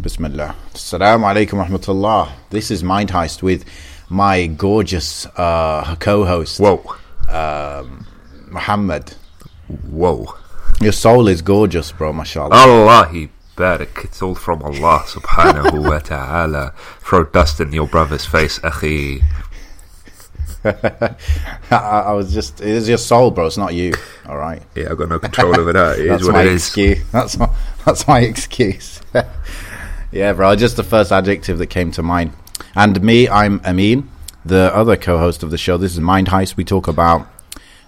Bismillah. 0.00 0.54
Assalamu 0.72 1.24
alaikum 1.26 1.62
rahmatullah. 1.66 2.30
This 2.48 2.70
is 2.70 2.82
Mind 2.82 3.10
Heist 3.10 3.42
with 3.42 3.64
my 4.08 4.46
gorgeous 4.46 5.26
uh, 5.36 5.94
co-host. 6.00 6.58
Whoa. 6.58 6.82
Um, 7.28 8.06
Muhammad. 8.48 9.10
Whoa. 9.90 10.34
Your 10.80 10.92
soul 10.92 11.28
is 11.28 11.42
gorgeous, 11.42 11.92
bro, 11.92 12.14
mashallah. 12.14 12.54
Allahi 12.56 13.28
barak. 13.56 14.00
It's 14.04 14.22
all 14.22 14.34
from 14.34 14.62
Allah 14.62 15.04
subhanahu 15.06 15.86
wa 15.86 15.98
ta'ala. 15.98 16.72
Throw 17.00 17.24
dust 17.24 17.60
in 17.60 17.72
your 17.72 17.86
brother's 17.86 18.24
face, 18.24 18.58
akhi. 18.60 19.22
I, 20.64 21.76
I 22.06 22.12
was 22.12 22.32
just, 22.32 22.60
it 22.62 22.68
is 22.68 22.88
your 22.88 22.98
soul, 22.98 23.30
bro. 23.32 23.46
It's 23.46 23.58
not 23.58 23.74
you. 23.74 23.92
All 24.26 24.38
right. 24.38 24.62
Yeah, 24.74 24.90
I've 24.90 24.96
got 24.98 25.10
no 25.10 25.18
control 25.18 25.58
over 25.60 25.72
that. 25.74 25.98
It 26.00 26.08
that's 26.08 26.22
is 26.22 26.26
what 26.28 26.34
my 26.34 26.42
it 26.42 26.48
is. 26.48 26.66
excuse. 26.66 27.10
That's 27.12 27.36
my, 27.36 27.50
that's 27.84 28.08
my 28.08 28.20
excuse. 28.32 29.00
Yeah, 30.12 30.32
bro. 30.32 30.54
Just 30.56 30.76
the 30.76 30.84
first 30.84 31.12
adjective 31.12 31.58
that 31.58 31.66
came 31.68 31.90
to 31.92 32.02
mind. 32.02 32.32
And 32.74 33.02
me, 33.02 33.28
I'm 33.28 33.60
Amin, 33.64 34.08
the 34.44 34.74
other 34.74 34.96
co-host 34.96 35.42
of 35.42 35.50
the 35.50 35.58
show. 35.58 35.76
This 35.76 35.92
is 35.92 36.00
Mind 36.00 36.28
Heist. 36.28 36.56
We 36.56 36.64
talk 36.64 36.88
about 36.88 37.26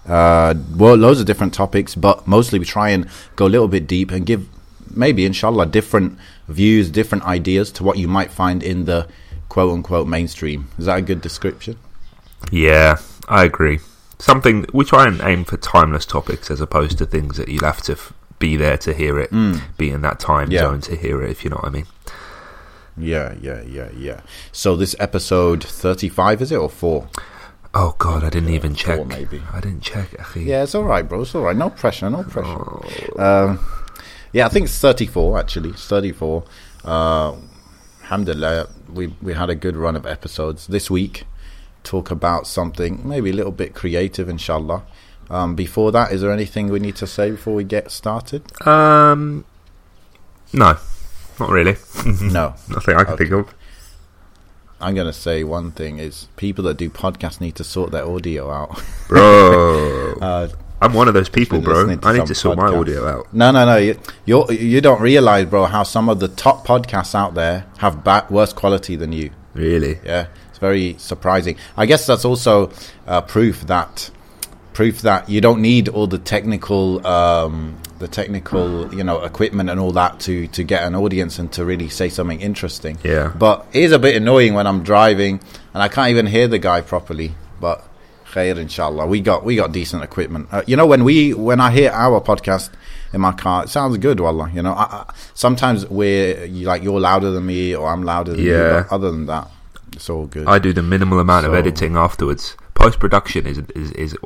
uh, 0.07 0.53
well, 0.75 0.95
loads 0.95 1.19
of 1.19 1.25
different 1.25 1.53
topics, 1.53 1.95
but 1.95 2.27
mostly 2.27 2.59
we 2.59 2.65
try 2.65 2.89
and 2.89 3.07
go 3.35 3.45
a 3.45 3.49
little 3.49 3.67
bit 3.67 3.87
deep 3.87 4.11
and 4.11 4.25
give 4.25 4.47
maybe, 4.93 5.25
inshallah, 5.25 5.67
different 5.67 6.17
views, 6.47 6.89
different 6.89 7.23
ideas 7.25 7.71
to 7.73 7.83
what 7.83 7.97
you 7.97 8.07
might 8.07 8.31
find 8.31 8.61
in 8.63 8.85
the 8.85 9.07
quote 9.49 9.71
unquote 9.71 10.07
mainstream. 10.07 10.67
Is 10.77 10.85
that 10.85 10.97
a 10.99 11.01
good 11.01 11.21
description? 11.21 11.77
Yeah, 12.51 12.97
I 13.29 13.45
agree. 13.45 13.79
Something 14.19 14.65
we 14.73 14.85
try 14.85 15.07
and 15.07 15.21
aim 15.21 15.43
for 15.45 15.57
timeless 15.57 16.05
topics 16.05 16.49
as 16.51 16.61
opposed 16.61 16.97
to 16.97 17.05
things 17.05 17.37
that 17.37 17.47
you'd 17.49 17.63
have 17.63 17.81
to 17.83 17.93
f- 17.93 18.13
be 18.39 18.55
there 18.57 18.77
to 18.77 18.93
hear 18.93 19.19
it, 19.19 19.31
be 19.77 19.89
in 19.89 20.01
that 20.01 20.19
time 20.19 20.51
Yeah. 20.51 20.61
zone 20.61 20.81
to 20.81 20.95
hear 20.95 21.21
it. 21.23 21.29
If 21.31 21.43
you 21.43 21.49
know 21.49 21.57
what 21.57 21.65
I 21.65 21.69
mean. 21.69 21.85
Yeah, 22.97 23.35
yeah, 23.41 23.61
yeah, 23.61 23.89
yeah. 23.97 24.21
So 24.51 24.75
this 24.75 24.95
episode 24.99 25.63
35, 25.63 26.41
is 26.41 26.51
it, 26.51 26.57
or 26.57 26.69
4? 26.69 27.07
Oh 27.75 27.95
God, 27.97 28.23
I 28.23 28.29
didn't 28.29 28.49
even 28.49 28.75
four 28.75 28.97
check. 28.97 29.07
maybe. 29.07 29.41
I 29.51 29.59
didn't 29.59 29.81
check. 29.81 30.09
Yeah, 30.35 30.63
it's 30.63 30.75
all 30.75 30.83
right, 30.83 31.07
bro. 31.07 31.21
It's 31.23 31.33
all 31.33 31.41
right. 31.41 31.55
No 31.55 31.71
pressure, 31.71 32.07
no 32.09 32.23
pressure. 32.23 32.59
Oh. 32.59 33.13
Um, 33.17 33.59
yeah, 34.31 34.45
I 34.45 34.49
think 34.49 34.65
it's 34.65 34.77
34, 34.79 35.39
actually. 35.39 35.69
It's 35.71 35.87
34. 35.87 36.43
Uh, 36.85 37.35
alhamdulillah, 38.03 38.69
we, 38.93 39.07
we 39.23 39.33
had 39.33 39.49
a 39.49 39.55
good 39.55 39.75
run 39.75 39.95
of 39.95 40.05
episodes 40.05 40.67
this 40.67 40.91
week. 40.91 41.25
Talk 41.83 42.11
about 42.11 42.45
something 42.45 43.01
maybe 43.07 43.31
a 43.31 43.33
little 43.33 43.51
bit 43.51 43.73
creative, 43.73 44.29
inshallah. 44.29 44.83
Um, 45.31 45.55
before 45.55 45.91
that, 45.93 46.11
is 46.11 46.21
there 46.21 46.31
anything 46.31 46.69
we 46.69 46.79
need 46.79 46.95
to 46.97 47.07
say 47.07 47.31
before 47.31 47.55
we 47.55 47.63
get 47.63 47.89
started? 47.89 48.43
Um, 48.67 49.45
no, 50.51 50.77
not 51.39 51.49
really. 51.49 51.75
no. 52.21 52.53
Nothing 52.69 52.95
I 52.95 53.03
can 53.03 53.13
Okay. 53.13 53.25
think 53.25 53.31
of. 53.33 53.53
I'm 54.81 54.95
going 54.95 55.07
to 55.07 55.13
say 55.13 55.43
one 55.45 55.71
thing 55.71 55.99
is 55.99 56.27
people 56.35 56.65
that 56.65 56.75
do 56.77 56.89
podcasts 56.89 57.39
need 57.39 57.55
to 57.55 57.63
sort 57.63 57.91
their 57.91 58.05
audio 58.05 58.51
out. 58.51 58.81
Bro, 59.07 60.15
uh, 60.21 60.49
I'm 60.81 60.93
one 60.93 61.07
of 61.07 61.13
those 61.13 61.29
people, 61.29 61.61
bro. 61.61 61.89
I 62.03 62.17
need 62.17 62.25
to 62.25 62.35
sort 62.35 62.57
my 62.57 62.67
audio 62.67 63.07
out. 63.07 63.33
No, 63.33 63.51
no, 63.51 63.65
no. 63.65 63.77
You 63.77 63.97
you're, 64.25 64.51
you 64.51 64.81
don't 64.81 64.99
realize, 65.01 65.45
bro, 65.45 65.63
how 65.65 65.83
some 65.83 66.09
of 66.09 66.19
the 66.19 66.27
top 66.27 66.67
podcasts 66.67 67.15
out 67.15 67.35
there 67.35 67.65
have 67.77 68.03
ba- 68.03 68.27
worse 68.29 68.51
quality 68.51 68.97
than 68.97 69.13
you. 69.13 69.29
Really? 69.53 69.99
Yeah, 70.03 70.27
it's 70.49 70.57
very 70.59 70.95
surprising. 70.97 71.55
I 71.77 71.85
guess 71.85 72.05
that's 72.05 72.25
also 72.25 72.69
uh, 73.07 73.21
proof 73.21 73.61
that 73.67 74.09
proof 74.73 75.01
that 75.03 75.29
you 75.29 75.39
don't 75.39 75.61
need 75.61 75.87
all 75.87 76.07
the 76.07 76.17
technical 76.17 77.05
um, 77.07 77.77
the 78.03 78.07
technical 78.09 78.93
you 78.93 79.03
know 79.03 79.23
equipment 79.23 79.69
and 79.69 79.79
all 79.79 79.93
that 79.93 80.19
to 80.19 80.47
to 80.47 80.63
get 80.63 80.83
an 80.83 80.93
audience 80.93 81.39
and 81.39 81.51
to 81.53 81.63
really 81.63 81.87
say 81.87 82.09
something 82.09 82.41
interesting. 82.41 82.97
Yeah. 83.03 83.31
But 83.33 83.65
it 83.71 83.83
is 83.83 83.91
a 83.93 83.99
bit 83.99 84.15
annoying 84.17 84.53
when 84.53 84.67
I'm 84.67 84.83
driving 84.83 85.39
and 85.73 85.81
I 85.81 85.87
can't 85.87 86.09
even 86.09 86.25
hear 86.25 86.47
the 86.49 86.59
guy 86.59 86.81
properly. 86.81 87.33
But 87.61 87.87
khair 88.25 88.57
inshallah, 88.57 89.07
we 89.07 89.21
got 89.21 89.45
we 89.45 89.55
got 89.55 89.71
decent 89.71 90.03
equipment. 90.03 90.49
Uh, 90.51 90.63
you 90.67 90.75
know 90.75 90.85
when 90.85 91.05
we 91.05 91.33
when 91.33 91.61
I 91.61 91.71
hear 91.71 91.91
our 91.91 92.19
podcast 92.19 92.71
in 93.13 93.21
my 93.21 93.31
car, 93.31 93.63
it 93.63 93.69
sounds 93.69 93.97
good. 93.97 94.19
Wallah, 94.19 94.51
you 94.53 94.61
know. 94.61 94.73
I, 94.73 94.83
I, 94.83 95.13
sometimes 95.33 95.87
we're 95.87 96.43
you, 96.45 96.67
like 96.67 96.83
you're 96.83 96.99
louder 96.99 97.31
than 97.31 97.45
me 97.45 97.73
or 97.73 97.87
I'm 97.87 98.03
louder 98.03 98.31
than 98.31 98.41
you. 98.41 98.51
Yeah. 98.51 98.81
But 98.81 98.95
other 98.95 99.11
than 99.11 99.27
that, 99.27 99.49
it's 99.93 100.09
all 100.09 100.27
good. 100.27 100.47
I 100.47 100.59
do 100.59 100.73
the 100.73 100.83
minimal 100.83 101.19
amount 101.19 101.45
of 101.45 101.53
editing 101.53 101.95
afterwards. 101.95 102.57
Post 102.73 102.99
production 102.99 103.47
is, 103.47 103.59
is 103.75 103.91
is 103.93 104.17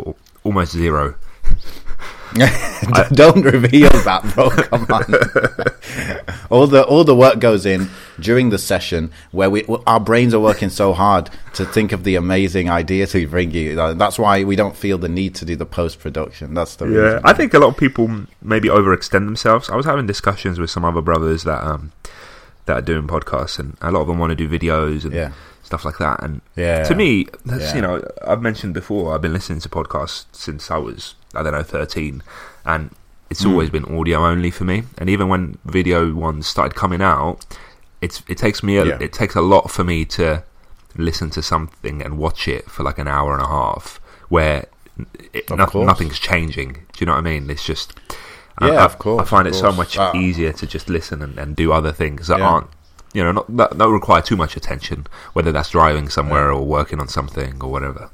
almost 0.44 0.72
zero. 0.72 1.16
Don't 3.14 3.44
reveal 3.44 3.90
that, 3.90 4.24
bro. 4.36 4.50
Come 4.50 4.86
on. 4.90 6.48
all 6.50 6.68
the 6.68 6.84
all 6.86 7.04
the 7.04 7.16
work 7.16 7.40
goes 7.40 7.66
in 7.66 7.90
during 8.20 8.50
the 8.50 8.58
session 8.58 9.12
where 9.32 9.50
we 9.50 9.64
our 9.86 10.00
brains 10.00 10.34
are 10.34 10.40
working 10.40 10.70
so 10.70 10.94
hard 10.94 11.30
to 11.54 11.66
think 11.66 11.92
of 11.92 12.04
the 12.04 12.16
amazing 12.16 12.70
ideas 12.70 13.14
we 13.14 13.26
bring 13.26 13.52
you. 13.52 13.76
That's 13.96 14.20
why 14.20 14.44
we 14.44 14.56
don't 14.56 14.76
feel 14.76 14.98
the 14.98 15.10
need 15.10 15.36
to 15.36 15.46
do 15.46 15.56
the 15.56 15.66
post 15.66 16.00
production. 16.00 16.54
That's 16.54 16.76
the 16.76 16.86
Yeah, 16.88 17.00
reason. 17.00 17.22
I 17.24 17.34
think 17.34 17.54
a 17.54 17.60
lot 17.60 17.70
of 17.70 17.78
people 17.78 18.26
maybe 18.42 18.68
overextend 18.70 19.26
themselves. 19.26 19.70
I 19.70 19.76
was 19.76 19.86
having 19.86 20.06
discussions 20.08 20.60
with 20.60 20.70
some 20.70 20.84
other 20.86 21.02
brothers 21.02 21.44
that 21.44 21.64
um 21.64 21.92
that 22.66 22.78
are 22.78 22.82
doing 22.82 23.08
podcasts, 23.08 23.58
and 23.60 23.78
a 23.82 23.92
lot 23.92 24.02
of 24.02 24.08
them 24.08 24.20
want 24.20 24.32
to 24.32 24.36
do 24.36 24.50
videos 24.50 25.06
and 25.06 25.14
Yeah. 25.14 25.32
stuff 25.64 25.86
like 25.86 25.98
that. 26.00 26.22
And 26.22 26.42
Yeah. 26.58 26.84
to 26.84 26.96
me, 26.96 27.28
that's 27.46 27.64
Yeah. 27.72 27.76
you 27.76 27.82
know, 27.82 28.04
I've 28.28 28.42
mentioned 28.42 28.74
before, 28.74 29.16
I've 29.16 29.22
been 29.22 29.32
listening 29.34 29.62
to 29.62 29.70
podcasts 29.70 30.26
since 30.34 30.70
I 30.70 30.78
was 30.78 31.16
I 31.38 31.44
don't 31.44 31.54
know 31.54 31.64
thirteen, 31.64 32.24
and 32.66 32.90
it's 33.30 33.44
Hmm. 33.44 33.52
always 33.52 33.70
been 33.70 33.86
audio 33.86 34.26
only 34.26 34.52
for 34.52 34.64
me. 34.64 34.84
And 34.98 35.10
even 35.10 35.28
when 35.28 35.58
video 35.66 36.14
ones 36.14 36.48
started 36.48 36.76
coming 36.76 37.02
out, 37.02 37.46
it's 38.02 38.24
it 38.28 38.38
takes 38.38 38.64
me 38.64 38.78
a, 38.78 38.86
Yeah. 38.86 38.98
it 39.00 39.14
takes 39.14 39.36
a 39.36 39.42
lot 39.42 39.70
for 39.72 39.84
me 39.84 40.06
to 40.06 40.44
listen 40.98 41.30
to 41.32 41.42
something 41.42 42.02
and 42.02 42.18
watch 42.18 42.48
it 42.48 42.70
for 42.72 42.84
like 42.84 42.98
an 42.98 43.08
hour 43.08 43.34
and 43.34 43.42
a 43.42 43.48
half 43.48 44.00
where 44.30 44.66
it, 45.34 45.50
no- 45.50 45.84
nothing's 45.84 46.18
changing. 46.20 46.74
Do 46.74 46.98
you 47.00 47.06
know 47.06 47.12
what 47.14 47.20
I 47.20 47.22
mean? 47.22 47.50
It's 47.50 47.64
just 47.64 47.94
I- 48.60 48.72
Yeah, 48.72 48.82
I, 48.82 48.86
of 48.86 48.98
course, 48.98 49.22
I 49.22 49.26
find 49.26 49.48
it 49.48 49.54
so 49.54 49.72
much 49.72 49.98
Uh, 50.00 50.12
easier 50.16 50.52
to 50.54 50.66
just 50.66 50.90
listen 50.90 51.22
and, 51.22 51.38
and 51.38 51.56
do 51.56 51.72
other 51.72 51.92
things 51.92 52.28
that 52.28 52.40
Yeah. 52.40 52.48
aren't 52.50 52.68
you 53.14 53.24
know 53.24 53.32
not 53.32 53.58
that, 53.58 53.78
that 53.78 53.88
require 53.90 54.22
too 54.22 54.36
much 54.36 54.58
attention, 54.58 55.06
whether 55.34 55.52
that's 55.52 55.70
driving 55.70 56.10
somewhere 56.10 56.52
or 56.52 56.66
working 56.66 57.00
on 57.00 57.08
something 57.08 57.54
or 57.62 57.70
whatever. 57.72 58.10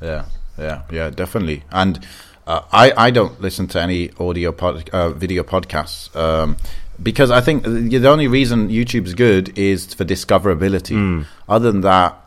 Yeah, 0.00 0.24
yeah, 0.58 0.82
yeah, 0.90 1.10
definitely. 1.10 1.64
And 1.72 2.04
uh, 2.46 2.62
I 2.72 2.92
I 2.96 3.10
don't 3.10 3.40
listen 3.40 3.66
to 3.68 3.80
any 3.80 4.10
audio 4.18 4.52
pod, 4.52 4.90
uh, 4.90 5.10
video 5.10 5.42
podcasts 5.42 6.14
um, 6.16 6.56
because 7.02 7.30
I 7.30 7.40
think 7.40 7.64
the 7.64 7.98
the 7.98 8.08
only 8.08 8.28
reason 8.28 8.68
YouTube's 8.68 9.14
good 9.14 9.56
is 9.58 9.94
for 9.94 10.04
discoverability. 10.04 11.24
Other 11.48 11.70
than 11.70 11.82
that, 11.82 12.18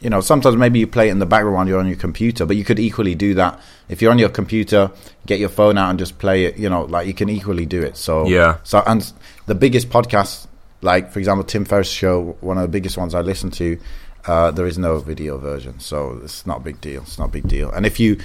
you 0.00 0.10
know, 0.10 0.20
sometimes 0.20 0.56
maybe 0.56 0.80
you 0.80 0.86
play 0.88 1.08
it 1.08 1.12
in 1.12 1.20
the 1.20 1.26
background 1.26 1.54
while 1.54 1.68
you're 1.68 1.78
on 1.78 1.86
your 1.86 1.96
computer, 1.96 2.44
but 2.44 2.56
you 2.56 2.64
could 2.64 2.80
equally 2.80 3.14
do 3.14 3.34
that 3.34 3.60
if 3.88 4.02
you're 4.02 4.10
on 4.10 4.18
your 4.18 4.30
computer. 4.30 4.90
Get 5.26 5.38
your 5.38 5.48
phone 5.48 5.78
out 5.78 5.90
and 5.90 5.98
just 5.98 6.18
play 6.18 6.44
it. 6.46 6.56
You 6.58 6.68
know, 6.68 6.82
like 6.82 7.06
you 7.06 7.14
can 7.14 7.28
equally 7.28 7.66
do 7.66 7.82
it. 7.82 7.96
So 7.96 8.26
Yeah. 8.26 8.58
So 8.64 8.82
and 8.84 9.12
the 9.46 9.54
biggest 9.54 9.90
podcasts, 9.90 10.48
like 10.80 11.12
for 11.12 11.20
example, 11.20 11.44
Tim 11.44 11.64
Ferriss 11.64 11.88
show, 11.88 12.36
one 12.40 12.58
of 12.58 12.62
the 12.62 12.68
biggest 12.68 12.96
ones 12.98 13.14
I 13.14 13.20
listen 13.20 13.52
to. 13.52 13.78
Uh, 14.24 14.52
there 14.52 14.66
is 14.66 14.78
no 14.78 14.98
video 15.00 15.36
version, 15.36 15.80
so 15.80 16.20
it's 16.22 16.46
not 16.46 16.58
a 16.58 16.60
big 16.60 16.80
deal. 16.80 17.02
It's 17.02 17.18
not 17.18 17.30
a 17.30 17.32
big 17.32 17.48
deal. 17.48 17.70
And 17.72 17.84
if 17.84 17.98
you, 17.98 18.18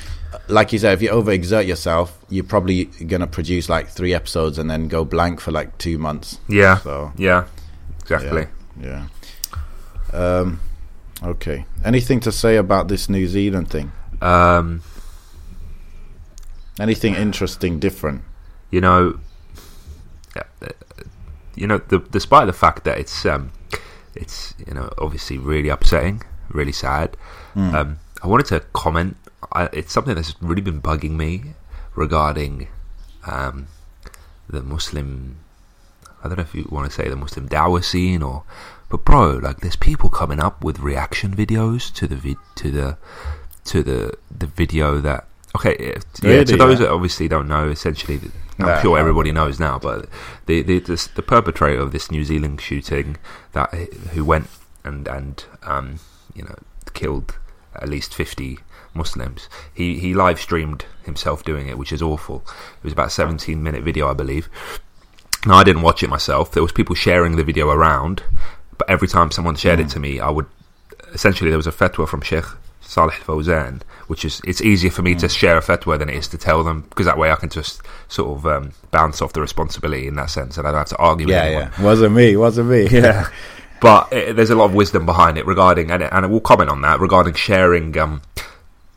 like 0.47 0.71
you 0.71 0.77
said, 0.77 0.93
if 0.93 1.01
you 1.01 1.09
overexert 1.09 1.65
yourself, 1.65 2.23
you're 2.29 2.43
probably 2.43 2.85
gonna 2.85 3.25
produce 3.25 3.67
like 3.67 3.87
three 3.89 4.13
episodes 4.13 4.59
and 4.59 4.69
then 4.69 4.87
go 4.89 5.03
blank 5.03 5.39
for 5.41 5.51
like 5.51 5.75
two 5.79 5.97
months. 5.97 6.39
Yeah, 6.47 6.77
So 6.77 7.11
yeah, 7.17 7.45
exactly. 8.01 8.45
yeah. 8.79 9.07
Um, 10.13 10.59
okay. 11.23 11.65
Anything 11.83 12.19
to 12.21 12.31
say 12.31 12.57
about 12.57 12.87
this 12.89 13.09
New 13.09 13.27
Zealand 13.27 13.69
thing? 13.71 13.91
Um, 14.21 14.81
Anything 16.79 17.15
interesting, 17.15 17.79
different? 17.79 18.21
you 18.69 18.81
know, 18.81 19.17
uh, 20.35 20.41
uh, 20.61 20.67
you 21.55 21.65
know, 21.65 21.79
the, 21.79 21.99
despite 22.11 22.45
the 22.45 22.53
fact 22.53 22.83
that 22.83 22.99
it's 22.99 23.25
um, 23.25 23.51
it's 24.21 24.53
you 24.65 24.73
know 24.73 24.91
obviously 24.97 25.37
really 25.37 25.69
upsetting, 25.69 26.21
really 26.49 26.71
sad. 26.71 27.15
Um, 27.75 27.99
I 28.23 28.27
wanted 28.27 28.47
to 28.47 28.59
comment. 28.73 29.17
I, 29.51 29.69
it's 29.73 29.91
something 29.93 30.15
that's 30.15 30.35
really 30.41 30.61
been 30.61 30.81
bugging 30.81 31.11
me 31.11 31.53
regarding 31.95 32.67
um, 33.25 33.67
the 34.49 34.61
Muslim. 34.61 35.37
I 36.23 36.27
don't 36.27 36.37
know 36.37 36.43
if 36.43 36.53
you 36.55 36.67
want 36.69 36.89
to 36.89 36.91
say 36.91 37.07
the 37.09 37.15
Muslim 37.15 37.47
dawah 37.47 37.83
scene 37.83 38.21
or, 38.23 38.43
but 38.89 39.05
bro, 39.05 39.37
like 39.37 39.59
there's 39.61 39.75
people 39.75 40.09
coming 40.09 40.39
up 40.39 40.63
with 40.63 40.79
reaction 40.79 41.35
videos 41.35 41.93
to 41.95 42.07
the 42.07 42.15
vid, 42.15 42.37
to 42.55 42.71
the 42.71 42.97
to 43.65 43.83
the 43.83 44.13
the 44.35 44.47
video 44.47 44.99
that 45.01 45.25
okay 45.55 45.75
yeah 45.79 45.99
Really? 46.23 46.45
to 46.45 46.57
those 46.57 46.79
that 46.79 46.89
obviously 46.89 47.27
don't 47.27 47.47
know 47.47 47.69
essentially 47.69 48.19
I'm 48.59 48.67
Yeah. 48.67 48.81
sure 48.81 48.97
everybody 48.97 49.31
knows 49.31 49.59
now 49.59 49.77
but 49.79 50.07
the 50.47 50.61
the 50.61 50.79
the, 50.79 51.09
the 51.15 51.21
perpetrator 51.21 51.79
of 51.81 51.91
this 51.91 52.09
New 52.11 52.23
Zealand 52.23 52.59
shooting 52.61 53.17
that 53.53 53.73
who 54.13 54.23
went 54.25 54.47
and 54.83 55.07
and 55.07 55.43
um 55.63 55.99
you 56.33 56.43
know 56.43 56.55
killed 56.93 57.35
at 57.75 57.87
least 57.89 58.13
50 58.15 58.59
Muslims 58.93 59.47
he 59.73 59.99
he 59.99 60.13
live 60.13 60.39
streamed 60.39 60.85
himself 61.03 61.43
doing 61.43 61.67
it 61.67 61.77
which 61.77 61.91
is 61.91 62.01
awful 62.01 62.43
it 62.77 62.83
was 62.83 62.93
about 62.93 63.07
a 63.07 63.11
17 63.11 63.61
minute 63.61 63.83
video 63.83 64.09
I 64.09 64.13
believe 64.13 64.49
Now, 65.45 65.57
I 65.57 65.63
didn't 65.63 65.83
watch 65.83 66.01
it 66.03 66.09
myself. 66.09 66.51
There 66.51 66.63
was 66.63 66.71
people 66.73 66.95
sharing 66.95 67.35
the 67.37 67.43
video 67.43 67.69
around, 67.69 68.23
but 68.77 68.89
every 68.89 69.07
time 69.07 69.29
someone 69.31 69.55
shared 69.55 69.79
it 69.79 69.87
to 69.89 69.99
me, 69.99 70.19
I 70.19 70.29
would 70.31 70.47
essentially 71.13 71.49
there 71.51 71.57
was 71.63 71.67
a 71.67 71.71
fatwa 71.71 72.07
from 72.07 72.21
Sheikh 72.21 72.43
Salih 72.87 73.13
Fawzan, 73.13 73.81
which 74.07 74.23
is 74.23 74.41
it's 74.45 74.61
easier 74.61 74.89
for 74.91 75.01
me 75.01 75.13
to 75.15 75.27
share 75.27 75.57
a 75.57 75.61
fatwa 75.61 75.99
than 75.99 76.09
it 76.09 76.15
is 76.15 76.27
to 76.29 76.37
tell 76.37 76.63
them 76.63 76.81
because 76.89 77.05
that 77.05 77.17
way 77.17 77.31
I 77.31 77.35
can 77.35 77.49
just 77.49 77.81
sort 78.07 78.37
of 78.37 78.45
um, 78.47 78.71
bounce 78.91 79.21
off 79.21 79.33
the 79.33 79.41
responsibility 79.41 80.07
in 80.07 80.15
that 80.15 80.29
sense, 80.29 80.57
and 80.57 80.65
I 80.67 80.71
don't 80.71 80.79
have 80.79 80.87
to 80.89 80.97
argue 80.97 81.27
Yeah, 81.27 81.35
with 81.43 81.45
anyone. 81.53 81.71
yeah. 81.77 81.83
Wasn't 81.83 82.13
me. 82.15 82.37
Wasn't 82.37 82.69
me. 82.69 82.87
Yeah. 82.87 83.27
But 83.79 84.11
uh 84.11 84.33
there's 84.33 84.49
a 84.49 84.55
lot 84.55 84.65
of 84.65 84.73
wisdom 84.73 85.05
behind 85.05 85.37
it 85.37 85.45
regarding, 85.45 85.91
and, 85.91 86.01
and 86.01 86.31
we'll 86.31 86.39
comment 86.39 86.71
on 86.71 86.81
that 86.81 86.99
regarding 86.99 87.35
sharing 87.35 87.95
um, 87.99 88.23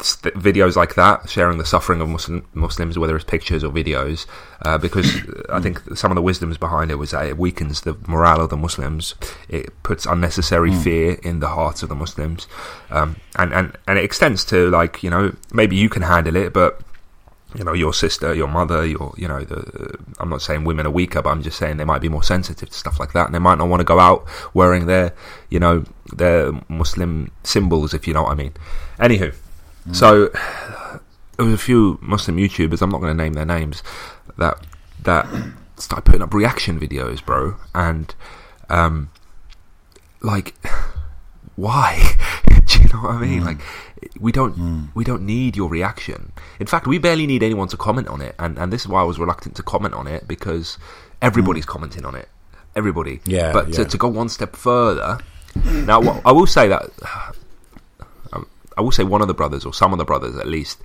st- 0.02 0.35
videos 0.35 0.76
like 0.76 0.94
that, 0.94 1.29
sharing 1.29 1.58
the 1.58 1.64
suffering 1.64 2.00
of 2.00 2.08
Muslim, 2.08 2.47
Muslims, 2.55 2.99
whether 2.99 3.17
it's 3.17 3.25
pictures 3.25 3.62
or 3.64 3.70
videos, 3.70 4.26
uh, 4.62 4.79
because 4.79 5.17
I 5.50 5.61
think 5.61 5.81
some 5.97 6.11
of 6.11 6.17
the 6.17 6.23
wisdoms 6.23 6.58
behind 6.58 6.91
it 6.91 6.97
was 6.97 7.11
that 7.12 7.26
it 7.26 7.38
weakens 7.38 7.82
the 7.82 7.97
morale 8.06 8.41
of 8.41 8.50
the 8.50 8.56
Muslims, 8.56 9.14
it 9.49 9.82
puts 9.82 10.06
unnecessary 10.06 10.73
fear 10.73 11.19
in 11.23 11.41
the 11.41 11.49
hearts 11.49 11.82
of 11.82 11.88
the 11.88 11.94
Muslims, 11.94 12.47
um, 12.91 13.17
and, 13.37 13.52
and, 13.52 13.76
and 13.87 13.99
it 13.99 14.05
extends 14.05 14.44
to 14.47 14.70
like 14.70 15.02
you 15.02 15.11
know 15.11 15.35
maybe 15.52 15.76
you 15.76 15.88
can 15.88 16.02
handle 16.02 16.37
it, 16.37 16.52
but 16.52 16.81
you 17.55 17.64
know 17.64 17.73
your 17.73 17.93
sister, 17.93 18.32
your 18.35 18.47
mother, 18.47 18.87
your 18.87 19.12
you 19.17 19.26
know 19.26 19.43
the. 19.43 19.99
I'm 20.19 20.29
not 20.29 20.43
saying 20.43 20.64
women 20.64 20.87
are 20.87 20.91
weaker, 20.91 21.20
but 21.23 21.31
I'm 21.31 21.43
just 21.43 21.58
saying 21.58 21.79
they 21.79 21.85
might 21.85 22.00
be 22.00 22.08
more 22.08 22.23
sensitive 22.23 22.70
to 22.70 22.75
stuff 22.75 23.00
like 23.00 23.12
that, 23.12 23.26
and 23.26 23.35
they 23.35 23.38
might 23.41 23.58
not 23.58 23.69
want 23.69 23.81
to 23.81 23.85
go 23.85 23.99
out 23.99 24.26
wearing 24.55 24.87
their 24.87 25.12
you 25.49 25.58
know 25.58 25.85
their 26.12 26.52
Muslim 26.69 27.31
symbols, 27.43 27.93
if 27.93 28.06
you 28.06 28.14
know 28.14 28.23
what 28.23 28.32
I 28.32 28.35
mean. 28.37 28.52
Anywho, 28.99 29.35
Mm. 29.88 29.97
so 29.97 30.29
there 31.37 31.47
was 31.47 31.55
a 31.55 31.59
few 31.59 31.99
Muslim 32.03 32.37
YouTubers. 32.37 32.82
I'm 32.82 32.91
not 32.91 33.00
going 33.00 33.17
to 33.17 33.23
name 33.23 33.32
their 33.32 33.47
names 33.47 33.82
that 34.37 34.59
that 35.03 35.27
started 35.77 36.03
putting 36.03 36.23
up 36.23 36.35
reaction 36.35 36.79
videos, 36.79 37.25
bro, 37.25 37.56
and 37.75 38.15
um, 38.69 39.11
like 40.21 40.55
why? 41.56 42.17
Do 42.67 42.82
you 42.82 42.88
know 42.88 43.00
what 43.00 43.15
I 43.17 43.21
mean? 43.21 43.43
Mm. 43.43 43.47
Like, 43.47 43.61
we 44.19 44.32
don't 44.32 44.56
mm. 44.59 44.88
we 44.94 45.05
don't 45.05 45.23
need 45.23 45.56
your 45.56 45.69
reaction. 45.69 46.33
In 46.59 46.67
fact, 46.67 46.87
we 46.87 46.99
barely 46.99 47.26
need 47.26 47.43
anyone 47.43 47.69
to 47.69 47.76
comment 47.76 48.09
on 48.09 48.21
it, 48.21 48.35
and 48.38 48.59
and 48.59 48.73
this 48.73 48.83
is 48.83 48.88
why 48.88 49.00
I 49.00 49.05
was 49.05 49.19
reluctant 49.19 49.56
to 49.56 49.62
comment 49.62 49.94
on 49.94 50.06
it 50.06 50.29
because 50.29 50.79
everybody's 51.23 51.67
commenting 51.67 52.05
on 52.05 52.15
it. 52.15 52.29
Everybody, 52.76 53.21
Yeah, 53.25 53.53
But 53.53 53.73
To, 53.73 53.83
yeah. 53.83 53.88
to 53.88 53.99
go 53.99 54.09
one 54.09 54.29
step 54.29 54.55
further, 54.55 55.19
now 55.65 56.00
I 56.25 56.31
will 56.33 56.47
say 56.47 56.69
that 56.69 56.88
I 58.81 58.82
will 58.82 58.93
say 58.93 59.05
one 59.05 59.21
of 59.21 59.29
the 59.29 59.35
brothers 59.35 59.67
or 59.67 59.75
some 59.75 59.93
of 59.93 59.99
the 59.99 60.06
brothers 60.06 60.38
at 60.38 60.49
least 60.49 60.81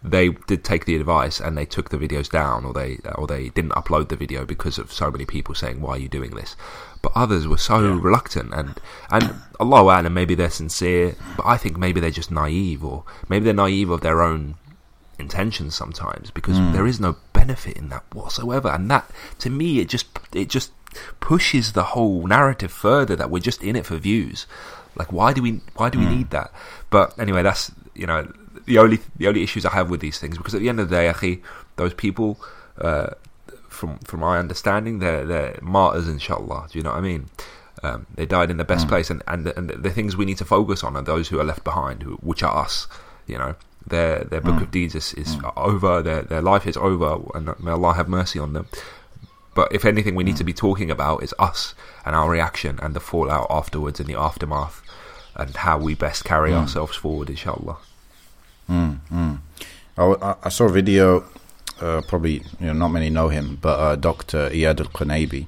they 0.00 0.28
did 0.28 0.62
take 0.62 0.84
the 0.84 0.94
advice 0.94 1.40
and 1.40 1.58
they 1.58 1.64
took 1.64 1.90
the 1.90 1.98
videos 1.98 2.30
down 2.30 2.64
or 2.64 2.72
they 2.72 2.98
or 3.16 3.26
they 3.26 3.48
didn't 3.48 3.72
upload 3.72 4.10
the 4.10 4.14
video 4.14 4.44
because 4.44 4.78
of 4.78 4.92
so 4.92 5.10
many 5.10 5.24
people 5.24 5.52
saying 5.52 5.80
why 5.80 5.94
are 5.94 5.98
you 5.98 6.08
doing 6.08 6.36
this? 6.36 6.54
But 7.02 7.10
others 7.16 7.48
were 7.48 7.58
so 7.58 7.80
reluctant 7.94 8.54
and 8.54 8.80
and 9.10 9.34
Allah 9.58 9.82
Alam 9.82 10.14
maybe 10.14 10.36
they're 10.36 10.50
sincere 10.50 11.16
but 11.36 11.44
I 11.44 11.56
think 11.56 11.76
maybe 11.76 11.98
they're 11.98 12.12
just 12.12 12.30
naive 12.30 12.84
or 12.84 13.02
maybe 13.28 13.46
they're 13.46 13.54
naive 13.54 13.90
of 13.90 14.02
their 14.02 14.22
own 14.22 14.54
intentions 15.18 15.74
sometimes 15.74 16.30
because 16.30 16.58
hmm. 16.58 16.72
there 16.72 16.86
is 16.86 17.00
no 17.00 17.16
benefit 17.32 17.76
in 17.76 17.88
that 17.88 18.04
whatsoever. 18.14 18.68
And 18.68 18.88
that 18.92 19.10
to 19.40 19.50
me 19.50 19.80
it 19.80 19.88
just 19.88 20.06
it 20.32 20.48
just 20.48 20.70
pushes 21.18 21.72
the 21.72 21.90
whole 21.94 22.24
narrative 22.24 22.70
further 22.70 23.16
that 23.16 23.30
we're 23.30 23.40
just 23.40 23.64
in 23.64 23.74
it 23.74 23.84
for 23.84 23.96
views 23.96 24.46
like 24.94 25.12
why 25.12 25.32
do 25.32 25.42
we 25.42 25.60
why 25.74 25.90
do 25.90 25.98
we 25.98 26.06
need 26.06 26.30
that? 26.30 26.52
But 26.90 27.18
anyway 27.18 27.42
that's 27.42 27.72
you 27.94 28.06
know 28.06 28.30
the 28.66 28.78
only 28.78 28.98
the 29.16 29.28
only 29.28 29.42
issues 29.42 29.64
I 29.64 29.70
have 29.70 29.90
with 29.90 30.00
these 30.00 30.18
things 30.18 30.36
because 30.36 30.54
at 30.54 30.60
the 30.60 30.68
end 30.68 30.80
of 30.80 30.88
the 30.88 30.96
day 30.96 31.12
akhi, 31.12 31.42
those 31.76 31.94
people 31.94 32.40
uh, 32.78 33.10
from 33.68 33.98
from 34.00 34.20
my 34.20 34.38
understanding 34.38 34.98
they're 34.98 35.24
they're 35.24 35.58
martyrs 35.62 36.08
inshallah. 36.08 36.68
Do 36.70 36.78
you 36.78 36.82
know 36.82 36.90
what 36.90 36.98
I 36.98 37.02
mean? 37.02 37.30
Um, 37.84 38.06
they 38.14 38.26
died 38.26 38.50
in 38.50 38.58
the 38.58 38.64
best 38.64 38.86
place 38.86 39.10
and, 39.10 39.22
and 39.26 39.46
and 39.48 39.70
the 39.70 39.90
things 39.90 40.16
we 40.16 40.24
need 40.24 40.38
to 40.38 40.44
focus 40.44 40.84
on 40.84 40.96
are 40.96 41.02
those 41.02 41.28
who 41.28 41.40
are 41.40 41.44
left 41.44 41.64
behind 41.64 42.04
who, 42.04 42.14
which 42.16 42.42
are 42.42 42.56
us 42.64 42.86
you 43.26 43.38
know? 43.38 43.54
Their 43.84 44.22
their 44.22 44.40
book 44.40 44.62
of 44.62 44.70
deeds 44.70 44.94
is, 44.94 45.12
is 45.14 45.36
over 45.56 46.02
their 46.02 46.22
their 46.22 46.40
life 46.40 46.68
is 46.68 46.76
over 46.76 47.18
and 47.34 47.52
may 47.58 47.72
Allah 47.72 47.94
have 47.94 48.08
mercy 48.08 48.38
on 48.38 48.52
them 48.52 48.68
but 49.54 49.68
if 49.72 49.84
anything 49.84 50.14
we 50.14 50.24
need 50.24 50.36
to 50.38 50.44
be 50.44 50.52
talking 50.52 50.90
about 50.90 51.22
is 51.22 51.34
us 51.38 51.74
and 52.04 52.14
our 52.16 52.30
reaction 52.30 52.78
and 52.82 52.94
the 52.94 53.00
fallout 53.00 53.46
afterwards 53.50 54.00
and 54.00 54.08
the 54.08 54.14
aftermath 54.18 54.80
and 55.36 55.56
how 55.56 55.78
we 55.78 55.94
best 55.94 56.24
carry 56.24 56.52
ourselves 56.54 56.96
forward 56.96 57.28
inshallah 57.30 57.76
I, 59.98 60.04
I- 60.04 60.36
I 60.44 60.48
saw 60.48 60.64
a 60.64 60.70
video. 60.72 61.24
Uh, 61.80 62.00
probably 62.06 62.34
you 62.60 62.66
know 62.68 62.72
not 62.72 62.88
many 62.88 63.10
know 63.10 63.28
him, 63.28 63.58
but 63.60 63.78
uh, 63.78 63.96
Dr. 63.96 64.48
Iyad 64.50 64.80
Al 64.80 64.86
Qunaybi. 64.86 65.46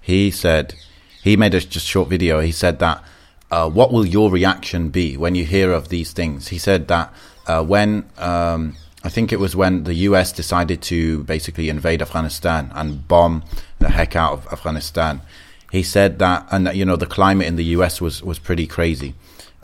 He 0.00 0.30
said 0.30 0.74
he 1.22 1.36
made 1.36 1.54
a 1.54 1.60
just 1.60 1.86
short 1.86 2.08
video. 2.08 2.40
He 2.40 2.52
said 2.52 2.78
that 2.78 3.02
uh, 3.50 3.68
what 3.68 3.92
will 3.92 4.06
your 4.06 4.30
reaction 4.30 4.90
be 4.90 5.16
when 5.16 5.34
you 5.34 5.44
hear 5.44 5.72
of 5.72 5.88
these 5.88 6.12
things? 6.12 6.48
He 6.48 6.58
said 6.58 6.88
that 6.88 7.12
uh, 7.46 7.62
when 7.64 8.08
um, 8.16 8.76
I 9.04 9.08
think 9.08 9.32
it 9.32 9.40
was 9.40 9.56
when 9.56 9.84
the 9.84 9.94
U.S. 9.94 10.32
decided 10.32 10.80
to 10.82 11.24
basically 11.24 11.68
invade 11.68 12.00
Afghanistan 12.02 12.70
and 12.74 13.06
bomb 13.08 13.42
the 13.78 13.88
heck 13.88 14.14
out 14.14 14.32
of 14.32 14.46
Afghanistan. 14.52 15.20
He 15.72 15.82
said 15.82 16.18
that, 16.20 16.46
and 16.50 16.72
you 16.74 16.84
know 16.84 16.96
the 16.96 17.06
climate 17.06 17.46
in 17.46 17.56
the 17.56 17.64
U.S. 17.76 18.00
was 18.00 18.22
was 18.22 18.38
pretty 18.38 18.66
crazy. 18.66 19.14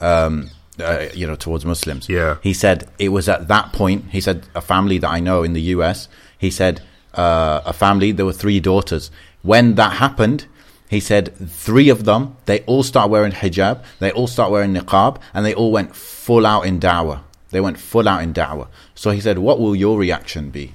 Um, 0.00 0.50
uh, 0.80 1.08
you 1.12 1.26
know, 1.26 1.34
towards 1.34 1.64
Muslims. 1.64 2.08
Yeah. 2.08 2.36
He 2.42 2.54
said 2.54 2.88
it 2.98 3.08
was 3.08 3.28
at 3.28 3.48
that 3.48 3.72
point. 3.72 4.10
He 4.10 4.20
said 4.20 4.46
a 4.54 4.60
family 4.60 4.98
that 4.98 5.10
I 5.10 5.20
know 5.20 5.42
in 5.42 5.52
the 5.52 5.62
U.S. 5.76 6.08
He 6.38 6.50
said 6.50 6.82
uh, 7.14 7.60
a 7.64 7.72
family. 7.72 8.12
There 8.12 8.26
were 8.26 8.32
three 8.32 8.60
daughters. 8.60 9.10
When 9.42 9.74
that 9.74 9.94
happened, 9.94 10.46
he 10.88 11.00
said 11.00 11.34
three 11.48 11.88
of 11.88 12.04
them. 12.04 12.36
They 12.46 12.60
all 12.60 12.82
start 12.82 13.10
wearing 13.10 13.32
hijab. 13.32 13.82
They 13.98 14.12
all 14.12 14.26
start 14.26 14.50
wearing 14.50 14.74
niqab, 14.74 15.20
and 15.34 15.44
they 15.44 15.54
all 15.54 15.72
went 15.72 15.94
full 15.94 16.46
out 16.46 16.62
in 16.62 16.80
dawah. 16.80 17.20
They 17.50 17.60
went 17.60 17.78
full 17.78 18.08
out 18.08 18.22
in 18.22 18.32
dawah. 18.34 18.68
So 18.94 19.10
he 19.10 19.20
said, 19.20 19.38
"What 19.38 19.58
will 19.60 19.74
your 19.74 19.98
reaction 19.98 20.50
be?" 20.50 20.74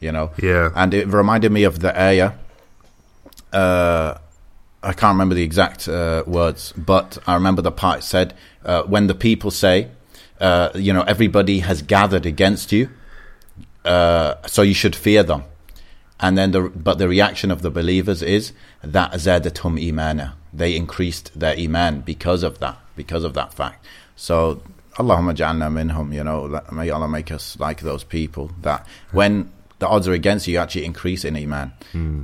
You 0.00 0.12
know. 0.12 0.30
Yeah. 0.42 0.70
And 0.74 0.94
it 0.94 1.06
reminded 1.08 1.52
me 1.52 1.64
of 1.64 1.80
the 1.80 1.98
ayah. 1.98 2.32
Uh, 3.52 4.18
I 4.82 4.92
can't 4.92 5.12
remember 5.12 5.34
the 5.34 5.42
exact 5.42 5.88
uh, 5.88 6.22
words, 6.26 6.72
but 6.76 7.18
I 7.26 7.34
remember 7.34 7.62
the 7.62 7.72
part 7.72 8.02
said, 8.04 8.34
uh, 8.64 8.82
"When 8.84 9.06
the 9.06 9.14
people 9.14 9.50
say, 9.50 9.88
uh, 10.40 10.70
you 10.74 10.92
know, 10.92 11.02
everybody 11.02 11.60
has 11.60 11.82
gathered 11.82 12.24
against 12.24 12.72
you, 12.72 12.88
uh, 13.84 14.34
so 14.46 14.62
you 14.62 14.74
should 14.74 14.96
fear 14.96 15.22
them." 15.22 15.44
And 16.18 16.36
then, 16.36 16.50
the 16.50 16.60
but 16.68 16.98
the 16.98 17.08
reaction 17.08 17.50
of 17.50 17.62
the 17.62 17.70
believers 17.70 18.22
is 18.22 18.52
that 18.82 19.12
zadahum 19.12 19.80
imana. 19.80 20.34
They 20.52 20.76
increased 20.76 21.38
their 21.38 21.56
iman 21.56 22.00
because 22.02 22.42
of 22.42 22.58
that, 22.58 22.78
because 22.96 23.24
of 23.24 23.34
that 23.34 23.54
fact. 23.54 23.84
So, 24.16 24.62
Allahumma 25.00 25.34
ja'alna 25.34 25.68
minhum. 25.70 26.14
You 26.14 26.24
know, 26.24 26.62
may 26.72 26.90
Allah 26.90 27.08
make 27.08 27.30
us 27.32 27.58
like 27.58 27.80
those 27.80 28.04
people 28.04 28.50
that 28.62 28.86
when 29.12 29.50
the 29.78 29.88
odds 29.88 30.06
are 30.08 30.12
against 30.12 30.46
you, 30.46 30.54
you 30.54 30.58
actually 30.58 30.84
increase 30.84 31.24
in 31.24 31.36
iman. 31.36 31.72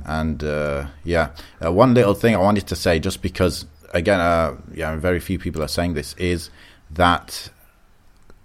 And 0.05 0.43
uh, 0.43 0.87
yeah, 1.03 1.29
uh, 1.63 1.71
one 1.71 1.93
little 1.93 2.13
thing 2.13 2.35
I 2.35 2.39
wanted 2.39 2.67
to 2.67 2.75
say, 2.75 2.99
just 2.99 3.21
because 3.21 3.65
again, 3.93 4.19
uh, 4.19 4.55
yeah, 4.73 4.95
very 4.95 5.19
few 5.19 5.39
people 5.39 5.63
are 5.63 5.67
saying 5.67 5.93
this, 5.95 6.13
is 6.19 6.49
that 6.91 7.49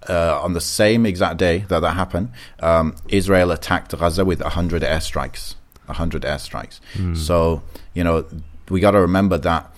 uh, 0.09 0.41
on 0.43 0.53
the 0.55 0.61
same 0.61 1.07
exact 1.07 1.37
day 1.37 1.59
that 1.69 1.81
that 1.81 1.95
happened, 1.95 2.31
um, 2.61 2.97
Israel 3.09 3.51
attacked 3.53 3.97
Gaza 3.97 4.25
with 4.25 4.41
100 4.41 4.83
airstrikes. 4.83 5.55
100 5.87 6.23
airstrikes. 6.23 6.81
So, 7.17 7.63
you 7.95 8.03
know, 8.05 8.25
we 8.71 8.81
got 8.81 8.93
to 8.93 9.01
remember 9.01 9.37
that 9.39 9.71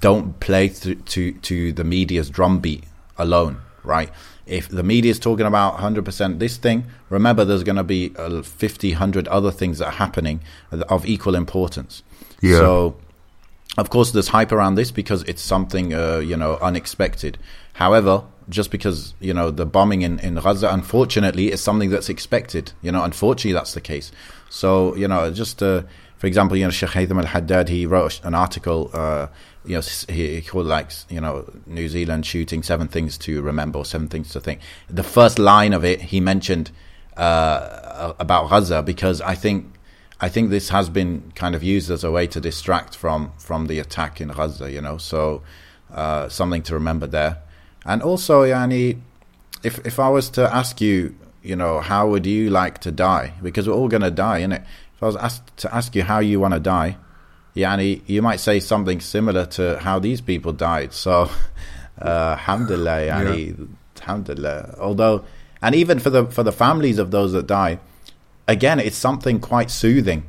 don't 0.00 0.38
play 0.40 0.68
th- 0.68 0.98
to, 1.06 1.32
to 1.32 1.72
the 1.72 1.84
media's 1.84 2.28
drumbeat 2.30 2.84
alone, 3.16 3.58
right? 3.86 4.10
If 4.46 4.68
the 4.68 4.82
media 4.82 5.10
is 5.10 5.18
talking 5.18 5.46
about 5.46 5.78
100% 5.78 6.38
this 6.38 6.56
thing, 6.56 6.84
remember 7.08 7.44
there's 7.44 7.64
going 7.64 7.76
to 7.76 7.84
be 7.84 8.12
uh, 8.16 8.42
50, 8.42 8.90
100 8.92 9.28
other 9.28 9.50
things 9.50 9.78
that 9.78 9.86
are 9.86 9.92
happening 9.92 10.40
of 10.70 11.06
equal 11.06 11.34
importance. 11.34 12.02
Yeah. 12.40 12.58
So, 12.58 12.96
of 13.78 13.90
course, 13.90 14.12
there's 14.12 14.28
hype 14.28 14.52
around 14.52 14.74
this 14.74 14.90
because 14.90 15.22
it's 15.24 15.42
something 15.42 15.92
uh, 15.92 16.18
you 16.18 16.36
know 16.36 16.58
unexpected. 16.62 17.38
However, 17.74 18.24
just 18.48 18.70
because 18.70 19.14
you 19.20 19.34
know 19.34 19.50
the 19.50 19.66
bombing 19.66 20.02
in 20.02 20.18
in 20.20 20.36
Gaza, 20.36 20.68
unfortunately, 20.68 21.52
is 21.52 21.60
something 21.60 21.90
that's 21.90 22.08
expected. 22.08 22.72
You 22.82 22.92
know, 22.92 23.04
unfortunately, 23.04 23.52
that's 23.52 23.74
the 23.74 23.80
case. 23.80 24.12
So 24.48 24.94
you 24.96 25.08
know, 25.08 25.30
just 25.30 25.62
uh, 25.62 25.82
for 26.26 26.28
example, 26.28 26.56
you 26.56 26.64
know, 26.64 26.72
Sheikh 26.72 26.90
Haytham 26.90 27.18
Al 27.18 27.26
Haddad, 27.26 27.68
he 27.68 27.86
wrote 27.86 28.20
an 28.24 28.34
article. 28.34 28.90
Uh, 28.92 29.28
you 29.64 29.76
know, 29.76 29.82
he, 30.08 30.34
he 30.34 30.42
called 30.42 30.66
like 30.66 30.90
you 31.08 31.20
know 31.20 31.48
New 31.66 31.88
Zealand 31.88 32.26
shooting 32.26 32.64
seven 32.64 32.88
things 32.88 33.16
to 33.18 33.42
remember, 33.42 33.84
seven 33.84 34.08
things 34.08 34.30
to 34.30 34.40
think. 34.40 34.58
The 34.88 35.04
first 35.04 35.38
line 35.38 35.72
of 35.72 35.84
it, 35.84 36.00
he 36.00 36.18
mentioned 36.18 36.72
uh, 37.16 38.14
about 38.18 38.50
Gaza 38.50 38.82
because 38.82 39.20
I 39.20 39.36
think 39.36 39.72
I 40.20 40.28
think 40.28 40.50
this 40.50 40.70
has 40.70 40.88
been 40.88 41.30
kind 41.36 41.54
of 41.54 41.62
used 41.62 41.92
as 41.92 42.02
a 42.02 42.10
way 42.10 42.26
to 42.26 42.40
distract 42.40 42.96
from 42.96 43.30
from 43.38 43.68
the 43.68 43.78
attack 43.78 44.20
in 44.20 44.26
Gaza, 44.30 44.68
you 44.68 44.80
know. 44.80 44.98
So 44.98 45.42
uh, 45.92 46.28
something 46.28 46.62
to 46.62 46.74
remember 46.74 47.06
there. 47.06 47.38
And 47.84 48.02
also, 48.02 48.42
Yani, 48.42 48.98
if 49.62 49.78
if 49.86 50.00
I 50.00 50.08
was 50.08 50.28
to 50.30 50.52
ask 50.52 50.80
you, 50.80 51.14
you 51.44 51.54
know, 51.54 51.78
how 51.78 52.08
would 52.08 52.26
you 52.26 52.50
like 52.50 52.78
to 52.78 52.90
die? 52.90 53.34
Because 53.40 53.68
we're 53.68 53.76
all 53.76 53.86
going 53.86 54.02
to 54.02 54.10
die, 54.10 54.40
innit? 54.40 54.64
If 54.96 55.02
I 55.02 55.06
was 55.06 55.16
asked 55.16 55.56
to 55.58 55.74
ask 55.74 55.94
you 55.94 56.02
how 56.02 56.20
you 56.20 56.40
want 56.40 56.54
to 56.54 56.60
die, 56.60 56.96
yani, 57.54 58.02
you 58.06 58.22
might 58.22 58.40
say 58.40 58.60
something 58.60 59.00
similar 59.00 59.46
to 59.46 59.78
how 59.78 59.98
these 59.98 60.20
people 60.20 60.52
died. 60.52 60.92
So, 60.92 61.30
uh, 62.00 62.36
alhamdulillah, 62.38 63.06
yani, 63.06 63.58
yeah. 63.58 64.02
alhamdulillah. 64.02 64.76
Although, 64.78 65.24
and 65.60 65.74
even 65.74 65.98
for 65.98 66.10
the 66.10 66.26
for 66.26 66.42
the 66.42 66.52
families 66.52 66.98
of 66.98 67.10
those 67.10 67.32
that 67.32 67.46
die, 67.46 67.78
again, 68.48 68.80
it's 68.80 68.96
something 68.96 69.40
quite 69.40 69.70
soothing 69.70 70.24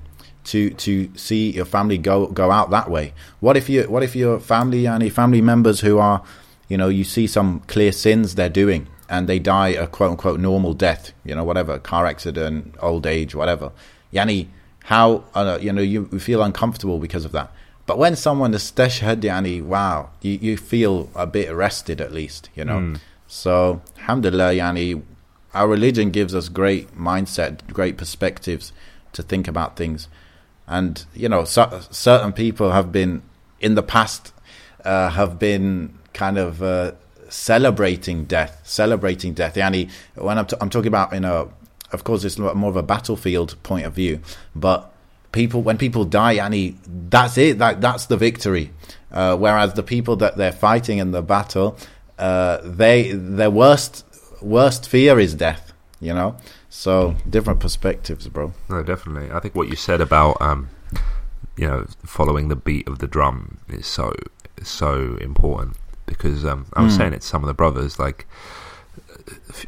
to 0.45 0.71
to 0.71 1.09
see 1.15 1.51
your 1.51 1.65
family 1.65 1.97
go 1.97 2.27
go 2.27 2.51
out 2.51 2.69
that 2.71 2.89
way. 2.89 3.13
What 3.39 3.57
if 3.57 3.69
you 3.69 3.83
what 3.83 4.03
if 4.03 4.15
your 4.15 4.39
family 4.39 4.87
any 4.87 5.09
family 5.09 5.41
members 5.41 5.81
who 5.81 5.99
are, 5.99 6.23
you 6.67 6.77
know, 6.77 6.89
you 6.89 7.03
see 7.03 7.27
some 7.27 7.61
clear 7.67 7.91
sins 7.91 8.35
they're 8.35 8.49
doing 8.49 8.87
and 9.09 9.27
they 9.27 9.39
die 9.39 9.69
a 9.69 9.87
quote 9.87 10.11
unquote 10.11 10.39
normal 10.39 10.73
death, 10.73 11.11
you 11.23 11.35
know, 11.35 11.43
whatever, 11.43 11.79
car 11.79 12.05
accident, 12.05 12.75
old 12.81 13.05
age, 13.05 13.35
whatever. 13.35 13.71
Yani, 14.13 14.47
how 14.87 15.25
uh, 15.35 15.59
you 15.61 15.73
know 15.73 15.81
you 15.81 16.05
feel 16.17 16.41
uncomfortable 16.41 16.97
because 16.97 17.25
of 17.25 17.33
that. 17.33 17.51
But 17.85 17.97
when 17.97 18.15
someone 18.15 18.53
is 18.53 18.71
yani, 18.71 19.61
wow, 19.63 20.09
you, 20.21 20.33
you 20.33 20.57
feel 20.57 21.09
a 21.13 21.27
bit 21.27 21.49
arrested 21.49 22.01
at 22.01 22.11
least, 22.11 22.49
you 22.55 22.65
know. 22.65 22.79
Mm. 22.79 22.99
So, 23.27 23.81
alhamdulillah, 23.97 24.53
yani, 24.53 25.01
our 25.53 25.67
religion 25.67 26.11
gives 26.11 26.33
us 26.35 26.49
great 26.49 26.93
mindset, 26.97 27.65
great 27.71 27.97
perspectives 27.97 28.73
to 29.13 29.23
think 29.23 29.47
about 29.47 29.77
things. 29.77 30.09
And, 30.67 31.05
you 31.13 31.29
know, 31.29 31.45
so, 31.45 31.81
certain 31.89 32.33
people 32.33 32.71
have 32.71 32.91
been, 32.91 33.23
in 33.61 33.75
the 33.75 33.83
past, 33.83 34.33
uh, 34.83 35.09
have 35.09 35.39
been 35.39 35.97
kind 36.13 36.37
of 36.37 36.61
uh, 36.61 36.91
celebrating 37.29 38.25
death, 38.25 38.61
celebrating 38.63 39.33
death. 39.33 39.55
Yani, 39.55 39.89
when 40.15 40.37
I'm, 40.37 40.45
t- 40.45 40.57
I'm 40.59 40.69
talking 40.69 40.89
about, 40.89 41.13
you 41.13 41.21
know, 41.21 41.53
of 41.91 42.03
course, 42.03 42.23
it's 42.23 42.37
more 42.37 42.69
of 42.69 42.75
a 42.75 42.83
battlefield 42.83 43.61
point 43.63 43.85
of 43.85 43.93
view, 43.93 44.19
but 44.55 44.91
people, 45.31 45.61
when 45.61 45.77
people 45.77 46.05
die, 46.05 46.37
yani, 46.37 46.75
that's 47.09 47.37
it, 47.37 47.59
that, 47.59 47.81
that's 47.81 48.05
the 48.05 48.17
victory. 48.17 48.71
Uh, 49.11 49.37
whereas 49.37 49.73
the 49.73 49.83
people 49.83 50.15
that 50.17 50.37
they're 50.37 50.51
fighting 50.51 50.97
in 50.97 51.11
the 51.11 51.21
battle, 51.21 51.77
uh, 52.17 52.59
they, 52.63 53.11
their 53.11 53.51
worst 53.51 54.03
worst 54.41 54.87
fear 54.87 55.19
is 55.19 55.33
death. 55.33 55.73
You 55.99 56.13
know, 56.13 56.37
so 56.69 57.15
different 57.27 57.59
perspectives, 57.59 58.27
bro. 58.27 58.53
No, 58.69 58.83
definitely. 58.83 59.31
I 59.31 59.39
think 59.39 59.55
what 59.55 59.67
you 59.67 59.75
said 59.75 59.99
about 59.99 60.39
um, 60.39 60.69
you 61.57 61.67
know, 61.67 61.85
following 62.05 62.47
the 62.47 62.55
beat 62.55 62.87
of 62.87 62.99
the 62.99 63.07
drum 63.07 63.57
is 63.67 63.87
so 63.87 64.13
so 64.61 65.17
important 65.19 65.75
because 66.05 66.45
um, 66.45 66.67
I 66.73 66.83
was 66.83 66.93
mm. 66.93 66.97
saying 66.97 67.13
it 67.13 67.21
to 67.21 67.27
some 67.27 67.43
of 67.43 67.47
the 67.47 67.53
brothers, 67.53 67.99
like 67.99 68.27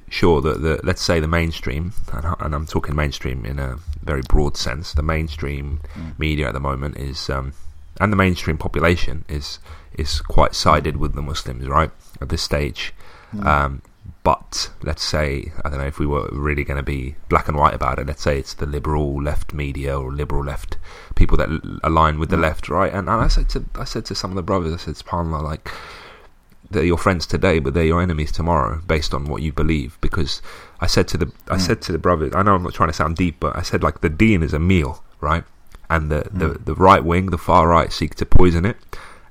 sure 0.10 0.42
that 0.42 0.62
the 0.62 0.80
let's 0.84 1.02
say 1.02 1.20
the 1.20 1.28
mainstream, 1.28 1.94
and, 2.14 2.36
and, 2.40 2.56
I'm 2.56 2.66
talking 2.66 2.96
mainstream 2.96 3.46
in 3.46 3.60
a 3.60 3.78
very 4.04 4.22
broad 4.22 4.58
sense. 4.58 4.94
The 4.94 5.04
mainstream 5.04 5.82
mm. 5.94 6.18
media 6.20 6.48
at 6.48 6.54
the 6.54 6.60
moment 6.60 6.98
is, 6.98 7.30
um, 7.30 7.54
and 8.00 8.12
the 8.12 8.18
mainstream 8.18 8.58
population 8.58 9.26
is 9.28 9.60
is 9.94 10.22
quite 10.22 10.56
sided 10.56 10.98
with 10.98 11.14
the 11.14 11.22
Muslims, 11.22 11.68
right? 11.68 11.92
At 12.22 12.30
this 12.30 12.42
stage, 12.42 12.94
mm. 13.34 13.46
um, 13.46 13.82
but 14.24 14.70
let's 14.82 15.04
say, 15.04 15.52
I 15.64 15.70
don't 15.70 15.80
know 15.80 15.88
if 15.88 16.00
we 16.00 16.06
were 16.06 16.30
really 16.32 16.64
going 16.64 16.78
to 16.78 16.84
be 16.84 17.16
black 17.30 17.48
and 17.48 17.58
white 17.58 17.74
about 17.74 18.00
it, 18.00 18.08
let's 18.08 18.22
say 18.22 18.38
it's 18.38 18.54
the 18.54 18.66
liberal 18.66 19.22
left 19.22 19.54
media 19.54 19.98
or 19.98 20.12
liberal 20.12 20.44
left 20.44 20.78
people 21.16 21.38
that 21.38 21.80
align 21.84 22.20
with 22.20 22.30
the 22.30 22.36
mm. 22.36 22.42
left, 22.42 22.70
right? 22.70 22.92
And, 22.92 23.10
and 23.10 23.22
I 23.22 23.28
said 23.28 23.50
to 23.50 23.66
I 23.76 23.86
said 23.86 24.06
to 24.06 24.16
some 24.16 24.32
of 24.32 24.36
the 24.36 24.44
brothers, 24.44 24.74
I 24.74 24.78
said, 24.78 24.96
SubhanAllah, 24.96 25.44
like, 25.44 25.72
they're 26.72 26.84
your 26.84 26.98
friends 26.98 27.26
today, 27.26 27.60
but 27.60 27.74
they're 27.74 27.86
your 27.86 28.02
enemies 28.02 28.32
tomorrow, 28.32 28.82
based 28.86 29.14
on 29.14 29.26
what 29.26 29.42
you 29.42 29.52
believe. 29.52 29.98
Because 30.02 30.42
I 30.80 30.88
said 30.88 31.08
to 31.10 31.18
the 31.18 31.32
I 31.48 31.56
mm. 31.56 31.62
said 31.62 31.82
to 31.84 31.92
the 31.92 31.98
brothers, 31.98 32.34
I 32.36 32.44
know 32.44 32.56
I'm 32.56 32.64
not 32.64 32.74
trying 32.74 32.90
to 32.90 32.94
sound 32.94 33.18
deep, 33.18 33.38
but 33.40 33.56
I 33.56 33.62
said 33.62 33.84
like 33.84 34.02
the 34.02 34.10
Deen 34.10 34.44
is 34.44 34.54
a 34.54 34.60
meal, 34.60 35.04
right? 35.20 35.44
And 35.90 36.12
the, 36.12 36.22
mm. 36.22 36.40
the, 36.40 36.60
the 36.60 36.76
right 36.76 37.04
wing, 37.04 37.28
the 37.28 37.38
far 37.38 37.68
right, 37.68 37.92
seek 37.92 38.14
to 38.16 38.26
poison 38.26 38.66
it, 38.66 38.78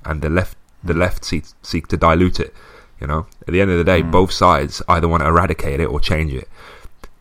and 0.03 0.21
the 0.21 0.29
left 0.29 0.57
the 0.83 0.93
mm. 0.93 0.99
left 0.99 1.25
seek, 1.25 1.45
seek 1.61 1.87
to 1.87 1.97
dilute 1.97 2.39
it. 2.39 2.53
You 2.99 3.07
know, 3.07 3.27
at 3.47 3.53
the 3.53 3.61
end 3.61 3.71
of 3.71 3.77
the 3.77 3.85
day, 3.85 4.01
mm. 4.01 4.11
both 4.11 4.31
sides 4.31 4.81
either 4.89 5.07
want 5.07 5.23
to 5.23 5.27
eradicate 5.27 5.79
it 5.79 5.85
or 5.85 6.01
change 6.01 6.33
it. 6.33 6.49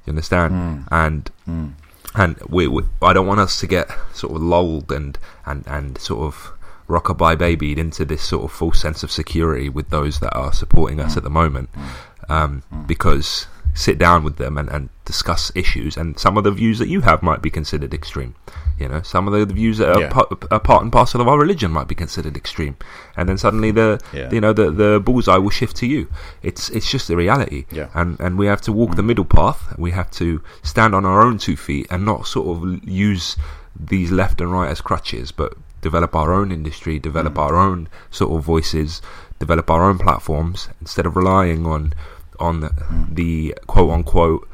You 0.05 0.11
understand? 0.11 0.55
Mm. 0.55 0.89
And 0.91 1.31
mm. 1.49 1.73
and 2.17 2.37
we, 2.49 2.67
we, 2.67 2.83
I 3.01 3.13
don't 3.13 3.27
want 3.29 3.41
us 3.41 3.61
to 3.61 3.69
get 3.69 3.89
sort 4.13 4.35
of 4.35 4.43
lulled 4.43 4.91
and 4.91 5.17
and 5.47 5.65
and 5.69 5.97
sort 5.99 6.23
of 6.23 6.53
rockabye 6.89 7.39
babied 7.39 7.79
into 7.79 8.05
this 8.05 8.23
sort 8.23 8.45
of 8.45 8.53
false 8.53 8.81
sense 8.81 9.03
of 9.03 9.11
security 9.11 9.69
with 9.69 9.91
those 9.91 10.21
that 10.21 10.35
are 10.35 10.53
supporting 10.53 11.01
us 11.01 11.15
mm. 11.15 11.19
at 11.19 11.23
the 11.23 11.31
moment, 11.31 11.71
mm. 11.73 12.31
um, 12.31 12.63
mm. 12.73 12.87
because 12.87 13.47
sit 13.75 13.97
down 13.97 14.25
with 14.25 14.37
them 14.37 14.59
and, 14.59 14.69
and 14.71 14.89
discuss 15.05 15.53
issues. 15.55 15.97
And 15.97 16.19
some 16.19 16.37
of 16.37 16.43
the 16.43 16.51
views 16.51 16.81
that 16.81 16.89
you 16.89 17.03
have 17.03 17.23
might 17.23 17.41
be 17.41 17.51
considered 17.51 17.95
extreme. 17.95 18.35
You 18.77 18.89
know, 18.89 19.03
some 19.03 19.29
of 19.29 19.33
the 19.33 19.55
views 19.55 19.79
that 19.79 19.91
are, 19.91 20.01
yeah. 20.01 20.11
part, 20.11 20.33
are 20.51 20.61
part 20.61 20.83
and 20.83 20.93
parcel 20.93 21.21
of 21.21 21.29
our 21.29 21.39
religion 21.39 21.71
might 21.71 21.89
be 21.89 21.95
considered 21.95 22.37
extreme. 22.37 22.77
And 23.17 23.29
then 23.29 23.39
suddenly 23.39 23.71
the 23.71 24.01
yeah. 24.13 24.31
you 24.31 24.41
know 24.41 24.53
the 24.53 24.71
the 24.71 25.01
bullseye 25.01 25.37
will 25.37 25.51
shift 25.51 25.77
to 25.79 25.87
you. 25.87 26.09
It's 26.43 26.71
it's 26.71 26.91
just 26.91 27.09
the 27.09 27.17
reality. 27.17 27.67
Yeah. 27.71 27.89
And 27.95 28.19
and 28.21 28.39
we 28.39 28.47
have 28.47 28.61
to 28.63 28.73
walk 28.73 28.91
mm. 28.91 28.97
the 28.97 29.03
middle 29.03 29.25
path. 29.25 29.77
We 29.79 29.93
have 29.93 30.11
to 30.13 30.43
stand 30.63 30.95
on 30.95 31.05
our 31.05 31.23
own 31.23 31.39
two 31.39 31.57
feet 31.57 31.87
and 31.91 32.05
not 32.05 32.27
sort 32.27 32.57
of 32.57 32.89
use 32.89 33.37
these 33.79 34.11
left 34.11 34.41
and 34.41 34.51
right 34.53 34.69
as 34.71 34.81
crutches, 34.81 35.31
but 35.31 35.55
develop 35.81 36.15
our 36.15 36.33
own 36.33 36.53
industry, 36.53 36.99
develop 36.99 37.35
mm. 37.35 37.43
our 37.43 37.57
own 37.57 37.89
sort 38.11 38.33
of 38.33 38.45
voices, 38.45 39.01
develop 39.39 39.71
our 39.71 39.89
own 39.89 39.99
platforms 39.99 40.69
instead 40.81 41.07
of 41.07 41.17
relying 41.17 41.67
on 41.67 41.95
on 42.41 42.61
the, 42.61 42.69
mm. 42.69 43.15
the 43.15 43.55
quote 43.67 43.91
unquote 43.91 44.49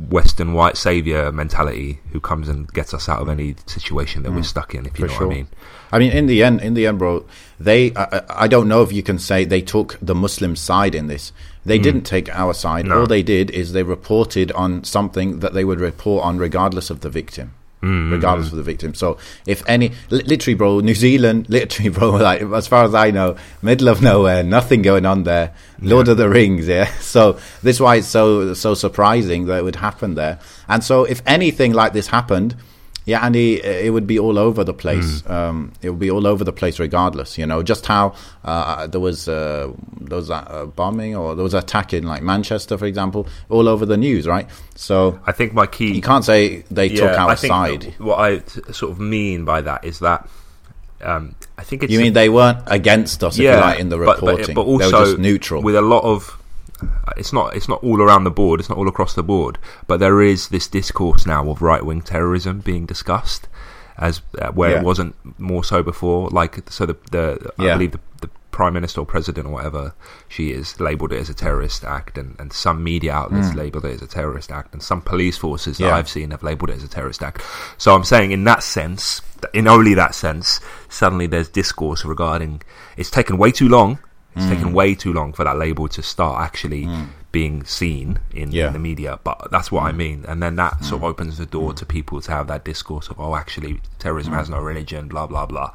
Western 0.00 0.54
white 0.54 0.76
savior 0.76 1.30
mentality 1.30 2.00
who 2.10 2.20
comes 2.20 2.48
and 2.48 2.72
gets 2.72 2.92
us 2.92 3.08
out 3.08 3.20
of 3.20 3.28
any 3.28 3.54
situation 3.66 4.22
that 4.22 4.30
mm. 4.30 4.36
we're 4.36 4.42
stuck 4.42 4.74
in. 4.74 4.86
If 4.86 4.98
you 4.98 5.06
For 5.06 5.12
know 5.12 5.18
sure. 5.18 5.26
what 5.28 5.32
I 5.32 5.36
mean. 5.36 5.48
I 5.92 5.98
mean, 5.98 6.12
in 6.12 6.26
the 6.26 6.42
end, 6.42 6.60
in 6.60 6.74
the 6.74 6.86
end, 6.86 6.98
bro, 6.98 7.24
they. 7.58 7.94
I, 7.94 8.22
I, 8.28 8.48
don't 8.48 8.68
know 8.68 8.82
if 8.82 8.92
you 8.92 9.02
can 9.02 9.18
say 9.18 9.44
they 9.44 9.62
took 9.62 9.96
the 10.02 10.14
Muslim 10.14 10.56
side 10.56 10.94
in 10.94 11.06
this. 11.06 11.32
They 11.64 11.78
mm. 11.78 11.82
didn't 11.82 12.02
take 12.02 12.28
our 12.34 12.54
side. 12.54 12.86
No. 12.86 13.00
All 13.00 13.06
they 13.06 13.22
did 13.22 13.50
is 13.50 13.72
they 13.72 13.82
reported 13.82 14.52
on 14.52 14.84
something 14.84 15.40
that 15.40 15.54
they 15.54 15.64
would 15.64 15.80
report 15.80 16.24
on, 16.24 16.38
regardless 16.38 16.90
of 16.90 17.00
the 17.00 17.10
victim. 17.10 17.54
Mm-hmm. 17.80 18.12
regardless 18.12 18.50
of 18.50 18.56
the 18.56 18.64
victim. 18.64 18.92
So 18.92 19.18
if 19.46 19.62
any, 19.68 19.92
literally, 20.10 20.56
bro, 20.56 20.80
New 20.80 20.96
Zealand, 20.96 21.46
literally, 21.48 21.90
bro, 21.90 22.10
like 22.16 22.42
as 22.42 22.66
far 22.66 22.84
as 22.84 22.92
I 22.92 23.12
know, 23.12 23.36
middle 23.62 23.88
of 23.88 24.02
nowhere, 24.02 24.42
nothing 24.42 24.82
going 24.82 25.06
on 25.06 25.22
there. 25.22 25.54
Lord 25.80 26.08
yeah. 26.08 26.12
of 26.12 26.16
the 26.18 26.28
Rings, 26.28 26.66
yeah. 26.66 26.90
So 27.00 27.34
this 27.62 27.76
is 27.76 27.80
why 27.80 27.96
it's 27.96 28.08
so 28.08 28.52
so 28.54 28.74
surprising 28.74 29.46
that 29.46 29.58
it 29.58 29.62
would 29.62 29.76
happen 29.76 30.16
there. 30.16 30.40
And 30.66 30.82
so 30.82 31.04
if 31.04 31.22
anything 31.24 31.72
like 31.72 31.92
this 31.92 32.08
happened, 32.08 32.56
yeah, 33.08 33.24
and 33.24 33.34
he, 33.34 33.54
it 33.54 33.90
would 33.90 34.06
be 34.06 34.18
all 34.18 34.38
over 34.38 34.64
the 34.64 34.74
place. 34.74 35.22
Mm. 35.22 35.30
Um, 35.30 35.72
it 35.80 35.88
would 35.88 35.98
be 35.98 36.10
all 36.10 36.26
over 36.26 36.44
the 36.44 36.52
place, 36.52 36.78
regardless. 36.78 37.38
You 37.38 37.46
know, 37.46 37.62
just 37.62 37.86
how 37.86 38.14
uh, 38.44 38.86
there 38.86 39.00
was 39.00 39.26
uh, 39.28 39.72
there 39.98 40.16
was 40.16 40.28
a 40.28 40.70
bombing 40.76 41.16
or 41.16 41.34
there 41.34 41.42
was 41.42 41.54
attack 41.54 41.94
in 41.94 42.04
like 42.04 42.22
Manchester, 42.22 42.76
for 42.76 42.84
example, 42.84 43.26
all 43.48 43.66
over 43.66 43.86
the 43.86 43.96
news, 43.96 44.26
right? 44.26 44.46
So 44.74 45.18
I 45.26 45.32
think 45.32 45.54
my 45.54 45.66
key. 45.66 45.94
You 45.94 46.02
can't 46.02 46.22
say 46.22 46.64
they 46.70 46.88
yeah, 46.88 47.08
took 47.08 47.18
our 47.18 47.34
side. 47.34 47.94
What 47.96 48.18
I 48.18 48.40
sort 48.72 48.92
of 48.92 49.00
mean 49.00 49.46
by 49.46 49.62
that 49.62 49.86
is 49.86 50.00
that. 50.00 50.28
Um, 51.00 51.34
I 51.56 51.62
think 51.62 51.84
it's. 51.84 51.92
You 51.92 52.00
mean 52.00 52.12
they 52.12 52.28
weren't 52.28 52.58
against 52.66 53.24
us, 53.24 53.38
yeah, 53.38 53.58
like, 53.58 53.80
in 53.80 53.88
the 53.88 53.98
reporting? 53.98 54.54
But, 54.54 54.54
but, 54.54 54.54
but 54.54 54.66
also, 54.66 54.90
they 54.90 54.98
were 54.98 55.04
just 55.06 55.18
neutral. 55.18 55.62
With 55.62 55.76
a 55.76 55.80
lot 55.80 56.04
of 56.04 56.37
it's 57.16 57.32
not 57.32 57.56
it's 57.56 57.68
not 57.68 57.82
all 57.82 58.00
around 58.00 58.24
the 58.24 58.30
board. 58.30 58.60
It's 58.60 58.68
not 58.68 58.78
all 58.78 58.88
across 58.88 59.14
the 59.14 59.22
board, 59.22 59.58
but 59.86 60.00
there 60.00 60.22
is 60.22 60.48
this 60.48 60.66
discourse 60.68 61.26
now 61.26 61.48
of 61.50 61.62
right 61.62 61.84
wing 61.84 62.02
terrorism 62.02 62.60
being 62.60 62.86
discussed, 62.86 63.48
as 63.96 64.22
uh, 64.38 64.50
where 64.52 64.70
yeah. 64.70 64.78
it 64.78 64.84
wasn't 64.84 65.14
more 65.38 65.64
so 65.64 65.82
before. 65.82 66.28
Like 66.30 66.70
so, 66.70 66.86
the, 66.86 66.96
the 67.10 67.52
yeah. 67.58 67.72
I 67.72 67.72
believe 67.74 67.92
the, 67.92 68.00
the 68.20 68.30
prime 68.50 68.72
minister 68.72 69.00
or 69.00 69.06
president 69.06 69.46
or 69.46 69.50
whatever 69.50 69.94
she 70.28 70.50
is 70.50 70.80
labelled 70.80 71.12
it 71.12 71.20
as 71.20 71.28
a 71.28 71.34
terrorist 71.34 71.84
act, 71.84 72.18
and, 72.18 72.36
and 72.38 72.52
some 72.52 72.82
media 72.82 73.12
outlets 73.12 73.48
mm. 73.48 73.56
labelled 73.56 73.84
it 73.84 73.94
as 73.94 74.02
a 74.02 74.06
terrorist 74.06 74.50
act, 74.50 74.72
and 74.72 74.82
some 74.82 75.00
police 75.00 75.36
forces 75.36 75.78
that 75.78 75.86
yeah. 75.86 75.96
I've 75.96 76.08
seen 76.08 76.30
have 76.30 76.42
labelled 76.42 76.70
it 76.70 76.76
as 76.76 76.84
a 76.84 76.88
terrorist 76.88 77.22
act. 77.22 77.42
So 77.76 77.94
I'm 77.94 78.04
saying, 78.04 78.30
in 78.32 78.44
that 78.44 78.62
sense, 78.62 79.20
in 79.52 79.66
only 79.66 79.94
that 79.94 80.14
sense, 80.14 80.60
suddenly 80.88 81.26
there's 81.26 81.48
discourse 81.48 82.04
regarding 82.04 82.62
it's 82.96 83.10
taken 83.10 83.36
way 83.36 83.52
too 83.52 83.68
long 83.68 83.98
it's 84.38 84.46
mm. 84.46 84.54
taken 84.54 84.72
way 84.72 84.94
too 84.94 85.12
long 85.12 85.32
for 85.32 85.42
that 85.42 85.58
label 85.58 85.88
to 85.88 86.00
start 86.00 86.40
actually 86.40 86.84
mm. 86.84 87.08
being 87.32 87.64
seen 87.64 88.20
in, 88.30 88.52
yeah. 88.52 88.68
in, 88.68 88.72
the 88.72 88.78
media. 88.78 89.18
But 89.24 89.48
that's 89.50 89.72
what 89.72 89.82
mm. 89.82 89.86
I 89.86 89.92
mean. 89.92 90.24
And 90.28 90.40
then 90.40 90.54
that 90.56 90.84
sort 90.84 91.02
of 91.02 91.08
mm. 91.08 91.10
opens 91.10 91.38
the 91.38 91.46
door 91.46 91.74
to 91.74 91.84
people 91.84 92.20
to 92.20 92.30
have 92.30 92.46
that 92.46 92.64
discourse 92.64 93.08
of, 93.08 93.18
oh, 93.18 93.34
actually, 93.34 93.80
terrorism 93.98 94.32
has 94.34 94.46
mm. 94.46 94.52
no 94.52 94.60
religion, 94.60 95.08
blah, 95.08 95.26
blah, 95.26 95.44
blah. 95.44 95.74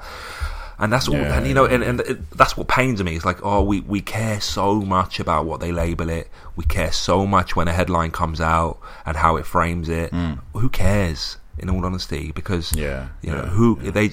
And 0.80 0.94
that's 0.94 1.10
all, 1.10 1.16
yeah, 1.16 1.38
and 1.38 1.46
you 1.46 1.54
know, 1.54 1.66
and, 1.66 1.84
and 1.84 2.00
it, 2.02 2.32
that's 2.32 2.56
what 2.56 2.70
pains 2.70 3.04
me. 3.04 3.18
It's 3.18 3.26
like, 3.26 3.40
oh, 3.44 3.62
we, 3.62 3.82
we 3.82 4.00
care 4.00 4.40
so 4.40 4.80
much 4.80 5.20
about 5.20 5.46
what 5.46 5.60
they 5.60 5.74
label 5.74 6.10
it. 6.10 6.30
We 6.56 6.64
care 6.64 6.94
so 6.94 7.28
much 7.28 7.54
when 7.56 7.68
a 7.68 7.74
headline 7.74 8.12
comes 8.12 8.40
out 8.40 8.80
and 9.06 9.18
how 9.18 9.36
it 9.36 9.46
frames 9.46 9.90
it. 9.90 10.12
Mm. 10.12 10.40
Who 10.54 10.70
cares? 10.70 11.38
In 11.60 11.70
all 11.70 11.86
honesty, 11.86 12.32
because 12.32 12.74
yeah, 12.76 13.10
you 13.22 13.30
know 13.30 13.44
who 13.44 13.76
they 13.76 14.10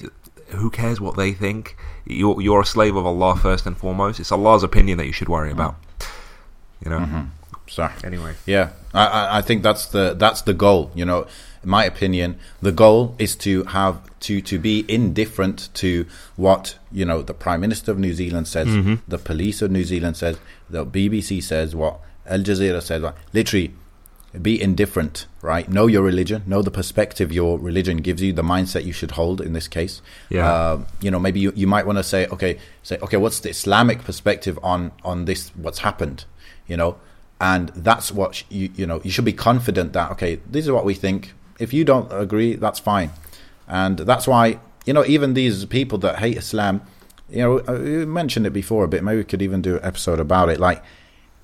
who 0.53 0.69
cares 0.69 0.99
what 0.99 1.17
they 1.17 1.33
think? 1.33 1.77
You're, 2.05 2.41
you're 2.41 2.61
a 2.61 2.65
slave 2.65 2.95
of 2.95 3.05
Allah 3.05 3.35
first 3.35 3.65
and 3.65 3.77
foremost. 3.77 4.19
It's 4.19 4.31
Allah's 4.31 4.63
opinion 4.63 4.97
that 4.97 5.05
you 5.05 5.13
should 5.13 5.29
worry 5.29 5.51
about. 5.51 5.75
You 6.83 6.89
know. 6.91 6.99
Mm-hmm. 6.99 7.21
So 7.67 7.89
anyway, 8.03 8.33
yeah, 8.45 8.71
I, 8.93 9.37
I 9.37 9.41
think 9.41 9.63
that's 9.63 9.85
the 9.85 10.13
that's 10.13 10.41
the 10.41 10.53
goal. 10.53 10.91
You 10.93 11.05
know, 11.05 11.25
in 11.63 11.69
my 11.69 11.85
opinion, 11.85 12.37
the 12.61 12.73
goal 12.73 13.15
is 13.17 13.33
to 13.37 13.63
have 13.63 13.97
to 14.21 14.41
to 14.41 14.59
be 14.59 14.83
indifferent 14.89 15.69
to 15.75 16.05
what 16.35 16.77
you 16.91 17.05
know 17.05 17.21
the 17.21 17.33
Prime 17.33 17.61
Minister 17.61 17.91
of 17.91 17.97
New 17.97 18.13
Zealand 18.13 18.49
says, 18.49 18.67
Mm-hmm. 18.67 18.95
the 19.07 19.17
police 19.17 19.61
of 19.61 19.71
New 19.71 19.85
Zealand 19.85 20.17
says, 20.17 20.37
the 20.69 20.85
BBC 20.85 21.41
says, 21.41 21.73
what 21.73 22.01
Al 22.25 22.39
Jazeera 22.39 22.81
says. 22.81 23.01
What, 23.03 23.15
literally, 23.31 23.73
be 24.39 24.61
indifferent, 24.61 25.25
right? 25.41 25.67
Know 25.67 25.87
your 25.87 26.03
religion, 26.03 26.43
know 26.45 26.61
the 26.61 26.71
perspective 26.71 27.31
your 27.31 27.59
religion 27.59 27.97
gives 27.97 28.21
you, 28.21 28.31
the 28.31 28.43
mindset 28.43 28.85
you 28.85 28.93
should 28.93 29.11
hold 29.11 29.41
in 29.41 29.53
this 29.53 29.67
case. 29.67 30.01
Yeah. 30.29 30.49
Uh, 30.49 30.85
you 31.01 31.11
know, 31.11 31.19
maybe 31.19 31.39
you, 31.39 31.51
you 31.55 31.67
might 31.67 31.85
want 31.85 31.97
to 31.97 32.03
say, 32.03 32.27
okay, 32.27 32.57
say, 32.83 32.97
okay, 32.99 33.17
what's 33.17 33.39
the 33.39 33.49
Islamic 33.49 34.03
perspective 34.03 34.57
on 34.63 34.91
on 35.03 35.25
this? 35.25 35.49
What's 35.55 35.79
happened? 35.79 36.25
You 36.67 36.77
know, 36.77 36.97
and 37.41 37.69
that's 37.69 38.11
what 38.11 38.35
sh- 38.35 38.43
you 38.49 38.71
you 38.75 38.85
know 38.85 39.01
you 39.03 39.11
should 39.11 39.25
be 39.25 39.33
confident 39.33 39.93
that 39.93 40.11
okay, 40.11 40.35
this 40.49 40.65
is 40.65 40.71
what 40.71 40.85
we 40.85 40.93
think. 40.93 41.33
If 41.59 41.73
you 41.73 41.83
don't 41.83 42.11
agree, 42.11 42.55
that's 42.55 42.79
fine, 42.79 43.11
and 43.67 43.99
that's 43.99 44.27
why 44.27 44.59
you 44.85 44.93
know 44.93 45.05
even 45.05 45.33
these 45.33 45.65
people 45.65 45.97
that 45.99 46.19
hate 46.19 46.37
Islam, 46.37 46.81
you 47.29 47.39
know, 47.39 47.61
uh, 47.67 47.79
you 47.81 48.05
mentioned 48.05 48.45
it 48.45 48.51
before 48.51 48.83
a 48.83 48.87
bit. 48.87 49.03
Maybe 49.03 49.17
we 49.17 49.23
could 49.23 49.41
even 49.41 49.61
do 49.61 49.77
an 49.77 49.83
episode 49.83 50.19
about 50.19 50.49
it. 50.49 50.59
Like, 50.59 50.83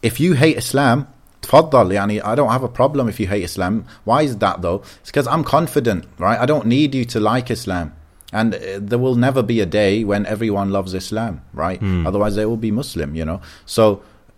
if 0.01 0.19
you 0.19 0.33
hate 0.33 0.57
Islam, 0.57 1.07
تفضل 1.42 1.92
يعني 1.92 2.22
I 2.22 2.34
don't 2.34 2.50
have 2.50 2.62
a 2.62 2.68
problem 2.68 3.08
if 3.08 3.18
you 3.20 3.26
hate 3.26 3.42
Islam. 3.44 3.84
Why 4.04 4.22
is 4.22 4.36
that 4.38 4.62
though? 4.62 4.82
It's 5.00 5.10
because 5.10 5.26
I'm 5.26 5.44
confident, 5.44 6.04
right? 6.18 6.38
I 6.38 6.46
don't 6.46 6.66
need 6.66 6.94
you 6.94 7.04
to 7.06 7.18
like 7.20 7.50
Islam. 7.50 7.92
And 8.32 8.54
uh, 8.54 8.58
there 8.80 8.98
will 8.98 9.14
never 9.16 9.42
be 9.42 9.60
a 9.60 9.66
day 9.66 10.04
when 10.04 10.24
everyone 10.26 10.70
loves 10.70 10.94
Islam, 10.94 11.42
right? 11.52 11.80
Otherwise 12.06 12.34
they 12.36 12.46
will 12.46 12.62
be 12.68 12.70
Muslim, 12.70 13.14
you 13.20 13.24
know. 13.30 13.40
So 13.66 13.84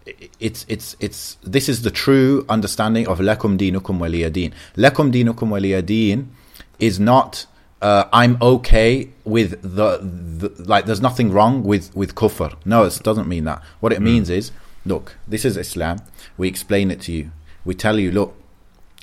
i- 0.09 0.15
it's 0.49 0.61
it's 0.75 0.89
it's 1.07 1.21
this 1.57 1.67
is 1.73 1.79
the 1.83 1.93
true 2.05 2.45
understanding 2.57 3.05
of 3.13 3.17
lakum 3.31 3.53
dinukum 3.63 3.97
waliyadin. 4.05 4.51
Lakum 4.85 5.07
dinukum 5.17 5.49
waliyadin 5.55 6.19
is 6.89 6.99
not 6.99 7.47
uh, 7.83 8.05
I'm 8.21 8.35
okay 8.55 8.93
with 9.25 9.51
the, 9.79 9.89
the 10.41 10.49
like. 10.73 10.87
There's 10.87 11.03
nothing 11.11 11.29
wrong 11.37 11.55
with 11.71 11.85
with 12.01 12.11
kufr. 12.21 12.51
No, 12.65 12.79
it 12.85 12.99
doesn't 13.09 13.29
mean 13.35 13.45
that. 13.51 13.59
What 13.83 13.93
it 13.93 14.01
means 14.11 14.29
is, 14.31 14.45
look, 14.86 15.18
this 15.28 15.46
is 15.46 15.58
Islam. 15.58 16.00
We 16.38 16.48
explain 16.48 16.92
it 16.92 17.02
to 17.02 17.12
you. 17.12 17.32
We 17.66 17.76
tell 17.76 18.00
you, 18.00 18.12
look, 18.12 18.36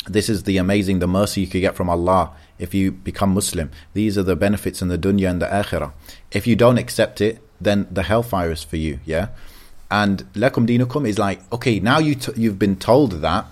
this 0.09 0.29
is 0.29 0.45
the 0.45 0.57
amazing, 0.57 1.01
the 1.01 1.09
mercy 1.09 1.43
you 1.43 1.47
could 1.47 1.61
get 1.61 1.75
from 1.75 1.91
Allah 1.91 2.33
if 2.59 2.75
you 2.75 2.93
become 2.93 3.35
Muslim. 3.35 3.71
These 3.93 4.17
are 4.17 4.23
the 4.23 4.37
benefits 4.37 4.81
in 4.81 4.89
the 4.89 4.99
dunya 4.99 5.31
and 5.31 5.43
the 5.43 5.47
akhirah. 5.47 5.93
If 6.31 6.47
you 6.47 6.57
don't 6.57 6.79
accept 6.79 7.21
it, 7.21 7.41
then 7.61 7.87
the 7.91 8.05
hellfire 8.05 8.53
is 8.53 8.63
for 8.63 8.77
you. 8.77 9.01
Yeah, 9.05 9.29
and 9.91 10.25
lakum 10.35 10.67
dinukum 10.67 11.07
is 11.09 11.19
like, 11.19 11.41
okay, 11.53 11.81
now 11.81 11.99
you 11.99 12.15
t- 12.15 12.33
you've 12.37 12.59
been 12.59 12.77
told 12.77 13.13
that. 13.13 13.47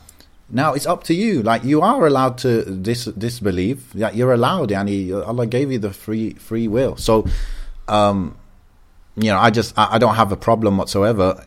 Now 0.50 0.75
it's 0.75 0.87
up 0.87 1.04
to 1.04 1.14
you. 1.14 1.43
Like 1.43 1.64
you 1.64 1.81
are 1.81 2.07
allowed 2.07 2.38
to 2.38 2.64
dis- 2.76 3.07
disbelieve. 3.07 3.93
Yeah, 3.95 4.11
you're 4.12 4.33
allowed. 4.33 4.71
Yani 4.71 5.26
Allah 5.26 5.47
gave 5.47 5.73
you 5.73 5.78
the 5.78 5.93
free 5.93 6.35
free 6.35 6.69
will. 6.69 6.97
So, 6.97 7.26
um, 7.88 8.37
you 9.16 9.31
know, 9.31 9.38
I 9.38 9.50
just 9.50 9.76
I, 9.78 9.95
I 9.95 9.99
don't 9.99 10.16
have 10.16 10.33
a 10.33 10.37
problem 10.37 10.76
whatsoever 10.76 11.45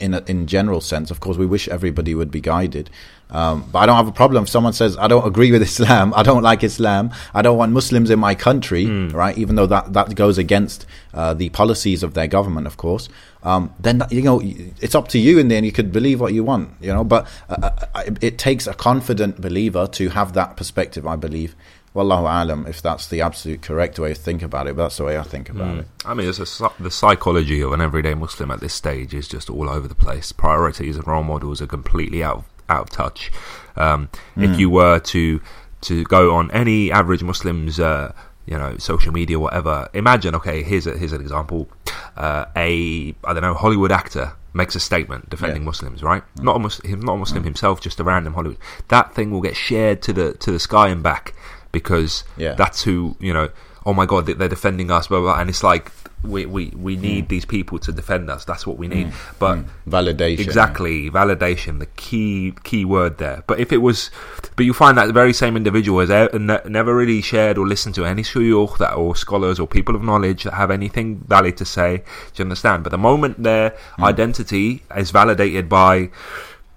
in 0.00 0.14
a, 0.14 0.22
in 0.26 0.46
general 0.46 0.80
sense. 0.80 1.10
Of 1.10 1.20
course, 1.20 1.36
we 1.36 1.46
wish 1.46 1.68
everybody 1.68 2.14
would 2.14 2.30
be 2.30 2.40
guided, 2.40 2.90
um, 3.30 3.68
but 3.70 3.80
I 3.80 3.86
don't 3.86 3.96
have 3.96 4.08
a 4.08 4.12
problem 4.12 4.44
if 4.44 4.48
someone 4.48 4.72
says 4.72 4.96
I 4.96 5.06
don't 5.08 5.26
agree 5.26 5.52
with 5.52 5.62
Islam, 5.62 6.12
I 6.16 6.22
don't 6.22 6.42
like 6.42 6.64
Islam, 6.64 7.10
I 7.34 7.42
don't 7.42 7.56
want 7.56 7.72
Muslims 7.72 8.10
in 8.10 8.18
my 8.18 8.34
country, 8.34 8.86
right? 9.08 9.36
Even 9.38 9.56
though 9.56 9.66
that 9.66 9.92
that 9.92 10.14
goes 10.14 10.38
against 10.38 10.86
uh, 11.14 11.34
the 11.34 11.48
policies 11.50 12.02
of 12.02 12.14
their 12.14 12.26
government, 12.26 12.66
of 12.66 12.76
course. 12.76 13.08
Um, 13.44 13.72
then 13.78 14.02
you 14.10 14.22
know 14.22 14.40
it's 14.42 14.96
up 14.96 15.08
to 15.08 15.18
you 15.18 15.38
in 15.38 15.48
the 15.48 15.54
end. 15.54 15.64
You 15.64 15.72
could 15.72 15.92
believe 15.92 16.20
what 16.20 16.34
you 16.34 16.42
want, 16.42 16.70
you 16.80 16.92
know. 16.92 17.04
But 17.04 17.28
uh, 17.48 17.70
uh, 17.94 18.02
it 18.20 18.38
takes 18.38 18.66
a 18.66 18.74
confident 18.74 19.40
believer 19.40 19.86
to 19.86 20.08
have 20.08 20.32
that 20.32 20.56
perspective. 20.56 21.06
I 21.06 21.16
believe. 21.16 21.54
Wallahu 21.94 22.28
alam, 22.42 22.66
if 22.66 22.80
that's 22.82 23.06
the 23.08 23.20
absolute 23.20 23.62
correct 23.62 23.98
way 23.98 24.14
to 24.14 24.20
think 24.20 24.42
about 24.42 24.66
it. 24.66 24.76
But 24.76 24.84
that's 24.84 24.98
the 24.98 25.04
way 25.04 25.18
I 25.18 25.22
think 25.22 25.48
about 25.48 25.78
it. 25.78 25.86
I 26.04 26.14
mean, 26.14 26.28
it's 26.28 26.38
a, 26.38 26.70
the 26.78 26.90
psychology 26.90 27.60
of 27.60 27.72
an 27.72 27.80
everyday 27.80 28.14
Muslim 28.14 28.50
at 28.50 28.60
this 28.60 28.74
stage 28.74 29.14
is 29.14 29.26
just 29.26 29.50
all 29.50 29.68
over 29.68 29.88
the 29.88 29.94
place. 29.94 30.30
Priorities 30.32 30.96
and 30.96 31.06
role 31.06 31.24
models 31.24 31.60
are 31.62 31.66
completely 31.66 32.22
out 32.22 32.36
of, 32.38 32.44
out 32.68 32.82
of 32.82 32.90
touch. 32.90 33.32
Um, 33.76 34.10
If 34.36 34.58
you 34.58 34.70
were 34.70 34.98
to 35.00 35.40
to 35.80 36.04
go 36.04 36.34
on 36.34 36.50
any 36.50 36.90
average 36.90 37.22
Muslim's, 37.22 37.78
uh, 37.78 38.12
you 38.46 38.58
know, 38.58 38.76
social 38.78 39.12
media, 39.12 39.38
whatever, 39.38 39.88
imagine. 39.94 40.34
Okay, 40.34 40.62
here's 40.62 40.86
a, 40.86 40.96
here's 40.98 41.12
an 41.12 41.20
example. 41.20 41.68
Uh, 42.16 42.46
a 42.56 43.14
I 43.24 43.32
don't 43.32 43.42
know 43.42 43.54
Hollywood 43.54 43.92
actor 43.92 44.32
makes 44.54 44.74
a 44.74 44.80
statement 44.80 45.30
defending 45.30 45.62
Yeah. 45.62 45.66
Muslims, 45.66 46.02
right? 46.02 46.22
Not 46.40 46.56
a 46.56 46.58
Muslim, 46.58 47.00
not 47.00 47.14
a 47.14 47.18
Muslim 47.18 47.44
himself, 47.44 47.80
just 47.80 48.00
a 48.00 48.04
random 48.04 48.34
Hollywood. 48.34 48.58
That 48.88 49.14
thing 49.14 49.30
will 49.30 49.40
get 49.40 49.56
shared 49.56 50.02
to 50.02 50.12
the 50.12 50.32
to 50.34 50.50
the 50.50 50.58
sky 50.58 50.88
and 50.88 51.02
back 51.02 51.34
because 51.72 52.24
Yeah. 52.36 52.54
that's 52.54 52.82
who 52.82 53.16
you 53.20 53.32
know. 53.32 53.48
Oh 53.86 53.94
my 53.94 54.04
God, 54.06 54.26
they- 54.26 54.34
they're 54.34 54.48
defending 54.48 54.90
us, 54.90 55.06
blah 55.08 55.20
blah. 55.20 55.32
blah. 55.32 55.40
And 55.40 55.48
it's 55.48 55.62
like 55.62 55.92
we 56.24 56.44
we, 56.46 56.72
we 56.76 56.96
need 56.96 57.28
these 57.28 57.44
people 57.44 57.78
to 57.78 57.92
defend 57.92 58.28
us. 58.28 58.44
That's 58.44 58.66
what 58.66 58.76
we 58.76 58.88
need. 58.88 59.12
But 59.38 59.60
Validation. 59.88 60.40
exactly 60.40 61.08
validation, 61.10 61.78
the 61.78 61.86
key 61.96 62.54
key 62.64 62.84
word 62.84 63.18
there. 63.18 63.44
But 63.46 63.60
if 63.60 63.72
it 63.72 63.78
was, 63.78 64.10
but 64.56 64.66
you 64.66 64.74
find 64.74 64.98
that 64.98 65.06
the 65.06 65.12
very 65.12 65.32
same 65.32 65.56
individual 65.56 66.00
has 66.00 66.10
ne- 66.34 66.60
never 66.68 66.94
really 66.94 67.22
shared 67.22 67.56
or 67.56 67.66
listened 67.66 67.94
to 67.94 68.04
any 68.04 68.24
shuyukh 68.24 68.78
that 68.78 68.94
or 68.94 69.14
scholars 69.14 69.60
or 69.60 69.66
people 69.68 69.94
of 69.94 70.02
knowledge 70.02 70.42
that 70.42 70.54
have 70.54 70.72
anything 70.72 71.22
valid 71.28 71.56
to 71.58 71.64
say. 71.64 71.98
Do 72.34 72.42
you 72.42 72.44
understand? 72.46 72.82
But 72.82 72.90
the 72.90 72.98
moment 72.98 73.42
their 73.42 73.74
Hmm. 73.96 74.04
identity 74.04 74.82
is 74.96 75.12
validated 75.12 75.68
by 75.68 76.10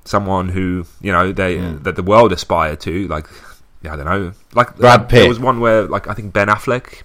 someone 0.06 0.49
who 0.49 0.86
you 1.01 1.12
know 1.12 1.32
they 1.32 1.58
Hmm. 1.58 1.84
that 1.84 1.95
the 1.95 2.04
world 2.04 2.32
aspire 2.32 2.75
to, 2.77 3.08
like 3.08 3.25
yeah, 3.84 3.94
I 3.94 3.96
don't 3.96 4.06
know, 4.06 4.34
like 4.54 4.78
Brad 4.78 5.02
um, 5.02 5.08
There 5.10 5.28
was 5.30 5.39
one 5.39 5.60
where 5.60 5.84
like 5.84 6.08
I 6.08 6.13
think 6.13 6.34
Ben 6.34 6.48
Affleck. 6.48 7.02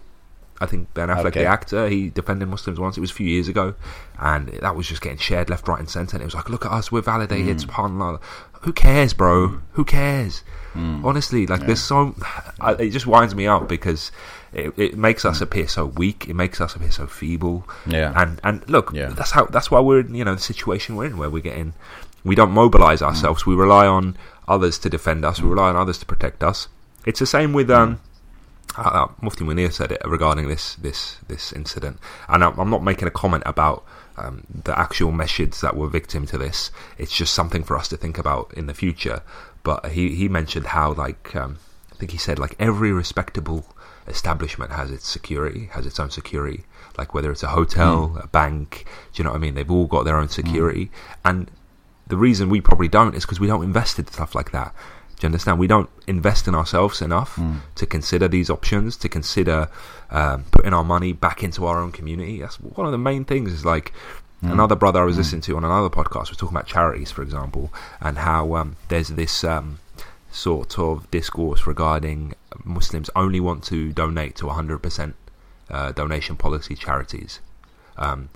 I 0.58 0.64
think 0.64 0.94
Ben 0.94 1.08
Affleck, 1.10 1.26
Okay. 1.26 1.42
the 1.42 1.46
actor, 1.50 1.86
he 1.86 2.08
defended 2.08 2.48
Muslims 2.48 2.80
once. 2.80 2.96
It 2.96 3.00
was 3.02 3.10
a 3.10 3.14
few 3.14 3.28
years 3.28 3.46
ago, 3.46 3.74
and 4.18 4.48
that 4.48 4.74
was 4.74 4.88
just 4.88 5.02
getting 5.02 5.18
shared 5.18 5.50
left, 5.50 5.68
right, 5.68 5.78
and 5.78 5.86
centre. 5.88 6.16
And 6.16 6.22
it 6.22 6.24
was 6.24 6.34
like, 6.34 6.48
look 6.48 6.64
at 6.64 6.72
us, 6.72 6.90
we're 6.90 7.02
validated. 7.02 7.60
Hmm. 7.62 7.70
Subhanallah. 7.70 8.22
Who 8.62 8.72
cares, 8.72 9.12
bro? 9.12 9.48
Hmm. 9.48 9.56
Who 9.72 9.84
cares? 9.84 10.42
Hmm. 10.72 11.04
Honestly, 11.04 11.46
like 11.46 11.66
there's 11.66 11.82
so. 11.82 12.14
I, 12.58 12.72
it 12.72 12.90
just 12.90 13.06
winds 13.06 13.34
me 13.34 13.46
up 13.46 13.68
because 13.68 14.10
it, 14.54 14.72
it 14.78 14.96
makes 14.96 15.26
us 15.26 15.42
appear 15.42 15.68
so 15.68 15.84
weak. 15.84 16.26
It 16.26 16.34
makes 16.34 16.58
us 16.58 16.74
appear 16.74 16.90
so 16.90 17.06
feeble. 17.06 17.68
Yeah. 17.86 18.14
And 18.16 18.40
and 18.42 18.66
look, 18.70 18.92
Yeah. 18.94 19.10
that's 19.10 19.32
how. 19.32 19.44
That's 19.44 19.70
why 19.70 19.80
we're 19.80 20.00
in, 20.00 20.14
you 20.14 20.24
know 20.24 20.34
the 20.34 20.40
situation 20.40 20.96
we're 20.96 21.04
in, 21.06 21.18
where 21.18 21.28
we're 21.28 21.42
getting. 21.42 21.74
We 22.24 22.34
don't 22.34 22.50
mobilise 22.50 23.02
ourselves. 23.02 23.44
We 23.44 23.54
rely 23.54 23.86
on 23.86 24.16
others 24.48 24.78
to 24.80 24.90
defend 24.90 25.24
us. 25.24 25.40
We 25.40 25.48
rely 25.48 25.70
on 25.70 25.76
others 25.76 25.98
to 25.98 26.06
protect 26.06 26.42
us. 26.42 26.68
It's 27.04 27.20
the 27.20 27.26
same 27.26 27.52
with 27.52 27.70
um, 27.70 28.00
uh, 28.76 29.08
Mufti 29.20 29.44
Munir 29.44 29.72
said 29.72 29.92
it 29.92 30.02
regarding 30.04 30.48
this 30.48 30.74
this 30.76 31.16
this 31.28 31.52
incident, 31.52 31.98
and 32.28 32.44
I'm, 32.44 32.58
I'm 32.58 32.70
not 32.70 32.82
making 32.82 33.08
a 33.08 33.12
comment 33.12 33.42
about 33.46 33.84
um, 34.16 34.44
the 34.64 34.78
actual 34.78 35.12
masjids 35.12 35.60
that 35.60 35.76
were 35.76 35.88
victim 35.88 36.26
to 36.26 36.38
this. 36.38 36.70
It's 36.98 37.16
just 37.16 37.34
something 37.34 37.62
for 37.62 37.76
us 37.76 37.88
to 37.88 37.96
think 37.96 38.18
about 38.18 38.52
in 38.54 38.66
the 38.66 38.74
future. 38.74 39.22
But 39.62 39.86
he 39.86 40.14
he 40.14 40.28
mentioned 40.28 40.68
how 40.68 40.92
like 40.92 41.34
um, 41.34 41.58
I 41.92 41.96
think 41.96 42.10
he 42.12 42.18
said 42.18 42.38
like 42.38 42.54
every 42.58 42.92
respectable 42.92 43.66
establishment 44.06 44.72
has 44.72 44.90
its 44.90 45.08
security, 45.08 45.66
has 45.72 45.86
its 45.86 45.98
own 45.98 46.10
security. 46.10 46.64
Like 46.98 47.14
whether 47.14 47.30
it's 47.30 47.42
a 47.42 47.48
hotel, 47.48 48.18
a 48.22 48.26
bank, 48.26 48.86
do 49.12 49.20
you 49.20 49.24
know 49.24 49.30
what 49.30 49.36
I 49.36 49.40
mean? 49.40 49.54
They've 49.54 49.70
all 49.70 49.86
got 49.86 50.04
their 50.04 50.18
own 50.18 50.28
security, 50.28 50.90
and 51.24 51.50
the 52.06 52.16
reason 52.16 52.48
we 52.50 52.60
probably 52.60 52.88
don't 52.88 53.14
is 53.14 53.24
because 53.24 53.40
we 53.40 53.46
don't 53.46 53.64
invest 53.64 53.98
in 53.98 54.06
stuff 54.06 54.34
like 54.34 54.52
that. 54.52 54.74
Do 55.18 55.24
you 55.24 55.28
understand? 55.28 55.58
We 55.58 55.66
don't 55.66 55.88
invest 56.06 56.46
in 56.46 56.54
ourselves 56.54 57.00
enough 57.00 57.38
to 57.76 57.86
consider 57.86 58.28
these 58.28 58.50
options, 58.50 58.96
to 58.98 59.08
consider 59.08 59.68
um, 60.10 60.44
putting 60.50 60.74
our 60.74 60.84
money 60.84 61.12
back 61.14 61.42
into 61.42 61.64
our 61.66 61.78
own 61.80 61.90
community. 61.90 62.40
That's 62.40 62.56
one 62.60 62.86
of 62.86 62.92
the 62.92 62.98
main 62.98 63.24
things. 63.24 63.50
Is 63.52 63.64
like 63.64 63.92
another 64.42 64.76
brother 64.76 65.00
I 65.00 65.04
was 65.04 65.16
listening 65.16 65.40
to 65.42 65.56
on 65.56 65.64
another 65.64 65.88
podcast 65.88 66.28
was 66.28 66.36
talking 66.36 66.54
about 66.56 66.66
charities, 66.66 67.10
for 67.10 67.22
example, 67.22 67.72
and 68.00 68.18
how 68.18 68.54
um, 68.56 68.76
there's 68.88 69.08
this 69.08 69.42
um, 69.42 69.78
sort 70.30 70.78
of 70.78 71.10
discourse 71.10 71.66
regarding 71.66 72.34
Muslims 72.64 73.08
only 73.16 73.40
want 73.40 73.64
to 73.64 73.92
donate 73.92 74.36
to 74.36 74.44
100% 74.44 75.14
uh, 75.70 75.92
donation 75.92 76.36
policy 76.36 76.74
charities. 76.74 77.40
Um, 77.96 78.28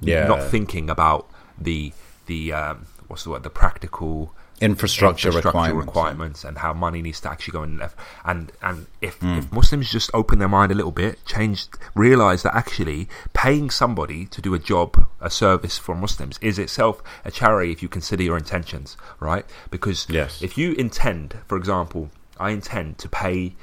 Yeah. 0.00 0.26
not 0.26 0.42
thinking 0.42 0.90
about 0.90 1.30
the 1.58 1.92
the 2.26 2.52
um, 2.52 2.86
what's 3.08 3.24
the 3.24 3.30
word 3.30 3.42
the 3.42 3.50
practical 3.50 4.34
Infrastructure, 4.58 5.30
requirements. 5.30 5.86
requirements 5.86 6.44
and 6.44 6.56
how 6.58 6.72
money 6.72 7.02
needs 7.02 7.20
to 7.20 7.30
actually 7.30 7.52
go 7.52 7.62
in 7.62 7.76
left 7.76 7.94
and 8.24 8.50
and 8.62 8.86
if, 9.02 9.16
Hmm. 9.16 9.36
if 9.36 9.52
Muslims 9.52 9.90
just 9.92 10.10
open 10.14 10.38
their 10.38 10.48
mind 10.48 10.72
a 10.72 10.74
little 10.74 10.92
bit 10.92 11.22
change 11.26 11.66
realize 11.94 12.42
that 12.42 12.54
actually 12.56 13.06
paying 13.34 13.68
somebody 13.68 14.24
to 14.26 14.40
do 14.40 14.54
a 14.54 14.58
job 14.58 15.06
a 15.20 15.28
service 15.28 15.76
for 15.76 15.94
Muslims 15.94 16.38
is 16.40 16.58
itself 16.58 17.02
a 17.22 17.30
charity 17.30 17.70
if 17.70 17.82
you 17.82 17.88
consider 17.90 18.22
your 18.22 18.38
intentions 18.38 18.96
right 19.20 19.44
because 19.70 20.06
Yes. 20.08 20.40
if 20.42 20.56
you 20.56 20.72
intend 20.72 21.36
for 21.46 21.58
example 21.58 22.10
I 22.40 22.50
intend 22.50 22.96
to 22.98 23.08
pay 23.10 23.56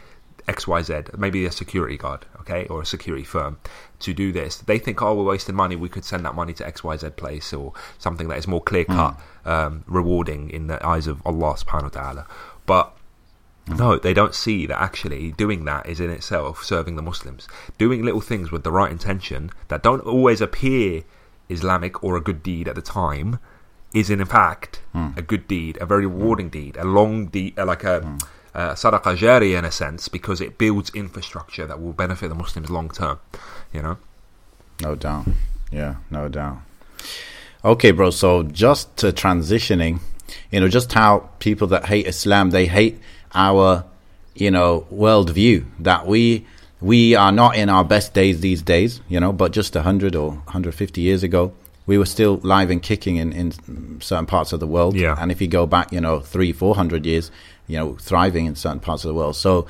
XYZ, 0.48 1.18
maybe 1.18 1.46
a 1.46 1.52
security 1.52 1.98
guard, 1.98 2.26
okay, 2.44 2.68
or 2.68 2.82
a 2.82 2.86
security 2.86 3.24
firm 3.24 3.58
to 4.00 4.14
do 4.14 4.32
this. 4.32 4.58
They 4.58 4.80
think, 4.80 5.02
oh, 5.02 5.16
we're 5.16 5.32
wasting 5.32 5.56
money. 5.56 5.76
We 5.76 5.90
could 5.90 6.06
send 6.06 6.26
that 6.26 6.36
money 6.36 6.54
to 6.54 6.64
XYZ 6.64 7.16
place 7.16 7.54
or 7.54 7.74
something 7.98 8.28
that 8.28 8.38
is 8.38 8.48
more 8.48 8.62
clear 8.62 8.86
cut, 8.86 9.16
hmm. 9.44 9.50
um, 9.50 9.84
rewarding 9.88 10.50
in 10.50 10.68
the 10.68 10.86
eyes 10.86 11.08
of 11.08 11.22
Allah 11.26 11.56
subhanahu 11.56 11.84
wa 11.84 12.02
ta'ala. 12.02 12.28
But 12.66 12.94
hmm. 13.68 13.78
No, 13.78 13.98
they 13.98 14.14
don't 14.14 14.36
see 14.36 14.66
that 14.68 14.80
actually 14.80 15.32
doing 15.32 15.66
that 15.66 15.88
is 15.88 16.00
in 16.00 16.10
itself 16.10 16.64
serving 16.64 16.96
the 16.96 17.02
Muslims. 17.02 17.48
Doing 17.78 18.04
little 18.04 18.22
things 18.22 18.52
with 18.52 18.64
the 18.64 18.72
right 18.72 18.92
intention 18.92 19.50
that 19.70 19.82
don't 19.82 20.02
always 20.02 20.42
appear 20.42 21.04
Islamic 21.50 22.04
or 22.04 22.16
a 22.16 22.22
good 22.22 22.44
deed 22.44 22.68
at 22.68 22.76
the 22.76 22.82
time 22.82 23.40
is 23.94 24.10
in 24.10 24.24
fact 24.26 24.82
hmm. 24.92 25.12
a 25.16 25.22
good 25.22 25.48
deed, 25.48 25.78
a 25.80 25.86
very 25.86 26.06
rewarding 26.06 26.50
deed, 26.50 26.76
a 26.78 26.84
long 26.84 27.28
deed, 27.28 27.58
like 27.58 27.84
a, 27.84 28.18
Uh, 28.56 28.70
a 28.72 28.74
sadaqah 28.74 29.18
jari 29.18 29.58
in 29.58 29.66
a 29.66 29.72
sense, 29.72 30.08
because 30.08 30.40
it 30.40 30.58
builds 30.58 30.92
infrastructure 30.94 31.66
that 31.66 31.82
will 31.82 31.94
benefit 31.94 32.28
the 32.30 32.36
Muslims 32.36 32.70
long 32.70 32.90
term. 32.90 33.20
You 33.72 33.82
know. 33.82 33.98
No 34.82 34.96
doubt. 34.96 35.28
Yeah, 35.72 35.96
no 36.12 36.28
doubt. 36.28 36.60
Okay, 37.66 37.92
bro. 37.92 38.10
So 38.10 38.44
just 38.44 38.96
to 38.98 39.12
transitioning, 39.12 40.02
you 40.52 40.60
know, 40.60 40.68
just 40.68 40.92
how 40.94 41.30
people 41.40 41.68
that 41.68 41.86
hate 41.86 42.08
Islam, 42.08 42.52
they 42.52 42.68
hate 42.68 43.00
our, 43.34 43.86
you 44.36 44.52
know, 44.52 44.86
worldview 44.92 45.66
that 45.80 46.06
we 46.06 46.46
we 46.82 47.16
are 47.16 47.32
not 47.32 47.56
in 47.56 47.70
our 47.70 47.86
best 47.86 48.14
days 48.14 48.42
these 48.42 48.62
days, 48.62 49.00
you 49.08 49.20
know, 49.20 49.32
but 49.32 49.54
just 49.54 49.74
100 49.74 50.16
or 50.16 50.32
150 50.32 51.00
years 51.00 51.24
ago, 51.24 51.54
we 51.86 51.98
were 51.98 52.06
still 52.06 52.42
live 52.44 52.70
and 52.70 52.84
kicking 52.84 53.16
in, 53.16 53.32
in 53.32 54.02
certain 54.02 54.26
parts 54.26 54.52
of 54.52 54.60
the 54.60 54.68
world. 54.68 54.96
Yeah. 54.96 55.16
And 55.18 55.32
if 55.32 55.42
you 55.42 55.48
go 55.48 55.66
back, 55.66 55.94
you 55.94 56.02
know, 56.02 56.20
three, 56.20 56.52
400 56.52 57.06
years, 57.06 57.32
you 57.68 57.78
know, 57.78 57.96
thriving 57.96 58.46
in 58.46 58.56
certain 58.56 58.80
parts 58.80 59.04
of 59.04 59.10
the 59.10 59.14
world. 59.14 59.36
So 59.36 59.68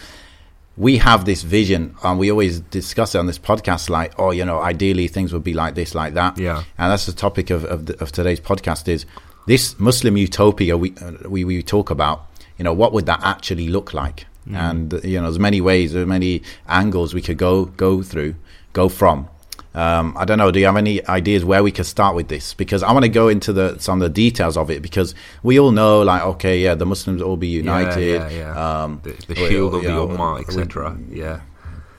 we 0.75 0.97
have 0.97 1.25
this 1.25 1.43
vision 1.43 1.95
and 2.03 2.17
we 2.17 2.31
always 2.31 2.59
discuss 2.59 3.13
it 3.13 3.19
on 3.19 3.27
this 3.27 3.37
podcast 3.37 3.89
like, 3.89 4.13
oh, 4.17 4.31
you 4.31 4.43
know, 4.43 4.59
ideally 4.59 5.07
things 5.07 5.31
would 5.31 5.43
be 5.43 5.53
like 5.53 5.75
this, 5.75 5.93
like 5.93 6.15
that. 6.15 6.37
Yeah. 6.37 6.63
And 6.77 6.91
that's 6.91 7.05
the 7.05 7.13
topic 7.13 7.49
of, 7.49 7.63
of, 7.65 7.85
the, 7.85 8.01
of 8.01 8.11
today's 8.11 8.39
podcast 8.39 8.87
is 8.87 9.05
this 9.45 9.79
Muslim 9.79 10.17
utopia 10.17 10.77
we, 10.77 10.93
uh, 11.01 11.29
we, 11.29 11.43
we 11.43 11.61
talk 11.61 11.89
about, 11.89 12.25
you 12.57 12.63
know, 12.63 12.73
what 12.73 12.93
would 12.93 13.05
that 13.05 13.21
actually 13.23 13.67
look 13.67 13.93
like? 13.93 14.25
And, 14.51 14.93
uh, 14.93 14.99
you 15.03 15.17
know, 15.17 15.23
there's 15.23 15.39
many 15.39 15.61
ways, 15.61 15.93
there's 15.93 16.07
many 16.07 16.41
angles 16.67 17.13
we 17.13 17.21
could 17.21 17.37
go, 17.37 17.65
go 17.65 18.01
through, 18.01 18.35
go 18.73 18.89
from. 18.89 19.29
Um, 19.75 20.15
I 20.17 20.25
don't 20.25 20.37
know. 20.37 20.51
Do 20.51 20.59
you 20.59 20.65
have 20.67 20.77
any 20.77 21.03
ideas 21.07 21.43
where 21.43 21.63
we 21.63 21.71
could 21.71 21.85
start 21.87 22.15
with 22.15 22.27
this? 22.27 22.53
Because 22.53 22.83
I 22.83 22.91
want 22.91 23.03
to 23.05 23.09
go 23.09 23.27
into 23.27 23.51
the 23.51 23.77
some 23.79 24.01
of 24.01 24.05
the 24.07 24.13
details 24.13 24.55
of 24.55 24.69
it 24.69 24.81
because 24.83 25.15
we 25.41 25.59
all 25.59 25.71
know, 25.71 26.01
like, 26.03 26.21
okay, 26.23 26.59
yeah, 26.59 26.75
the 26.75 26.85
Muslims 26.85 27.21
all 27.21 27.37
be 27.37 27.47
united. 27.47 28.21
Yeah, 28.21 28.29
yeah, 28.29 28.53
yeah. 28.53 28.83
Um, 28.83 28.99
the, 29.03 29.13
the 29.27 29.35
shield 29.35 29.73
of 29.75 29.81
the 29.83 29.89
know, 29.89 30.37
etc. 30.37 30.97
Yeah. 31.09 31.41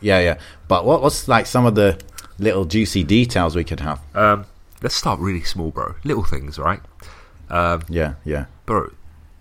Yeah, 0.00 0.20
yeah. 0.20 0.38
But 0.68 0.84
what 0.84 1.02
what's 1.02 1.26
like 1.28 1.46
some 1.46 1.66
of 1.66 1.74
the 1.74 1.98
little 2.38 2.64
juicy 2.64 3.02
details 3.04 3.56
we 3.56 3.64
could 3.64 3.80
have? 3.80 4.00
Um, 4.14 4.46
let's 4.82 4.94
start 4.94 5.18
really 5.18 5.42
small, 5.42 5.70
bro. 5.70 5.94
Little 6.04 6.24
things, 6.24 6.58
right? 6.58 6.80
Um, 7.50 7.82
Yeah, 7.88 8.14
yeah. 8.24 8.46
bro, 8.66 8.92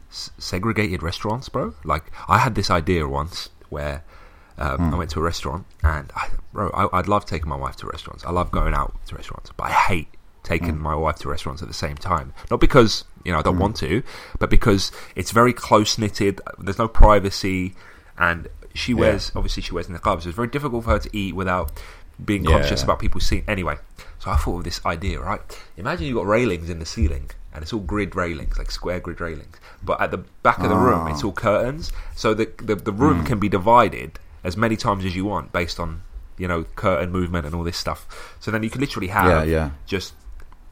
s- 0.09 0.31
segregated 0.37 1.03
restaurants, 1.03 1.49
bro. 1.49 1.73
Like 1.83 2.05
I 2.27 2.39
had 2.39 2.55
this 2.55 2.69
idea 2.71 3.07
once 3.07 3.49
where 3.69 4.03
um, 4.57 4.93
I 4.93 4.97
went 4.97 5.09
to 5.11 5.19
a 5.19 5.23
restaurant 5.23 5.65
and 5.83 6.11
I, 6.15 6.29
bro, 6.51 6.69
I, 6.69 6.99
I'd 6.99 7.07
love 7.07 7.25
taking 7.25 7.49
my 7.49 7.55
wife 7.55 7.75
to 7.77 7.87
restaurants. 7.87 8.23
I 8.25 8.31
love 8.31 8.51
going 8.51 8.73
out 8.73 8.93
to 9.07 9.15
restaurants, 9.15 9.51
but 9.57 9.65
I 9.65 9.71
hate 9.71 10.07
taking 10.43 10.77
my 10.77 10.93
wife 10.93 11.15
to 11.19 11.29
restaurants 11.29 11.61
at 11.61 11.67
the 11.69 11.73
same 11.73 11.95
time. 11.95 12.33
Not 12.51 12.59
because 12.59 13.05
you 13.23 13.31
know 13.31 13.39
I 13.39 13.41
don't 13.41 13.57
want 13.59 13.75
to, 13.77 14.03
but 14.39 14.49
because 14.49 14.91
it's 15.15 15.31
very 15.31 15.53
close 15.53 15.97
knitted. 15.97 16.41
There's 16.59 16.77
no 16.77 16.87
privacy, 16.87 17.73
and 18.17 18.47
she 18.73 18.93
wears 18.93 19.31
obviously 19.35 19.63
she 19.63 19.73
wears 19.73 19.87
in 19.89 19.95
niqab, 19.95 20.21
so 20.21 20.29
it's 20.29 20.35
very 20.35 20.47
difficult 20.49 20.83
for 20.83 20.91
her 20.91 20.99
to 20.99 21.09
eat 21.17 21.35
without 21.35 21.71
being 22.23 22.43
Yeah. 22.43 22.51
conscious 22.59 22.83
about 22.83 22.99
people 22.99 23.21
seeing. 23.21 23.43
Anyway, 23.47 23.77
so 24.19 24.29
I 24.31 24.35
thought 24.35 24.59
of 24.59 24.63
this 24.65 24.85
idea. 24.85 25.19
Right, 25.21 25.41
imagine 25.77 26.07
you've 26.07 26.17
got 26.17 26.27
railings 26.27 26.69
in 26.69 26.79
the 26.79 26.85
ceiling, 26.85 27.31
and 27.53 27.63
it's 27.63 27.71
all 27.73 27.79
grid 27.79 28.15
railings, 28.15 28.57
like 28.57 28.69
square 28.69 28.99
grid 28.99 29.19
railings. 29.21 29.57
But 29.81 29.99
at 30.01 30.11
the 30.11 30.19
back 30.43 30.59
of 30.59 30.69
the 30.69 30.75
room, 30.75 31.07
Ah. 31.07 31.11
it's 31.11 31.23
all 31.23 31.31
curtains, 31.31 31.91
so 32.15 32.33
the 32.33 32.49
the, 32.61 32.75
the 32.75 32.91
room 32.91 33.19
Hmm. 33.21 33.25
can 33.25 33.39
be 33.39 33.49
divided 33.49 34.19
as 34.43 34.56
many 34.58 34.75
times 34.75 35.06
as 35.06 35.15
you 35.15 35.25
want 35.25 35.51
based 35.51 35.79
on 35.79 36.01
you 36.38 36.47
know 36.47 36.63
curtain 36.75 37.12
movement 37.12 37.45
and 37.45 37.53
all 37.56 37.63
this 37.63 37.77
stuff. 37.77 38.36
So 38.39 38.51
then 38.51 38.63
you 38.63 38.69
could 38.69 38.82
literally 38.82 39.08
have 39.08 39.25
Yeah, 39.29 39.43
yeah. 39.43 39.69
just 39.86 40.13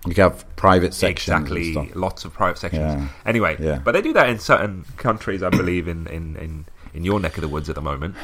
You 0.07 0.13
can 0.15 0.23
have 0.31 0.45
private 0.55 0.93
sections. 0.93 1.51
exactly 1.51 1.91
lots 1.93 2.25
of 2.25 2.33
private 2.33 2.57
sections. 2.57 2.83
Yeah. 3.01 3.07
Anyway, 3.25 3.57
Yeah. 3.59 3.79
but 3.83 3.91
they 3.93 4.01
do 4.01 4.13
that 4.13 4.29
in 4.29 4.39
certain 4.39 4.85
countries, 4.97 5.43
I 5.43 5.49
believe, 5.49 5.87
in 5.87 6.07
in, 6.07 6.35
in, 6.37 6.65
in 6.93 7.03
your 7.05 7.19
neck 7.19 7.37
of 7.37 7.41
the 7.41 7.47
woods 7.47 7.69
at 7.69 7.75
the 7.75 7.81
moment, 7.81 8.15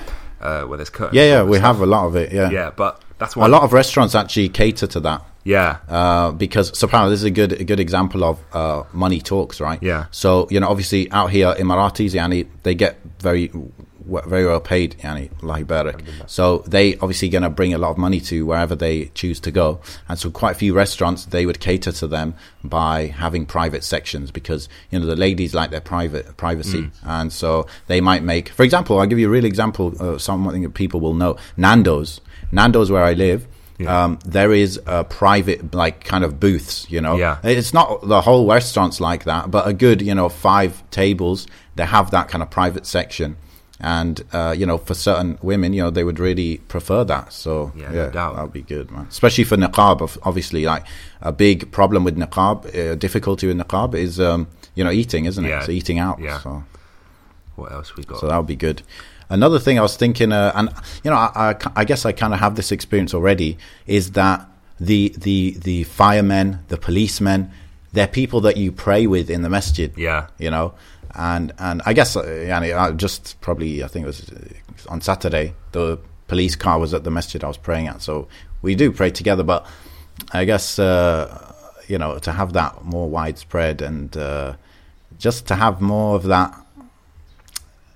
uh, 0.42 0.64
where 0.64 0.78
there's 0.78 0.90
curtains. 0.90 1.16
Yeah, 1.16 1.24
yeah. 1.34 1.44
We 1.44 1.58
stuff. 1.58 1.68
have 1.76 1.82
a 1.82 1.86
lot 1.86 2.06
of 2.08 2.16
it. 2.16 2.32
Yeah. 2.34 2.50
Yeah, 2.50 2.72
but 2.76 3.02
that's 3.20 3.36
why 3.36 3.46
A 3.46 3.50
lot 3.50 3.62
of 3.64 3.72
restaurants 3.74 4.16
actually 4.16 4.50
cater 4.50 4.88
to 4.88 5.00
that. 5.02 5.22
yeah, 5.44 5.78
Uh, 5.88 6.32
because 6.32 6.68
so 6.78 6.88
subhanAllah, 6.88 7.10
this 7.12 7.20
is 7.20 7.26
a 7.26 7.32
good 7.40 7.52
a 7.54 7.64
good 7.64 7.80
example 7.80 8.24
of 8.24 8.36
uh, 8.54 8.84
money 8.94 9.22
talks, 9.22 9.62
right? 9.62 9.80
Yeah. 9.82 10.06
So 10.12 10.48
you 10.50 10.60
know, 10.60 10.68
obviously 10.68 11.10
out 11.12 11.30
here, 11.30 11.54
Emiratis, 11.60 12.12
yani, 12.14 12.48
they 12.64 12.74
get 12.76 12.98
very 13.22 13.52
very 14.08 14.46
well 14.46 14.60
paid, 14.60 14.96
yani, 15.00 15.30
barak. 15.68 16.04
So 16.28 16.60
they 16.68 16.96
obviously 16.96 17.30
going 17.30 17.44
to 17.44 17.50
bring 17.50 17.74
a 17.74 17.78
lot 17.78 17.92
of 17.92 17.98
money 17.98 18.20
to 18.22 18.46
wherever 18.46 18.76
they 18.76 19.06
choose 19.14 19.40
to 19.42 19.52
go, 19.52 19.80
and 20.08 20.18
so 20.18 20.30
quite 20.32 20.52
a 20.52 20.60
few 20.60 20.74
restaurants 20.74 21.26
they 21.26 21.46
would 21.46 21.60
cater 21.60 21.92
to 21.92 22.08
them 22.08 22.34
by 22.64 23.08
having 23.08 23.46
private 23.46 23.84
sections 23.84 24.32
because 24.32 24.68
you 24.92 25.00
know 25.00 25.06
the 25.06 25.16
ladies 25.16 25.54
like 25.54 25.72
their 25.72 25.82
private 25.82 26.38
privacy, 26.38 26.90
and 27.04 27.32
so 27.32 27.68
they 27.88 28.02
might 28.02 28.24
make, 28.24 28.50
for 28.50 28.64
example, 28.64 29.00
I'll 29.00 29.08
give 29.08 29.20
you 29.20 29.28
a 29.28 29.32
real 29.32 29.46
example 29.46 29.94
of 30.00 30.22
something 30.22 30.64
that 30.64 30.74
people 30.74 31.00
will 31.00 31.14
know. 31.14 31.38
Nando's, 31.56 32.22
Nando's 32.52 32.90
where 32.92 33.04
I 33.04 33.14
live. 33.14 33.48
Yeah. 33.80 34.06
Um, 34.06 34.18
there 34.26 34.54
is 34.54 34.80
a 34.88 35.04
private 35.04 35.76
like 35.76 36.04
kind 36.04 36.24
of 36.24 36.40
booths 36.40 36.90
you 36.90 37.00
know 37.00 37.16
Yeah. 37.16 37.38
it's 37.44 37.76
not 37.76 38.02
the 38.08 38.22
whole 38.22 38.48
restaurants 38.50 39.00
like 39.00 39.26
that 39.26 39.52
but 39.52 39.68
a 39.68 39.72
good 39.74 40.02
you 40.02 40.16
know 40.16 40.30
five 40.30 40.82
tables 40.90 41.46
they 41.76 41.86
have 41.86 42.10
that 42.10 42.28
kind 42.28 42.42
of 42.42 42.50
private 42.50 42.88
section 42.88 43.38
and 43.80 44.24
uh, 44.34 44.56
you 44.58 44.66
know 44.66 44.78
for 44.78 44.94
certain 44.96 45.38
women 45.42 45.72
you 45.74 45.82
know 45.84 45.90
they 45.92 46.04
would 46.04 46.20
really 46.20 46.58
prefer 46.68 47.04
that 47.04 47.32
so 47.32 47.72
Yeah, 47.76 47.84
yeah, 47.84 48.06
no 48.06 48.10
doubt. 48.10 48.36
that 48.36 48.42
would 48.42 48.54
be 48.54 48.64
good 48.64 48.90
man 48.92 49.06
especially 49.10 49.44
for 49.44 49.56
niqab 49.56 50.18
obviously 50.24 50.66
like 50.66 50.84
a 51.22 51.32
big 51.32 51.72
problem 51.72 52.04
with 52.04 52.18
niqab 52.18 52.66
uh, 52.76 52.96
difficulty 52.96 53.46
with 53.48 53.58
niqab 53.58 53.94
is 53.94 54.20
um, 54.20 54.48
you 54.74 54.84
know 54.84 54.90
eating 54.92 55.26
isn't 55.26 55.46
it 55.46 55.50
Yeah. 55.50 55.62
so 55.64 55.72
eating 55.72 56.00
out 56.00 56.20
Yeah. 56.20 56.40
so 56.40 56.64
what 57.56 57.72
else 57.72 57.96
we 57.96 58.04
got? 58.04 58.20
so 58.20 58.28
that 58.28 58.38
would 58.38 58.48
be 58.48 58.56
good. 58.56 58.82
Another 59.30 59.60
thing 59.60 59.78
I 59.78 59.82
was 59.82 59.98
thinking, 59.98 60.32
uh, 60.32 60.52
and 60.56 60.70
you 61.04 61.10
know, 61.12 61.18
I, 61.18 61.50
I, 61.52 61.56
I 61.78 61.86
guess 61.86 62.06
I 62.06 62.12
kind 62.14 62.34
of 62.34 62.40
have 62.40 62.56
this 62.56 62.72
experience 62.72 63.14
already, 63.14 63.58
is 63.86 64.12
that 64.12 64.48
the 64.80 65.14
the 65.18 65.58
the 65.64 65.84
firemen, 65.84 66.60
the 66.70 66.78
policemen, 66.78 67.52
they're 67.94 68.08
people 68.08 68.40
that 68.42 68.58
you 68.58 68.72
pray 68.72 69.06
with 69.08 69.30
in 69.30 69.42
the 69.42 69.50
masjid. 69.50 69.92
Yeah. 69.98 70.28
you 70.38 70.50
know, 70.52 70.74
and 71.18 71.52
and 71.58 71.82
I 71.86 71.94
guess 71.94 72.16
uh, 72.16 72.94
just 72.96 73.42
probably 73.42 73.84
I 73.84 73.88
think 73.88 74.04
it 74.04 74.08
was 74.08 74.30
uh, 74.30 74.92
on 74.92 75.02
Saturday 75.02 75.54
the 75.72 76.00
police 76.28 76.56
car 76.56 76.80
was 76.80 76.94
at 76.94 77.04
the 77.04 77.12
masjid 77.12 77.44
I 77.44 77.48
was 77.48 77.58
praying 77.58 77.88
at, 77.88 78.02
so 78.02 78.28
we 78.62 78.76
do 78.76 78.92
pray 78.92 79.10
together. 79.10 79.44
But 79.44 79.66
I 80.32 80.46
guess 80.46 80.80
uh, 80.80 81.54
you 81.88 81.98
know 81.98 82.20
to 82.20 82.32
have 82.32 82.54
that 82.54 82.86
more 82.86 83.10
widespread 83.10 83.82
and 83.82 84.16
uh, 84.16 84.56
just 85.18 85.48
to 85.48 85.56
have 85.56 85.82
more 85.82 86.16
of 86.16 86.24
that 86.24 86.56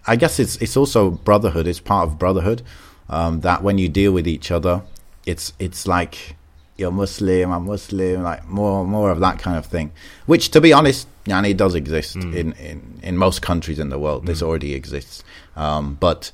I 0.08 0.16
guess 0.16 0.40
it's 0.40 0.58
it's 0.58 0.76
also 0.76 1.12
brotherhood. 1.12 1.68
It's 1.68 1.80
part 1.80 2.08
of 2.08 2.18
brotherhood 2.18 2.64
um, 3.10 3.42
that 3.42 3.64
when 3.64 3.78
you 3.78 3.88
deal 3.88 4.12
with 4.12 4.28
each 4.28 4.52
other, 4.52 4.82
it's 5.26 5.54
it's 5.60 5.88
like 5.88 6.36
you're 6.82 6.91
Muslim, 6.91 7.52
I'm 7.52 7.65
Muslim, 7.65 8.24
like 8.24 8.46
more 8.48 8.86
more 8.86 9.12
of 9.12 9.20
that 9.22 9.39
kind 9.39 9.58
of 9.58 9.65
thing. 9.65 9.91
Which, 10.26 10.50
to 10.52 10.60
be 10.60 10.74
honest, 10.74 11.08
yani 11.26 11.56
does 11.56 11.76
exist 11.76 12.15
in, 12.15 12.54
in 12.54 13.00
in 13.02 13.17
most 13.17 13.41
countries 13.41 13.80
in 13.80 13.89
the 13.89 13.98
world. 13.98 14.26
This 14.26 14.41
already 14.41 14.74
exists. 14.74 15.24
Um, 15.56 15.96
but 16.00 16.32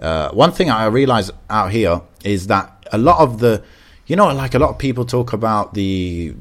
uh, 0.00 0.30
one 0.30 0.52
thing 0.52 0.70
I 0.70 0.86
realize 0.86 1.30
out 1.48 1.70
here 1.70 2.00
is 2.24 2.46
that 2.48 2.86
a 2.92 2.98
lot 2.98 3.20
of 3.20 3.38
the, 3.38 3.62
you 4.06 4.16
know, 4.16 4.32
like 4.34 4.54
a 4.54 4.58
lot 4.58 4.70
of 4.70 4.78
people 4.78 5.04
talk 5.04 5.32
about 5.32 5.74
the 5.74 6.34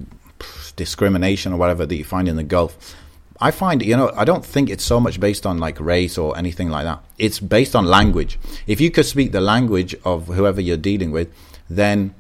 discrimination 0.75 1.53
or 1.53 1.57
whatever 1.57 1.85
that 1.85 1.95
you 1.95 2.05
find 2.05 2.27
in 2.27 2.35
the 2.35 2.43
Gulf. 2.43 2.95
I 3.41 3.51
find, 3.51 3.81
you 3.81 3.95
know, 3.95 4.11
I 4.15 4.25
don't 4.25 4.43
think 4.43 4.69
it's 4.69 4.83
so 4.83 4.99
much 4.99 5.19
based 5.19 5.45
on 5.45 5.59
like 5.59 5.79
race 5.79 6.17
or 6.17 6.37
anything 6.37 6.69
like 6.69 6.83
that. 6.83 6.99
It's 7.17 7.39
based 7.39 7.75
on 7.75 7.85
language. 7.85 8.37
If 8.67 8.81
you 8.81 8.91
could 8.91 9.05
speak 9.05 9.31
the 9.31 9.41
language 9.41 9.95
of 10.03 10.27
whoever 10.27 10.59
you're 10.59 10.77
dealing 10.77 11.11
with, 11.11 11.33
then 11.69 12.13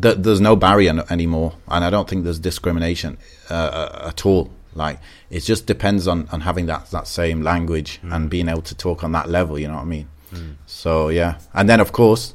th- 0.00 0.16
there's 0.18 0.40
no 0.40 0.56
barrier 0.56 1.04
anymore. 1.10 1.54
And 1.68 1.84
I 1.84 1.90
don't 1.90 2.08
think 2.08 2.24
there's 2.24 2.38
discrimination 2.38 3.18
uh, 3.50 3.54
uh, 3.54 4.08
at 4.08 4.26
all. 4.26 4.50
Like, 4.74 5.00
it 5.30 5.40
just 5.40 5.66
depends 5.66 6.06
on, 6.06 6.28
on 6.30 6.42
having 6.42 6.66
that, 6.66 6.90
that 6.90 7.06
same 7.08 7.42
language 7.42 8.00
and 8.02 8.30
being 8.30 8.48
able 8.48 8.62
to 8.62 8.74
talk 8.74 9.02
on 9.02 9.12
that 9.12 9.28
level, 9.28 9.58
you 9.58 9.66
know 9.66 9.74
what 9.74 9.82
I 9.82 9.86
mean? 9.86 10.08
So, 10.66 11.08
yeah. 11.08 11.38
And 11.54 11.68
then, 11.68 11.80
of 11.80 11.92
course, 11.92 12.34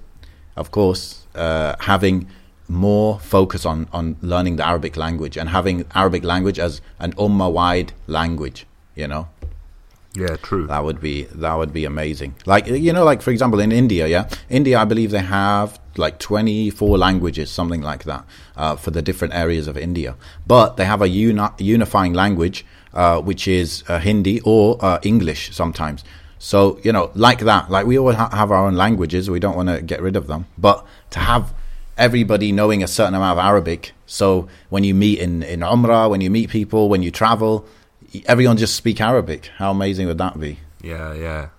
of 0.56 0.72
course, 0.72 1.26
uh, 1.36 1.76
having 1.80 2.28
more 2.68 3.20
focus 3.20 3.66
on, 3.66 3.88
on 3.94 4.18
learning 4.22 4.56
the 4.56 4.66
Arabic 4.66 4.98
language 4.98 5.38
and 5.38 5.50
having 5.50 5.86
Arabic 5.94 6.24
language 6.24 6.60
as 6.60 6.82
an 7.00 7.14
ummah 7.14 7.52
wide 7.52 7.94
language, 8.08 8.66
you 8.96 9.08
know, 9.08 9.28
yeah, 10.16 10.36
true. 10.38 10.68
that 10.68 10.84
would 10.84 11.02
be 11.02 11.24
that 11.24 11.54
would 11.56 11.74
be 11.74 11.86
amazing. 11.86 12.36
Like 12.46 12.68
you 12.68 12.94
know, 12.94 13.04
like 13.04 13.22
for 13.22 13.32
example, 13.32 13.60
in 13.60 13.72
India, 13.72 14.08
yeah, 14.08 14.30
India, 14.50 14.80
I 14.80 14.86
believe 14.86 15.12
they 15.12 15.20
have 15.20 15.80
like 15.98 16.20
twenty 16.20 16.70
four 16.70 16.98
languages, 16.98 17.50
something 17.50 17.82
like 17.82 18.04
that, 18.04 18.26
uh, 18.56 18.76
for 18.76 18.92
the 18.92 19.02
different 19.02 19.34
areas 19.34 19.68
of 19.68 19.78
India. 19.78 20.16
But 20.46 20.78
they 20.78 20.86
have 20.86 21.02
a 21.02 21.10
uni- 21.10 21.50
unifying 21.58 22.14
language, 22.14 22.66
uh, 22.94 23.22
which 23.22 23.48
is 23.48 23.84
uh, 23.88 24.00
Hindi 24.00 24.40
or 24.42 24.78
uh, 24.86 25.00
English 25.04 25.54
sometimes. 25.56 26.04
So 26.38 26.80
you 26.84 26.92
know, 26.92 27.12
like 27.16 27.40
that, 27.40 27.72
like 27.72 27.86
we 27.86 27.98
all 27.98 28.14
ha- 28.14 28.30
have 28.30 28.52
our 28.52 28.68
own 28.68 28.76
languages. 28.76 29.30
We 29.30 29.40
don't 29.40 29.56
want 29.56 29.70
to 29.70 29.82
get 29.82 30.02
rid 30.02 30.16
of 30.16 30.28
them, 30.28 30.46
but 30.58 30.86
to 31.12 31.20
have 31.20 31.54
everybody 31.98 32.52
knowing 32.52 32.84
a 32.84 32.88
certain 32.88 33.14
amount 33.14 33.40
of 33.40 33.46
Arabic. 33.46 33.94
So 34.06 34.48
when 34.70 34.84
you 34.84 34.94
meet 34.94 35.20
in 35.20 35.42
in 35.42 35.62
Umrah, 35.62 36.10
when 36.10 36.22
you 36.22 36.30
meet 36.30 36.50
people, 36.50 36.90
when 36.90 37.02
you 37.02 37.12
travel, 37.12 37.66
everyone 38.26 38.58
just 38.58 38.76
speak 38.76 39.02
Arabic. 39.02 39.48
How 39.58 39.72
amazing 39.72 40.08
would 40.08 40.18
that 40.18 40.40
be? 40.40 40.60
Yeah, 40.82 41.14
yeah. 41.14 41.50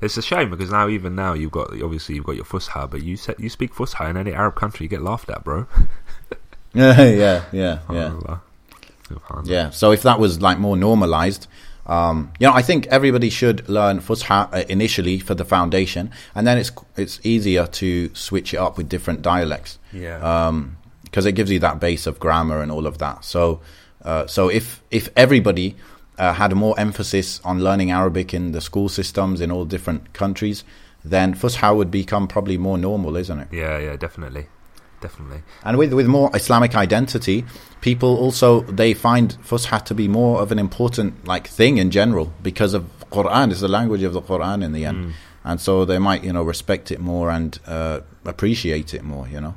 It's 0.00 0.16
a 0.16 0.22
shame 0.22 0.50
because 0.50 0.70
now, 0.70 0.88
even 0.88 1.14
now, 1.14 1.32
you've 1.32 1.52
got 1.52 1.70
obviously 1.80 2.16
you've 2.16 2.24
got 2.24 2.34
your 2.34 2.44
Fusha, 2.44 2.90
but 2.90 3.02
you 3.02 3.16
you 3.38 3.48
speak 3.48 3.72
Fusha 3.72 4.10
in 4.10 4.16
any 4.16 4.32
Arab 4.32 4.56
country, 4.56 4.84
you 4.84 4.90
get 4.90 5.02
laughed 5.02 5.30
at, 5.30 5.44
bro. 5.44 5.66
yeah, 6.74 7.02
yeah, 7.02 7.44
yeah, 7.52 7.78
yeah. 7.90 8.38
Yeah. 9.44 9.70
So 9.70 9.92
if 9.92 10.02
that 10.02 10.18
was 10.18 10.40
like 10.40 10.58
more 10.58 10.76
normalized, 10.76 11.46
um, 11.86 12.32
you 12.38 12.46
know, 12.46 12.52
I 12.52 12.62
think 12.62 12.86
everybody 12.86 13.28
should 13.30 13.68
learn 13.68 14.00
Fusha 14.00 14.52
uh, 14.52 14.64
initially 14.68 15.18
for 15.18 15.34
the 15.34 15.44
foundation, 15.44 16.10
and 16.34 16.46
then 16.46 16.58
it's 16.58 16.70
it's 16.96 17.20
easier 17.24 17.66
to 17.66 18.14
switch 18.14 18.54
it 18.54 18.58
up 18.58 18.76
with 18.76 18.88
different 18.88 19.22
dialects. 19.22 19.78
Yeah. 19.92 20.18
Because 21.04 21.26
um, 21.26 21.28
it 21.28 21.34
gives 21.34 21.50
you 21.50 21.58
that 21.60 21.80
base 21.80 22.06
of 22.06 22.20
grammar 22.20 22.62
and 22.62 22.70
all 22.70 22.86
of 22.86 22.98
that. 22.98 23.24
So, 23.24 23.60
uh, 24.04 24.26
so 24.26 24.48
if 24.48 24.82
if 24.90 25.08
everybody 25.16 25.76
uh, 26.22 26.32
had 26.32 26.54
more 26.54 26.78
emphasis 26.78 27.40
on 27.44 27.64
learning 27.64 27.90
Arabic 27.90 28.32
in 28.32 28.52
the 28.52 28.60
school 28.60 28.88
systems 28.88 29.40
in 29.40 29.50
all 29.50 29.64
different 29.64 30.12
countries, 30.12 30.62
then 31.04 31.34
Fusha 31.34 31.74
would 31.76 31.90
become 31.90 32.28
probably 32.28 32.56
more 32.56 32.78
normal, 32.78 33.16
isn't 33.16 33.40
it? 33.40 33.48
Yeah, 33.50 33.76
yeah, 33.78 33.96
definitely, 33.96 34.46
definitely. 35.00 35.42
And 35.64 35.78
with 35.78 35.92
with 35.92 36.06
more 36.06 36.30
Islamic 36.32 36.76
identity, 36.76 37.44
people 37.80 38.16
also 38.24 38.60
they 38.82 38.94
find 38.94 39.36
Fusha 39.48 39.84
to 39.84 39.94
be 39.94 40.06
more 40.06 40.40
of 40.40 40.52
an 40.52 40.60
important 40.60 41.26
like 41.26 41.48
thing 41.48 41.78
in 41.78 41.90
general 41.90 42.32
because 42.40 42.72
of 42.72 42.84
Quran. 43.10 43.50
It's 43.50 43.60
the 43.60 43.74
language 43.80 44.04
of 44.04 44.12
the 44.12 44.22
Quran 44.22 44.62
in 44.62 44.72
the 44.72 44.84
end, 44.84 44.98
mm. 44.98 45.12
and 45.42 45.60
so 45.60 45.84
they 45.84 45.98
might 45.98 46.22
you 46.22 46.32
know 46.32 46.44
respect 46.44 46.92
it 46.92 47.00
more 47.00 47.30
and 47.30 47.58
uh, 47.66 47.98
appreciate 48.24 48.94
it 48.94 49.02
more. 49.02 49.26
You 49.26 49.40
know. 49.40 49.54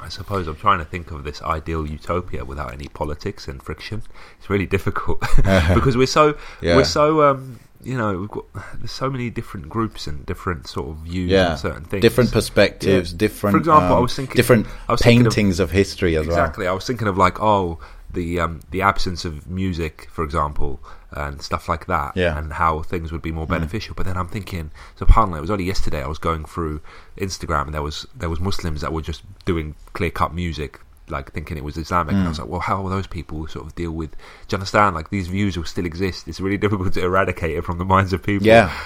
I 0.00 0.08
suppose 0.08 0.46
I'm 0.46 0.56
trying 0.56 0.78
to 0.78 0.84
think 0.84 1.10
of 1.10 1.24
this 1.24 1.42
ideal 1.42 1.86
utopia 1.86 2.44
without 2.44 2.72
any 2.72 2.88
politics 2.88 3.48
and 3.48 3.62
friction. 3.62 4.02
It's 4.38 4.50
really 4.50 4.66
difficult 4.66 5.20
because 5.74 5.96
we're 5.96 6.06
so 6.06 6.36
yeah. 6.60 6.76
we're 6.76 6.84
so 6.84 7.22
um, 7.22 7.60
you 7.82 7.96
know 7.96 8.18
we've 8.18 8.30
got 8.30 8.44
there's 8.74 8.90
so 8.90 9.10
many 9.10 9.30
different 9.30 9.68
groups 9.68 10.06
and 10.06 10.26
different 10.26 10.66
sort 10.66 10.90
of 10.90 10.96
views 10.98 11.30
yeah. 11.30 11.52
on 11.52 11.58
certain 11.58 11.84
things, 11.84 12.02
different 12.02 12.32
perspectives, 12.32 13.12
yeah. 13.12 13.18
different. 13.18 13.54
For 13.54 13.58
example, 13.58 13.92
um, 13.92 13.98
I 13.98 14.00
was 14.00 14.14
thinking 14.14 14.36
different 14.36 14.66
was 14.88 15.00
paintings 15.00 15.60
of, 15.60 15.70
of, 15.70 15.72
history 15.72 16.16
as 16.16 16.26
exactly, 16.26 16.34
well. 16.34 16.44
Exactly, 16.44 16.66
I 16.66 16.72
was 16.72 16.86
thinking 16.86 17.08
of 17.08 17.16
like 17.16 17.40
oh 17.40 17.78
the 18.12 18.40
um, 18.40 18.60
the 18.70 18.82
absence 18.82 19.24
of 19.24 19.46
music, 19.46 20.08
for 20.10 20.24
example, 20.24 20.80
and 21.10 21.40
stuff 21.40 21.68
like 21.68 21.86
that, 21.86 22.16
yeah. 22.16 22.38
and 22.38 22.54
how 22.54 22.82
things 22.82 23.12
would 23.12 23.22
be 23.22 23.32
more 23.32 23.46
mm. 23.46 23.50
beneficial. 23.50 23.94
Mm. 23.94 23.96
But 23.96 24.06
then 24.06 24.16
I'm 24.16 24.28
thinking, 24.28 24.70
so 24.96 25.06
apparently 25.08 25.38
it 25.38 25.40
was 25.40 25.50
only 25.50 25.64
yesterday 25.64 26.02
I 26.02 26.06
was 26.06 26.18
going 26.18 26.44
through 26.44 26.80
Instagram 27.16 27.66
and 27.66 27.74
there 27.74 27.82
was 27.82 28.06
there 28.14 28.30
was 28.30 28.40
Muslims 28.40 28.80
that 28.80 28.92
were 28.92 29.02
just 29.02 29.22
doing 29.44 29.74
clear 29.92 30.10
cut 30.10 30.34
music, 30.34 30.80
like 31.08 31.32
thinking 31.32 31.56
it 31.56 31.64
was 31.64 31.76
Islamic. 31.76 32.14
Mm. 32.14 32.18
And 32.18 32.26
I 32.26 32.28
was 32.28 32.38
mm. 32.38 32.42
like, 32.42 32.50
well, 32.50 32.60
how 32.60 32.82
will 32.82 32.90
those 32.90 33.06
people 33.06 33.46
sort 33.46 33.66
of 33.66 33.74
deal 33.74 33.92
with? 33.92 34.12
Do 34.12 34.16
you 34.50 34.56
understand? 34.56 34.94
Like 34.94 35.10
these 35.10 35.28
views 35.28 35.56
will 35.56 35.64
still 35.64 35.86
exist. 35.86 36.28
It's 36.28 36.40
really 36.40 36.58
difficult 36.64 36.94
to 36.94 37.04
eradicate 37.04 37.56
it 37.56 37.64
from 37.64 37.78
the 37.78 37.84
minds 37.84 38.12
of 38.12 38.22
people. 38.22 38.46
Yeah, 38.46 38.76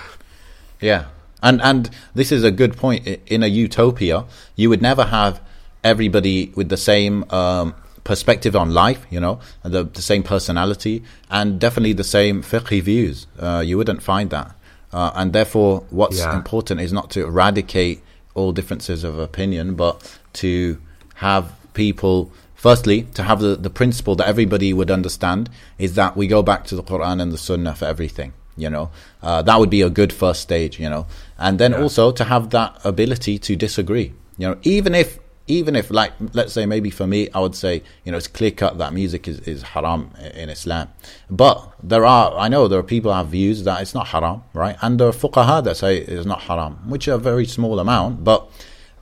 yeah, 0.81 1.07
and 1.43 1.61
and 1.63 1.91
this 2.15 2.33
is 2.33 2.45
a 2.45 2.51
good 2.51 2.77
point. 2.77 3.07
In 3.27 3.43
a 3.43 3.49
utopia, 3.49 4.25
you 4.57 4.69
would 4.69 4.83
never 4.83 5.05
have 5.05 5.41
everybody 5.83 6.53
with 6.55 6.69
the 6.69 6.77
same. 6.77 7.25
Um, 7.31 7.75
perspective 8.05 8.57
on 8.57 8.73
life, 8.73 9.07
you 9.11 9.21
know, 9.21 9.41
the, 9.63 9.85
the 9.85 10.03
same 10.03 10.23
personality, 10.23 11.03
and 11.31 11.61
definitely 11.61 11.93
the 11.93 12.05
same 12.05 12.43
fiqh 12.43 12.83
views. 12.83 13.27
Uh, 13.39 13.63
you 13.65 13.77
wouldn't 13.77 14.03
find 14.03 14.31
that. 14.31 14.55
Uh, 14.93 15.13
and 15.15 15.33
therefore, 15.33 15.85
what's 15.91 16.19
yeah. 16.19 16.35
important 16.35 16.81
is 16.81 16.93
not 16.93 17.11
to 17.11 17.25
eradicate 17.25 18.03
all 18.35 18.53
differences 18.53 19.05
of 19.05 19.19
opinion, 19.19 19.75
but 19.75 20.19
to 20.33 20.81
have 21.17 21.53
people, 21.75 22.33
firstly, 22.55 23.03
to 23.15 23.23
have 23.23 23.41
the, 23.41 23.55
the 23.57 23.71
principle 23.71 24.17
that 24.17 24.27
everybody 24.27 24.73
would 24.73 24.91
understand 24.91 25.49
is 25.79 25.95
that 25.95 26.17
we 26.17 26.27
go 26.27 26.43
back 26.43 26.65
to 26.65 26.77
the 26.77 26.83
Quran 26.83 27.21
and 27.21 27.31
the 27.33 27.39
Sunnah 27.39 27.75
for 27.75 27.85
everything. 27.85 28.33
You 28.57 28.69
know, 28.69 28.91
uh, 29.23 29.43
that 29.43 29.59
would 29.59 29.71
be 29.71 29.81
a 29.81 29.89
good 29.89 30.13
first 30.13 30.43
stage. 30.43 30.79
You 30.79 30.91
know, 30.91 31.07
and 31.39 31.59
then 31.59 31.73
yeah. 31.73 31.83
also 31.83 32.13
to 32.13 32.25
have 32.25 32.51
that 32.51 32.79
ability 32.85 33.39
to 33.39 33.57
disagree. 33.57 34.13
You 34.39 34.49
know, 34.49 34.59
even 34.63 34.95
if 34.95 35.19
even 35.51 35.75
if 35.75 35.91
like 35.91 36.13
let's 36.33 36.53
say 36.53 36.65
maybe 36.65 36.91
for 36.91 37.07
me 37.07 37.29
i 37.35 37.41
would 37.41 37.55
say 37.55 37.83
you 38.05 38.13
know 38.13 38.19
it's 38.19 38.29
clear 38.29 38.53
cut 38.53 38.79
that 38.79 38.93
music 38.93 39.27
is, 39.27 39.41
is 39.41 39.63
haram 39.63 40.11
in 40.35 40.49
islam. 40.49 40.89
But 41.29 41.57
there 41.83 42.07
are 42.07 42.37
i 42.39 42.49
know 42.49 42.69
there 42.69 42.79
are 42.79 42.85
people 42.97 43.13
have 43.13 43.29
views 43.29 43.65
that 43.65 43.83
it's 43.83 43.95
not 43.95 44.09
haram 44.09 44.43
right? 44.55 44.77
And 44.81 44.99
there 44.99 45.09
are 45.09 45.13
fuqaha 45.13 45.63
that 45.65 45.77
say 45.77 45.99
it's 45.99 46.27
not 46.27 46.43
haram 46.43 46.89
which 46.89 47.09
are 47.09 47.15
a 47.15 47.19
very 47.19 47.47
small 47.47 47.81
amount. 47.81 48.25
But 48.25 48.49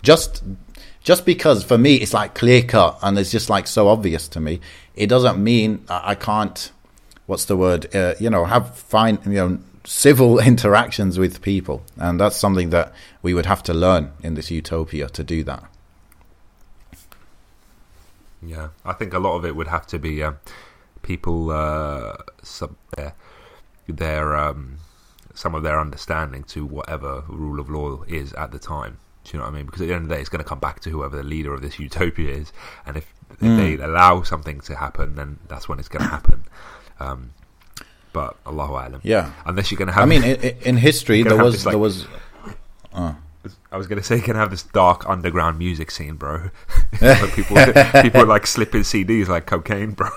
just 0.02 0.42
just 1.02 1.26
because 1.26 1.62
for 1.62 1.78
me 1.78 1.96
it's 1.96 2.14
like 2.14 2.34
clear 2.34 2.62
cut 2.62 2.98
and 3.02 3.18
it's 3.18 3.30
just 3.30 3.50
like 3.50 3.66
so 3.66 3.88
obvious 3.88 4.26
to 4.28 4.40
me 4.40 4.60
it 4.94 5.08
doesn't 5.08 5.42
mean 5.42 5.84
i 5.88 6.14
can't 6.14 6.72
what's 7.26 7.44
the 7.44 7.56
word 7.56 7.94
uh, 7.94 8.14
you 8.18 8.30
know 8.30 8.44
have 8.46 8.76
fine 8.76 9.18
you 9.26 9.32
know 9.32 9.58
civil 9.84 10.38
interactions 10.52 11.18
with 11.18 11.40
people. 11.40 11.82
And 11.96 12.20
that's 12.20 12.36
something 12.36 12.68
that 12.70 12.92
we 13.22 13.32
would 13.32 13.46
have 13.46 13.62
to 13.64 13.74
learn 13.74 14.12
in 14.22 14.34
this 14.34 14.50
utopia 14.50 15.08
to 15.08 15.24
do 15.24 15.42
that 15.44 15.64
yeah, 18.42 18.68
I 18.84 18.92
think 18.92 19.14
a 19.14 19.18
lot 19.18 19.36
of 19.36 19.44
it 19.44 19.56
would 19.56 19.68
have 19.68 19.86
to 19.88 19.98
be 19.98 20.22
uh, 20.22 20.32
people 21.02 21.50
uh, 21.50 22.16
sub 22.42 22.74
their, 22.96 23.14
their 23.88 24.36
um, 24.36 24.78
some 25.34 25.54
of 25.54 25.62
their 25.62 25.80
understanding 25.80 26.44
to 26.44 26.64
whatever 26.64 27.24
rule 27.28 27.60
of 27.60 27.70
law 27.70 28.02
is 28.08 28.32
at 28.34 28.52
the 28.52 28.58
time. 28.58 28.98
Do 29.24 29.32
you 29.32 29.38
know 29.38 29.44
what 29.44 29.52
I 29.52 29.56
mean? 29.56 29.66
Because 29.66 29.82
at 29.82 29.88
the 29.88 29.94
end 29.94 30.04
of 30.04 30.08
the 30.08 30.14
day, 30.14 30.20
it's 30.20 30.30
going 30.30 30.42
to 30.42 30.48
come 30.48 30.60
back 30.60 30.80
to 30.80 30.90
whoever 30.90 31.16
the 31.16 31.22
leader 31.22 31.52
of 31.52 31.60
this 31.60 31.78
utopia 31.78 32.30
is, 32.34 32.52
and 32.86 32.96
if, 32.96 33.12
if 33.32 33.38
mm. 33.40 33.56
they 33.56 33.82
allow 33.82 34.22
something 34.22 34.60
to 34.62 34.76
happen, 34.76 35.16
then 35.16 35.38
that's 35.48 35.68
when 35.68 35.78
it's 35.78 35.88
going 35.88 36.02
to 36.02 36.08
happen. 36.08 36.44
Um, 37.00 37.30
but 38.12 38.36
Allahu 38.46 38.72
Alam. 38.72 39.00
Yeah. 39.04 39.32
Unless 39.44 39.70
you're 39.70 39.78
going 39.78 39.88
to 39.88 39.94
have. 39.94 40.02
I 40.02 40.06
mean, 40.06 40.24
in, 40.24 40.56
in 40.62 40.76
history, 40.76 41.22
there 41.22 41.36
was, 41.36 41.66
like, 41.66 41.72
there 41.72 41.78
was. 41.78 42.06
Uh. 42.92 43.14
I 43.70 43.76
was 43.76 43.86
gonna 43.86 44.02
say 44.04 44.16
you 44.16 44.22
can 44.22 44.36
have 44.36 44.50
this 44.50 44.62
dark 44.62 45.08
underground 45.08 45.58
music 45.58 45.90
scene, 45.90 46.16
bro. 46.16 46.50
people, 47.34 47.56
people 48.02 48.26
like 48.26 48.46
slipping 48.46 48.82
CDs 48.82 49.28
like 49.28 49.46
cocaine, 49.46 49.92
bro. 49.92 50.08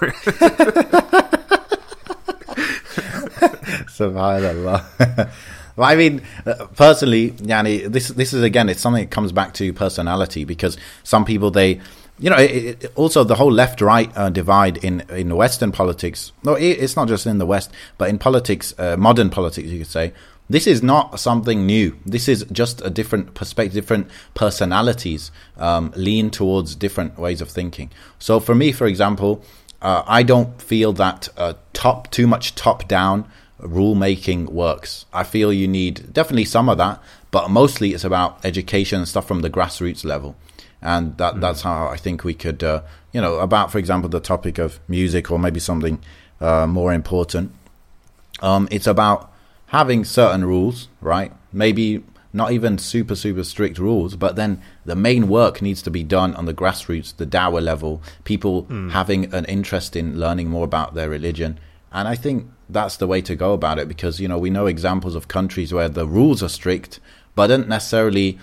Subhanallah. 3.91 5.29
well, 5.75 5.89
I 5.89 5.95
mean, 5.95 6.21
uh, 6.45 6.67
personally, 6.75 7.31
Yani, 7.31 7.91
this 7.91 8.09
this 8.09 8.33
is 8.33 8.41
again, 8.41 8.69
it's 8.69 8.81
something 8.81 9.03
that 9.03 9.11
comes 9.11 9.31
back 9.31 9.53
to 9.55 9.73
personality 9.73 10.45
because 10.45 10.77
some 11.03 11.25
people 11.25 11.51
they 11.51 11.81
you 12.19 12.29
know, 12.29 12.37
it, 12.37 12.83
it, 12.83 12.91
also 12.95 13.23
the 13.23 13.35
whole 13.35 13.51
left-right 13.51 14.15
uh, 14.15 14.29
divide 14.29 14.77
in 14.77 15.01
in 15.09 15.35
Western 15.35 15.71
politics. 15.71 16.31
No, 16.43 16.53
it, 16.53 16.69
it's 16.69 16.95
not 16.95 17.07
just 17.07 17.25
in 17.25 17.39
the 17.39 17.47
West, 17.47 17.71
but 17.97 18.09
in 18.09 18.19
politics, 18.19 18.75
uh, 18.77 18.95
modern 18.95 19.29
politics, 19.29 19.69
you 19.69 19.79
could 19.79 19.87
say. 19.87 20.13
This 20.51 20.67
is 20.67 20.83
not 20.83 21.17
something 21.17 21.65
new. 21.65 21.97
This 22.05 22.27
is 22.27 22.45
just 22.51 22.81
a 22.81 22.89
different 22.89 23.35
perspective, 23.35 23.73
different 23.73 24.07
personalities 24.33 25.31
um, 25.55 25.93
lean 25.95 26.29
towards 26.29 26.75
different 26.75 27.17
ways 27.17 27.39
of 27.39 27.49
thinking. 27.49 27.89
So, 28.19 28.41
for 28.41 28.53
me, 28.53 28.73
for 28.73 28.85
example, 28.85 29.45
uh, 29.81 30.03
I 30.05 30.23
don't 30.23 30.61
feel 30.61 30.91
that 30.93 31.29
uh, 31.37 31.53
top 31.71 32.11
too 32.11 32.27
much 32.27 32.53
top-down 32.55 33.29
rule 33.59 33.95
making 33.95 34.47
works. 34.47 35.05
I 35.13 35.23
feel 35.23 35.53
you 35.53 35.69
need 35.69 36.11
definitely 36.11 36.45
some 36.45 36.67
of 36.67 36.77
that, 36.79 37.01
but 37.31 37.49
mostly 37.49 37.93
it's 37.93 38.03
about 38.03 38.43
education 38.43 38.99
and 38.99 39.07
stuff 39.07 39.25
from 39.25 39.43
the 39.43 39.49
grassroots 39.49 40.03
level 40.03 40.35
and 40.81 41.17
that 41.17 41.35
mm. 41.35 41.41
that's 41.41 41.61
how 41.61 41.87
I 41.87 41.95
think 41.95 42.25
we 42.25 42.33
could, 42.33 42.61
uh, 42.61 42.81
you 43.13 43.21
know, 43.21 43.35
about 43.39 43.71
for 43.71 43.77
example 43.77 44.09
the 44.09 44.19
topic 44.19 44.57
of 44.57 44.79
music 44.89 45.31
or 45.31 45.39
maybe 45.39 45.61
something 45.61 45.99
uh, 46.41 46.67
more 46.67 46.91
important. 46.91 47.53
Um, 48.41 48.67
it's 48.71 48.87
about 48.87 49.30
having 49.71 50.03
certain 50.03 50.43
rules, 50.43 50.89
right? 50.99 51.31
Maybe 51.53 52.03
not 52.33 52.51
even 52.51 52.77
super 52.77 53.15
super 53.15 53.43
strict 53.43 53.77
rules, 53.77 54.15
but 54.15 54.35
then 54.35 54.61
the 54.85 54.95
main 54.95 55.27
work 55.27 55.61
needs 55.61 55.81
to 55.81 55.89
be 55.89 56.03
done 56.03 56.33
on 56.35 56.45
the 56.45 56.53
grassroots, 56.53 57.15
the 57.15 57.25
Dawa 57.25 57.61
level. 57.61 58.01
People 58.23 58.63
mm. 58.63 58.91
having 58.91 59.33
an 59.33 59.45
interest 59.45 59.95
in 59.95 60.19
learning 60.19 60.49
more 60.49 60.65
about 60.65 60.93
their 60.93 61.09
religion, 61.09 61.57
and 61.91 62.07
I 62.07 62.15
think 62.15 62.47
that's 62.69 62.97
the 62.97 63.07
way 63.07 63.21
to 63.21 63.35
go 63.35 63.53
about 63.53 63.79
it 63.79 63.87
because 63.87 64.19
you 64.19 64.27
know 64.27 64.37
we 64.37 64.49
know 64.49 64.67
examples 64.67 65.15
of 65.15 65.27
countries 65.27 65.73
where 65.73 65.89
the 65.89 66.07
rules 66.07 66.43
are 66.43 66.49
strict, 66.49 66.99
but 67.35 67.47
don't 67.47 67.69
necessarily 67.69 68.39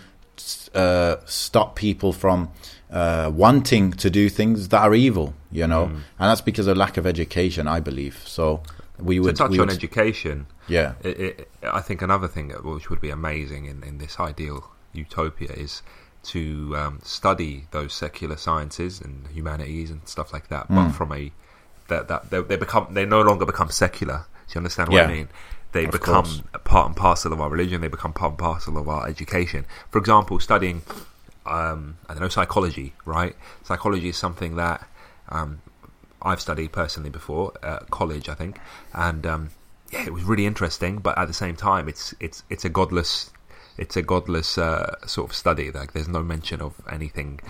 uh, 0.75 1.17
stop 1.27 1.77
people 1.77 2.12
from 2.12 2.51
uh, 2.91 3.31
wanting 3.35 3.93
to 3.93 4.09
do 4.09 4.31
things 4.31 4.69
that 4.69 4.81
are 4.81 4.95
evil, 4.95 5.35
you 5.53 5.67
know, 5.67 5.87
mm. 5.87 5.93
and 5.93 6.05
that's 6.31 6.41
because 6.41 6.67
of 6.67 6.77
lack 6.79 6.97
of 6.97 7.07
education, 7.07 7.67
I 7.67 7.81
believe. 7.81 8.23
So 8.27 8.62
we 8.99 9.21
would 9.21 9.37
to 9.37 9.43
touch 9.43 9.51
we 9.51 9.59
on 9.59 9.67
would, 9.67 9.77
education. 9.77 10.47
Yeah, 10.69 10.95
it, 11.03 11.21
it, 11.21 11.51
I 11.63 11.81
think 11.81 12.03
another 12.03 12.29
thing 12.29 12.51
which 12.51 12.91
would 12.91 13.01
be 13.01 13.11
amazing 13.11 13.67
in, 13.67 13.83
in 13.83 13.99
this 13.99 14.19
ideal 14.19 14.71
utopia 14.93 15.53
is 15.53 15.83
to 16.25 16.77
um, 16.77 17.01
study 17.03 17.67
those 17.71 17.95
secular 17.95 18.37
sciences 18.37 19.01
and 19.01 19.27
humanities 19.29 19.91
and 19.91 20.07
stuff 20.09 20.33
like 20.33 20.49
that, 20.49 20.69
mm. 20.69 20.75
but 20.75 20.91
from 20.91 21.13
a 21.13 21.33
that 21.89 22.09
that 22.09 22.31
they, 22.31 22.41
they, 22.43 22.57
become 22.57 22.89
they 22.91 23.05
no 23.05 23.23
longer 23.23 23.47
become 23.47 23.71
secular. 23.71 24.27
Do 24.49 24.55
you 24.55 24.59
understand 24.61 24.89
what 24.89 24.97
yeah. 24.97 25.05
I 25.05 25.13
mean? 25.13 25.29
they 25.73 25.85
Of 25.85 25.93
become 25.93 26.25
course. 26.25 26.43
part 26.65 26.87
and 26.87 26.97
parcel 26.97 27.33
of 27.33 27.41
our 27.41 27.51
religion. 27.51 27.81
They 27.81 27.89
become 27.89 28.13
part 28.13 28.33
and 28.33 28.39
parcel 28.39 28.79
of 28.79 28.89
our 28.89 29.07
education. 29.07 29.67
For 29.91 29.99
example, 29.99 30.41
studying, 30.41 30.83
um, 31.45 31.99
I 32.09 32.15
don't 32.15 32.23
know, 32.23 32.29
psychology. 32.29 32.95
Right? 33.05 33.37
Psychology 33.65 34.09
is 34.09 34.17
something 34.17 34.57
that 34.57 34.87
um, 35.29 35.61
I've 36.23 36.41
studied 36.41 36.73
personally 36.73 37.11
before 37.11 37.53
at 37.63 37.91
college, 37.91 38.29
I 38.29 38.35
think, 38.35 38.59
and 38.93 39.27
um, 39.27 39.51
yeah, 39.93 40.05
it 40.07 40.13
was 40.13 40.25
really 40.25 40.47
interesting. 40.47 40.99
But 40.99 41.17
at 41.19 41.27
the 41.29 41.35
same 41.35 41.57
time, 41.57 41.89
it's 41.89 42.15
it's 42.21 42.43
it's 42.51 42.65
a 42.65 42.69
godless, 42.69 43.31
it's 43.77 43.97
a 43.97 44.03
godless 44.03 44.59
uh, 44.59 44.97
sort 45.07 45.31
of 45.31 45.37
study. 45.37 45.71
Like 45.71 45.93
there's 45.93 46.09
no 46.09 46.23
mention 46.23 46.61
of 46.61 46.75
anything. 46.91 47.41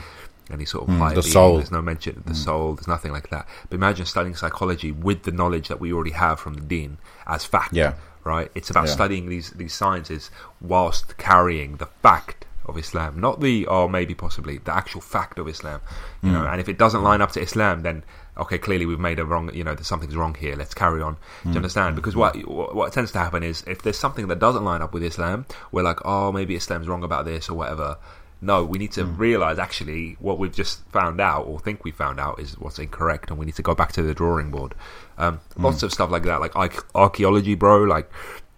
Any 0.50 0.64
sort 0.64 0.88
of 0.88 0.94
Mm, 0.94 0.98
higher 0.98 1.14
the 1.14 1.20
being. 1.20 1.32
soul. 1.34 1.56
There's 1.58 1.70
no 1.70 1.82
mention 1.82 2.16
of 2.16 2.24
the 2.24 2.34
soul. 2.34 2.72
There's 2.74 2.88
nothing 2.88 3.12
like 3.12 3.28
that. 3.28 3.46
But 3.68 3.74
imagine 3.76 4.06
studying 4.06 4.34
psychology 4.34 4.90
with 4.92 5.24
the 5.24 5.30
knowledge 5.30 5.68
that 5.68 5.78
we 5.78 5.92
already 5.92 6.12
have 6.12 6.40
from 6.40 6.54
the 6.54 6.62
Deen 6.62 6.96
as 7.26 7.44
fact 7.44 7.74
Yeah. 7.74 7.92
right? 8.24 8.50
It's 8.54 8.70
about 8.70 8.86
Yeah. 8.86 8.92
studying 8.92 9.28
these 9.28 9.50
these 9.50 9.74
sciences 9.74 10.30
whilst 10.62 11.18
carrying 11.18 11.76
the 11.76 11.84
fact 12.02 12.46
of 12.64 12.78
Islam, 12.78 13.20
not 13.20 13.40
the 13.40 13.66
or 13.66 13.90
maybe 13.90 14.14
possibly 14.14 14.56
the 14.56 14.74
actual 14.74 15.02
fact 15.02 15.38
of 15.38 15.48
Islam. 15.48 15.80
You 16.22 16.30
Mm. 16.30 16.32
know, 16.32 16.46
and 16.46 16.60
if 16.62 16.68
it 16.70 16.78
doesn't 16.78 17.02
line 17.02 17.20
up 17.20 17.32
to 17.32 17.42
Islam, 17.42 17.82
then 17.82 18.02
okay, 18.38 18.58
clearly 18.58 18.86
we've 18.86 18.98
made 18.98 19.18
a 19.18 19.24
wrong. 19.24 19.52
You 19.54 19.64
know, 19.64 19.74
there's 19.74 19.86
something's 19.86 20.16
wrong 20.16 20.34
here. 20.34 20.54
Let's 20.56 20.74
carry 20.74 21.02
on. 21.02 21.16
Do 21.44 21.50
you 21.50 21.56
understand? 21.56 21.96
Because 21.96 22.16
what 22.16 22.36
what 22.48 22.74
what 22.74 22.92
tends 22.92 23.12
to 23.12 23.18
happen 23.18 23.42
is 23.42 23.62
if 23.66 23.82
there's 23.82 23.98
something 23.98 24.28
that 24.28 24.38
doesn't 24.38 24.64
line 24.64 24.82
up 24.82 24.92
with 24.92 25.02
Islam, 25.02 25.46
we're 25.72 25.82
like, 25.82 25.98
oh, 26.04 26.32
maybe 26.32 26.54
Islam's 26.56 26.88
wrong 26.88 27.02
about 27.04 27.24
this 27.24 27.48
or 27.48 27.54
whatever. 27.54 27.98
No, 28.40 28.64
we 28.64 28.78
need 28.78 28.92
to 28.92 29.02
Mm. 29.04 29.18
realize 29.18 29.58
actually 29.58 30.16
what 30.20 30.38
we've 30.38 30.54
just 30.54 30.84
found 30.90 31.20
out 31.20 31.46
or 31.48 31.58
think 31.58 31.82
we 31.82 31.90
found 31.90 32.20
out 32.20 32.38
is 32.38 32.56
what's 32.58 32.78
incorrect, 32.78 33.30
and 33.30 33.38
we 33.38 33.46
need 33.46 33.56
to 33.56 33.62
go 33.62 33.74
back 33.74 33.90
to 33.92 34.02
the 34.02 34.14
drawing 34.14 34.50
board. 34.52 34.74
Um. 35.18 35.40
Lots 35.56 35.82
of 35.82 35.92
stuff 35.92 36.10
like 36.10 36.22
that, 36.22 36.40
like 36.40 36.54
archaeology, 36.94 37.54
bro, 37.56 37.82
like 37.82 38.08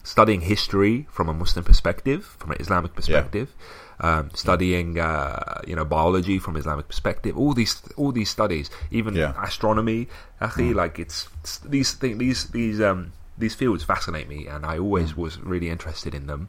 studying 0.03 0.43
history 0.43 1.07
from 1.11 1.29
a 1.29 1.35
Muslim 1.35 1.65
perspective, 1.65 2.25
from 2.39 2.51
an 2.53 2.59
Islamic 2.61 2.95
perspective, 2.95 3.55
um, 4.01 4.31
studying 4.35 4.99
uh, 4.99 5.61
you 5.67 5.77
know 5.77 5.85
biology 5.85 6.39
from 6.39 6.57
Islamic 6.57 6.89
perspective. 6.89 7.37
All 7.39 7.53
these 7.55 7.83
all 7.97 8.13
these 8.13 8.31
studies, 8.31 8.71
even 8.91 9.15
Yeah. 9.15 9.35
astronomy, 9.43 10.09
akhi, 10.41 10.75
like 10.75 10.99
it's, 10.99 11.29
it's 11.43 11.59
these 11.59 11.93
thing, 11.93 12.19
these 12.19 12.47
these 12.49 12.81
um 12.81 13.13
these 13.39 13.55
fields 13.55 13.85
fascinate 13.85 14.29
me, 14.29 14.47
and 14.47 14.65
I 14.67 14.79
always 14.79 15.17
was 15.17 15.39
really 15.41 15.69
interested 15.71 16.15
in 16.15 16.27
them, 16.27 16.49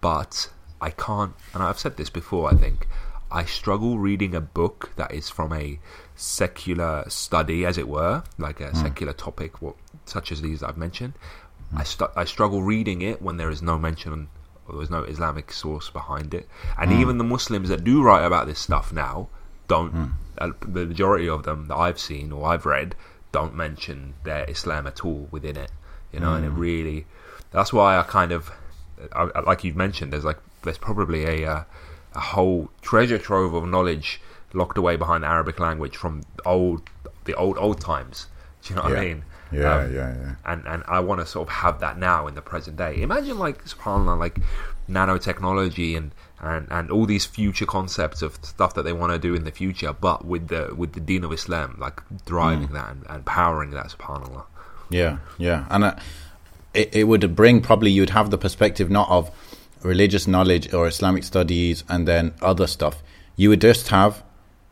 but 0.00 0.50
I 0.80 0.90
can't. 0.90 1.34
And 1.54 1.62
I've 1.62 1.78
said 1.78 1.96
this 1.96 2.10
before. 2.10 2.50
I 2.50 2.54
think 2.54 2.86
I 3.30 3.44
struggle 3.44 3.98
reading 3.98 4.34
a 4.34 4.40
book 4.40 4.92
that 4.96 5.12
is 5.12 5.28
from 5.30 5.52
a 5.52 5.78
secular 6.16 7.04
study, 7.08 7.64
as 7.64 7.78
it 7.78 7.88
were, 7.88 8.22
like 8.38 8.60
a 8.60 8.74
secular 8.74 9.12
topic, 9.12 9.60
what, 9.62 9.74
such 10.04 10.30
as 10.32 10.40
these 10.42 10.62
I've 10.62 10.76
mentioned. 10.76 11.14
I, 11.76 11.84
stu- 11.84 12.08
I 12.16 12.24
struggle 12.24 12.62
reading 12.62 13.02
it 13.02 13.20
when 13.20 13.36
there 13.36 13.50
is 13.50 13.60
no 13.60 13.76
mention 13.78 14.28
there's 14.76 14.90
no 14.90 15.02
Islamic 15.02 15.52
source 15.52 15.90
behind 15.90 16.34
it. 16.34 16.48
And 16.78 16.92
even 16.92 17.18
the 17.18 17.24
Muslims 17.24 17.68
that 17.70 17.84
do 17.84 18.02
write 18.02 18.24
about 18.24 18.46
this 18.46 18.58
stuff 18.58 18.92
now 18.92 19.28
don't, 19.66 19.94
uh, 20.38 20.50
the 20.60 20.86
majority 20.86 21.28
of 21.28 21.42
them 21.44 21.66
that 21.68 21.76
I've 21.76 21.98
seen 21.98 22.32
or 22.32 22.46
I've 22.46 22.66
read 22.66 22.94
don't 23.32 23.54
mention 23.54 24.14
their 24.24 24.44
Islam 24.44 24.86
at 24.86 25.04
all 25.04 25.28
within 25.30 25.56
it. 25.56 25.70
You 26.12 26.20
know, 26.20 26.34
and 26.34 26.44
it 26.44 26.50
really, 26.50 27.06
that's 27.50 27.72
why 27.72 27.98
I 27.98 28.02
kind 28.02 28.32
of, 28.32 28.50
I, 29.12 29.40
like 29.40 29.64
you've 29.64 29.76
mentioned, 29.76 30.12
there's 30.12 30.24
like, 30.24 30.38
there's 30.62 30.78
probably 30.78 31.24
a, 31.42 31.50
uh, 31.50 31.64
a 32.14 32.20
whole 32.20 32.70
treasure 32.80 33.18
trove 33.18 33.54
of 33.54 33.66
knowledge 33.68 34.20
locked 34.54 34.78
away 34.78 34.96
behind 34.96 35.22
the 35.22 35.28
Arabic 35.28 35.60
language 35.60 35.96
from 35.96 36.22
old, 36.46 36.82
the 37.24 37.34
old, 37.34 37.58
old 37.58 37.80
times. 37.80 38.26
Do 38.62 38.70
you 38.70 38.76
know 38.76 38.82
what 38.84 38.96
I 38.98 39.04
mean? 39.04 39.24
Yeah, 39.52 39.76
Um, 39.78 39.94
yeah, 39.94 40.14
yeah. 40.22 40.34
and 40.44 40.66
and 40.66 40.82
I 40.86 41.00
want 41.00 41.20
to 41.20 41.26
sort 41.26 41.48
of 41.48 41.54
have 41.54 41.80
that 41.80 41.98
now 41.98 42.26
in 42.26 42.34
the 42.34 42.42
present 42.42 42.76
day. 42.76 43.00
Imagine 43.00 43.38
like 43.38 43.64
subhanallah, 43.64 44.18
like 44.18 44.38
nanotechnology 44.88 45.96
and, 45.96 46.12
and, 46.40 46.66
and 46.70 46.90
all 46.90 47.06
these 47.06 47.24
future 47.26 47.66
concepts 47.66 48.22
of 48.22 48.38
stuff 48.42 48.74
that 48.74 48.82
they 48.82 48.92
want 48.92 49.12
to 49.12 49.18
do 49.18 49.34
in 49.34 49.44
the 49.44 49.50
future, 49.50 49.92
but 49.92 50.24
with 50.24 50.48
the 50.48 50.74
with 50.76 50.92
the 50.92 51.00
Deen 51.00 51.24
of 51.24 51.32
Islam, 51.32 51.76
like 51.78 52.00
driving 52.26 52.68
that 52.68 52.90
and, 52.90 53.06
and 53.08 53.24
powering 53.24 53.70
that 53.72 53.86
subhanallah. 53.86 54.44
Yeah, 54.90 55.18
yeah, 55.38 55.66
and 55.70 55.84
uh, 55.84 55.94
it 56.74 56.94
it 56.94 57.04
would 57.04 57.34
bring 57.36 57.60
probably 57.60 57.90
you'd 57.90 58.10
have 58.10 58.30
the 58.30 58.38
perspective 58.38 58.90
not 58.90 59.08
of 59.08 59.30
religious 59.82 60.26
knowledge 60.26 60.72
or 60.74 60.86
Islamic 60.88 61.24
studies 61.24 61.84
and 61.88 62.06
then 62.08 62.34
other 62.42 62.66
stuff. 62.66 63.02
You 63.36 63.50
would 63.50 63.60
just 63.60 63.88
have 63.88 64.22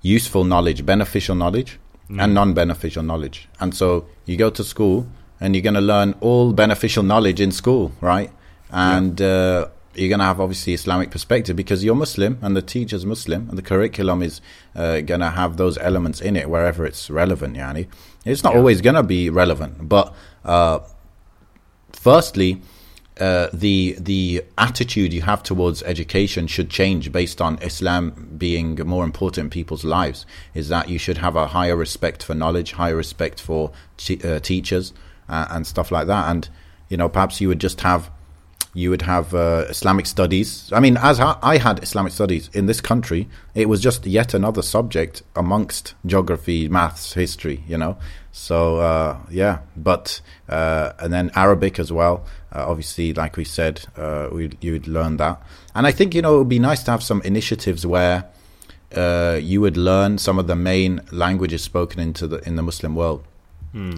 useful 0.02 0.44
knowledge, 0.44 0.84
beneficial 0.84 1.34
knowledge, 1.34 1.78
and 2.08 2.34
non-beneficial 2.34 3.02
knowledge. 3.02 3.48
And 3.60 3.74
so 3.74 4.06
you 4.24 4.36
go 4.36 4.50
to 4.50 4.64
school 4.64 5.06
and 5.40 5.54
you're 5.54 5.62
going 5.62 5.74
to 5.74 5.80
learn 5.80 6.14
all 6.20 6.52
beneficial 6.52 7.02
knowledge 7.02 7.40
in 7.40 7.52
school, 7.52 7.92
right? 8.00 8.30
And 8.70 9.20
uh, 9.20 9.68
you're 9.94 10.08
going 10.08 10.20
to 10.20 10.24
have 10.24 10.40
obviously 10.40 10.72
Islamic 10.72 11.10
perspective 11.10 11.56
because 11.56 11.84
you're 11.84 11.94
Muslim 11.94 12.38
and 12.42 12.56
the 12.56 12.62
teacher's 12.62 13.04
Muslim 13.04 13.48
and 13.48 13.58
the 13.58 13.62
curriculum 13.62 14.22
is 14.22 14.40
uh, 14.74 15.00
going 15.00 15.20
to 15.20 15.30
have 15.30 15.56
those 15.56 15.78
elements 15.78 16.20
in 16.20 16.36
it 16.36 16.48
wherever 16.48 16.84
it's 16.84 17.10
relevant. 17.10 17.56
Yani, 17.56 17.86
it's 18.24 18.44
not 18.44 18.54
always 18.54 18.80
going 18.80 18.96
to 18.96 19.02
be 19.02 19.30
relevant, 19.30 19.88
but 19.88 20.14
uh, 20.44 20.80
firstly, 21.92 22.62
uh, 23.18 23.48
the 23.52 23.96
the 23.98 24.44
attitude 24.58 25.12
you 25.12 25.22
have 25.22 25.42
towards 25.42 25.82
education 25.84 26.46
should 26.46 26.68
change 26.68 27.10
based 27.10 27.40
on 27.40 27.58
Islam 27.62 28.34
being 28.36 28.74
more 28.86 29.04
important 29.04 29.46
in 29.46 29.50
people's 29.50 29.84
lives. 29.84 30.26
Is 30.54 30.68
that 30.68 30.88
you 30.88 30.98
should 30.98 31.18
have 31.18 31.34
a 31.36 31.48
higher 31.48 31.76
respect 31.76 32.22
for 32.22 32.34
knowledge, 32.34 32.72
higher 32.72 32.96
respect 32.96 33.40
for 33.40 33.72
uh, 34.22 34.38
teachers, 34.40 34.92
uh, 35.28 35.46
and 35.50 35.66
stuff 35.66 35.90
like 35.90 36.06
that. 36.08 36.30
And 36.30 36.48
you 36.88 36.96
know, 36.96 37.08
perhaps 37.08 37.40
you 37.40 37.48
would 37.48 37.60
just 37.60 37.80
have 37.80 38.10
you 38.76 38.90
would 38.90 39.02
have 39.02 39.34
uh, 39.34 39.64
Islamic 39.70 40.04
studies. 40.04 40.70
I 40.70 40.80
mean, 40.80 40.98
as 40.98 41.18
I 41.18 41.56
had 41.56 41.82
Islamic 41.82 42.12
studies 42.12 42.50
in 42.52 42.66
this 42.66 42.82
country, 42.82 43.26
it 43.54 43.70
was 43.70 43.80
just 43.80 44.06
yet 44.06 44.34
another 44.34 44.60
subject 44.60 45.22
amongst 45.34 45.94
geography, 46.04 46.68
maths, 46.68 47.14
history. 47.14 47.64
You 47.66 47.78
know, 47.78 47.96
so 48.32 48.76
uh, 48.80 49.16
yeah. 49.30 49.60
But 49.78 50.20
uh, 50.46 50.92
and 50.98 51.10
then 51.10 51.30
Arabic 51.34 51.78
as 51.78 51.90
well. 51.90 52.26
Uh, 52.54 52.66
obviously, 52.68 53.14
like 53.14 53.38
we 53.38 53.44
said, 53.44 53.86
uh, 53.96 54.28
we 54.30 54.52
you'd 54.60 54.86
learn 54.86 55.16
that. 55.16 55.40
And 55.74 55.86
I 55.86 55.90
think 55.90 56.14
you 56.14 56.20
know 56.20 56.34
it 56.34 56.38
would 56.40 56.48
be 56.50 56.58
nice 56.58 56.82
to 56.82 56.90
have 56.90 57.02
some 57.02 57.22
initiatives 57.22 57.86
where 57.86 58.26
uh, 58.94 59.38
you 59.42 59.62
would 59.62 59.78
learn 59.78 60.18
some 60.18 60.38
of 60.38 60.48
the 60.48 60.56
main 60.56 61.00
languages 61.10 61.62
spoken 61.62 61.98
into 61.98 62.26
the 62.26 62.46
in 62.46 62.56
the 62.56 62.62
Muslim 62.62 62.94
world, 62.94 63.24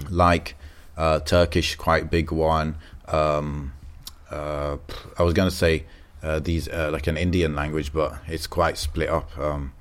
like 0.09 0.55
uh, 0.97 1.19
Turkish, 1.19 1.75
quite 1.75 2.13
big 2.13 2.31
one. 2.31 2.77
Um, 3.09 3.73
I 4.31 5.23
was 5.23 5.35
going 5.35 5.49
to 5.49 5.55
say 5.55 5.85
uh, 6.23 6.39
these 6.41 6.69
uh, 6.69 6.91
like 6.93 7.07
an 7.07 7.17
Indian 7.17 7.55
language, 7.55 7.93
but 7.93 8.15
it's 8.27 8.47
quite 8.47 8.77
split 8.79 9.09
up. 9.09 9.37
Um, 9.39 9.73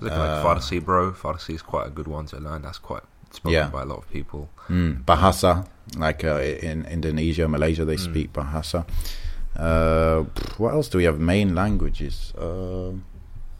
Looking 0.00 0.18
like 0.18 0.42
Farsi, 0.44 0.84
bro. 0.84 1.12
Farsi 1.12 1.54
is 1.54 1.62
quite 1.62 1.86
a 1.86 1.90
good 1.90 2.08
one 2.08 2.26
to 2.26 2.38
learn. 2.40 2.62
That's 2.62 2.78
quite 2.78 3.02
spoken 3.30 3.52
Yeah. 3.54 3.68
by 3.68 3.82
a 3.82 3.84
lot 3.84 3.98
of 3.98 4.10
people. 4.10 4.48
mm, 4.68 5.04
Bahasa, 5.04 5.66
like 5.96 6.24
uh, 6.24 6.40
in 6.40 6.84
Indonesia, 6.86 7.46
Malaysia, 7.46 7.84
they 7.84 7.96
speak 7.96 8.32
Bahasa. 8.32 8.84
Uh, 9.56 10.24
what 10.58 10.74
else 10.74 10.88
do 10.88 10.98
we 10.98 11.04
have? 11.04 11.20
Main 11.20 11.54
languages. 11.54 12.32
Uh, 12.36 12.90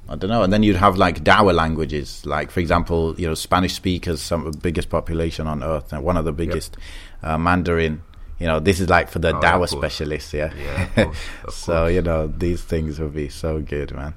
I 0.08 0.16
don't 0.16 0.30
know. 0.30 0.42
And 0.42 0.52
then 0.52 0.62
you'd 0.64 0.76
have 0.76 0.96
like 0.96 1.22
Dawa 1.22 1.54
languages, 1.54 2.26
like 2.26 2.50
for 2.50 2.58
example, 2.58 3.14
you 3.18 3.28
know, 3.28 3.34
Spanish 3.34 3.74
speakers, 3.74 4.20
some 4.20 4.44
of 4.46 4.52
the 4.54 4.58
biggest 4.58 4.90
population 4.90 5.46
on 5.46 5.62
earth, 5.62 5.92
and 5.92 6.02
one 6.02 6.16
of 6.16 6.24
the 6.24 6.32
biggest 6.32 6.76
uh, 7.22 7.38
Mandarin. 7.38 8.02
You 8.42 8.48
know, 8.48 8.58
this 8.58 8.80
is 8.80 8.88
like 8.88 9.08
for 9.08 9.20
the 9.20 9.28
Oh, 9.36 9.62
of 9.62 9.70
specialists, 9.70 10.34
yeah. 10.34 10.52
Yeah, 10.56 10.82
of 10.82 10.94
course, 10.96 11.18
of 11.44 11.54
so 11.54 11.72
course. 11.72 11.92
you 11.94 12.02
know, 12.02 12.26
these 12.26 12.60
things 12.60 12.98
will 12.98 13.08
be 13.08 13.28
so 13.28 13.60
good, 13.60 13.94
man. 13.94 14.14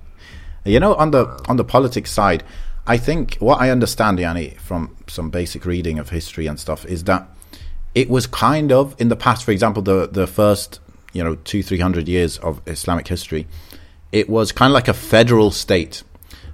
You 0.65 0.79
know, 0.79 0.95
on 0.95 1.11
the 1.11 1.27
on 1.47 1.57
the 1.57 1.63
politics 1.63 2.09
side, 2.09 2.43
I 2.87 2.97
think 2.97 3.35
what 3.35 3.61
I 3.61 3.69
understand, 3.69 4.17
Yanni, 4.19 4.55
from 4.57 4.95
some 5.05 5.29
basic 5.29 5.63
reading 5.63 5.99
of 5.99 6.09
history 6.09 6.47
and 6.47 6.59
stuff, 6.59 6.85
is 6.87 7.03
that 7.03 7.27
it 7.93 8.09
was 8.09 8.25
kind 8.25 8.71
of 8.71 8.95
in 8.99 9.09
the 9.09 9.15
past. 9.15 9.43
For 9.45 9.51
example, 9.51 9.83
the 9.83 10.07
the 10.07 10.25
first 10.25 10.79
you 11.13 11.23
know 11.23 11.35
two 11.35 11.61
three 11.61 11.79
hundred 11.79 12.07
years 12.07 12.39
of 12.39 12.61
Islamic 12.65 13.07
history, 13.07 13.45
it 14.11 14.27
was 14.27 14.51
kind 14.51 14.71
of 14.71 14.73
like 14.73 14.87
a 14.87 14.93
federal 14.95 15.51
state. 15.51 16.01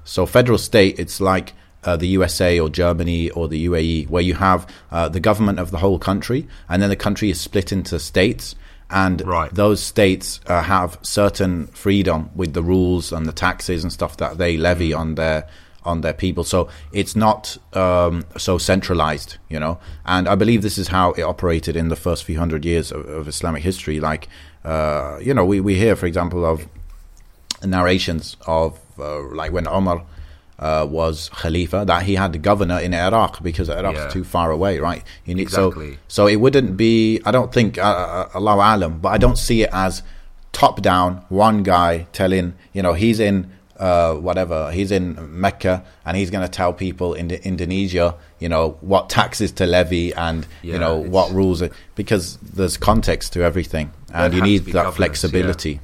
So 0.03 0.25
federal 0.25 0.57
state, 0.57 0.99
it's 0.99 1.21
like 1.21 1.53
uh, 1.83 1.97
the 1.97 2.07
USA 2.07 2.59
or 2.59 2.69
Germany 2.69 3.29
or 3.31 3.47
the 3.47 3.65
UAE, 3.67 4.09
where 4.09 4.21
you 4.21 4.35
have 4.35 4.67
uh, 4.91 5.09
the 5.09 5.19
government 5.19 5.59
of 5.59 5.71
the 5.71 5.77
whole 5.77 5.99
country, 5.99 6.47
and 6.69 6.81
then 6.81 6.89
the 6.89 6.95
country 6.95 7.29
is 7.29 7.39
split 7.39 7.71
into 7.71 7.99
states, 7.99 8.55
and 8.89 9.21
Right. 9.25 9.53
those 9.53 9.81
states 9.81 10.39
uh, 10.47 10.61
have 10.63 10.97
certain 11.01 11.67
freedom 11.67 12.29
with 12.35 12.53
the 12.53 12.61
rules 12.61 13.11
and 13.11 13.25
the 13.25 13.31
taxes 13.31 13.83
and 13.83 13.91
stuff 13.91 14.17
that 14.17 14.37
they 14.37 14.57
levy 14.57 14.93
on 14.93 15.15
their 15.15 15.47
on 15.83 16.01
their 16.01 16.13
people. 16.13 16.43
So 16.43 16.69
it's 16.91 17.15
not 17.15 17.57
um, 17.73 18.23
so 18.37 18.59
centralized, 18.59 19.37
you 19.49 19.59
know. 19.59 19.79
And 20.05 20.27
I 20.27 20.35
believe 20.35 20.61
this 20.61 20.77
is 20.77 20.89
how 20.89 21.13
it 21.13 21.23
operated 21.23 21.75
in 21.75 21.89
the 21.89 21.95
first 21.95 22.23
few 22.23 22.37
hundred 22.37 22.65
years 22.65 22.91
of, 22.91 23.07
of 23.09 23.27
Islamic 23.27 23.63
history. 23.63 23.99
Like, 23.99 24.27
uh, 24.63 25.17
you 25.19 25.33
know, 25.33 25.43
we, 25.43 25.59
we 25.59 25.75
hear, 25.75 25.95
for 25.95 26.05
example, 26.05 26.45
of 26.45 26.67
narrations 27.65 28.37
of 28.45 28.79
uh, 28.99 29.21
like 29.33 29.51
when 29.51 29.67
Omar 29.67 30.03
uh, 30.61 30.85
was 30.89 31.29
Khalifa, 31.41 31.83
that 31.87 32.03
he 32.03 32.13
had 32.15 32.31
the 32.33 32.37
governor 32.39 32.79
in 32.79 32.93
Iraq 32.93 33.41
because 33.41 33.67
Iraq's 33.69 33.97
Yeah. 33.99 34.09
too 34.09 34.23
far 34.23 34.51
away, 34.51 34.79
right? 34.79 35.03
You 35.25 35.33
need 35.35 35.43
Exactly. 35.43 35.93
so 35.93 35.99
so 36.07 36.27
it 36.27 36.37
wouldn't 36.37 36.77
be. 36.77 37.19
I 37.25 37.31
don't 37.31 37.51
think 37.51 37.77
uh, 37.77 37.81
uh, 37.81 38.29
Allah 38.37 38.55
alam, 38.75 38.99
but 39.03 39.09
I 39.09 39.17
don't 39.17 39.37
see 39.37 39.63
it 39.63 39.69
as 39.73 40.03
top 40.51 40.81
down. 40.81 41.09
One 41.29 41.63
guy 41.63 42.05
telling 42.13 42.53
you 42.73 42.81
know 42.83 42.93
he's 42.93 43.19
in 43.19 43.49
uh, 43.79 44.13
whatever 44.13 44.71
he's 44.71 44.91
in 44.91 45.17
Mecca 45.41 45.83
and 46.05 46.15
he's 46.15 46.29
going 46.29 46.45
to 46.45 46.51
tell 46.51 46.71
people 46.71 47.15
in 47.15 47.31
Indonesia 47.31 48.13
you 48.39 48.47
know 48.47 48.77
what 48.81 49.09
taxes 49.09 49.51
to 49.53 49.65
levy 49.65 50.13
and 50.13 50.45
you 50.61 50.77
know 50.77 50.95
what 50.97 51.31
rules 51.31 51.63
are, 51.63 51.71
because 51.95 52.37
there's 52.57 52.77
context 52.77 53.33
to 53.33 53.41
everything 53.43 53.89
and 54.13 54.33
you 54.35 54.41
need 54.41 54.65
that 54.77 54.93
flexibility. 54.93 55.79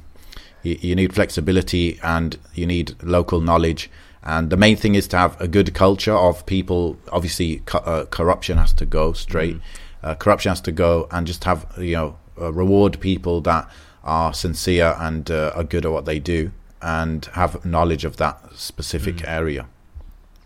You, 0.62 0.76
you 0.80 0.94
need 0.94 1.12
flexibility 1.14 1.98
and 2.02 2.38
you 2.54 2.66
need 2.66 2.94
local 3.02 3.40
knowledge. 3.40 3.90
And 4.22 4.50
the 4.50 4.56
main 4.56 4.76
thing 4.76 4.94
is 4.94 5.08
to 5.08 5.16
have 5.18 5.40
a 5.40 5.48
good 5.48 5.72
culture 5.74 6.14
of 6.14 6.44
people. 6.46 6.96
Obviously, 7.12 7.58
co- 7.66 7.78
uh, 7.78 8.04
corruption 8.06 8.58
has 8.58 8.72
to 8.74 8.84
go 8.86 9.12
straight. 9.12 9.56
Mm-hmm. 9.56 10.06
Uh, 10.06 10.14
corruption 10.14 10.50
has 10.50 10.60
to 10.62 10.72
go, 10.72 11.08
and 11.10 11.26
just 11.26 11.44
have 11.44 11.66
you 11.78 11.94
know 11.94 12.16
uh, 12.40 12.52
reward 12.52 13.00
people 13.00 13.40
that 13.42 13.68
are 14.04 14.32
sincere 14.34 14.94
and 14.98 15.30
uh, 15.30 15.52
are 15.54 15.64
good 15.64 15.84
at 15.86 15.92
what 15.92 16.04
they 16.04 16.18
do, 16.18 16.50
and 16.82 17.26
have 17.34 17.64
knowledge 17.64 18.04
of 18.04 18.16
that 18.16 18.38
specific 18.54 19.16
Mm. 19.16 19.28
area. 19.28 19.66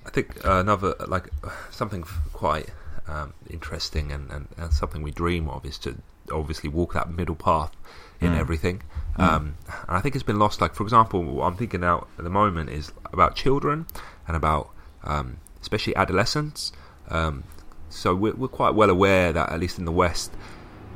I 0.06 0.10
think 0.10 0.44
uh, 0.44 0.58
another 0.58 0.94
like 1.06 1.30
something 1.70 2.02
quite 2.32 2.68
um, 3.08 3.34
interesting 3.50 4.10
and, 4.12 4.30
and, 4.30 4.48
and 4.56 4.72
something 4.72 5.02
we 5.02 5.10
dream 5.12 5.48
of 5.48 5.64
is 5.64 5.78
to 5.78 5.96
obviously 6.32 6.68
walk 6.68 6.94
that 6.94 7.10
middle 7.10 7.34
path 7.36 7.72
in 8.20 8.34
everything. 8.34 8.82
Um, 9.16 9.54
and 9.68 9.96
I 9.96 10.00
think 10.00 10.14
it's 10.14 10.24
been 10.24 10.38
lost. 10.38 10.60
Like 10.60 10.74
for 10.74 10.82
example, 10.84 11.22
what 11.22 11.44
I'm 11.46 11.56
thinking 11.56 11.80
now 11.80 12.06
at 12.18 12.24
the 12.24 12.30
moment 12.30 12.70
is 12.70 12.92
about 13.12 13.34
children 13.34 13.86
and 14.26 14.36
about 14.36 14.70
um, 15.04 15.36
especially 15.60 15.94
adolescents. 15.96 16.72
Um, 17.08 17.44
so 17.90 18.14
we're, 18.14 18.34
we're 18.34 18.48
quite 18.48 18.74
well 18.74 18.88
aware 18.90 19.32
that 19.32 19.50
at 19.52 19.60
least 19.60 19.78
in 19.78 19.84
the 19.84 19.92
West, 19.92 20.32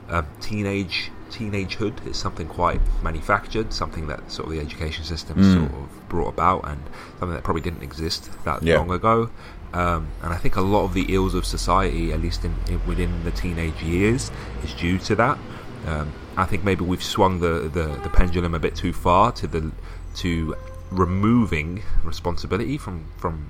um, 0.09 0.27
teenage 0.41 1.11
teenagehood 1.31 2.07
is 2.07 2.17
something 2.17 2.47
quite 2.47 2.81
manufactured, 3.03 3.73
something 3.73 4.07
that 4.07 4.31
sort 4.31 4.47
of 4.49 4.55
the 4.55 4.61
education 4.61 5.05
system 5.05 5.43
sort 5.43 5.73
of 5.73 6.09
brought 6.09 6.29
about, 6.29 6.67
and 6.69 6.81
something 7.19 7.35
that 7.35 7.43
probably 7.45 7.61
didn't 7.63 7.83
exist 7.83 8.31
that 8.45 8.63
Yeah. 8.63 8.79
long 8.79 8.91
ago. 8.93 9.29
Um, 9.75 10.07
and 10.23 10.33
I 10.33 10.37
think 10.37 10.57
a 10.57 10.61
lot 10.63 10.85
of 10.85 10.95
the 10.95 11.13
ills 11.13 11.35
of 11.35 11.45
society, 11.45 12.13
at 12.13 12.21
least 12.23 12.45
in, 12.45 12.55
in 12.69 12.81
within 12.87 13.25
the 13.25 13.33
teenage 13.33 13.83
years, 13.83 14.31
is 14.65 14.73
due 14.75 14.99
to 15.01 15.17
that. 15.17 15.37
Um, 15.87 16.13
I 16.37 16.45
think 16.45 16.65
maybe 16.65 16.85
we've 16.85 17.03
swung 17.03 17.39
the, 17.41 17.71
the, 17.73 17.87
the 18.03 18.09
pendulum 18.11 18.55
a 18.55 18.59
bit 18.59 18.75
too 18.75 18.93
far 18.93 19.31
to 19.33 19.47
the 19.47 19.71
to 20.17 20.57
removing 20.91 21.83
responsibility 22.05 22.77
from 22.79 23.07
from, 23.19 23.47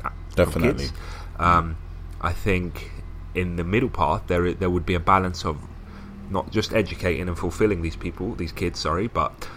from 0.00 0.12
definitely. 0.34 0.84
kids. 0.86 0.92
Um, 1.38 1.76
I 2.20 2.32
think 2.32 2.90
in 3.34 3.56
the 3.56 3.64
middle 3.64 3.88
path 3.90 4.22
there 4.26 4.52
there 4.52 4.70
would 4.70 4.86
be 4.86 4.94
a 4.94 5.00
balance 5.00 5.44
of 5.44 5.56
not 6.30 6.50
just 6.50 6.72
educating 6.72 7.28
and 7.28 7.38
fulfilling 7.38 7.82
these 7.82 7.94
people, 7.96 8.34
these 8.34 8.50
kids, 8.52 8.80
sorry, 8.80 9.06
but 9.06 9.48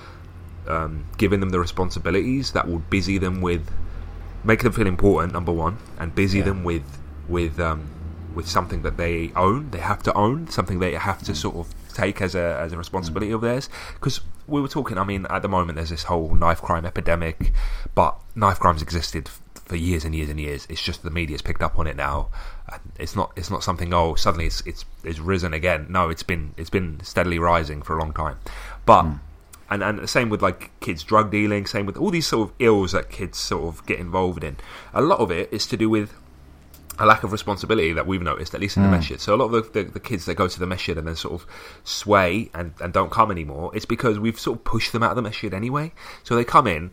um, 0.67 1.05
giving 1.17 1.39
them 1.39 1.49
the 1.49 1.59
responsibilities 1.59 2.51
that 2.51 2.67
will 2.67 2.83
busy 2.91 3.17
them 3.17 3.41
with, 3.41 3.71
make 4.43 4.61
them 4.61 4.71
feel 4.71 4.85
important. 4.85 5.33
Number 5.33 5.51
one, 5.51 5.77
and 5.97 6.13
busy 6.13 6.39
Yeah. 6.39 6.45
them 6.45 6.63
with 6.63 6.83
with 7.27 7.59
um, 7.59 7.81
with 8.35 8.47
something 8.47 8.83
that 8.83 8.97
they 8.97 9.31
own, 9.35 9.71
they 9.71 9.79
have 9.79 10.03
to 10.03 10.13
own, 10.13 10.47
something 10.49 10.77
they 10.79 10.93
have 10.93 11.23
to 11.23 11.33
sort 11.33 11.55
of 11.55 11.67
take 11.99 12.21
as 12.21 12.35
a 12.35 12.57
as 12.59 12.71
a 12.71 12.75
mm. 12.75 12.79
responsibility 12.79 13.31
of 13.31 13.41
theirs. 13.41 13.69
Because 13.93 14.21
we 14.47 14.61
were 14.61 14.67
talking, 14.67 14.97
I 14.97 15.03
mean, 15.03 15.25
at 15.29 15.41
the 15.41 15.49
moment 15.49 15.75
there's 15.75 15.89
this 15.89 16.03
whole 16.03 16.33
knife 16.33 16.61
crime 16.61 16.85
epidemic, 16.85 17.53
but 17.95 18.19
knife 18.35 18.59
crimes 18.59 18.81
existed 18.81 19.29
for 19.69 19.75
years 19.75 20.03
and 20.03 20.15
years 20.15 20.29
and 20.29 20.39
years. 20.39 20.65
It's 20.69 20.81
just 20.81 21.03
the 21.03 21.11
media's 21.11 21.43
picked 21.43 21.61
up 21.61 21.77
on 21.77 21.87
it 21.87 21.95
now. 21.95 22.29
It's 22.97 23.15
not 23.15 23.31
it's 23.35 23.49
not 23.49 23.63
something 23.63 23.93
oh 23.93 24.15
suddenly 24.15 24.47
it's 24.47 24.61
it's 24.65 24.85
it's 25.03 25.19
risen 25.19 25.53
again. 25.53 25.87
No, 25.89 26.09
it's 26.09 26.23
been 26.23 26.53
it's 26.57 26.69
been 26.71 26.99
steadily 27.03 27.39
rising 27.39 27.81
for 27.81 27.97
a 27.97 27.99
long 27.99 28.13
time. 28.13 28.37
But 28.85 29.03
mm. 29.03 29.19
and 29.69 29.83
and 29.83 29.99
the 29.99 30.07
same 30.07 30.29
with 30.29 30.41
like 30.41 30.71
kids 30.79 31.03
drug 31.03 31.31
dealing, 31.31 31.65
same 31.67 31.85
with 31.85 31.97
all 31.97 32.09
these 32.09 32.27
sort 32.27 32.49
of 32.49 32.55
ills 32.59 32.91
that 32.93 33.09
kids 33.09 33.37
sort 33.37 33.63
of 33.65 33.85
get 33.85 33.99
involved 33.99 34.43
in. 34.43 34.57
A 34.93 35.01
lot 35.01 35.19
of 35.19 35.31
it 35.31 35.53
is 35.53 35.67
to 35.67 35.77
do 35.77 35.89
with 35.89 36.13
a 36.99 37.05
lack 37.05 37.23
of 37.23 37.31
responsibility 37.31 37.93
that 37.93 38.05
we've 38.05 38.21
noticed, 38.21 38.53
at 38.53 38.59
least 38.59 38.77
in 38.77 38.83
the 38.83 38.89
hmm. 38.89 38.95
masjid. 38.95 39.19
So 39.19 39.33
a 39.33 39.37
lot 39.37 39.53
of 39.53 39.73
the, 39.73 39.83
the, 39.83 39.91
the 39.91 39.99
kids 39.99 40.25
that 40.25 40.35
go 40.35 40.47
to 40.47 40.59
the 40.59 40.67
masjid 40.67 40.97
and 40.97 41.07
then 41.07 41.15
sort 41.15 41.41
of 41.41 41.47
sway 41.83 42.49
and, 42.53 42.73
and 42.81 42.91
don't 42.93 43.11
come 43.11 43.31
anymore, 43.31 43.71
it's 43.73 43.85
because 43.85 44.19
we've 44.19 44.39
sort 44.39 44.59
of 44.59 44.63
pushed 44.65 44.91
them 44.91 45.01
out 45.01 45.11
of 45.11 45.15
the 45.15 45.21
masjid 45.21 45.53
anyway. 45.53 45.93
So 46.23 46.35
they 46.35 46.43
come 46.43 46.67
in, 46.67 46.91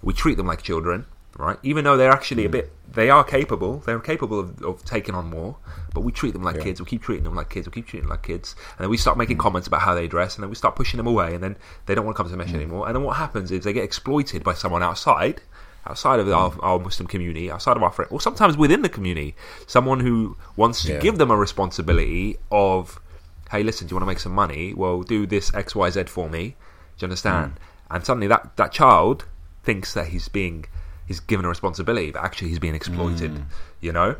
we 0.00 0.14
treat 0.14 0.36
them 0.36 0.46
like 0.46 0.62
children, 0.62 1.06
right? 1.36 1.58
Even 1.64 1.84
though 1.84 1.96
they're 1.96 2.12
actually 2.12 2.44
a 2.44 2.48
hmm. 2.48 2.52
bit, 2.52 2.72
they 2.90 3.10
are 3.10 3.24
capable, 3.24 3.78
they're 3.80 3.98
capable 3.98 4.40
of, 4.40 4.62
of 4.62 4.84
taking 4.84 5.14
on 5.14 5.28
more, 5.28 5.56
but 5.92 6.02
we 6.02 6.12
treat 6.12 6.32
them 6.32 6.42
like 6.42 6.56
Yeah. 6.56 6.62
kids. 6.62 6.80
We 6.80 6.86
keep 6.86 7.02
treating 7.02 7.24
them 7.24 7.34
like 7.34 7.48
kids. 7.50 7.66
We 7.66 7.72
keep 7.72 7.86
treating 7.86 8.08
them 8.08 8.10
like 8.10 8.22
kids, 8.22 8.54
and 8.76 8.84
then 8.84 8.90
we 8.90 8.96
start 8.96 9.18
making 9.18 9.36
hmm. 9.36 9.42
comments 9.42 9.66
about 9.66 9.82
how 9.82 9.94
they 9.94 10.06
dress, 10.06 10.36
and 10.36 10.42
then 10.44 10.50
we 10.50 10.56
start 10.56 10.76
pushing 10.76 10.98
them 10.98 11.06
away, 11.08 11.34
and 11.34 11.42
then 11.42 11.56
they 11.86 11.94
don't 11.96 12.04
want 12.04 12.16
to 12.16 12.18
come 12.18 12.26
to 12.26 12.30
the 12.30 12.36
masjid 12.36 12.56
anymore. 12.56 12.86
And 12.86 12.94
then 12.94 13.02
what 13.02 13.16
happens 13.16 13.50
is 13.50 13.64
they 13.64 13.72
get 13.72 13.84
exploited 13.84 14.44
by 14.44 14.54
someone 14.54 14.82
outside 14.82 15.42
outside 15.88 16.20
of 16.20 16.28
our, 16.30 16.52
our 16.60 16.78
Muslim 16.78 17.06
community, 17.08 17.50
outside 17.50 17.76
of 17.76 17.82
our 17.82 17.90
friend, 17.90 18.08
or 18.12 18.20
sometimes 18.20 18.56
within 18.56 18.82
the 18.82 18.88
community, 18.88 19.34
someone 19.66 20.00
who 20.00 20.36
wants 20.56 20.82
to 20.82 20.92
Yeah. 20.92 20.98
give 21.00 21.18
them 21.18 21.30
a 21.30 21.36
responsibility 21.36 22.36
of, 22.52 23.00
hey, 23.50 23.62
listen, 23.62 23.86
do 23.86 23.92
you 23.92 23.96
want 23.96 24.02
to 24.02 24.06
make 24.06 24.20
some 24.20 24.32
money? 24.32 24.74
Well, 24.74 25.02
do 25.02 25.26
this 25.26 25.52
X, 25.54 25.74
Y, 25.74 25.88
Z 25.90 26.04
for 26.04 26.28
me. 26.28 26.56
Do 26.98 27.04
you 27.04 27.06
understand? 27.06 27.52
Hmm. 27.52 27.94
And 27.96 28.04
suddenly 28.04 28.26
that 28.26 28.56
that 28.56 28.70
child 28.72 29.24
thinks 29.62 29.94
that 29.94 30.08
he's 30.08 30.28
being 30.28 30.66
he's 31.06 31.20
given 31.20 31.46
a 31.46 31.48
responsibility, 31.48 32.10
but 32.10 32.22
actually 32.22 32.48
he's 32.48 32.58
being 32.58 32.74
exploited. 32.74 33.44
You 33.80 33.92
know. 33.92 34.10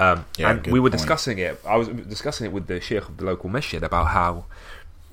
Um, 0.00 0.16
Hmm. 0.16 0.22
Yeah, 0.36 0.50
and 0.50 0.66
we 0.66 0.80
were 0.80 0.90
point. 0.90 0.98
discussing 1.00 1.38
it. 1.38 1.60
I 1.64 1.76
was 1.76 1.86
discussing 1.88 2.46
it 2.46 2.52
with 2.52 2.66
the 2.66 2.80
sheikh 2.80 3.08
of 3.08 3.18
the 3.18 3.24
local 3.24 3.48
masjid 3.48 3.82
about 3.84 4.06
how 4.08 4.46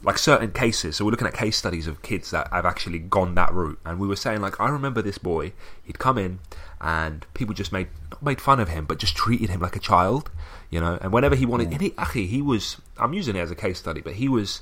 like 0.03 0.17
certain 0.17 0.51
cases. 0.51 0.95
So 0.95 1.05
we're 1.05 1.11
looking 1.11 1.27
at 1.27 1.33
case 1.33 1.57
studies 1.57 1.87
of 1.87 2.01
kids 2.01 2.31
that 2.31 2.47
have 2.51 2.65
actually 2.65 2.99
gone 2.99 3.35
that 3.35 3.53
route, 3.53 3.79
and 3.85 3.99
we 3.99 4.07
were 4.07 4.15
saying 4.15 4.41
like, 4.41 4.59
I 4.59 4.69
remember 4.69 5.01
this 5.01 5.17
boy. 5.17 5.53
He'd 5.83 5.99
come 5.99 6.17
in, 6.17 6.39
and 6.79 7.25
people 7.33 7.53
just 7.53 7.71
made 7.71 7.87
not 8.11 8.23
made 8.23 8.41
fun 8.41 8.59
of 8.59 8.69
him, 8.69 8.85
but 8.85 8.97
just 8.97 9.15
treated 9.15 9.49
him 9.49 9.59
like 9.59 9.75
a 9.75 9.79
child, 9.79 10.31
you 10.69 10.79
know. 10.79 10.97
And 11.01 11.11
whenever 11.11 11.35
he 11.35 11.45
wanted, 11.45 11.71
and 11.71 11.81
he, 11.81 11.93
actually, 11.97 12.27
he 12.27 12.41
was. 12.41 12.77
I'm 12.97 13.13
using 13.13 13.35
it 13.35 13.39
as 13.39 13.51
a 13.51 13.55
case 13.55 13.79
study, 13.79 14.01
but 14.01 14.13
he 14.13 14.29
was 14.29 14.61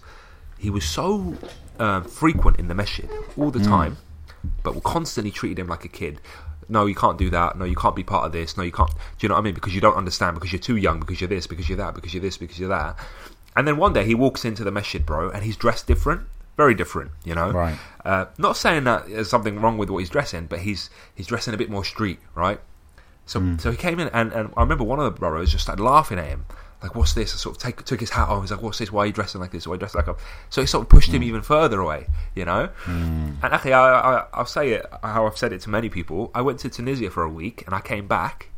he 0.58 0.70
was 0.70 0.86
so 0.86 1.36
um, 1.80 2.04
frequent 2.04 2.58
in 2.58 2.68
the 2.68 2.76
masjid 2.76 3.10
all 3.38 3.52
the 3.52 3.64
time, 3.64 3.98
but 4.64 4.76
we 4.76 4.82
constantly 4.82 5.32
treated 5.32 5.60
him 5.60 5.68
like 5.68 5.86
a 5.86 5.90
kid. 5.90 6.20
No, 6.70 6.86
you 6.86 6.96
can't 6.96 7.18
do 7.18 7.30
that. 7.30 7.58
No, 7.58 7.64
you 7.64 7.76
can't 7.76 7.96
be 7.96 8.04
part 8.04 8.26
of 8.26 8.34
this. 8.34 8.58
No, 8.58 8.64
you 8.64 8.74
can't. 8.74 8.90
Do 8.90 8.96
you 9.22 9.30
know 9.30 9.36
what 9.36 9.42
I 9.42 9.44
mean? 9.44 9.54
Because 9.54 9.74
you 9.74 9.80
don't 9.80 9.96
understand. 9.96 10.36
Because 10.36 10.52
you're 10.52 10.60
too 10.60 10.76
young. 10.76 11.00
Because 11.00 11.22
you're 11.22 11.30
this. 11.30 11.48
Because 11.48 11.70
you're 11.70 11.78
that. 11.78 11.96
Because 11.96 12.14
you're 12.14 12.22
this. 12.22 12.36
Because 12.38 12.60
you're 12.60 12.68
that. 12.68 12.98
And 13.58 13.68
then 13.68 13.78
one 13.78 13.92
day 13.92 14.06
he 14.06 14.14
walks 14.14 14.46
into 14.46 14.64
the 14.64 14.72
masjid, 14.72 15.04
bro, 15.04 15.32
and 15.32 15.44
he's 15.44 15.58
dressed 15.58 15.88
different, 15.88 16.22
very 16.58 16.76
different. 16.76 17.12
You 17.26 17.34
know, 17.34 17.52
Right. 17.52 17.78
Uh, 18.06 18.26
not 18.38 18.56
saying 18.56 18.84
that 18.84 19.10
there's 19.10 19.30
something 19.30 19.60
wrong 19.60 19.80
with 19.80 19.90
what 19.90 19.98
he's 19.98 20.12
dressing, 20.12 20.46
but 20.46 20.60
he's 20.60 20.92
he's 21.16 21.28
dressing 21.28 21.56
a 21.56 21.58
bit 21.58 21.70
more 21.70 21.84
street, 21.84 22.20
right? 22.36 22.60
So 23.26 23.40
hmm. 23.40 23.58
so 23.58 23.72
he 23.72 23.78
came 23.78 24.00
in, 24.00 24.10
and, 24.10 24.32
and 24.32 24.54
I 24.56 24.62
remember 24.62 24.84
one 24.84 25.00
of 25.00 25.06
the 25.06 25.20
brothers 25.20 25.52
just 25.52 25.64
started 25.64 25.84
laughing 25.84 26.20
at 26.20 26.28
him. 26.28 26.46
Like, 26.84 26.94
what's 26.94 27.14
this? 27.14 27.34
I 27.34 27.38
sort 27.38 27.56
of 27.56 27.62
take, 27.62 27.84
took 27.86 28.00
his 28.00 28.12
hat 28.12 28.30
off. 28.30 28.44
He's 28.44 28.52
like, 28.52 28.62
what's 28.62 28.78
this? 28.78 28.92
Why 28.92 29.02
are 29.02 29.06
you 29.08 29.12
dressing 29.12 29.42
like 29.42 29.52
this? 29.52 29.66
Why 29.66 29.72
are 29.72 29.76
you 29.76 29.80
dressed 29.80 29.96
like 29.96 30.08
a... 30.08 30.16
So 30.52 30.62
he 30.62 30.68
sort 30.68 30.84
of 30.84 30.90
pushed 30.90 31.10
him 31.10 31.24
hmm. 31.24 31.28
even 31.28 31.42
further 31.42 31.80
away, 31.80 32.06
you 32.36 32.46
know? 32.46 32.68
Hmm. 32.82 33.32
And 33.42 33.52
actually, 33.52 33.74
I, 33.74 34.00
I, 34.20 34.26
I'll 34.32 34.46
say 34.46 34.74
it 34.74 34.86
how 35.02 35.26
I've 35.26 35.38
said 35.38 35.54
it 35.54 35.62
to 35.62 35.72
many 35.72 35.90
people. 35.90 36.30
I 36.36 36.42
went 36.42 36.60
to 36.60 36.70
Tunisia 36.70 37.10
for 37.10 37.24
a 37.24 37.30
week, 37.30 37.64
and 37.66 37.74
I 37.74 37.82
came 37.82 38.08
back, 38.08 38.50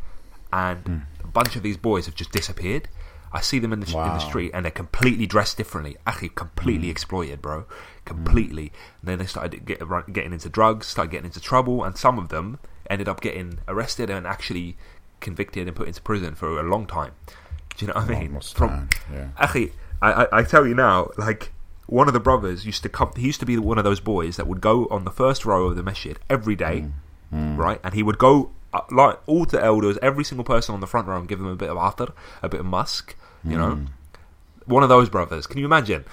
and 0.51 1.03
a 1.23 1.27
bunch 1.27 1.55
of 1.55 1.63
these 1.63 1.77
boys 1.77 2.07
have 2.07 2.15
just 2.15 2.33
disappeared. 2.33 2.89
I 3.31 3.41
see 3.41 3.59
them 3.59 3.73
in 3.73 3.79
the, 3.79 3.87
in 3.87 3.93
the 3.93 4.19
street, 4.19 4.51
and 4.53 4.65
they're 4.65 4.71
completely 4.71 5.27
dressed 5.27 5.57
differently. 5.57 5.97
Actually, 6.07 6.29
completely 6.29 6.87
mm. 6.87 6.91
exploited, 6.91 7.41
bro. 7.41 7.61
Mm. 7.61 7.65
Completely. 8.05 8.71
And 9.01 9.09
then 9.09 9.19
they 9.19 9.25
started 9.25 9.65
get, 9.65 9.87
run- 9.87 10.11
getting 10.11 10.33
into 10.33 10.49
drugs, 10.49 10.87
started 10.87 11.11
getting 11.11 11.25
into 11.25 11.39
trouble, 11.39 11.83
and 11.83 11.97
some 11.97 12.17
of 12.17 12.29
them 12.29 12.59
ended 12.89 13.07
up 13.07 13.21
getting 13.21 13.59
arrested 13.67 14.09
and 14.09 14.25
actually 14.25 14.77
convicted 15.19 15.67
and 15.67 15.75
put 15.75 15.87
into 15.87 16.01
prison 16.01 16.33
for 16.33 16.59
a 16.59 16.63
long 16.63 16.87
time. 16.87 17.11
Do 17.77 17.85
you 17.85 17.93
know 17.93 17.99
what 17.99 18.09
I 18.09 18.19
mean? 18.19 18.39
From 18.41 18.89
yeah. 19.13 19.29
actually, 19.37 19.73
I, 20.01 20.11
I, 20.11 20.39
I 20.39 20.43
tell 20.43 20.65
you 20.65 20.73
now, 20.73 21.09
like 21.17 21.51
one 21.85 22.07
of 22.07 22.13
the 22.13 22.19
brothers 22.19 22.65
used 22.65 22.83
to 22.83 22.89
come. 22.89 23.11
He 23.15 23.23
used 23.23 23.39
to 23.39 23.45
be 23.45 23.57
one 23.57 23.77
of 23.77 23.83
those 23.83 23.99
boys 23.99 24.37
that 24.37 24.47
would 24.47 24.61
go 24.61 24.87
on 24.91 25.05
the 25.05 25.11
first 25.11 25.45
row 25.45 25.67
of 25.67 25.75
the 25.75 25.83
masjid 25.83 26.19
every 26.29 26.55
day, 26.55 26.85
mm. 27.33 27.57
right? 27.57 27.79
And 27.83 27.93
he 27.93 28.03
would 28.03 28.17
go 28.17 28.51
Uh, 28.71 28.81
like 28.91 29.17
all 29.25 29.45
the 29.45 29.63
elders, 29.63 29.97
every 30.01 30.23
single 30.23 30.43
person 30.43 30.75
on 30.75 30.81
the 30.81 30.87
front 30.87 31.07
row, 31.07 31.17
and 31.17 31.27
give 31.27 31.39
them 31.39 31.47
a 31.47 31.55
bit 31.55 31.69
of 31.69 31.77
atar, 31.77 32.13
a 32.43 32.49
bit 32.49 32.59
of 32.59 32.65
musk, 32.65 33.15
you 33.43 33.57
know. 33.57 33.75
Hmm. 33.75 33.85
One 34.65 34.83
of 34.83 34.89
those 34.89 35.09
brothers. 35.09 35.47
Can 35.47 35.57
you 35.59 35.65
imagine? 35.65 36.05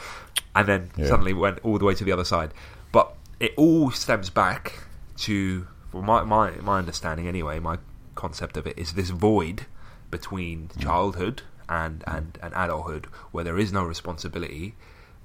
And 0.55 0.67
then 0.67 0.91
Yeah. 0.97 1.09
suddenly 1.09 1.35
went 1.35 1.59
all 1.63 1.79
the 1.79 1.85
way 1.85 1.95
to 1.95 2.05
the 2.05 2.13
other 2.13 2.25
side. 2.25 2.55
But 2.93 3.13
it 3.41 3.53
all 3.59 3.91
stems 3.91 4.31
back 4.31 4.85
to, 5.19 5.67
well, 5.93 6.03
my 6.03 6.25
my 6.25 6.53
my 6.63 6.79
understanding 6.79 7.29
anyway. 7.29 7.59
My 7.59 7.79
concept 8.15 8.57
of 8.57 8.67
it 8.67 8.79
is 8.79 8.95
this 8.95 9.11
void 9.11 9.67
between 10.11 10.71
hmm. 10.75 10.81
childhood 10.81 11.43
and, 11.69 12.03
hmm. 12.05 12.17
and, 12.17 12.39
and 12.43 12.55
adulthood 12.55 13.07
where 13.33 13.45
there 13.45 13.59
is 13.59 13.71
no 13.73 13.85
responsibility. 13.85 14.75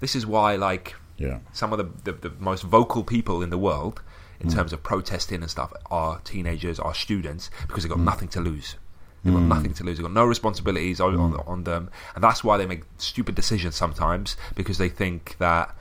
This 0.02 0.16
is 0.16 0.26
why, 0.26 0.58
like, 0.58 0.96
Yeah. 1.18 1.40
some 1.54 1.72
of 1.72 1.78
the, 1.78 2.12
the, 2.12 2.30
the 2.30 2.34
most 2.40 2.64
vocal 2.64 3.04
people 3.06 3.42
in 3.42 3.52
the 3.52 3.58
world 3.58 4.02
in 4.42 4.50
hmm. 4.50 4.56
terms 4.56 4.74
of 4.74 4.84
protesting 4.84 5.42
and 5.42 5.50
stuff 5.50 5.74
are 5.90 6.20
teenagers, 6.20 6.80
are 6.80 6.94
students, 6.94 7.50
because 7.68 7.84
they've 7.84 7.90
got 7.90 8.00
hmm. 8.00 8.06
nothing 8.06 8.28
to 8.30 8.42
lose. 8.42 8.76
They've 9.24 9.34
hmm. 9.34 9.48
got 9.48 9.56
nothing 9.56 9.74
to 9.76 9.84
lose. 9.84 9.98
They've 9.98 10.06
got 10.06 10.14
no 10.14 10.26
responsibilities 10.26 11.00
on, 11.00 11.16
on, 11.16 11.36
on 11.48 11.64
them, 11.64 11.90
and 12.16 12.24
that's 12.24 12.44
why 12.44 12.58
they 12.58 12.66
make 12.66 12.84
stupid 12.98 13.36
decisions 13.36 13.76
sometimes 13.76 14.36
because 14.56 14.78
they 14.78 14.90
think 14.90 15.38
that 15.38 15.76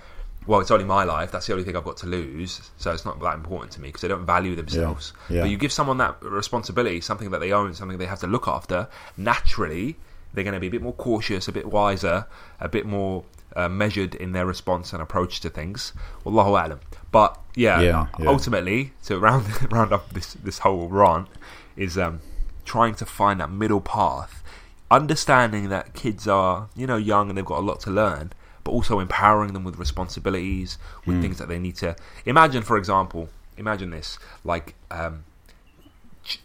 well, 0.47 0.61
it's 0.61 0.71
only 0.71 0.85
my 0.85 1.05
life. 1.05 1.31
That's 1.31 1.47
the 1.47 1.53
only 1.53 1.65
thing 1.65 1.77
I've 1.77 1.85
got 1.85 1.99
to 1.99 2.07
lose. 2.07 2.71
So 2.79 2.93
it's 2.93 3.05
not 3.05 3.21
that 3.21 3.35
important 3.35 3.73
to 3.73 3.81
me 3.81 3.89
because 3.89 4.01
they 4.01 4.09
don't 4.09 4.25
value 4.25 4.57
themselves. 4.57 5.13
yeah. 5.29 5.43
But 5.43 5.51
you 5.51 5.59
give 5.59 5.71
someone 5.71 5.99
that 5.99 6.17
responsibility, 6.23 7.01
something 7.01 7.31
that 7.31 7.41
they 7.41 7.53
own, 7.53 7.75
something 7.75 7.99
they 7.99 8.07
have 8.07 8.21
to 8.21 8.27
look 8.27 8.49
after. 8.49 8.89
Naturally, 9.17 9.97
they're 10.33 10.45
going 10.45 10.55
to 10.55 10.61
be 10.61 10.69
a 10.69 10.71
bit 10.71 10.83
more 10.83 10.95
cautious, 10.95 11.47
a 11.47 11.53
bit 11.53 11.67
wiser, 11.67 12.27
a 12.59 12.69
bit 12.69 12.87
more 12.87 13.25
uh, 13.57 13.69
measured 13.69 14.15
in 14.15 14.33
their 14.33 14.47
response 14.47 14.93
and 14.93 15.03
approach 15.03 15.41
to 15.41 15.51
things. 15.51 15.93
Wallahu 16.25 16.51
alam. 16.67 16.81
But 17.11 17.39
yeah, 17.57 17.81
Yeah, 17.81 18.07
yeah. 18.19 18.29
ultimately, 18.29 18.93
to 19.05 19.19
round 19.19 19.47
round 19.73 19.93
up 19.93 20.13
this 20.13 20.35
this 20.35 20.59
whole 20.61 20.89
rant 20.89 21.29
is 21.77 21.99
um, 21.99 22.21
trying 22.65 22.95
to 22.97 23.07
find 23.07 23.41
that 23.41 23.51
middle 23.51 23.81
path, 23.81 24.43
understanding 24.91 25.69
that 25.69 25.95
kids 25.95 26.27
are 26.29 26.69
you 26.77 26.87
know 26.87 26.97
young 26.97 27.29
and 27.29 27.37
they've 27.39 27.45
got 27.45 27.59
a 27.59 27.67
lot 27.67 27.81
to 27.81 27.91
learn, 27.91 28.33
but 28.65 28.73
also 28.73 29.01
empowering 29.01 29.53
them 29.53 29.65
with 29.65 29.77
responsibilities, 29.79 30.79
with 31.07 31.21
things 31.21 31.39
that 31.39 31.49
they 31.49 31.59
need 31.59 31.77
to 31.77 31.97
imagine. 32.25 32.63
For 32.63 32.77
example, 32.77 33.29
imagine 33.57 33.91
this 33.91 34.19
like. 34.45 34.75
Um, 34.91 35.25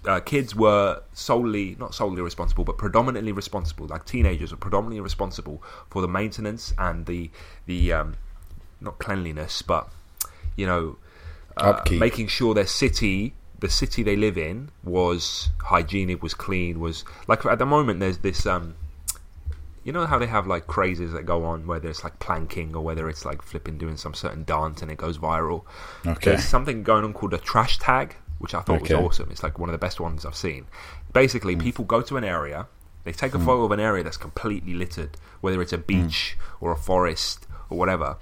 uh, 0.05 0.19
kids 0.21 0.55
were 0.55 1.01
solely 1.13 1.76
not 1.80 1.93
solely 1.93 2.21
responsible 2.21 2.63
but 2.63 2.78
predominantly 2.78 3.32
responsible 3.32 3.88
like 3.88 4.05
teenagers 4.05 4.51
were 4.51 4.57
predominantly 4.57 5.01
responsible 5.01 5.61
for 5.89 6.01
the 6.01 6.07
maintenance 6.07 6.73
and 6.78 7.05
the 7.05 7.30
the 7.65 7.91
um, 7.91 8.15
not 8.82 8.97
cleanliness 8.99 9.61
but 9.61 9.89
you 10.55 10.65
know 10.65 10.97
uh, 11.57 11.82
making 11.91 12.28
sure 12.28 12.53
their 12.53 12.65
city 12.65 13.34
the 13.59 13.69
city 13.69 14.03
they 14.03 14.15
live 14.15 14.38
in 14.38 14.69
was 14.84 15.49
hygienic 15.61 16.21
was 16.21 16.34
clean 16.34 16.80
was 16.80 17.03
like 17.28 17.45
at 17.45 17.59
the 17.59 17.65
moment 17.65 17.99
there's 17.99 18.19
this 18.19 18.45
um 18.45 18.76
you 19.84 19.91
know 19.91 20.05
how 20.05 20.17
they 20.17 20.26
have 20.26 20.47
like 20.47 20.67
crazes 20.67 21.13
that 21.13 21.26
go 21.26 21.45
on 21.45 21.67
whether 21.67 21.88
it's 21.88 22.03
like 22.03 22.17
planking 22.19 22.76
or 22.76 22.82
whether 22.82 23.07
it's 23.07 23.23
like 23.23 23.41
flipping 23.41 23.78
doing 23.78 23.95
some 23.95 24.13
certain 24.13 24.43
dance 24.43 24.82
and 24.82 24.89
it 24.89 24.97
goes 24.97 25.19
viral? 25.19 25.63
Okay. 26.05 26.32
there's 26.32 26.43
something 26.43 26.82
going 26.82 27.03
on 27.03 27.13
called 27.13 27.34
a 27.36 27.38
trash 27.38 27.78
tag 27.78 28.15
which 28.39 28.53
i 28.53 28.61
thought 28.61 28.81
Okay. 28.81 28.93
Was 28.95 29.05
awesome 29.19 29.31
it's 29.31 29.43
like 29.43 29.57
one 29.59 29.69
of 29.69 29.73
the 29.73 29.77
best 29.88 29.99
ones 29.99 30.25
i've 30.25 30.36
seen 30.36 30.65
basically 31.13 31.55
people 31.55 31.86
go 31.86 32.01
to 32.01 32.17
an 32.17 32.23
area 32.23 32.67
they 33.03 33.11
take 33.11 33.33
a 33.33 33.39
photo 33.39 33.63
of 33.65 33.71
an 33.71 33.79
area 33.79 34.03
that's 34.03 34.17
completely 34.17 34.73
littered 34.73 35.17
whether 35.41 35.61
it's 35.61 35.73
a 35.73 35.77
beach 35.77 36.38
or 36.59 36.71
a 36.71 36.75
forest 36.77 37.47
or 37.69 37.77
whatever 37.77 38.17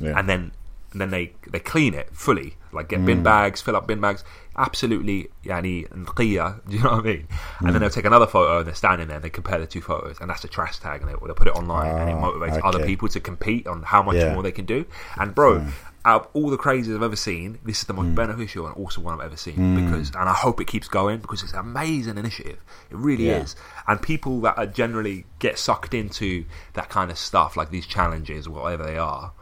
Yeah. 0.00 0.18
and 0.18 0.28
then 0.28 0.52
and 0.92 1.00
then 1.02 1.10
they 1.10 1.32
they 1.46 1.58
clean 1.60 1.92
it 1.92 2.08
fully, 2.14 2.56
like 2.72 2.88
get 2.88 3.00
Mm. 3.00 3.04
bin 3.04 3.22
bags, 3.22 3.60
fill 3.60 3.76
up 3.76 3.86
bin 3.86 4.00
bags, 4.00 4.24
absolutely 4.56 5.28
yani 5.44 5.86
nqiya, 5.88 6.60
do 6.68 6.76
you 6.76 6.82
know 6.82 6.92
what 6.92 7.00
I 7.00 7.02
mean? 7.02 7.28
And 7.58 7.68
Mm. 7.68 7.72
then 7.72 7.80
they'll 7.82 7.90
take 7.90 8.06
another 8.06 8.26
photo 8.26 8.58
and 8.58 8.66
they're 8.66 8.74
standing 8.74 9.06
there 9.08 9.16
and 9.16 9.24
they 9.24 9.28
compare 9.28 9.58
the 9.58 9.66
two 9.66 9.82
photos, 9.82 10.18
and 10.18 10.30
that's 10.30 10.44
a 10.44 10.48
trash 10.48 10.78
tag, 10.78 11.02
and 11.02 11.10
they, 11.10 11.14
they'll 11.26 11.34
put 11.34 11.46
it 11.46 11.54
online, 11.54 11.92
and 11.98 12.08
it 12.08 12.16
Ah, 12.16 12.22
motivates 12.22 12.58
other 12.64 12.78
people 12.86 13.06
to 13.08 13.20
compete 13.20 13.66
on 13.66 13.82
how 13.82 14.02
much 14.02 14.16
Yeah. 14.16 14.32
more 14.32 14.42
they 14.42 14.50
can 14.52 14.64
do. 14.64 14.86
And 15.18 15.34
bro, 15.34 15.66
out 16.08 16.22
of 16.22 16.28
all 16.32 16.48
the 16.48 16.56
crazes 16.56 16.96
I've 16.96 17.02
ever 17.02 17.16
seen, 17.16 17.58
this 17.64 17.80
is 17.80 17.84
the 17.84 17.92
most 17.92 18.06
hmm. 18.06 18.14
beneficial 18.14 18.66
and 18.66 18.74
also 18.76 19.02
one 19.02 19.12
I've 19.12 19.26
ever 19.26 19.36
seen 19.36 19.56
hmm. 19.56 19.84
because, 19.84 20.08
and 20.08 20.26
I 20.26 20.32
hope 20.32 20.58
it 20.58 20.66
keeps 20.66 20.88
going 20.88 21.18
because 21.18 21.42
it's 21.42 21.52
an 21.52 21.58
amazing 21.58 22.16
initiative. 22.16 22.58
It 22.90 22.96
really 22.96 23.26
Yeah. 23.26 23.42
is. 23.42 23.54
And 23.86 24.00
people 24.00 24.40
that 24.40 24.56
are 24.56 24.64
generally 24.64 25.26
get 25.38 25.58
sucked 25.58 25.92
into 25.92 26.46
that 26.72 26.88
kind 26.88 27.10
of 27.10 27.18
stuff, 27.18 27.58
like 27.58 27.70
these 27.70 27.86
challenges, 27.86 28.48
whatever 28.48 28.84
they 28.84 28.96
are. 28.96 29.32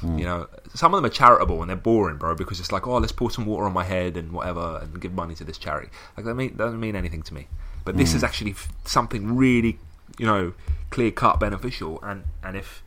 Hmm. 0.00 0.18
You 0.18 0.24
know, 0.24 0.46
some 0.74 0.92
of 0.94 0.98
them 0.98 1.08
are 1.08 1.14
charitable 1.14 1.60
and 1.60 1.70
they're 1.70 1.76
boring, 1.76 2.16
bro, 2.16 2.34
because 2.34 2.58
it's 2.58 2.72
like, 2.72 2.88
oh, 2.88 2.98
let's 2.98 3.12
pour 3.12 3.30
some 3.30 3.46
water 3.46 3.64
on 3.64 3.72
my 3.72 3.84
head 3.84 4.16
and 4.16 4.32
whatever, 4.32 4.80
and 4.82 5.00
give 5.00 5.12
money 5.12 5.36
to 5.36 5.44
this 5.44 5.58
charity. 5.58 5.90
Like 6.16 6.26
that 6.26 6.34
mean, 6.34 6.56
doesn't 6.56 6.80
mean 6.80 6.96
anything 6.96 7.22
to 7.22 7.34
me. 7.34 7.46
But 7.84 7.96
this 7.96 8.14
is 8.14 8.24
actually 8.24 8.50
f- 8.50 8.68
something 8.84 9.36
really, 9.36 9.78
you 10.18 10.26
know, 10.26 10.54
clear 10.90 11.12
cut, 11.12 11.38
beneficial. 11.38 12.00
And 12.02 12.24
and 12.42 12.56
if 12.56 12.82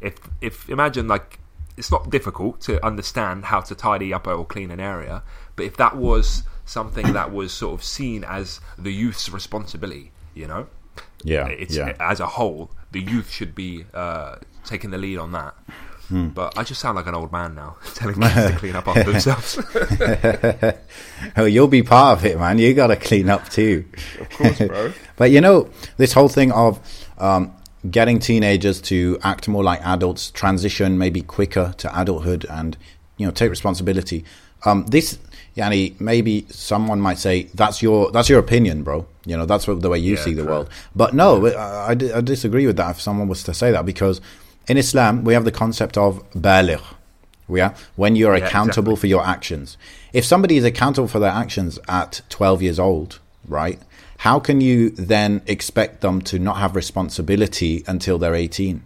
if 0.00 0.14
if 0.40 0.70
imagine 0.70 1.06
like 1.06 1.38
it's 1.78 1.90
not 1.90 2.10
difficult 2.10 2.60
to 2.62 2.84
understand 2.84 3.46
how 3.46 3.60
to 3.60 3.74
tidy 3.74 4.12
up 4.12 4.26
or 4.26 4.44
clean 4.44 4.70
an 4.70 4.80
area, 4.80 5.22
but 5.56 5.64
if 5.64 5.76
that 5.76 5.96
was 5.96 6.42
something 6.64 7.12
that 7.12 7.32
was 7.32 7.52
sort 7.52 7.74
of 7.74 7.84
seen 7.84 8.24
as 8.24 8.60
the 8.76 8.92
youth's 8.92 9.30
responsibility, 9.30 10.10
you 10.34 10.46
know, 10.46 10.66
yeah. 11.22 11.46
it's 11.46 11.76
yeah. 11.76 11.94
as 12.00 12.20
a 12.20 12.26
whole, 12.26 12.70
the 12.90 13.00
youth 13.00 13.30
should 13.30 13.54
be 13.54 13.84
uh, 13.94 14.36
taking 14.64 14.90
the 14.90 14.98
lead 14.98 15.18
on 15.18 15.32
that. 15.32 15.54
Hmm. 16.08 16.28
But 16.28 16.56
I 16.56 16.64
just 16.64 16.80
sound 16.80 16.96
like 16.96 17.06
an 17.06 17.14
old 17.14 17.30
man 17.30 17.54
now, 17.54 17.76
telling 17.94 18.20
kids 18.20 18.34
to 18.34 18.56
clean 18.58 18.76
up 18.76 18.88
after 18.88 19.04
themselves. 19.12 19.58
Oh, 21.36 21.44
you'll 21.44 21.68
be 21.68 21.82
part 21.82 22.18
of 22.18 22.24
it, 22.24 22.38
man. 22.38 22.58
You 22.58 22.72
got 22.74 22.86
to 22.88 22.96
clean 22.96 23.28
up 23.28 23.48
too. 23.48 23.84
of 24.20 24.30
course, 24.30 24.58
bro. 24.58 24.92
But 25.16 25.30
you 25.30 25.40
know, 25.40 25.68
this 25.96 26.12
whole 26.12 26.28
thing 26.28 26.52
of 26.52 26.80
um, 27.18 27.52
getting 27.90 28.18
teenagers 28.18 28.80
to 28.82 29.18
act 29.22 29.48
more 29.48 29.64
like 29.64 29.80
adults, 29.82 30.30
transition 30.30 30.98
maybe 30.98 31.20
quicker 31.22 31.74
to 31.78 32.00
adulthood, 32.00 32.44
and 32.50 32.76
you 33.16 33.26
know, 33.26 33.32
take 33.32 33.50
responsibility. 33.50 34.24
Um, 34.64 34.86
this, 34.86 35.18
Yani, 35.56 35.98
maybe 36.00 36.46
someone 36.50 37.00
might 37.00 37.18
say 37.18 37.44
that's 37.54 37.82
your 37.82 38.10
that's 38.10 38.28
your 38.28 38.38
opinion, 38.40 38.82
bro. 38.82 39.06
You 39.24 39.36
know, 39.36 39.46
that's 39.46 39.66
what, 39.68 39.80
the 39.82 39.88
way 39.88 39.98
you 39.98 40.14
Yeah, 40.14 40.24
see 40.24 40.34
the 40.34 40.44
world. 40.44 40.68
But 40.94 41.14
no, 41.14 41.46
I, 41.46 41.90
I 41.90 41.90
I 41.92 42.20
disagree 42.20 42.66
with 42.66 42.76
that. 42.76 42.90
If 42.92 43.00
someone 43.00 43.28
was 43.28 43.42
to 43.44 43.54
say 43.54 43.70
that, 43.72 43.84
because 43.86 44.20
in 44.68 44.76
Islam 44.76 45.24
we 45.24 45.34
have 45.34 45.44
the 45.44 45.52
concept 45.52 45.96
of 45.96 46.22
baligh. 46.32 46.82
Yeah, 47.50 47.74
when 47.96 48.14
you're 48.14 48.36
Yeah, 48.36 48.46
accountable 48.46 48.92
exactly. 48.92 49.00
for 49.00 49.06
your 49.06 49.24
actions. 49.26 49.78
If 50.12 50.24
somebody 50.24 50.56
is 50.58 50.64
accountable 50.64 51.08
for 51.08 51.18
their 51.18 51.30
actions 51.30 51.78
at 51.88 52.20
12 52.28 52.60
years 52.62 52.78
old, 52.78 53.20
right? 53.46 53.78
How 54.18 54.40
can 54.40 54.60
you 54.60 54.90
then 54.90 55.42
expect 55.46 56.00
them 56.00 56.20
to 56.22 56.38
not 56.38 56.56
have 56.56 56.74
responsibility 56.74 57.84
until 57.86 58.18
they're 58.18 58.34
18? 58.34 58.82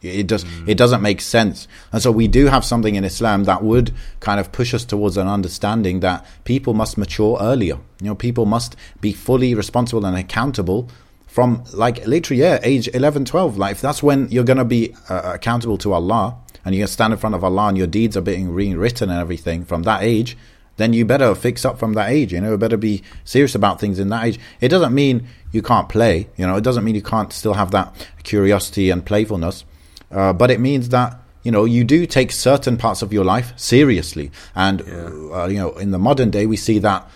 It 0.00 0.28
does. 0.28 0.44
Mm. 0.44 0.68
It 0.68 0.76
doesn't 0.76 1.02
make 1.02 1.20
sense. 1.20 1.66
And 1.92 2.00
so 2.00 2.12
we 2.12 2.28
do 2.28 2.46
have 2.46 2.64
something 2.64 2.94
in 2.94 3.04
Islam 3.04 3.44
that 3.44 3.64
would 3.64 3.92
kind 4.20 4.38
of 4.38 4.52
push 4.52 4.74
us 4.74 4.84
towards 4.84 5.16
an 5.16 5.26
understanding 5.26 6.00
that 6.00 6.24
people 6.44 6.72
must 6.72 6.96
mature 6.96 7.36
earlier. 7.40 7.78
You 8.00 8.08
know, 8.08 8.14
people 8.14 8.46
must 8.46 8.76
be 9.00 9.12
fully 9.12 9.54
responsible 9.54 10.06
and 10.06 10.16
accountable 10.16 10.88
from 11.26 11.64
like 11.72 12.06
literally 12.06 12.42
yeah, 12.42 12.60
age 12.62 12.88
11, 12.94 13.24
12. 13.24 13.58
Like 13.58 13.72
if 13.72 13.80
that's 13.80 14.04
when 14.04 14.28
you're 14.28 14.44
going 14.44 14.58
to 14.58 14.64
be 14.64 14.94
uh, 15.08 15.32
accountable 15.34 15.78
to 15.78 15.94
Allah 15.94 16.36
and 16.64 16.74
you're 16.74 16.82
going 16.82 16.86
to 16.86 16.92
stand 16.92 17.12
in 17.12 17.18
front 17.18 17.34
of 17.34 17.42
Allah 17.42 17.68
and 17.68 17.76
your 17.76 17.88
deeds 17.88 18.16
are 18.16 18.22
being 18.22 18.52
rewritten 18.52 19.10
and 19.10 19.18
everything 19.18 19.64
from 19.64 19.82
that 19.82 20.02
age, 20.04 20.36
then 20.76 20.92
you 20.92 21.04
better 21.04 21.34
fix 21.34 21.64
up 21.64 21.78
from 21.78 21.94
that 21.94 22.10
age. 22.10 22.32
You 22.32 22.40
know, 22.40 22.56
better 22.56 22.76
be 22.76 23.02
serious 23.24 23.54
about 23.54 23.80
things 23.80 23.98
in 23.98 24.08
that 24.10 24.24
age. 24.24 24.38
It 24.60 24.68
doesn't 24.68 24.94
mean 24.94 25.26
you 25.52 25.62
can't 25.62 25.88
play. 25.88 26.28
You 26.36 26.46
know, 26.46 26.56
it 26.56 26.64
doesn't 26.64 26.84
mean 26.84 26.94
you 26.94 27.02
can't 27.02 27.32
still 27.32 27.54
have 27.54 27.70
that 27.70 27.94
curiosity 28.22 28.90
and 28.90 29.04
playfulness. 29.04 29.64
Uh, 30.10 30.32
but 30.32 30.50
it 30.50 30.60
means 30.60 30.90
that 30.90 31.18
you 31.42 31.50
know 31.50 31.64
you 31.64 31.84
do 31.84 32.06
take 32.06 32.32
certain 32.32 32.76
parts 32.76 33.02
of 33.02 33.12
your 33.12 33.24
life 33.24 33.52
seriously, 33.56 34.30
and 34.54 34.82
uh, 34.82 35.46
you 35.46 35.58
know 35.58 35.72
in 35.72 35.90
the 35.90 35.98
modern 35.98 36.30
day 36.30 36.46
we 36.46 36.56
see 36.56 36.78
that 36.78 37.08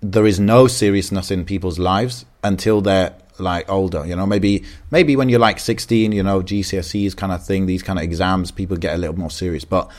there 0.00 0.26
is 0.26 0.38
no 0.38 0.66
seriousness 0.66 1.30
in 1.30 1.44
people's 1.44 1.78
lives 1.78 2.26
until 2.42 2.80
they're 2.80 3.14
like 3.38 3.68
older 3.70 4.06
you 4.06 4.16
know 4.16 4.24
maybe 4.24 4.64
maybe 4.90 5.14
when 5.14 5.28
you're 5.28 5.40
like 5.40 5.58
16 5.58 6.12
you 6.12 6.22
know 6.22 6.40
gcse's 6.40 7.14
kind 7.14 7.32
of 7.32 7.44
thing 7.44 7.66
these 7.66 7.82
kind 7.82 7.98
of 7.98 8.02
exams 8.02 8.50
people 8.50 8.76
get 8.76 8.94
a 8.94 8.98
little 8.98 9.18
more 9.18 9.30
serious 9.30 9.64
but 9.64 9.90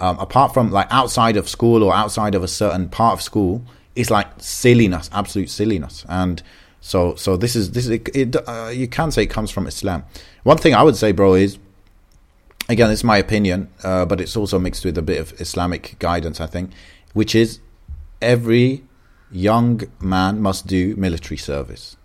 um, 0.00 0.18
apart 0.18 0.52
from 0.54 0.70
like 0.70 0.86
outside 0.90 1.36
of 1.36 1.48
school 1.48 1.82
or 1.82 1.94
outside 1.94 2.34
of 2.34 2.42
a 2.42 2.48
certain 2.48 2.88
part 2.88 3.12
of 3.14 3.22
school 3.22 3.62
it's 3.96 4.10
like 4.10 4.26
silliness 4.38 5.08
absolute 5.12 5.48
silliness 5.50 6.04
and 6.08 6.42
so 6.80 7.14
so 7.14 7.36
this 7.36 7.54
is 7.56 7.70
this 7.72 7.84
is 7.86 7.90
it, 7.90 8.08
it 8.14 8.36
uh, 8.48 8.68
you 8.72 8.88
can 8.88 9.10
say 9.10 9.22
it 9.22 9.26
comes 9.30 9.50
from 9.50 9.66
islam 9.66 10.04
one 10.42 10.56
thing 10.58 10.74
i 10.74 10.82
would 10.82 10.96
say 10.96 11.12
bro 11.12 11.34
is 11.34 11.58
again 12.68 12.90
it's 12.90 13.04
my 13.04 13.18
opinion 13.18 13.68
uh, 13.84 14.04
but 14.04 14.20
it's 14.20 14.36
also 14.36 14.58
mixed 14.58 14.84
with 14.84 14.96
a 14.98 15.02
bit 15.02 15.20
of 15.20 15.38
islamic 15.40 15.96
guidance 15.98 16.40
i 16.40 16.46
think 16.46 16.70
which 17.12 17.34
is 17.34 17.60
every 18.20 18.82
young 19.30 19.80
man 20.00 20.40
must 20.40 20.66
do 20.66 20.94
military 20.96 21.36
service 21.36 21.96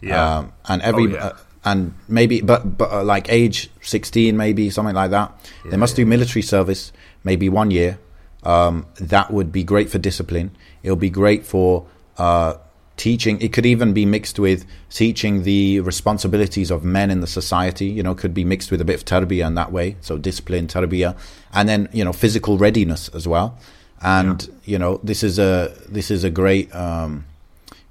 Yeah. 0.00 0.38
um, 0.38 0.52
and 0.68 0.82
every 0.82 1.04
Oh, 1.04 1.14
yeah. 1.14 1.24
uh, 1.26 1.36
and 1.66 1.94
maybe 2.08 2.42
but 2.42 2.76
but 2.76 2.92
uh, 2.92 3.02
like 3.02 3.26
age 3.32 3.70
16 3.80 4.36
maybe 4.36 4.68
something 4.70 4.94
like 4.94 5.10
that 5.10 5.32
they 5.70 5.76
must 5.78 5.96
yeah. 5.96 6.04
do 6.04 6.10
military 6.10 6.42
service 6.42 6.92
maybe 7.24 7.48
one 7.48 7.70
year 7.70 7.98
um, 8.44 8.86
that 8.96 9.30
would 9.30 9.50
be 9.50 9.64
great 9.64 9.90
for 9.90 9.98
discipline. 9.98 10.54
It'll 10.82 10.96
be 10.96 11.10
great 11.10 11.44
for 11.46 11.86
uh, 12.18 12.54
teaching. 12.96 13.40
It 13.40 13.52
could 13.52 13.66
even 13.66 13.92
be 13.92 14.06
mixed 14.06 14.38
with 14.38 14.66
teaching 14.90 15.42
the 15.42 15.80
responsibilities 15.80 16.70
of 16.70 16.84
men 16.84 17.10
in 17.10 17.20
the 17.20 17.26
society 17.26 17.86
you 17.86 18.02
know 18.02 18.14
could 18.14 18.34
be 18.34 18.44
mixed 18.44 18.70
with 18.70 18.80
a 18.80 18.84
bit 18.84 18.96
of 18.96 19.04
tarbiyah 19.04 19.46
in 19.46 19.54
that 19.54 19.72
way. 19.72 19.96
So 20.00 20.18
discipline 20.18 20.66
tarbiyah 20.66 21.16
and 21.52 21.68
then 21.68 21.88
you 21.92 22.04
know 22.04 22.12
physical 22.12 22.58
readiness 22.58 23.08
as 23.08 23.26
well. 23.26 23.58
And 24.02 24.46
you 24.64 24.78
know 24.78 25.00
this 25.02 25.22
is 25.22 25.38
a 25.38 25.74
this 25.88 26.10
is 26.10 26.24
a 26.24 26.30
great 26.30 26.74
um, 26.74 27.24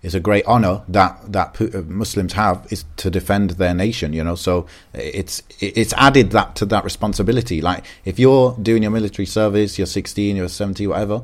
is 0.04 0.14
a 0.14 0.20
great 0.20 0.46
honor 0.46 0.84
that 0.90 1.18
that 1.32 1.60
uh, 1.60 1.82
Muslims 1.88 2.34
have 2.34 2.68
is 2.70 2.86
to 2.98 3.10
defend 3.10 3.52
their 3.52 3.74
nation. 3.74 4.14
You 4.14 4.24
know, 4.24 4.36
so 4.36 4.68
it's 4.94 5.42
it's 5.60 5.94
added 5.94 6.32
that 6.32 6.56
to 6.58 6.66
that 6.68 6.84
responsibility. 6.84 7.62
Like 7.62 7.86
if 8.06 8.20
you're 8.20 8.56
doing 8.62 8.84
your 8.84 8.92
military 8.92 9.26
service, 9.26 9.78
you're 9.78 9.88
16, 9.88 10.36
you're 10.36 10.50
70, 10.50 10.88
whatever. 10.88 11.24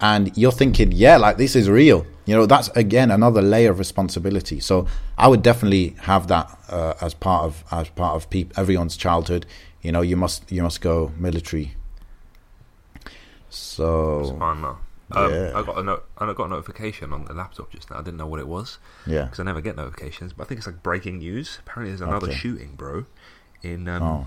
and 0.00 0.36
you're 0.36 0.52
thinking, 0.52 0.92
yeah, 0.92 1.16
like 1.18 1.36
this 1.36 1.54
is 1.54 1.68
real. 1.68 2.06
You 2.24 2.34
know, 2.34 2.46
that's 2.46 2.68
again 2.68 3.10
another 3.10 3.42
layer 3.42 3.70
of 3.70 3.78
responsibility. 3.78 4.60
So 4.60 4.86
I 5.18 5.28
would 5.28 5.42
definitely 5.42 5.96
have 6.02 6.28
that 6.28 6.58
uh, 6.68 6.94
as 7.00 7.12
part 7.14 7.44
of 7.44 7.64
as 7.70 7.88
part 7.90 8.14
of 8.14 8.26
everyone's 8.56 8.96
childhood. 8.96 9.46
You 9.82 9.92
know, 9.92 10.00
you 10.00 10.16
must 10.16 10.50
you 10.50 10.62
must 10.62 10.80
go 10.80 11.12
military. 11.18 11.74
So. 13.50 14.38
Um, 15.12 15.32
Yeah. 15.32 15.52
I 15.56 15.62
got 15.62 15.78
a 15.78 15.82
no- 15.82 16.02
I 16.18 16.32
got 16.32 16.44
a 16.44 16.48
notification 16.48 17.12
on 17.12 17.24
the 17.24 17.32
laptop 17.34 17.70
just 17.72 17.90
now. 17.90 17.98
I 17.98 18.02
didn't 18.02 18.16
know 18.18 18.26
what 18.26 18.38
it 18.40 18.46
was 18.46 18.78
yeah, 19.06 19.24
because 19.24 19.40
I 19.40 19.42
never 19.44 19.60
get 19.60 19.76
notifications. 19.76 20.32
But 20.32 20.44
I 20.44 20.46
think 20.48 20.58
it's 20.58 20.66
like 20.66 20.82
breaking 20.82 21.18
news. 21.18 21.58
Apparently, 21.60 21.90
there's 21.90 22.00
another 22.00 22.28
Okay. 22.28 22.36
shooting, 22.36 22.74
bro, 22.76 23.06
in 23.62 23.88
um, 23.88 24.02
oh 24.02 24.26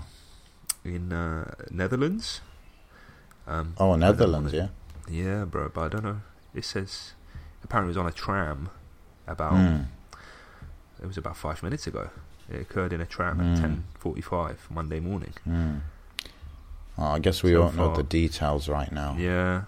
in 0.84 1.12
uh, 1.12 1.54
Netherlands. 1.70 2.40
Um, 3.46 3.74
oh 3.78 3.96
Netherlands, 3.96 4.52
yeah. 4.52 4.68
Yeah, 5.08 5.44
bro, 5.44 5.70
but 5.72 5.82
I 5.82 5.88
don't 5.88 6.04
know. 6.04 6.20
It 6.54 6.64
says 6.64 7.12
apparently 7.62 7.88
it 7.90 7.96
was 7.96 8.04
on 8.04 8.06
a 8.06 8.12
tram 8.12 8.68
about 9.26 9.54
Mm. 9.54 9.86
it 11.02 11.06
was 11.06 11.16
about 11.18 11.36
five 11.36 11.62
minutes 11.62 11.86
ago. 11.86 12.10
It 12.50 12.60
occurred 12.60 12.92
in 12.92 13.00
a 13.00 13.06
tram 13.06 13.38
Mm. 13.38 13.54
at 13.56 13.60
ten 13.60 13.84
forty 13.98 14.20
five 14.20 14.66
Monday 14.70 15.00
morning. 15.00 15.32
Mm. 15.48 15.80
Oh, 16.98 17.04
I 17.06 17.18
guess 17.18 17.42
we 17.42 17.50
So 17.52 17.62
don't 17.62 17.76
know 17.76 17.94
the 17.96 18.02
details 18.02 18.68
right 18.68 18.92
now. 18.92 19.16
Yeah. 19.18 19.62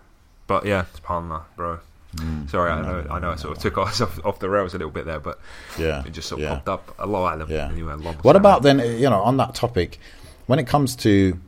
But 0.47 0.65
yeah, 0.67 0.85
it's 0.91 1.01
Palmer, 1.01 1.43
bro. 1.57 1.79
Mm. 2.17 2.49
Sorry, 2.51 2.71
I 2.71 2.81
know 2.81 3.03
no, 3.03 3.11
I 3.11 3.19
know 3.19 3.31
I 3.33 3.37
sort 3.37 3.57
of 3.57 3.63
took 3.63 3.77
us 3.79 4.01
off, 4.05 4.25
off 4.25 4.39
the 4.39 4.49
rails 4.49 4.75
a 4.75 4.79
little 4.79 4.91
bit 4.93 5.05
there, 5.07 5.21
but 5.21 5.39
Yeah, 5.79 6.05
it 6.07 6.11
just 6.13 6.29
sort 6.29 6.41
of 6.41 6.45
yeah. 6.45 6.55
popped 6.55 6.69
up. 6.69 6.95
A 6.99 7.07
lot 7.07 7.41
of 7.41 7.49
them. 7.49 7.57
Yeah. 7.57 7.69
Anyway, 7.71 7.95
What 8.23 8.37
about 8.37 8.63
then? 8.63 8.79
You 8.79 9.11
know, 9.11 9.21
on 9.23 9.37
that 9.39 9.55
topic, 9.55 9.99
when 10.47 10.59
it 10.59 10.67
comes 10.67 10.97
to, 10.97 11.39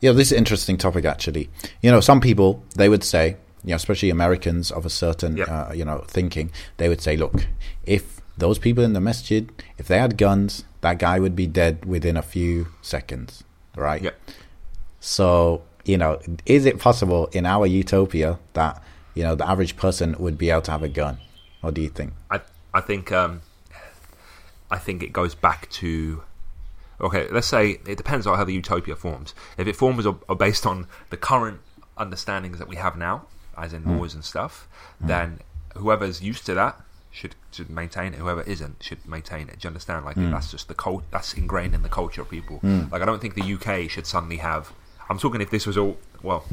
you 0.00 0.08
know, 0.10 0.14
this 0.14 0.28
is 0.28 0.32
an 0.32 0.38
interesting 0.38 0.76
topic 0.78 1.04
actually. 1.04 1.50
You 1.82 1.90
know, 1.90 2.00
some 2.00 2.20
people 2.20 2.62
they 2.76 2.88
would 2.88 3.04
say, 3.04 3.36
you 3.64 3.70
know, 3.70 3.76
especially 3.76 4.10
Americans 4.10 4.70
of 4.70 4.86
a 4.86 4.90
certain, 4.90 5.36
Yep. 5.36 5.48
uh, 5.50 5.72
you 5.74 5.84
know, 5.84 6.04
thinking, 6.06 6.50
they 6.76 6.88
would 6.88 7.00
say, 7.02 7.16
look, 7.16 7.46
if 7.84 8.20
those 8.38 8.58
people 8.58 8.84
in 8.84 8.92
the 8.92 9.00
masjid, 9.00 9.50
if 9.78 9.88
they 9.88 9.98
had 9.98 10.16
guns, 10.16 10.64
that 10.80 10.98
guy 11.00 11.18
would 11.18 11.34
be 11.34 11.46
dead 11.48 11.84
within 11.84 12.16
a 12.16 12.22
few 12.22 12.68
seconds, 12.82 13.42
right? 13.76 14.00
Yep. 14.00 14.14
So, 15.00 15.62
you 15.88 15.96
know, 15.96 16.20
is 16.44 16.66
it 16.66 16.78
possible 16.78 17.28
in 17.32 17.46
our 17.46 17.66
utopia 17.66 18.38
that 18.52 18.82
you 19.14 19.22
know 19.22 19.34
the 19.34 19.48
average 19.48 19.76
person 19.76 20.14
would 20.18 20.36
be 20.36 20.50
able 20.50 20.62
to 20.62 20.70
have 20.70 20.82
a 20.82 20.88
gun? 20.88 21.18
What 21.62 21.74
do 21.74 21.80
you 21.80 21.88
think? 21.88 22.12
I 22.30 22.40
I 22.74 22.80
think 22.80 23.10
um, 23.10 23.40
I 24.70 24.78
think 24.78 25.02
it 25.02 25.12
goes 25.12 25.34
back 25.34 25.68
to 25.70 26.22
okay. 27.00 27.28
Let's 27.30 27.46
say 27.46 27.80
it 27.86 27.96
depends 27.96 28.26
on 28.26 28.36
how 28.36 28.44
the 28.44 28.52
utopia 28.52 28.96
forms. 28.96 29.34
If 29.56 29.66
it 29.66 29.76
forms 29.76 30.06
are, 30.06 30.16
are 30.28 30.36
based 30.36 30.66
on 30.66 30.86
the 31.10 31.16
current 31.16 31.60
understandings 31.96 32.58
that 32.58 32.68
we 32.68 32.76
have 32.76 32.96
now, 32.96 33.26
as 33.56 33.72
in 33.72 33.82
hmm. 33.82 33.98
laws 33.98 34.14
and 34.14 34.24
stuff, 34.24 34.68
then 35.00 35.40
whoever's 35.74 36.22
used 36.22 36.44
to 36.46 36.54
that 36.54 36.80
should 37.10 37.34
should 37.50 37.70
maintain 37.70 38.12
it. 38.12 38.20
Whoever 38.20 38.42
isn't 38.42 38.82
should 38.82 39.06
maintain 39.06 39.48
it. 39.48 39.60
Do 39.60 39.66
you 39.66 39.68
understand? 39.68 40.04
Like 40.04 40.16
hmm. 40.16 40.30
that's 40.30 40.50
just 40.50 40.68
the 40.68 40.74
cult. 40.74 41.04
That's 41.10 41.34
ingrained 41.34 41.74
in 41.74 41.82
the 41.82 41.88
culture 41.88 42.22
of 42.22 42.30
people. 42.30 42.58
Hmm. 42.58 42.84
Like 42.92 43.02
I 43.02 43.06
don't 43.06 43.20
think 43.20 43.34
the 43.34 43.54
UK 43.54 43.90
should 43.90 44.06
suddenly 44.06 44.36
have. 44.36 44.72
I'm 45.08 45.18
talking 45.18 45.40
if 45.40 45.50
this 45.50 45.66
was 45.66 45.76
all 45.78 45.96
well. 46.22 46.44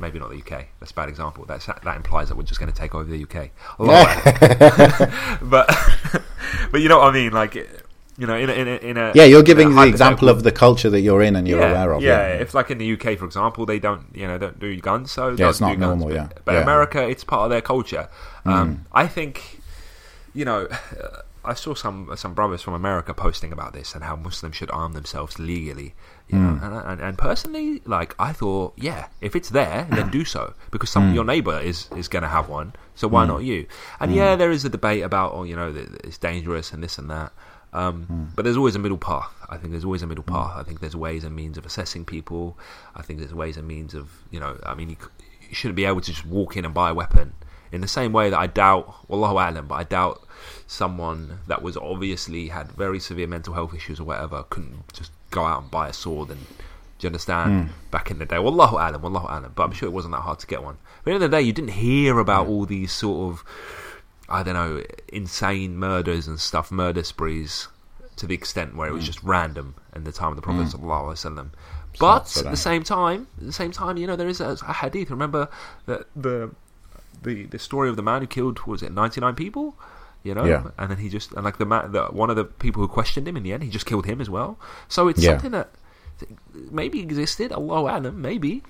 Maybe 0.00 0.18
not 0.18 0.30
the 0.30 0.38
UK. 0.38 0.66
That's 0.80 0.90
a 0.90 0.94
bad 0.94 1.08
example. 1.08 1.44
That's, 1.44 1.66
that 1.66 1.96
implies 1.96 2.28
that 2.28 2.36
we're 2.36 2.42
just 2.42 2.58
going 2.58 2.72
to 2.72 2.76
take 2.76 2.92
over 2.94 3.04
the 3.04 3.22
UK. 3.22 3.50
Lot. 3.78 4.08
but 5.42 5.72
but 6.72 6.80
you 6.80 6.88
know 6.88 6.98
what 6.98 7.08
I 7.08 7.12
mean, 7.12 7.30
like 7.32 7.54
you 7.54 8.26
know, 8.26 8.34
in 8.36 8.50
a, 8.50 8.52
in 8.52 8.68
a, 8.68 8.76
in 8.76 8.96
a 8.96 9.12
Yeah, 9.14 9.24
you're 9.24 9.42
giving 9.42 9.74
the 9.74 9.86
example 9.86 10.28
of 10.28 10.42
the 10.42 10.52
culture 10.52 10.90
that 10.90 11.00
you're 11.00 11.22
in 11.22 11.36
and 11.36 11.46
you're 11.46 11.60
yeah, 11.60 11.70
aware 11.70 11.92
of. 11.92 12.02
Yeah, 12.02 12.28
if 12.34 12.52
like 12.54 12.70
in 12.70 12.78
the 12.78 12.92
UK, 12.94 13.16
for 13.18 13.24
example, 13.26 13.64
they 13.64 13.78
don't 13.78 14.06
you 14.14 14.26
know 14.26 14.38
don't 14.38 14.58
do 14.58 14.78
guns, 14.80 15.12
so 15.12 15.30
Yeah, 15.30 15.50
it's 15.50 15.60
not 15.60 15.74
do 15.74 15.76
guns. 15.76 16.00
normal, 16.00 16.08
But, 16.08 16.14
yeah. 16.14 16.28
but 16.44 16.52
Yeah. 16.52 16.60
Mm. 16.60 16.62
America, 16.64 17.08
it's 17.08 17.24
part 17.24 17.44
of 17.44 17.50
their 17.50 17.62
culture. 17.62 18.08
Um, 18.44 18.86
I 18.92 19.06
think 19.06 19.60
you 20.34 20.44
know. 20.44 20.68
I 21.44 21.54
saw 21.54 21.74
some 21.74 22.08
some 22.14 22.34
brothers 22.34 22.62
from 22.62 22.74
America 22.74 23.12
posting 23.12 23.50
about 23.52 23.72
this 23.72 23.96
and 23.96 24.04
how 24.04 24.14
Muslims 24.14 24.54
should 24.54 24.70
arm 24.70 24.92
themselves 24.92 25.40
legally. 25.40 25.92
You 26.32 26.38
know, 26.38 26.54
Mm. 26.54 26.62
and, 26.64 26.74
and, 26.92 27.00
and 27.02 27.18
personally, 27.18 27.82
like 27.84 28.14
I 28.18 28.32
thought, 28.32 28.72
yeah, 28.76 29.08
if 29.20 29.36
it's 29.36 29.50
there, 29.50 29.86
then 29.90 30.08
do 30.10 30.24
so 30.24 30.54
because 30.70 30.88
some 30.90 31.10
Mm. 31.10 31.14
your 31.14 31.24
neighbor 31.24 31.58
is 31.60 31.88
is 31.94 32.08
going 32.08 32.22
to 32.22 32.28
have 32.28 32.48
one, 32.48 32.72
so 32.94 33.06
why 33.06 33.26
not 33.26 33.42
you? 33.44 33.66
And 34.00 34.10
Mm. 34.10 34.16
yeah, 34.16 34.36
there 34.36 34.50
is 34.50 34.64
a 34.64 34.70
debate 34.70 35.02
about, 35.02 35.32
oh, 35.34 35.44
you 35.44 35.54
know, 35.56 35.68
it's 36.04 36.16
dangerous 36.18 36.72
and 36.72 36.82
this 36.82 36.96
and 36.98 37.10
that. 37.10 37.32
Um, 37.74 38.06
Mm. 38.10 38.34
But 38.34 38.42
there's 38.44 38.56
always 38.56 38.76
a 38.76 38.78
middle 38.78 38.98
path. 38.98 39.32
I 39.48 39.56
think 39.58 39.70
there's 39.72 39.84
always 39.84 40.02
a 40.02 40.06
middle 40.06 40.24
path. 40.24 40.52
I 40.56 40.62
think 40.62 40.80
there's 40.80 40.96
ways 40.96 41.22
and 41.24 41.34
means 41.36 41.56
of 41.58 41.64
assessing 41.66 42.04
people. 42.06 42.58
I 42.96 43.02
think 43.02 43.18
there's 43.18 43.34
ways 43.34 43.56
and 43.58 43.66
means 43.68 43.92
of, 43.94 44.04
you 44.30 44.40
know, 44.40 44.52
I 44.64 44.74
mean, 44.74 44.88
you, 44.90 44.96
you 45.48 45.54
shouldn't 45.54 45.76
be 45.76 45.84
able 45.84 46.00
to 46.00 46.10
just 46.12 46.24
walk 46.26 46.56
in 46.56 46.64
and 46.64 46.72
buy 46.74 46.88
a 46.90 46.94
weapon. 46.94 47.34
In 47.72 47.80
the 47.80 47.88
same 47.88 48.12
way 48.12 48.28
that 48.30 48.38
I 48.38 48.46
doubt, 48.46 48.84
Wallahu 49.08 49.36
A'lam, 49.44 49.66
but 49.68 49.76
I 49.76 49.84
doubt 49.84 50.16
someone 50.66 51.38
that 51.46 51.62
was 51.62 51.76
obviously 51.76 52.48
had 52.48 52.72
very 52.72 53.00
severe 53.00 53.26
mental 53.26 53.54
health 53.54 53.74
issues 53.74 53.98
or 54.00 54.04
whatever 54.04 54.44
couldn't 54.50 54.92
just 54.92 55.10
go 55.32 55.44
out 55.44 55.62
and 55.62 55.70
buy 55.70 55.88
a 55.88 55.92
sword 55.92 56.30
and 56.30 56.46
do 57.02 57.06
you 57.06 57.08
understand? 57.08 57.70
Back 57.90 58.12
in 58.12 58.20
the 58.20 58.26
day, 58.26 58.36
Wallahu 58.36 58.74
A'lam, 58.74 59.00
Wallahu 59.00 59.28
A'lam. 59.28 59.52
But 59.56 59.64
I'm 59.64 59.72
sure 59.72 59.88
it 59.88 59.92
wasn't 59.92 60.12
that 60.12 60.20
hard 60.20 60.38
to 60.38 60.46
get 60.46 60.62
one. 60.62 60.78
But 61.02 61.10
at 61.10 61.14
the 61.14 61.14
end 61.14 61.24
of 61.24 61.30
the 61.32 61.36
day, 61.36 61.42
you 61.42 61.52
didn't 61.52 61.72
hear 61.72 62.20
about 62.20 62.46
all 62.46 62.64
these 62.64 62.92
sort 62.92 63.32
of, 63.32 63.44
I 64.28 64.44
don't 64.44 64.54
know, 64.54 64.84
insane 65.08 65.76
murders 65.76 66.28
and 66.28 66.38
stuff, 66.38 66.70
murder 66.70 67.02
sprees, 67.02 67.66
to 68.14 68.28
the 68.28 68.34
extent 68.34 68.76
where 68.76 68.88
it 68.88 68.92
was 68.92 69.04
just 69.04 69.20
random 69.24 69.74
in 69.96 70.04
the 70.04 70.12
time 70.12 70.28
of 70.28 70.36
the 70.36 70.42
Prophet 70.42 70.68
Sallallahu 70.68 71.06
Alaihi 71.06 71.34
Wasallam. 71.34 71.48
But 71.98 72.28
so 72.28 72.44
at 72.44 72.52
the 72.52 72.56
same 72.56 72.84
time, 72.84 73.26
at 73.36 73.46
the 73.46 73.52
same 73.52 73.72
time, 73.72 73.96
you 73.96 74.06
know, 74.06 74.14
there 74.14 74.28
is 74.28 74.40
a, 74.40 74.56
a 74.68 74.72
hadith. 74.72 75.10
Remember 75.10 75.48
that 75.86 76.06
the 76.14 76.54
the 77.20 77.46
the 77.46 77.58
story 77.58 77.88
of 77.88 77.96
the 77.96 78.02
man 78.02 78.20
who 78.20 78.28
killed 78.28 78.60
was 78.66 78.80
it 78.82 78.92
99 78.92 79.34
people 79.34 79.76
you 80.24 80.34
know 80.34 80.44
Yeah. 80.44 80.70
and 80.78 80.90
then 80.90 80.98
he 80.98 81.08
just 81.08 81.32
and 81.32 81.44
like 81.44 81.58
the 81.58 81.66
man 81.66 81.92
the, 81.92 82.04
one 82.06 82.30
of 82.30 82.36
the 82.36 82.44
people 82.44 82.80
who 82.82 82.88
questioned 82.88 83.26
him 83.28 83.36
in 83.36 83.42
the 83.42 83.52
end 83.52 83.62
he 83.62 83.70
just 83.70 83.86
killed 83.86 84.06
him 84.06 84.20
as 84.20 84.30
well 84.30 84.58
so 84.88 85.08
it's 85.08 85.22
Yeah. 85.22 85.30
something 85.30 85.50
that 85.52 85.68
maybe 86.70 87.00
existed 87.00 87.52
Allah 87.52 87.98
Alam 87.98 88.20
maybe 88.22 88.62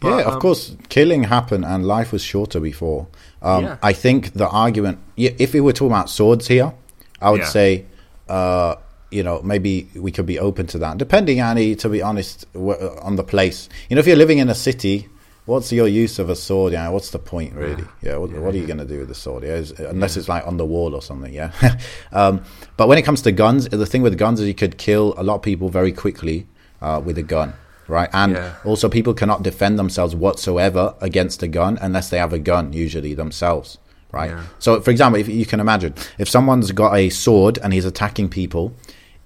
but, 0.00 0.08
yeah, 0.18 0.24
of 0.26 0.34
um, 0.34 0.40
course, 0.40 0.76
killing 0.88 1.22
happened 1.24 1.64
and 1.64 1.86
life 1.86 2.10
was 2.12 2.20
shorter 2.22 2.58
before. 2.58 3.06
Um, 3.42 3.64
Yeah. 3.64 3.76
I 3.80 3.92
think 3.92 4.32
the 4.32 4.48
argument, 4.48 4.98
if 5.16 5.54
we 5.54 5.60
were 5.60 5.72
talking 5.72 5.92
about 5.92 6.10
swords 6.10 6.48
here, 6.48 6.72
I 7.22 7.30
would 7.30 7.40
Yeah. 7.42 7.46
say, 7.46 7.84
uh, 8.28 8.74
you 9.12 9.22
know, 9.22 9.40
maybe 9.44 9.88
we 9.94 10.10
could 10.10 10.26
be 10.26 10.38
open 10.38 10.66
to 10.66 10.78
that, 10.78 10.98
depending, 10.98 11.38
Annie, 11.38 11.76
to 11.76 11.88
be 11.88 12.02
honest, 12.02 12.44
on 13.02 13.14
the 13.16 13.22
place. 13.22 13.68
You 13.88 13.94
know, 13.94 14.00
if 14.00 14.06
you're 14.08 14.16
living 14.16 14.38
in 14.38 14.48
a 14.48 14.54
city, 14.54 15.08
what's 15.46 15.70
your 15.72 15.88
use 15.88 16.18
of 16.18 16.30
a 16.30 16.36
sword? 16.36 16.72
Yeah, 16.72 16.88
what's 16.88 17.10
the 17.10 17.18
point, 17.18 17.54
really? 17.54 17.84
Yeah, 18.02 18.16
what, 18.16 18.30
Yeah, 18.30 18.38
what 18.40 18.54
are 18.54 18.58
you 18.58 18.66
going 18.66 18.78
to 18.78 18.84
do 18.84 18.98
with 19.00 19.08
the 19.08 19.14
sword? 19.14 19.42
Yeah, 19.44 19.54
is- 19.56 19.72
unless 19.72 20.16
it's 20.16 20.28
like 20.28 20.46
on 20.46 20.56
the 20.56 20.64
wall 20.66 20.94
or 20.94 21.02
something, 21.02 21.32
yeah. 21.32 21.52
um, 22.12 22.42
but 22.76 22.88
when 22.88 22.98
it 22.98 23.02
comes 23.02 23.22
to 23.22 23.32
guns, 23.32 23.68
the 23.68 23.86
thing 23.86 24.02
with 24.02 24.16
guns 24.18 24.40
is 24.40 24.48
you 24.48 24.54
could 24.54 24.78
kill 24.78 25.14
a 25.16 25.22
lot 25.22 25.36
of 25.36 25.42
people 25.42 25.68
very 25.68 25.92
quickly 25.92 26.46
uh, 26.80 27.00
with 27.04 27.18
a 27.18 27.22
gun. 27.22 27.54
Right, 27.86 28.08
and 28.14 28.32
Yeah. 28.32 28.54
also 28.64 28.88
people 28.88 29.12
cannot 29.12 29.42
defend 29.42 29.78
themselves 29.78 30.16
whatsoever 30.16 30.94
against 31.02 31.42
a 31.42 31.48
gun 31.48 31.78
unless 31.82 32.08
they 32.08 32.16
have 32.16 32.32
a 32.32 32.38
gun, 32.38 32.72
usually 32.72 33.12
themselves. 33.12 33.76
Right. 34.10 34.30
Yeah. 34.30 34.44
So, 34.58 34.80
for 34.80 34.90
example, 34.90 35.20
if 35.20 35.28
you 35.28 35.44
can 35.44 35.60
imagine, 35.60 35.92
if 36.18 36.28
someone's 36.28 36.70
got 36.72 36.94
a 36.94 37.10
sword 37.10 37.58
and 37.62 37.74
he's 37.74 37.84
attacking 37.84 38.30
people, 38.30 38.72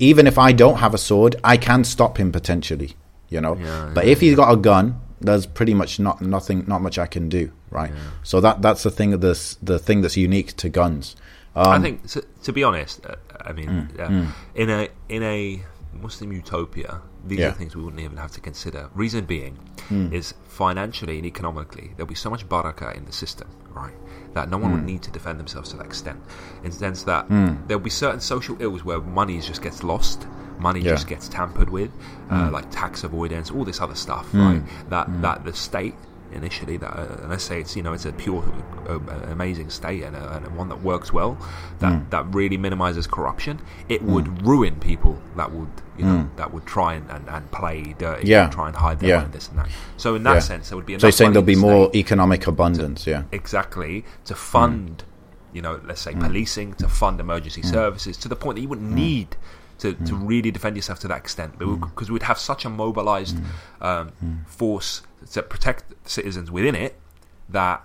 even 0.00 0.26
if 0.26 0.38
I 0.38 0.50
don't 0.52 0.78
have 0.78 0.92
a 0.94 0.98
sword, 0.98 1.36
I 1.44 1.56
can 1.56 1.84
stop 1.84 2.18
him 2.18 2.32
potentially. 2.32 2.96
You 3.28 3.40
know. 3.42 3.54
Yeah, 3.56 3.90
but 3.94 4.06
yeah, 4.06 4.12
if 4.12 4.20
he's 4.22 4.34
got 4.34 4.50
a 4.52 4.56
gun, 4.56 4.98
there's 5.20 5.46
pretty 5.46 5.74
much 5.74 5.98
not 6.00 6.20
nothing, 6.20 6.64
not 6.66 6.80
much 6.82 6.98
I 6.98 7.06
can 7.06 7.28
do. 7.28 7.50
Right. 7.70 7.92
So 8.22 8.40
that 8.40 8.62
that's 8.62 8.82
the 8.82 8.90
thing. 8.90 9.10
This 9.20 9.56
the 9.62 9.78
thing 9.78 10.00
that's 10.02 10.16
unique 10.16 10.56
to 10.56 10.68
guns. 10.68 11.16
Um, 11.56 11.66
I 11.68 11.78
think 11.80 12.06
to, 12.08 12.24
to 12.44 12.52
be 12.52 12.62
honest 12.62 13.04
uh, 13.06 13.16
I 13.40 13.52
mean 13.52 13.68
Mm, 13.98 13.98
uh, 14.28 14.32
in 14.54 14.70
a 14.70 14.88
in 15.08 15.22
a 15.22 15.62
Muslim 16.00 16.30
utopia 16.32 17.00
these 17.26 17.40
Yeah. 17.40 17.48
are 17.48 17.52
things 17.52 17.74
we 17.74 17.82
wouldn't 17.82 18.00
even 18.02 18.16
have 18.18 18.30
to 18.32 18.40
consider 18.40 18.88
reason 18.94 19.24
being 19.24 19.58
Mm. 19.90 20.12
is 20.12 20.34
financially 20.46 21.16
and 21.18 21.26
economically 21.26 21.92
there'll 21.96 22.06
be 22.08 22.14
so 22.14 22.30
much 22.30 22.46
barakah 22.48 22.94
in 22.96 23.06
the 23.06 23.12
system 23.12 23.48
right 23.74 23.94
that 24.34 24.48
no 24.50 24.58
one 24.58 24.70
Mm. 24.70 24.74
would 24.74 24.84
need 24.84 25.02
to 25.02 25.10
defend 25.10 25.40
themselves 25.40 25.70
to 25.70 25.76
that 25.78 25.86
extent 25.86 26.20
in 26.62 26.70
the 26.70 26.76
sense 26.76 27.02
that 27.04 27.26
there'll 27.66 27.82
be 27.82 27.90
certain 27.90 28.20
social 28.20 28.56
ills 28.60 28.84
where 28.84 29.00
money 29.00 29.40
just 29.40 29.62
gets 29.62 29.82
lost 29.82 30.26
money 30.60 30.80
Yeah. 30.80 30.92
Mm. 30.92 30.94
just 30.94 31.08
gets 31.08 31.28
tampered 31.28 31.70
with 31.70 31.90
uh, 32.30 32.50
like 32.52 32.70
tax 32.70 33.04
avoidance 33.04 33.50
all 33.50 33.64
this 33.64 33.80
other 33.80 33.94
stuff 33.94 34.26
right 34.34 34.62
that 34.90 35.06
that 35.22 35.44
the 35.44 35.52
state 35.54 35.94
initially 36.30 36.76
that 36.76 36.92
uh, 36.94 37.06
and 37.22 37.30
let's 37.30 37.42
say 37.44 37.58
it's 37.58 37.74
you 37.74 37.82
know 37.82 37.94
it's 37.94 38.04
a 38.04 38.12
pure 38.12 38.44
uh, 38.86 38.98
amazing 39.32 39.70
state 39.70 40.02
and, 40.02 40.14
a, 40.14 40.36
and 40.36 40.56
one 40.58 40.68
that 40.68 40.82
works 40.82 41.10
well 41.10 41.38
that 41.78 41.90
Mm. 41.92 42.10
that 42.10 42.34
really 42.34 42.58
minimizes 42.58 43.06
corruption 43.06 43.60
it 43.88 44.02
would 44.02 44.46
ruin 44.46 44.74
people 44.78 45.18
that 45.36 45.50
would 45.52 45.70
you 45.96 46.04
know 46.04 46.28
that 46.36 46.52
would 46.52 46.66
try 46.66 46.94
and, 46.94 47.10
and, 47.10 47.26
and 47.30 47.50
play 47.50 47.94
dirty 47.98 48.24
Mm. 48.24 48.28
Yeah. 48.28 48.44
and 48.44 48.52
try 48.52 48.66
and 48.68 48.76
hide 48.76 49.00
their 49.00 49.08
Yeah. 49.08 49.16
money 49.20 49.30
this 49.32 49.48
and 49.48 49.58
that 49.58 49.68
so 49.96 50.14
in 50.16 50.22
that 50.24 50.34
Yeah. 50.34 50.38
sense 50.40 50.68
there 50.68 50.76
would 50.76 50.84
be 50.86 50.98
so 50.98 51.06
you're 51.06 51.12
saying 51.12 51.32
there'll 51.32 51.46
be 51.46 51.56
more 51.56 51.90
economic 51.94 52.46
abundance. 52.46 53.06
Yeah. 53.06 53.22
exactly 53.32 54.04
to 54.26 54.34
fund 54.34 55.04
you 55.54 55.62
know 55.62 55.80
let's 55.86 56.02
say 56.02 56.12
policing 56.12 56.74
to 56.74 56.88
fund 56.88 57.20
emergency 57.20 57.62
services 57.62 58.18
to 58.18 58.28
the 58.28 58.36
point 58.36 58.56
that 58.56 58.60
you 58.62 58.68
wouldn't 58.68 58.92
need 58.92 59.28
to, 59.78 59.94
to 59.94 60.14
really 60.14 60.50
defend 60.50 60.76
yourself 60.76 60.98
to 61.00 61.08
that 61.08 61.18
extent 61.18 61.58
because 61.58 62.10
we'd 62.10 62.22
have 62.24 62.38
such 62.38 62.64
a 62.64 62.68
mobilized 62.68 63.36
um, 63.80 64.10
force 64.46 65.02
to 65.32 65.42
protect 65.42 65.84
citizens 66.08 66.50
within 66.50 66.74
it 66.74 66.98
that 67.48 67.82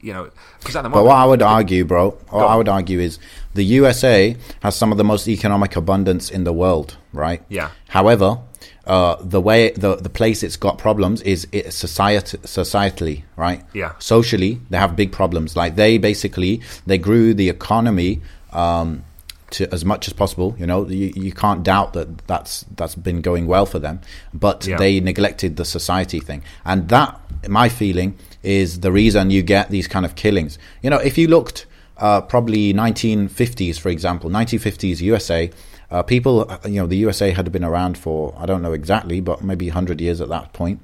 you 0.00 0.12
know 0.12 0.30
because 0.60 0.76
at 0.76 0.82
the 0.82 0.88
But 0.88 0.96
moment 0.96 1.06
what 1.06 1.16
I 1.16 1.24
would 1.26 1.42
argue, 1.42 1.84
bro, 1.84 2.10
what. 2.10 2.44
I 2.46 2.56
would 2.56 2.68
argue 2.68 3.00
is 3.00 3.18
the 3.54 3.64
USA 3.64 4.36
has 4.62 4.76
some 4.76 4.92
of 4.92 4.98
the 4.98 5.04
most 5.04 5.28
economic 5.28 5.76
abundance 5.76 6.30
in 6.30 6.44
the 6.44 6.52
world, 6.52 6.96
right? 7.12 7.42
Yeah. 7.48 7.70
However, 7.88 8.38
uh, 8.86 9.16
the 9.20 9.40
way 9.40 9.70
the 9.72 9.96
the 9.96 10.08
place 10.08 10.42
it's 10.42 10.56
got 10.56 10.78
problems 10.78 11.20
is 11.22 11.46
it 11.52 11.72
society 11.72 12.38
societally, 12.38 13.24
right? 13.36 13.62
Yeah. 13.74 13.92
Socially, 13.98 14.60
they 14.70 14.78
have 14.78 14.96
big 14.96 15.12
problems. 15.12 15.56
Like 15.56 15.76
they 15.76 15.98
basically 15.98 16.62
they 16.86 16.98
grew 16.98 17.34
the 17.34 17.48
economy. 17.48 18.22
Um, 18.52 19.04
to 19.50 19.72
as 19.72 19.84
much 19.84 20.06
as 20.08 20.12
possible, 20.12 20.54
you 20.58 20.66
know, 20.66 20.86
you, 20.86 21.12
you 21.16 21.32
can't 21.32 21.62
doubt 21.62 21.92
that 21.94 22.18
that's 22.26 22.64
that's 22.76 22.94
been 22.94 23.20
going 23.22 23.46
well 23.46 23.66
for 23.66 23.78
them, 23.78 24.00
but 24.34 24.66
Yeah. 24.66 24.76
they 24.76 25.00
neglected 25.00 25.56
the 25.56 25.64
society 25.64 26.20
thing, 26.20 26.42
and 26.64 26.88
that, 26.90 27.18
my 27.48 27.68
feeling, 27.68 28.14
is 28.42 28.80
the 28.80 28.92
reason 28.92 29.30
you 29.30 29.42
get 29.42 29.70
these 29.70 29.88
kind 29.88 30.04
of 30.04 30.14
killings. 30.16 30.58
You 30.82 30.90
know, 30.90 30.98
if 30.98 31.16
you 31.18 31.28
looked 31.28 31.66
uh, 31.96 32.20
probably 32.20 32.72
1950s, 32.72 33.78
for 33.78 33.88
example, 33.88 34.30
1950s 34.30 35.00
USA, 35.00 35.50
uh, 35.90 36.02
people, 36.02 36.48
uh, 36.50 36.58
you 36.64 36.80
know, 36.80 36.86
the 36.86 36.96
USA 36.98 37.30
had 37.30 37.50
been 37.50 37.64
around 37.64 37.96
for 37.98 38.34
I 38.38 38.46
don't 38.46 38.62
know 38.62 38.72
exactly, 38.72 39.20
but 39.20 39.42
maybe 39.42 39.66
100 39.68 40.00
years 40.00 40.20
at 40.20 40.28
that 40.28 40.52
point, 40.52 40.80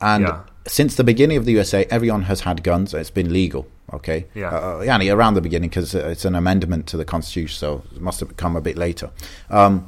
and 0.00 0.24
Yeah. 0.24 0.40
Since 0.66 0.96
the 0.96 1.04
beginning 1.04 1.36
of 1.36 1.44
the 1.44 1.52
USA, 1.52 1.86
everyone 1.90 2.22
has 2.22 2.40
had 2.40 2.62
guns. 2.62 2.92
It's 2.94 3.10
been 3.10 3.32
legal. 3.32 3.66
Okay. 3.92 4.26
Yeah. 4.34 4.48
Uh, 4.50 4.82
yeah, 4.84 5.12
around 5.12 5.34
the 5.34 5.40
beginning 5.40 5.68
because 5.70 5.94
it's 5.94 6.24
an 6.24 6.34
amendment 6.34 6.86
to 6.88 6.96
the 6.96 7.04
constitution, 7.04 7.56
so 7.56 7.82
it 7.94 8.00
must 8.00 8.20
have 8.20 8.36
come 8.36 8.56
a 8.56 8.60
bit 8.60 8.76
later. 8.76 9.10
Um, 9.50 9.86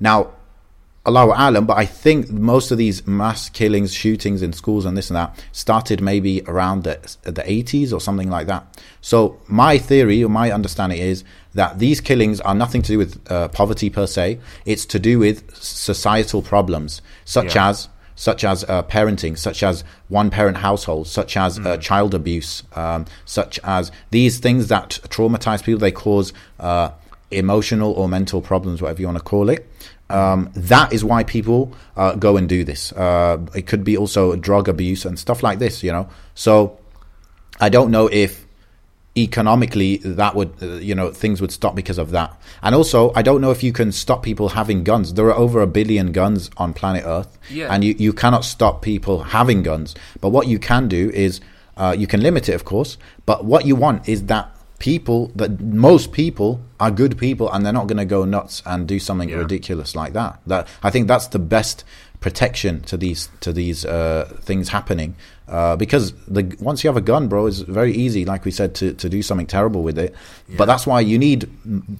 now, 0.00 0.32
Allahu 1.06 1.32
Alam, 1.36 1.66
but 1.66 1.78
I 1.78 1.86
think 1.86 2.30
most 2.30 2.72
of 2.72 2.78
these 2.78 3.06
mass 3.06 3.48
killings, 3.48 3.94
shootings 3.94 4.42
in 4.42 4.52
schools 4.52 4.84
and 4.84 4.96
this 4.96 5.08
and 5.08 5.16
that 5.16 5.38
started 5.52 6.00
maybe 6.00 6.42
around 6.48 6.82
the, 6.82 6.98
the 7.22 7.42
80s 7.42 7.92
or 7.92 8.00
something 8.00 8.28
like 8.28 8.48
that. 8.48 8.82
So 9.00 9.38
my 9.46 9.78
theory 9.78 10.24
or 10.24 10.28
my 10.28 10.50
understanding 10.50 10.98
is 10.98 11.22
that 11.54 11.78
these 11.78 12.00
killings 12.00 12.40
are 12.40 12.56
nothing 12.56 12.82
to 12.82 12.88
do 12.88 12.98
with 12.98 13.20
uh, 13.30 13.46
poverty 13.48 13.88
per 13.88 14.08
se. 14.08 14.40
It's 14.64 14.84
to 14.86 14.98
do 14.98 15.20
with 15.20 15.54
societal 15.54 16.42
problems 16.42 17.00
such 17.24 17.54
Yeah. 17.54 17.68
as 17.68 17.88
such 18.16 18.42
as 18.42 18.64
uh, 18.64 18.82
parenting, 18.82 19.38
such 19.38 19.62
as 19.62 19.84
one 20.08 20.30
parent 20.30 20.56
households, 20.56 21.10
such 21.10 21.36
as 21.36 21.58
uh, 21.60 21.76
child 21.76 22.14
abuse, 22.14 22.64
um, 22.72 23.04
such 23.24 23.60
as 23.62 23.92
these 24.10 24.38
things 24.38 24.68
that 24.68 24.98
traumatize 25.08 25.62
people. 25.62 25.78
They 25.78 25.92
cause 25.92 26.32
uh, 26.58 26.90
emotional 27.30 27.92
or 27.92 28.08
mental 28.08 28.40
problems, 28.42 28.82
whatever 28.82 29.00
you 29.00 29.06
want 29.06 29.18
to 29.18 29.24
call 29.24 29.50
it. 29.50 29.70
Um, 30.08 30.50
that 30.54 30.92
is 30.92 31.04
why 31.04 31.24
people 31.24 31.74
uh, 31.96 32.14
go 32.14 32.36
and 32.36 32.48
do 32.48 32.64
this. 32.64 32.92
Uh, 32.92 33.38
it 33.54 33.66
could 33.66 33.84
be 33.84 33.96
also 33.96 34.34
drug 34.36 34.68
abuse 34.68 35.04
and 35.04 35.18
stuff 35.18 35.42
like 35.42 35.58
this, 35.58 35.82
you 35.82 35.92
know. 35.92 36.08
So 36.34 36.78
I 37.60 37.68
don't 37.68 37.90
know 37.90 38.08
if 38.10 38.45
economically 39.16 39.96
that 39.98 40.34
would 40.34 40.52
uh, 40.62 40.66
you 40.88 40.94
know 40.94 41.10
things 41.10 41.40
would 41.40 41.52
stop 41.52 41.74
because 41.74 41.98
of 41.98 42.10
that. 42.10 42.30
And 42.62 42.74
also 42.74 43.12
i 43.14 43.22
don't 43.22 43.40
know 43.40 43.50
if 43.50 43.62
you 43.62 43.72
can 43.72 43.92
stop 43.92 44.22
people 44.22 44.48
having 44.50 44.84
guns. 44.84 45.14
There 45.14 45.26
are 45.26 45.34
over 45.46 45.60
a 45.62 45.66
billion 45.66 46.12
guns 46.12 46.50
on 46.56 46.72
planet 46.74 47.04
earth 47.06 47.38
Yeah. 47.50 47.72
and 47.72 47.82
you, 47.84 47.94
you 47.98 48.12
cannot 48.12 48.44
stop 48.44 48.82
people 48.82 49.16
having 49.38 49.62
guns. 49.62 49.94
But 50.20 50.30
what 50.30 50.46
you 50.46 50.58
can 50.58 50.88
do 50.88 51.10
is 51.10 51.40
uh, 51.76 51.94
you 51.98 52.06
can 52.06 52.20
limit 52.22 52.48
it 52.48 52.54
of 52.54 52.64
course 52.64 52.96
but 53.26 53.44
what 53.44 53.66
you 53.66 53.76
want 53.76 54.08
is 54.08 54.24
that 54.26 54.46
people 54.78 55.20
that 55.34 55.60
most 55.60 56.12
people 56.12 56.60
are 56.78 56.90
good 56.90 57.16
people 57.18 57.50
and 57.52 57.64
they're 57.64 57.72
not 57.80 57.86
going 57.86 57.96
to 57.98 58.04
go 58.04 58.24
nuts 58.24 58.62
and 58.66 58.86
do 58.86 58.98
something 58.98 59.28
Yeah. 59.30 59.36
ridiculous 59.38 59.94
like 59.96 60.12
that. 60.12 60.32
That 60.46 60.68
i 60.82 60.90
think 60.90 61.08
that's 61.08 61.28
the 61.28 61.38
best 61.38 61.84
protection 62.20 62.80
to 62.90 62.96
these 62.96 63.28
to 63.40 63.52
these 63.52 63.84
uh, 63.84 64.24
things 64.42 64.68
happening 64.70 65.16
uh, 65.48 65.76
because 65.76 66.12
the 66.26 66.56
once 66.60 66.82
you 66.82 66.88
have 66.88 66.96
a 66.96 67.00
gun, 67.02 67.28
bro, 67.28 67.46
it's 67.46 67.60
very 67.60 67.92
easy, 67.92 68.24
like 68.24 68.44
we 68.44 68.50
said, 68.50 68.74
to, 68.76 68.94
to 68.94 69.08
do 69.08 69.22
something 69.22 69.46
terrible 69.46 69.82
with 69.82 69.98
it. 69.98 70.14
But 70.56 70.66
that's 70.66 70.86
why 70.86 71.00
you 71.00 71.18
need 71.18 71.48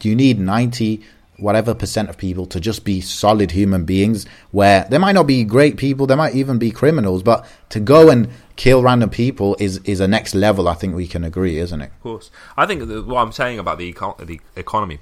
you 0.02 0.14
need 0.14 0.40
ninety 0.40 1.02
whatever 1.38 1.74
percent 1.74 2.08
of 2.08 2.16
people 2.16 2.46
to 2.46 2.58
just 2.58 2.84
be 2.84 3.00
solid 3.00 3.50
human 3.50 3.84
beings. 3.84 4.26
Where 4.50 4.86
they 4.90 4.98
might 4.98 5.12
not 5.12 5.26
be 5.26 5.44
great 5.44 5.76
people, 5.76 6.06
they 6.06 6.16
might 6.16 6.34
even 6.34 6.58
be 6.58 6.70
criminals, 6.70 7.22
but 7.22 7.46
to 7.70 7.80
go 7.80 8.10
and 8.10 8.28
kill 8.56 8.82
random 8.82 9.10
people 9.10 9.54
is 9.60 9.78
is 9.84 10.00
a 10.00 10.08
next 10.08 10.34
level. 10.34 10.66
I 10.68 10.74
think 10.74 10.94
we 10.94 11.06
can 11.06 11.24
agree, 11.24 11.58
isn't 11.58 11.80
it? 11.80 11.90
Of 11.92 12.00
course, 12.02 12.30
I 12.56 12.64
think 12.66 12.86
that 12.88 13.06
what 13.06 13.20
I'm 13.20 13.32
saying 13.32 13.58
about 13.58 13.78
the 13.78 13.84
eco- 13.84 14.16
the 14.18 14.40
economy 14.56 14.98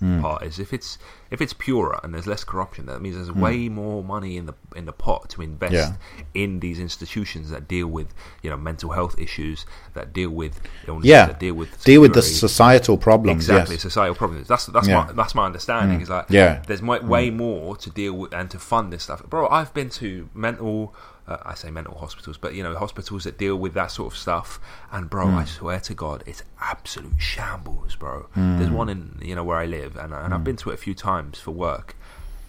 Hmm. 0.00 0.20
part 0.20 0.42
is 0.42 0.58
if 0.58 0.72
it's 0.72 0.98
if 1.30 1.40
it's 1.42 1.52
purer 1.52 1.98
and 2.04 2.14
there's 2.14 2.26
less 2.26 2.44
corruption, 2.44 2.86
that 2.86 3.02
means 3.02 3.16
there's 3.16 3.28
Hmm. 3.28 3.40
way 3.40 3.68
more 3.68 4.02
money 4.02 4.36
in 4.36 4.46
the 4.46 4.54
in 4.74 4.86
the 4.86 4.92
pot 4.92 5.28
to 5.30 5.42
invest 5.42 5.74
Yeah. 5.74 5.92
in 6.34 6.60
these 6.60 6.78
institutions 6.78 7.50
that 7.50 7.66
deal 7.68 7.86
with 7.88 8.08
you 8.42 8.50
know 8.50 8.56
mental 8.56 8.90
health 8.92 9.14
issues, 9.18 9.66
that 9.94 10.12
deal 10.12 10.30
with 10.30 10.60
illness, 10.88 11.04
Yeah, 11.06 11.26
that 11.26 11.40
deal 11.40 11.54
with 11.54 11.82
deal 11.84 12.00
with 12.00 12.14
the 12.14 12.22
societal 12.22 12.96
problems. 12.96 13.44
Exactly, 13.44 13.74
yes. 13.74 13.82
societal 13.82 14.14
problems. 14.14 14.48
That's 14.48 14.66
that's 14.66 14.88
Yeah. 14.88 15.04
my 15.06 15.12
that's 15.12 15.34
my 15.34 15.44
understanding. 15.46 16.00
Is 16.00 16.08
like 16.10 16.26
Yeah. 16.30 16.62
there's 16.66 16.82
mo- 16.82 17.02
way 17.02 17.30
more 17.30 17.76
to 17.76 17.90
deal 17.90 18.14
with 18.14 18.32
and 18.32 18.50
to 18.50 18.58
fund 18.58 18.92
this 18.92 19.02
stuff, 19.02 19.22
bro. 19.28 19.48
I've 19.48 19.74
been 19.74 19.90
to 20.00 20.28
mental. 20.34 20.94
Uh, 21.28 21.38
I 21.44 21.54
say 21.54 21.70
mental 21.70 21.96
hospitals, 21.98 22.38
but 22.38 22.54
you 22.54 22.62
know 22.62 22.76
hospitals 22.76 23.24
that 23.24 23.36
deal 23.36 23.56
with 23.56 23.74
that 23.74 23.90
sort 23.90 24.12
of 24.12 24.18
stuff. 24.18 24.60
And 24.92 25.10
bro, 25.10 25.28
I 25.28 25.42
hmm. 25.42 25.46
swear 25.46 25.80
to 25.80 25.94
God, 25.94 26.22
it's 26.26 26.42
absolute 26.60 27.20
shambles, 27.20 27.96
bro. 27.96 28.28
Hmm. 28.34 28.58
There's 28.58 28.70
one 28.70 28.88
in 28.88 29.18
you 29.22 29.34
know 29.34 29.44
where 29.44 29.58
I 29.58 29.66
live, 29.66 29.96
and, 29.96 30.12
and 30.12 30.32
I've 30.32 30.40
hmm. 30.40 30.44
been 30.44 30.56
to 30.56 30.70
it 30.70 30.74
a 30.74 30.78
few 30.78 30.94
times 30.94 31.38
for 31.38 31.50
work. 31.50 31.96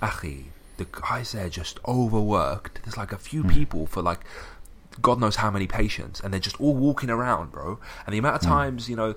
Achi, 0.02 0.52
the 0.78 0.86
guys 0.86 1.32
there 1.32 1.50
just 1.50 1.80
overworked. 1.88 2.84
There's 2.84 2.98
like 2.98 3.12
a 3.12 3.18
few 3.18 3.44
people 3.44 3.88
for 3.88 4.02
like 4.02 4.24
God 5.02 5.20
knows 5.20 5.38
how 5.38 5.52
many 5.52 5.68
patients, 5.68 6.20
and 6.20 6.34
they're 6.34 6.40
just 6.40 6.60
all 6.60 6.76
walking 6.76 7.10
around, 7.10 7.52
bro. 7.52 7.80
And 8.06 8.14
the 8.14 8.18
amount 8.18 8.36
of 8.36 8.42
times 8.42 8.90
you 8.90 8.96
know 8.96 9.16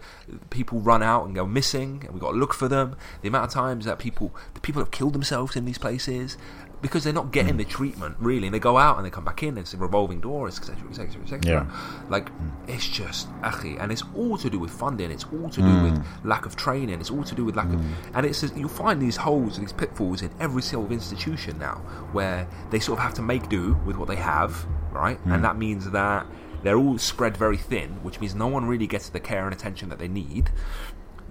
people 0.51 0.81
run 0.81 1.03
out 1.03 1.25
and 1.25 1.35
go 1.35 1.47
missing, 1.47 2.03
and 2.05 2.15
we 2.15 2.21
got 2.21 2.33
to 2.33 2.37
look 2.37 2.55
for 2.55 2.69
them. 2.69 2.97
The 3.23 3.29
amount 3.29 3.45
of 3.45 3.51
times 3.51 3.85
that 3.85 3.99
people, 3.99 4.35
the 4.55 4.61
people 4.61 4.83
have 4.83 4.91
killed 4.91 5.13
themselves 5.13 5.57
in 5.57 5.65
these 5.65 5.79
places 5.79 6.37
because 6.83 7.05
they're 7.05 7.12
not 7.12 7.31
getting 7.33 7.53
hmm. 7.53 7.59
the 7.59 7.64
treatment 7.64 8.16
really, 8.18 8.47
and 8.47 8.55
they 8.55 8.59
go 8.59 8.78
out 8.78 8.97
and 8.97 9.07
they 9.07 9.11
come 9.11 9.24
back 9.24 9.43
in. 9.43 9.51
And 9.51 9.59
It's 9.59 9.74
a 9.74 9.76
revolving 9.76 10.20
door, 10.20 10.49
etc., 10.49 10.76
etc., 10.89 11.22
etc. 11.22 11.66
Like 12.09 12.28
hmm. 12.31 12.49
it's 12.68 12.89
just 12.89 13.28
achy, 13.45 13.76
and 13.76 13.93
it's 13.93 14.03
all 14.14 14.39
to 14.39 14.51
do 14.51 14.59
with 14.59 14.70
funding. 14.70 15.11
It's 15.11 15.24
all 15.24 15.49
to 15.51 15.61
do 15.61 15.68
hmm. 15.68 15.85
with 15.85 16.07
lack 16.24 16.47
of 16.47 16.57
training. 16.57 17.01
It's 17.01 17.11
all 17.11 17.24
to 17.24 17.35
do 17.35 17.45
with 17.45 17.57
lack 17.57 17.72
of, 17.72 17.85
and 18.14 18.26
it's 18.26 18.43
you'll 18.57 18.68
find 18.68 19.01
these 19.01 19.16
holes, 19.16 19.57
and 19.57 19.66
these 19.66 19.72
pitfalls 19.72 20.22
in 20.22 20.31
every 20.41 20.62
single 20.62 20.91
institution 20.93 21.59
now, 21.59 21.76
where 22.12 22.47
they 22.70 22.81
sort 22.81 22.99
of 22.99 23.03
have 23.03 23.14
to 23.14 23.22
make 23.22 23.49
do 23.49 23.74
with 23.87 23.97
what 23.97 24.09
they 24.09 24.16
have, 24.16 24.66
right? 24.93 25.18
And 25.26 25.45
that 25.45 25.57
means 25.57 25.91
that 25.91 26.26
they're 26.62 26.76
all 26.76 26.99
spread 26.99 27.37
very 27.37 27.57
thin, 27.57 28.03
which 28.03 28.20
means 28.20 28.35
no 28.35 28.47
one 28.47 28.66
really 28.66 28.87
gets 28.87 29.09
the 29.09 29.20
care 29.20 29.45
and 29.45 29.55
attention 29.55 29.89
that 29.89 29.99
they 29.99 30.09
need, 30.09 30.51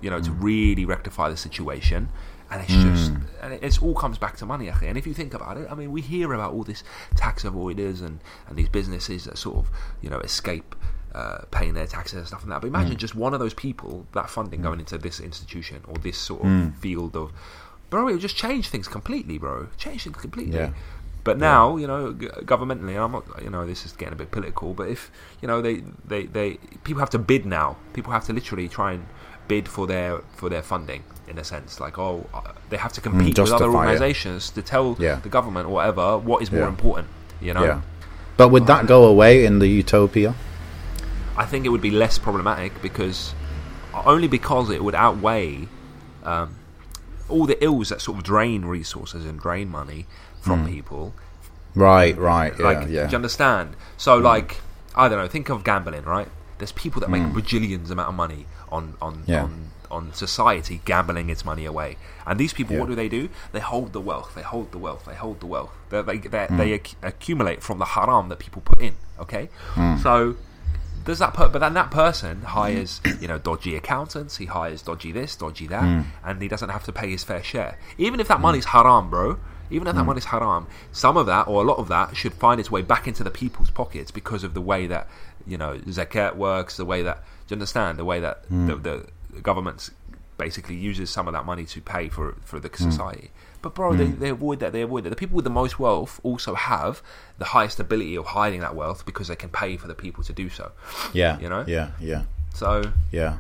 you 0.01 0.09
know, 0.09 0.19
to 0.19 0.31
really 0.31 0.85
rectify 0.85 1.29
the 1.29 1.37
situation. 1.37 2.09
And 2.51 2.61
it's 2.63 2.73
just, 2.73 3.11
hmm. 3.11 3.23
and 3.43 3.53
it, 3.53 3.63
it's 3.63 3.79
all 3.79 3.93
comes 3.93 4.17
back 4.17 4.37
to 4.37 4.45
money, 4.45 4.69
achi. 4.69 4.87
And 4.87 4.97
if 4.97 5.05
you 5.05 5.13
think 5.13 5.33
about 5.33 5.57
it, 5.57 5.67
I 5.69 5.75
mean, 5.75 5.91
we 5.91 6.01
hear 6.01 6.33
about 6.33 6.53
all 6.53 6.63
this 6.63 6.83
tax 7.15 7.43
avoiders 7.43 8.01
and, 8.01 8.19
and 8.47 8.57
these 8.57 8.69
businesses 8.69 9.25
that 9.25 9.37
sort 9.37 9.57
of, 9.57 9.71
you 10.01 10.09
know, 10.09 10.19
escape 10.19 10.75
uh, 11.13 11.39
paying 11.51 11.73
their 11.73 11.85
taxes 11.85 12.17
and 12.17 12.27
stuff 12.27 12.41
like 12.41 12.49
that. 12.49 12.61
But 12.61 12.67
imagine 12.67 12.93
hmm. 12.93 12.97
just 12.97 13.15
one 13.15 13.33
of 13.33 13.39
those 13.39 13.53
people, 13.53 14.07
that 14.13 14.29
funding 14.29 14.61
going 14.61 14.75
hmm. 14.75 14.81
into 14.81 14.97
this 14.97 15.19
institution 15.19 15.83
or 15.87 15.95
this 15.95 16.17
sort 16.17 16.43
of 16.43 16.75
field 16.77 17.15
of, 17.15 17.31
bro, 17.89 18.07
it 18.07 18.13
would 18.13 18.21
just 18.21 18.35
change 18.35 18.69
things 18.69 18.87
completely, 18.87 19.37
bro. 19.37 19.67
Change 19.77 20.03
things 20.03 20.17
completely. 20.17 20.57
Yeah. 20.57 20.71
But 21.23 21.37
now, 21.37 21.77
you 21.77 21.85
know, 21.85 22.13
g- 22.13 22.27
governmentally, 22.27 22.99
I'm 22.99 23.11
not, 23.11 23.25
you 23.43 23.49
know, 23.49 23.65
this 23.65 23.85
is 23.85 23.91
getting 23.91 24.13
a 24.13 24.15
bit 24.15 24.31
political. 24.31 24.73
But 24.73 24.89
if 24.89 25.11
you 25.41 25.47
know, 25.47 25.61
they, 25.61 25.83
they, 26.05 26.25
they, 26.25 26.53
people 26.83 26.99
have 27.01 27.09
to 27.11 27.19
bid 27.19 27.45
now. 27.45 27.77
People 27.93 28.13
have 28.13 28.25
to 28.25 28.33
literally 28.33 28.69
try 28.69 28.93
and 28.93 29.05
bid 29.47 29.67
for 29.67 29.85
their 29.85 30.19
for 30.35 30.49
their 30.49 30.61
funding 30.61 31.03
in 31.29 31.37
a 31.37 31.43
sense. 31.43 31.79
Like, 31.79 31.97
oh, 31.97 32.27
uh, 32.33 32.41
they 32.69 32.77
have 32.77 32.93
to 32.93 33.01
mm, 33.01 33.03
compete 33.03 33.39
with 33.39 33.51
other 33.51 33.69
organisations 33.69 34.49
to 34.51 34.61
tell 34.61 34.95
Yeah. 34.99 35.15
the 35.15 35.29
government 35.29 35.67
or 35.67 35.73
whatever 35.73 36.17
what 36.17 36.41
is 36.41 36.51
more 36.51 36.61
Yeah. 36.61 36.67
important. 36.67 37.07
You 37.39 37.53
know, 37.53 37.63
Yeah. 37.63 37.81
But 38.37 38.49
would 38.49 38.67
that 38.67 38.87
go 38.87 39.05
away 39.05 39.45
in 39.45 39.59
the 39.59 39.67
utopia? 39.67 40.33
I 41.37 41.45
think 41.45 41.65
it 41.65 41.69
would 41.69 41.81
be 41.81 41.91
less 41.91 42.17
problematic 42.17 42.81
because 42.81 43.33
uh, 43.93 44.03
only 44.05 44.27
because 44.27 44.69
it 44.69 44.83
would 44.83 44.95
outweigh 44.95 45.67
um, 46.23 46.55
all 47.27 47.45
the 47.45 47.61
ills 47.63 47.89
that 47.89 48.01
sort 48.01 48.17
of 48.17 48.23
drain 48.23 48.65
resources 48.65 49.25
and 49.25 49.39
drain 49.39 49.69
money 49.69 50.05
from 50.41 50.65
mm. 50.65 50.71
people. 50.71 51.13
Right, 51.75 52.17
right. 52.17 52.53
Yeah, 52.57 52.65
like, 52.65 52.87
yeah. 52.89 53.05
do 53.05 53.11
you 53.11 53.15
understand? 53.15 53.75
So, 53.97 54.19
mm. 54.19 54.23
like, 54.23 54.61
I 54.95 55.07
don't 55.07 55.19
know. 55.19 55.27
Think 55.27 55.49
of 55.49 55.63
gambling, 55.63 56.03
right? 56.03 56.27
There's 56.57 56.71
people 56.73 56.99
that 57.01 57.09
make 57.09 57.23
bajillions 57.23 57.89
amount 57.89 58.09
of 58.09 58.15
money 58.15 58.45
on 58.69 58.95
on. 59.01 59.23
Yeah. 59.27 59.43
on 59.43 59.68
on 59.91 60.13
society 60.13 60.81
gambling 60.85 61.29
its 61.29 61.43
money 61.45 61.65
away. 61.65 61.97
And 62.25 62.39
these 62.39 62.53
people, 62.53 62.73
Yeah. 62.75 62.81
what 62.81 62.89
do 62.89 62.95
they 62.95 63.09
do? 63.09 63.29
They 63.51 63.59
hold 63.59 63.93
the 63.93 64.01
wealth. 64.01 64.33
They 64.35 64.41
hold 64.43 64.71
the 64.71 64.77
wealth. 64.77 65.05
They 65.05 65.15
hold 65.15 65.39
the 65.39 65.45
wealth. 65.47 65.71
They 65.89 66.01
they 66.01 66.17
they, 66.17 66.45
Hmm. 66.47 66.57
they 66.57 66.73
acc- 66.73 66.95
accumulate 67.01 67.63
from 67.63 67.79
the 67.79 67.85
haram 67.85 68.29
that 68.29 68.39
people 68.39 68.61
put 68.61 68.79
in. 68.81 68.95
Okay, 69.19 69.49
Hmm. 69.75 69.97
so. 69.97 70.35
Does 71.05 71.19
that 71.19 71.33
per- 71.33 71.47
but 71.49 71.59
then 71.59 71.73
that 71.73 71.89
person 71.91 72.41
hires 72.43 73.01
you 73.19 73.27
know 73.27 73.39
dodgy 73.39 73.75
accountants 73.75 74.37
he 74.37 74.45
hires 74.45 74.81
dodgy 74.83 75.11
this 75.11 75.35
dodgy 75.35 75.65
that 75.67 75.81
Hmm. 75.81 76.01
and 76.25 76.39
he 76.41 76.47
doesn't 76.47 76.69
have 76.69 76.83
to 76.83 76.91
pay 76.91 77.09
his 77.09 77.23
fair 77.23 77.41
share 77.41 77.79
even 77.97 78.19
if 78.19 78.27
that 78.27 78.39
money's 78.41 78.65
haram 78.65 79.09
bro 79.09 79.37
even 79.71 79.87
if 79.87 79.95
that 79.95 80.03
money's 80.03 80.25
haram 80.25 80.67
some 80.91 81.15
of 81.17 81.25
that 81.25 81.47
or 81.47 81.63
a 81.63 81.65
lot 81.65 81.77
of 81.79 81.87
that 81.87 82.15
should 82.15 82.33
find 82.33 82.59
its 82.59 82.69
way 82.69 82.81
back 82.83 83.07
into 83.07 83.23
the 83.23 83.31
people's 83.31 83.71
pockets 83.71 84.11
because 84.11 84.43
of 84.43 84.53
the 84.53 84.61
way 84.61 84.85
that 84.87 85.07
you 85.47 85.57
know 85.57 85.77
zakat 85.87 86.35
works, 86.35 86.75
the 86.77 86.85
way 86.85 87.01
that 87.01 87.23
do 87.47 87.53
you 87.53 87.55
understand 87.55 87.97
the 87.97 88.05
way 88.05 88.19
that 88.19 88.43
Hmm. 88.49 88.67
the, 88.67 88.75
the, 88.75 89.05
the 89.33 89.41
government 89.41 89.89
basically 90.37 90.75
uses 90.75 91.09
some 91.09 91.27
of 91.27 91.33
that 91.33 91.45
money 91.45 91.65
to 91.65 91.81
pay 91.81 92.07
for 92.09 92.35
for 92.43 92.59
the 92.59 92.69
Hmm. 92.69 92.89
society. 92.91 93.31
But 93.61 93.75
bro, 93.75 93.93
they, 93.93 94.05
they 94.05 94.29
avoid 94.29 94.61
that. 94.61 94.71
They 94.71 94.81
avoid 94.83 95.03
that. 95.03 95.09
The 95.09 95.17
people 95.17 95.35
with 95.35 95.43
the 95.43 95.49
most 95.51 95.79
wealth 95.79 96.21
also 96.23 96.53
have 96.55 97.01
the 97.39 97.45
highest 97.45 97.77
ability 97.81 98.15
of 98.15 98.27
hiding 98.27 98.61
that 98.61 98.73
wealth 98.73 99.05
because 99.05 99.27
they 99.27 99.35
can 99.35 99.49
pay 99.49 99.75
for 99.75 99.87
the 99.89 99.93
people 99.95 100.23
to 100.23 100.31
do 100.31 100.47
so. 100.49 100.71
Yeah. 101.11 101.37
You 101.39 101.49
know? 101.49 101.65
Yeah. 101.67 101.89
Yeah. 101.99 102.23
So 102.53 102.83
Yeah. 103.11 103.39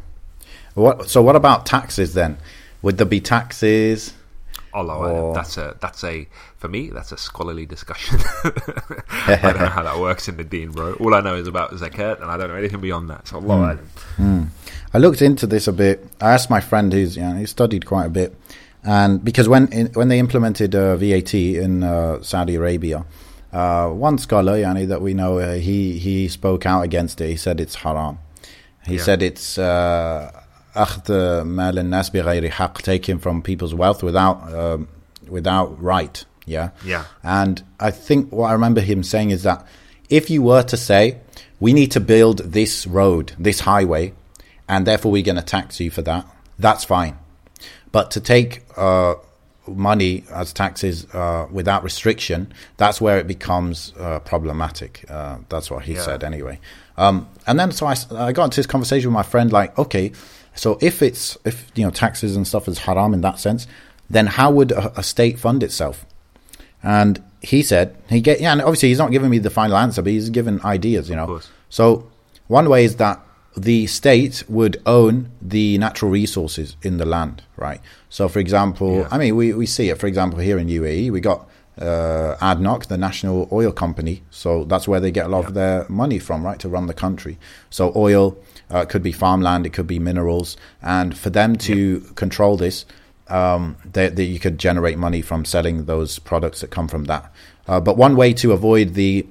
What? 0.73 1.09
So 1.09 1.21
what 1.21 1.37
about 1.37 1.65
taxes 1.65 2.13
then? 2.15 2.37
Would 2.81 2.97
there 2.97 3.05
be 3.07 3.21
taxes? 3.21 4.13
Allah, 4.73 4.97
Or- 4.97 5.33
that's 5.33 5.57
a 5.57 5.75
that's 5.81 6.03
a 6.03 6.27
for 6.57 6.67
me 6.67 6.89
that's 6.89 7.11
a 7.11 7.17
scholarly 7.17 7.65
discussion. 7.65 8.19
I 8.43 9.39
don't 9.41 9.57
know 9.59 9.65
how 9.67 9.83
that 9.83 9.99
works 9.99 10.27
in 10.27 10.37
the 10.37 10.43
Deen 10.43 10.71
bro. 10.71 10.93
All 10.93 11.13
I 11.13 11.21
know 11.21 11.35
is 11.35 11.47
about 11.47 11.71
zakat, 11.71 12.21
and 12.21 12.29
I 12.31 12.37
don't 12.37 12.49
know 12.49 12.55
anything 12.55 12.81
beyond 12.81 13.09
that. 13.09 13.27
So 13.27 13.37
Allah, 13.37 13.77
alam. 14.17 14.51
I 14.93 14.97
looked 14.97 15.21
into 15.21 15.45
this 15.47 15.67
a 15.67 15.73
bit. 15.73 16.05
I 16.19 16.31
asked 16.33 16.49
my 16.49 16.59
friend 16.61 16.91
who's 16.91 17.15
you 17.15 17.21
know, 17.23 17.35
he 17.35 17.45
studied 17.45 17.85
quite 17.85 18.05
a 18.05 18.09
bit, 18.09 18.35
and 18.83 19.23
because 19.23 19.47
when 19.47 19.67
in, 19.71 19.87
when 19.93 20.07
they 20.07 20.19
implemented 20.19 20.73
uh, 20.75 20.95
VAT 20.97 21.33
in 21.33 21.83
uh, 21.83 22.21
Saudi 22.23 22.55
Arabia, 22.55 23.05
uh, 23.53 23.89
one 23.89 24.17
scholar, 24.17 24.53
yani, 24.57 24.87
that 24.87 25.01
we 25.01 25.13
know, 25.13 25.37
uh, 25.39 25.53
he 25.55 25.99
he 25.99 26.27
spoke 26.27 26.65
out 26.65 26.81
against 26.81 27.21
it. 27.21 27.29
He 27.29 27.37
said 27.37 27.59
it's 27.59 27.75
haram. 27.75 28.17
He 28.85 28.95
Yeah. 28.95 29.03
said 29.03 29.21
it's 29.21 29.57
uh, 29.59 30.31
أخذ 30.76 31.42
مال 31.42 31.78
الناس 31.78 32.10
بغير 32.10 32.50
حق, 32.50 32.82
taking 32.82 33.18
from 33.18 33.42
people's 33.42 33.74
wealth 33.74 34.02
without 34.02 34.52
um, 34.54 34.88
without 35.28 35.80
right. 35.82 36.24
Yeah. 36.46 36.70
Yeah. 36.84 37.04
And 37.22 37.62
I 37.80 37.90
think 37.90 38.30
what 38.32 38.48
I 38.50 38.52
remember 38.52 38.80
him 38.80 39.02
saying 39.02 39.30
is 39.30 39.44
that 39.44 39.64
if 40.10 40.28
you 40.30 40.42
were 40.42 40.62
to 40.64 40.76
say, 40.76 41.18
we 41.60 41.72
need 41.72 41.90
to 41.92 42.00
build 42.00 42.38
this 42.52 42.86
road, 42.86 43.32
this 43.38 43.60
highway, 43.60 44.12
and 44.68 44.86
therefore 44.86 45.12
we're 45.12 45.22
going 45.22 45.36
to 45.36 45.42
tax 45.42 45.80
you 45.80 45.90
for 45.90 46.02
that, 46.02 46.26
that's 46.58 46.84
fine. 46.84 47.16
But 47.92 48.10
to 48.10 48.20
take 48.20 48.62
uh, 48.76 49.14
money 49.66 50.24
as 50.30 50.52
taxes 50.52 51.06
uh, 51.14 51.46
without 51.50 51.82
restriction, 51.82 52.52
that's 52.76 53.00
where 53.00 53.18
it 53.18 53.26
becomes 53.26 53.94
uh, 53.98 54.18
problematic. 54.20 55.04
Uh, 55.08 55.38
that's 55.48 55.70
what 55.70 55.84
he 55.84 55.94
Yeah. 55.94 56.02
said 56.02 56.24
anyway. 56.24 56.58
Um, 56.98 57.28
and 57.46 57.58
then 57.58 57.72
so 57.72 57.86
I, 57.86 57.92
s- 57.92 58.10
I 58.12 58.32
got 58.32 58.44
into 58.44 58.56
this 58.56 58.66
conversation 58.66 59.08
with 59.10 59.14
my 59.14 59.22
friend, 59.22 59.50
like, 59.52 59.78
okay, 59.78 60.12
so 60.59 60.77
if 60.81 61.01
it's 61.01 61.37
if 61.45 61.71
you 61.75 61.85
know 61.85 61.89
taxes 61.91 62.35
and 62.35 62.45
stuff 62.45 62.67
is 62.67 62.79
haram 62.79 63.13
in 63.13 63.21
that 63.21 63.39
sense, 63.39 63.65
then 64.09 64.27
how 64.27 64.51
would 64.51 64.71
a, 64.73 64.99
a 64.99 65.03
state 65.03 65.39
fund 65.39 65.63
itself? 65.63 66.05
And 66.83 67.23
he 67.41 67.63
said 67.63 67.95
he 68.09 68.19
get 68.19 68.41
yeah, 68.41 68.51
and 68.51 68.61
obviously 68.61 68.89
he's 68.89 68.97
not 68.97 69.11
giving 69.11 69.29
me 69.29 69.39
the 69.39 69.49
final 69.49 69.77
answer, 69.77 70.01
but 70.01 70.11
he's 70.11 70.29
given 70.29 70.59
ideas, 70.65 71.09
you 71.09 71.15
know. 71.15 71.39
So 71.69 72.09
one 72.47 72.67
way 72.69 72.83
is 72.83 72.97
that 72.97 73.19
the 73.55 73.87
state 73.87 74.43
would 74.49 74.81
own 74.85 75.31
the 75.41 75.77
natural 75.77 76.11
resources 76.11 76.75
in 76.81 76.97
the 76.97 77.05
land, 77.05 77.41
right? 77.55 77.79
So 78.09 78.27
for 78.27 78.39
example, 78.39 78.99
Yeah. 78.99 79.07
I 79.11 79.17
mean 79.17 79.35
we, 79.37 79.53
we 79.53 79.65
see 79.65 79.89
it, 79.89 79.97
for 79.97 80.07
example, 80.07 80.39
here 80.39 80.57
in 80.57 80.67
UAE, 80.67 81.11
we 81.11 81.21
got 81.21 81.47
uh, 81.79 82.35
ADNOC, 82.41 82.87
the 82.87 82.97
national 82.97 83.47
oil 83.51 83.71
company. 83.71 84.23
So 84.29 84.65
that's 84.65 84.87
where 84.89 84.99
they 84.99 85.11
get 85.11 85.25
a 85.25 85.29
lot 85.29 85.45
of 85.45 85.53
their 85.53 85.85
money 85.87 86.19
from, 86.19 86.45
right, 86.45 86.59
to 86.59 86.67
run 86.67 86.87
the 86.87 86.93
country. 86.93 87.37
So 87.69 87.93
oil 87.95 88.37
uh, 88.69 88.85
could 88.85 89.03
be 89.03 89.11
farmland, 89.11 89.65
it 89.65 89.73
could 89.73 89.87
be 89.87 89.99
minerals, 89.99 90.57
and 90.81 91.17
for 91.17 91.29
them 91.29 91.55
to 91.55 92.01
control 92.15 92.57
this, 92.57 92.85
um, 93.27 93.77
that 93.93 94.17
you 94.17 94.39
could 94.39 94.57
generate 94.57 94.97
money 94.97 95.21
from 95.21 95.45
selling 95.45 95.85
those 95.85 96.19
products 96.19 96.61
that 96.61 96.71
come 96.71 96.87
from 96.87 97.05
that. 97.05 97.31
Uh, 97.67 97.79
but 97.79 97.97
one 97.97 98.15
way 98.15 98.33
to 98.33 98.51
avoid 98.51 98.95
the 98.95 99.25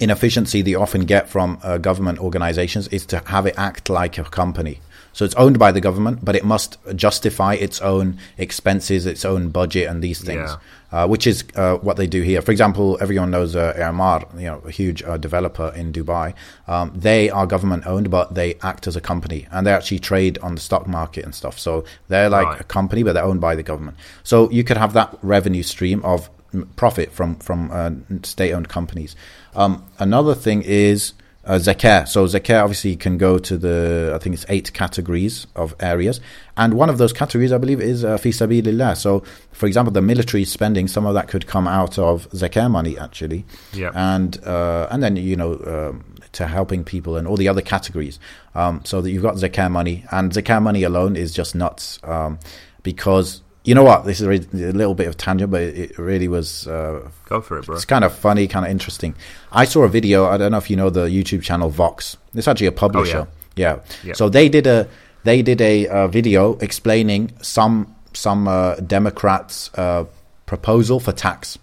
inefficiency 0.00 0.62
they 0.62 0.74
often 0.74 1.04
get 1.04 1.28
from 1.28 1.58
uh, 1.62 1.78
government 1.78 2.18
organizations 2.20 2.86
is 2.88 3.04
to 3.06 3.18
have 3.26 3.46
it 3.46 3.54
act 3.58 3.90
like 3.90 4.18
a 4.18 4.24
company. 4.24 4.80
So 5.12 5.24
it's 5.24 5.34
owned 5.34 5.58
by 5.58 5.72
the 5.72 5.80
government, 5.80 6.24
but 6.24 6.36
it 6.36 6.44
must 6.44 6.78
justify 6.94 7.54
its 7.54 7.80
own 7.80 8.18
expenses, 8.36 9.04
its 9.06 9.24
own 9.24 9.48
budget, 9.48 9.88
and 9.88 10.00
these 10.00 10.20
things, 10.22 10.50
uh, 10.92 11.06
which 11.06 11.26
is 11.26 11.44
uh, 11.56 11.76
what 11.78 11.96
they 11.96 12.06
do 12.06 12.22
here. 12.22 12.40
For 12.42 12.50
example, 12.52 12.98
everyone 13.00 13.30
knows 13.30 13.54
uh, 13.54 13.74
Emaar, 13.76 14.24
you 14.34 14.46
know, 14.46 14.62
a 14.64 14.70
huge 14.70 15.02
uh, 15.02 15.16
developer 15.16 15.72
in 15.74 15.92
Dubai. 15.92 16.34
Um, 16.66 16.92
they 16.94 17.30
are 17.30 17.46
government 17.46 17.86
owned, 17.86 18.10
but 18.10 18.34
they 18.34 18.54
act 18.62 18.86
as 18.86 18.96
a 18.96 19.00
company, 19.00 19.46
and 19.50 19.66
they 19.66 19.72
actually 19.72 19.98
trade 19.98 20.38
on 20.38 20.54
the 20.54 20.60
stock 20.60 20.86
market 20.86 21.24
and 21.24 21.34
stuff. 21.34 21.58
So 21.58 21.84
they're 22.08 22.30
like 22.30 22.46
Right. 22.46 22.60
a 22.60 22.64
company, 22.64 23.02
but 23.02 23.12
they're 23.12 23.24
owned 23.24 23.40
by 23.40 23.54
the 23.54 23.62
government. 23.62 23.96
So 24.22 24.50
you 24.50 24.64
could 24.64 24.76
have 24.76 24.92
that 24.94 25.16
revenue 25.22 25.62
stream 25.62 26.02
of 26.04 26.30
profit 26.76 27.12
from 27.12 27.36
from 27.36 27.70
uh, 27.70 27.90
state-owned 28.22 28.68
companies. 28.68 29.14
Um, 29.54 29.84
another 29.98 30.34
thing 30.34 30.62
is 30.62 31.12
uh, 31.48 31.54
zakah. 31.58 32.06
So 32.06 32.26
zakah 32.26 32.62
obviously 32.62 32.94
can 32.94 33.18
go 33.18 33.38
to 33.38 33.56
the 33.58 34.12
I 34.14 34.18
think 34.18 34.34
it's 34.34 34.46
eight 34.48 34.72
categories 34.72 35.46
of 35.56 35.74
areas, 35.80 36.20
and 36.56 36.74
one 36.74 36.90
of 36.90 36.98
those 36.98 37.12
categories 37.12 37.50
I 37.52 37.58
believe 37.58 37.80
is 37.80 38.04
uh, 38.04 38.18
fi 38.18 38.30
sabilillah. 38.30 38.96
So, 38.96 39.24
for 39.52 39.66
example, 39.66 39.92
the 39.92 40.02
military 40.02 40.44
spending, 40.44 40.86
some 40.88 41.06
of 41.06 41.14
that 41.14 41.26
could 41.28 41.46
come 41.46 41.66
out 41.66 41.98
of 41.98 42.30
zakah 42.30 42.70
money 42.70 42.96
actually, 42.98 43.44
Yeah. 43.72 43.90
and 43.94 44.38
uh, 44.46 44.86
and 44.90 45.02
then 45.02 45.16
you 45.16 45.34
know 45.36 45.54
um, 45.66 46.04
to 46.32 46.46
helping 46.46 46.84
people 46.84 47.16
and 47.16 47.26
all 47.26 47.36
the 47.36 47.48
other 47.48 47.62
categories. 47.62 48.20
Um, 48.54 48.82
so 48.84 49.00
that 49.00 49.10
you've 49.10 49.22
got 49.22 49.36
zakah 49.36 49.70
money, 49.70 50.04
and 50.10 50.30
zakah 50.32 50.60
money 50.62 50.82
alone 50.82 51.16
is 51.16 51.32
just 51.32 51.54
nuts 51.54 51.98
um, 52.04 52.38
because 52.82 53.42
you 53.68 53.74
know 53.74 53.82
what? 53.84 54.06
This 54.06 54.22
is 54.22 54.26
a 54.26 54.72
little 54.72 54.94
bit 54.94 55.08
of 55.08 55.18
tangent, 55.18 55.50
but 55.50 55.60
it, 55.60 55.98
really 55.98 56.26
was. 56.26 56.66
Uh, 56.66 57.10
Go 57.26 57.42
for 57.42 57.58
it, 57.58 57.66
bro. 57.66 57.76
it's 57.76 57.84
kind 57.84 58.02
of 58.02 58.14
funny, 58.14 58.48
kind 58.48 58.64
of 58.64 58.70
interesting. 58.70 59.14
I 59.52 59.66
saw 59.66 59.82
a 59.82 59.88
video. 59.90 60.24
I 60.24 60.38
don't 60.38 60.52
know 60.52 60.56
if 60.56 60.70
you 60.70 60.76
know 60.76 60.88
the 60.88 61.04
YouTube 61.04 61.42
channel 61.42 61.68
Vox. 61.68 62.16
It's 62.34 62.48
actually 62.48 62.68
a 62.68 62.72
publisher. 62.72 63.26
Oh, 63.28 63.34
yeah. 63.56 63.80
Yeah. 64.02 64.14
So 64.14 64.30
they 64.30 64.48
did 64.48 64.66
a 64.66 64.88
they 65.24 65.42
did 65.42 65.60
a, 65.60 65.86
uh 65.86 66.08
video 66.08 66.56
explaining 66.68 67.30
some 67.42 67.94
some 68.14 68.48
uh, 68.48 68.76
Democrats' 68.76 69.70
uh, 69.74 70.04
proposal 70.46 70.98
for 70.98 71.12
tax. 71.12 71.58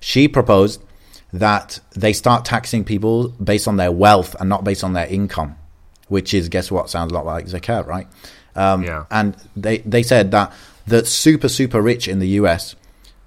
She 0.00 0.28
proposed 0.28 0.80
that 1.34 1.78
they 1.94 2.14
start 2.14 2.46
taxing 2.46 2.84
people 2.84 3.28
based 3.28 3.68
on 3.68 3.76
their 3.76 3.92
wealth 3.92 4.34
and 4.40 4.48
not 4.48 4.64
based 4.64 4.82
on 4.82 4.94
their 4.94 5.06
income, 5.08 5.56
which 6.08 6.32
is 6.32 6.48
guess 6.48 6.70
what 6.70 6.88
sounds 6.88 7.12
a 7.12 7.14
lot 7.14 7.26
like 7.26 7.44
zakat, 7.46 7.86
right? 7.86 8.06
Um, 8.54 8.82
Yeah. 8.82 9.04
And 9.10 9.36
they 9.54 9.78
they 9.78 10.02
said 10.02 10.30
that 10.30 10.52
the 10.86 11.04
super 11.04 11.48
super 11.48 11.80
rich 11.82 12.08
in 12.08 12.18
the 12.18 12.28
U.S. 12.40 12.76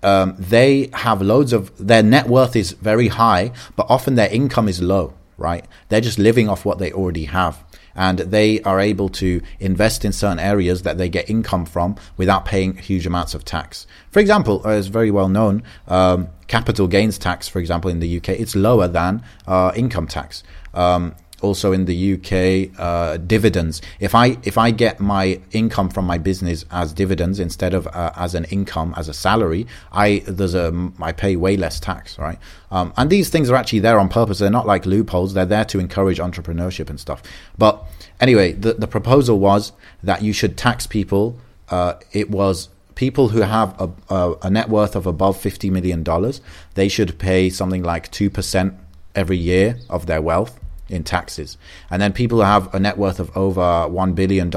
Um, 0.01 0.35
they 0.39 0.89
have 0.93 1.21
loads 1.21 1.53
of 1.53 1.75
their 1.77 2.03
net 2.03 2.27
worth 2.27 2.55
is 2.55 2.71
very 2.73 3.09
high, 3.09 3.51
but 3.75 3.85
often 3.89 4.15
their 4.15 4.29
income 4.29 4.69
is 4.69 4.81
low, 4.81 5.13
right? 5.37 5.65
They're 5.89 6.01
just 6.01 6.19
living 6.19 6.47
off 6.47 6.65
what 6.65 6.79
they 6.79 6.91
already 6.91 7.25
have. 7.25 7.63
And 7.95 8.19
they 8.19 8.61
are 8.61 8.79
able 8.79 9.09
to 9.09 9.41
invest 9.59 10.05
in 10.05 10.13
certain 10.13 10.39
areas 10.39 10.83
that 10.83 10.97
they 10.97 11.09
get 11.09 11.29
income 11.29 11.65
from 11.65 11.97
without 12.15 12.45
paying 12.45 12.77
huge 12.77 13.05
amounts 13.05 13.33
of 13.33 13.43
tax. 13.43 13.87
For 14.09 14.21
example, 14.21 14.65
as 14.65 14.87
very 14.87 15.11
well 15.11 15.27
known, 15.27 15.63
um, 15.87 16.29
capital 16.47 16.87
gains 16.87 17.17
tax, 17.17 17.49
for 17.49 17.59
example, 17.59 17.91
in 17.91 17.99
the 17.99 18.17
UK, 18.17 18.29
it's 18.29 18.55
lower 18.55 18.87
than 18.87 19.21
uh, 19.47 19.73
income 19.75 20.07
tax. 20.07 20.43
Um, 20.73 21.13
also 21.41 21.71
in 21.71 21.85
the 21.85 22.13
UK, 22.13 22.79
uh, 22.79 23.17
dividends. 23.17 23.81
If 23.99 24.15
I 24.15 24.37
if 24.43 24.57
I 24.57 24.71
get 24.71 24.99
my 24.99 25.39
income 25.51 25.89
from 25.89 26.05
my 26.05 26.17
business 26.17 26.65
as 26.71 26.93
dividends 26.93 27.39
instead 27.39 27.73
of 27.73 27.87
uh, 27.87 28.11
as 28.15 28.35
an 28.35 28.45
income 28.45 28.93
as 28.97 29.07
a 29.09 29.13
salary, 29.13 29.67
I 29.91 30.23
there's 30.27 30.55
a 30.55 30.91
I 31.01 31.11
pay 31.11 31.35
way 31.35 31.57
less 31.57 31.79
tax, 31.79 32.17
right? 32.19 32.39
Um, 32.71 32.93
and 32.97 33.09
these 33.09 33.29
things 33.29 33.49
are 33.49 33.55
actually 33.55 33.79
there 33.79 33.99
on 33.99 34.09
purpose. 34.09 34.39
They're 34.39 34.49
not 34.49 34.67
like 34.67 34.85
loopholes. 34.85 35.33
They're 35.33 35.45
there 35.45 35.65
to 35.65 35.79
encourage 35.79 36.19
entrepreneurship 36.19 36.89
and 36.89 36.99
stuff. 36.99 37.21
But 37.57 37.83
anyway, 38.19 38.53
the 38.53 38.73
the 38.73 38.87
proposal 38.87 39.39
was 39.39 39.71
that 40.03 40.21
you 40.21 40.33
should 40.33 40.57
tax 40.57 40.87
people. 40.87 41.37
Uh, 41.69 41.93
it 42.11 42.29
was 42.29 42.69
people 42.95 43.29
who 43.29 43.41
have 43.41 43.79
a, 43.79 43.89
a, 44.13 44.35
a 44.43 44.49
net 44.49 44.69
worth 44.69 44.95
of 44.95 45.05
above 45.05 45.39
fifty 45.39 45.69
million 45.69 46.03
dollars. 46.03 46.41
They 46.75 46.87
should 46.87 47.17
pay 47.19 47.49
something 47.49 47.83
like 47.83 48.11
two 48.11 48.29
percent 48.29 48.73
every 49.15 49.37
year 49.37 49.77
of 49.89 50.05
their 50.05 50.21
wealth 50.21 50.59
in 50.89 51.03
taxes. 51.03 51.57
And 51.89 52.01
then 52.01 52.13
people 52.13 52.39
who 52.39 52.45
have 52.45 52.73
a 52.73 52.79
net 52.79 52.97
worth 52.97 53.19
of 53.19 53.35
over 53.37 53.61
$1 53.61 54.15
billion, 54.15 54.51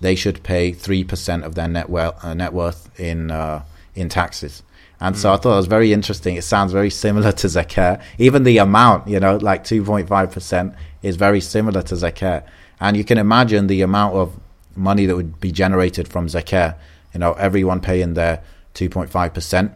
they 0.00 0.14
should 0.14 0.42
pay 0.42 0.72
3% 0.72 1.44
of 1.44 1.54
their 1.54 1.68
net, 1.68 1.88
uh, 1.90 2.34
net 2.34 2.52
worth 2.52 2.90
in, 2.98 3.30
uh, 3.30 3.64
in 3.94 4.08
taxes. 4.08 4.62
And 5.00 5.16
so 5.16 5.32
I 5.32 5.36
thought 5.36 5.54
it 5.54 5.56
was 5.58 5.66
very 5.66 5.92
interesting. 5.92 6.34
It 6.34 6.42
sounds 6.42 6.72
very 6.72 6.90
similar 6.90 7.30
to 7.30 7.46
zakat. 7.46 8.02
Even 8.18 8.42
the 8.42 8.58
amount, 8.58 9.06
you 9.06 9.20
know, 9.20 9.36
like 9.36 9.62
2.5% 9.62 10.74
is 11.02 11.16
very 11.16 11.40
similar 11.40 11.82
to 11.82 11.94
zakat. 11.94 12.44
And 12.80 12.96
you 12.96 13.04
can 13.04 13.18
imagine 13.18 13.68
the 13.68 13.82
amount 13.82 14.16
of 14.16 14.32
money 14.74 15.06
that 15.06 15.14
would 15.14 15.40
be 15.40 15.52
generated 15.52 16.08
from 16.08 16.26
zakat, 16.26 16.76
you 17.14 17.20
know, 17.20 17.32
everyone 17.34 17.80
paying 17.80 18.14
their 18.14 18.42
2.5%. 18.74 19.72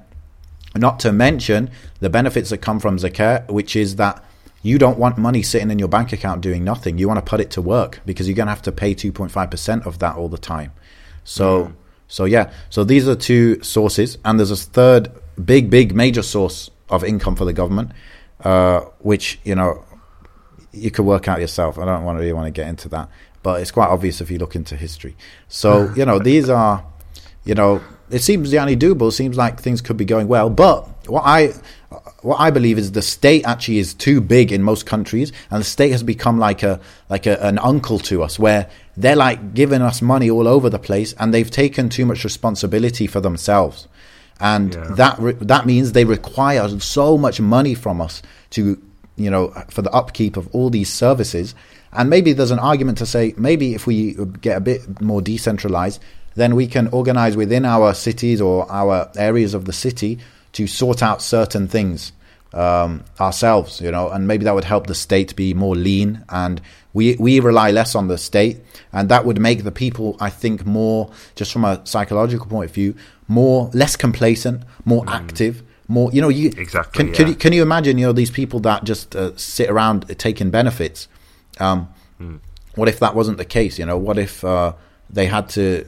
Not 0.74 0.98
to 1.00 1.12
mention 1.12 1.70
the 2.00 2.10
benefits 2.10 2.50
that 2.50 2.58
come 2.58 2.80
from 2.80 2.96
zakat, 2.96 3.48
which 3.48 3.76
is 3.76 3.96
that 3.96 4.24
you 4.62 4.78
don't 4.78 4.98
want 4.98 5.18
money 5.18 5.42
sitting 5.42 5.70
in 5.70 5.78
your 5.78 5.88
bank 5.88 6.12
account 6.12 6.40
doing 6.40 6.64
nothing. 6.64 6.96
You 6.96 7.08
want 7.08 7.18
to 7.18 7.28
put 7.28 7.40
it 7.40 7.50
to 7.52 7.62
work 7.62 8.00
because 8.06 8.28
you're 8.28 8.36
going 8.36 8.46
to 8.46 8.52
have 8.52 8.62
to 8.62 8.72
pay 8.72 8.94
2.5% 8.94 9.86
of 9.86 9.98
that 9.98 10.16
all 10.16 10.28
the 10.28 10.38
time. 10.38 10.72
So, 11.24 11.72
so 12.08 12.24
yeah. 12.24 12.52
So 12.70 12.84
these 12.84 13.08
are 13.08 13.16
two 13.16 13.62
sources, 13.62 14.18
and 14.24 14.38
there's 14.38 14.50
a 14.50 14.56
third 14.56 15.10
big, 15.44 15.70
big, 15.70 15.94
major 15.94 16.22
source 16.22 16.70
of 16.88 17.02
income 17.04 17.36
for 17.36 17.44
the 17.44 17.52
government, 17.52 17.92
uh, 18.44 18.80
which 19.00 19.40
you 19.44 19.54
know 19.54 19.84
you 20.72 20.90
could 20.90 21.04
work 21.04 21.28
out 21.28 21.40
yourself. 21.40 21.78
I 21.78 21.84
don't 21.84 22.04
want 22.04 22.16
to 22.16 22.20
really 22.20 22.32
want 22.32 22.46
to 22.46 22.50
get 22.50 22.68
into 22.68 22.88
that, 22.90 23.08
but 23.42 23.60
it's 23.60 23.70
quite 23.70 23.88
obvious 23.88 24.20
if 24.20 24.30
you 24.30 24.38
look 24.38 24.54
into 24.54 24.76
history. 24.76 25.16
So 25.48 25.92
you 25.96 26.04
know, 26.04 26.18
these 26.18 26.48
are, 26.48 26.84
you 27.44 27.54
know, 27.54 27.80
it 28.10 28.20
seems 28.20 28.50
the 28.50 28.58
only 28.58 28.76
doable. 28.76 29.08
It 29.08 29.12
seems 29.12 29.36
like 29.36 29.60
things 29.60 29.80
could 29.80 29.96
be 29.96 30.04
going 30.04 30.28
well, 30.28 30.50
but 30.50 30.88
what 31.08 31.22
I 31.24 31.52
what 32.20 32.38
I 32.40 32.50
believe 32.50 32.78
is 32.78 32.92
the 32.92 33.02
state 33.02 33.44
actually 33.44 33.78
is 33.78 33.94
too 33.94 34.20
big 34.20 34.52
in 34.52 34.62
most 34.62 34.86
countries, 34.86 35.32
and 35.50 35.60
the 35.60 35.64
state 35.64 35.90
has 35.90 36.02
become 36.02 36.38
like 36.38 36.62
a 36.62 36.78
like 37.08 37.26
a, 37.26 37.42
an 37.44 37.58
uncle 37.58 37.98
to 38.00 38.22
us, 38.22 38.38
where 38.38 38.68
they're 38.96 39.16
like 39.16 39.54
giving 39.54 39.82
us 39.82 40.00
money 40.02 40.30
all 40.30 40.46
over 40.46 40.70
the 40.70 40.78
place, 40.78 41.14
and 41.18 41.32
they've 41.32 41.50
taken 41.50 41.88
too 41.88 42.06
much 42.06 42.24
responsibility 42.24 43.06
for 43.06 43.20
themselves, 43.20 43.88
and 44.40 44.74
Yeah. 44.74 44.94
that 44.96 45.18
re- 45.18 45.32
that 45.40 45.66
means 45.66 45.92
they 45.92 46.04
require 46.04 46.68
so 46.80 47.18
much 47.18 47.40
money 47.40 47.74
from 47.74 48.00
us 48.00 48.22
to 48.50 48.80
you 49.16 49.30
know 49.30 49.48
for 49.68 49.82
the 49.82 49.90
upkeep 49.92 50.36
of 50.36 50.48
all 50.54 50.70
these 50.70 50.92
services, 50.92 51.54
and 51.92 52.08
maybe 52.08 52.32
there's 52.32 52.50
an 52.52 52.58
argument 52.60 52.98
to 52.98 53.06
say 53.06 53.34
maybe 53.36 53.74
if 53.74 53.86
we 53.86 54.16
get 54.40 54.56
a 54.56 54.60
bit 54.60 55.00
more 55.00 55.20
decentralized, 55.22 56.00
then 56.36 56.54
we 56.54 56.66
can 56.66 56.86
organize 56.88 57.36
within 57.36 57.64
our 57.64 57.94
cities 57.94 58.40
or 58.40 58.70
our 58.70 59.10
areas 59.16 59.54
of 59.54 59.64
the 59.64 59.72
city 59.72 60.18
to 60.52 60.66
sort 60.66 61.02
out 61.02 61.22
certain 61.22 61.68
things 61.68 62.12
um, 62.54 63.04
ourselves, 63.18 63.80
you 63.80 63.90
know, 63.90 64.10
and 64.10 64.26
maybe 64.28 64.44
that 64.44 64.54
would 64.54 64.64
help 64.64 64.86
the 64.86 64.94
state 64.94 65.34
be 65.36 65.54
more 65.54 65.74
lean, 65.74 66.24
and 66.28 66.60
we 66.92 67.16
we 67.18 67.40
rely 67.40 67.70
less 67.70 67.94
on 67.94 68.08
the 68.08 68.18
state, 68.18 68.60
and 68.92 69.08
that 69.08 69.24
would 69.24 69.40
make 69.40 69.64
the 69.64 69.72
people, 69.72 70.16
I 70.20 70.28
think, 70.30 70.66
more 70.66 71.10
just 71.34 71.52
from 71.52 71.64
a 71.64 71.80
psychological 71.84 72.46
point 72.46 72.70
of 72.70 72.74
view, 72.74 72.94
more 73.28 73.70
less 73.72 73.96
complacent, 73.96 74.64
more 74.84 75.04
active, 75.08 75.62
more, 75.88 76.10
you 76.12 76.20
know, 76.20 76.28
you 76.28 76.52
Exactly, 76.56 77.04
Can, 77.04 77.14
can 77.14 77.28
you 77.28 77.34
can 77.34 77.52
you 77.54 77.62
imagine, 77.62 77.96
you 77.96 78.06
know, 78.06 78.12
these 78.12 78.30
people 78.30 78.60
that 78.60 78.84
just 78.84 79.16
uh, 79.16 79.34
sit 79.36 79.70
around 79.70 80.06
taking 80.18 80.50
benefits? 80.50 81.08
Um, 81.58 81.88
Hmm. 82.18 82.36
What 82.74 82.88
if 82.88 83.00
that 83.00 83.14
wasn't 83.14 83.38
the 83.38 83.44
case? 83.44 83.78
You 83.78 83.86
know, 83.86 83.98
what 83.98 84.16
if 84.18 84.44
uh, 84.44 84.74
they 85.10 85.26
had 85.26 85.48
to? 85.50 85.86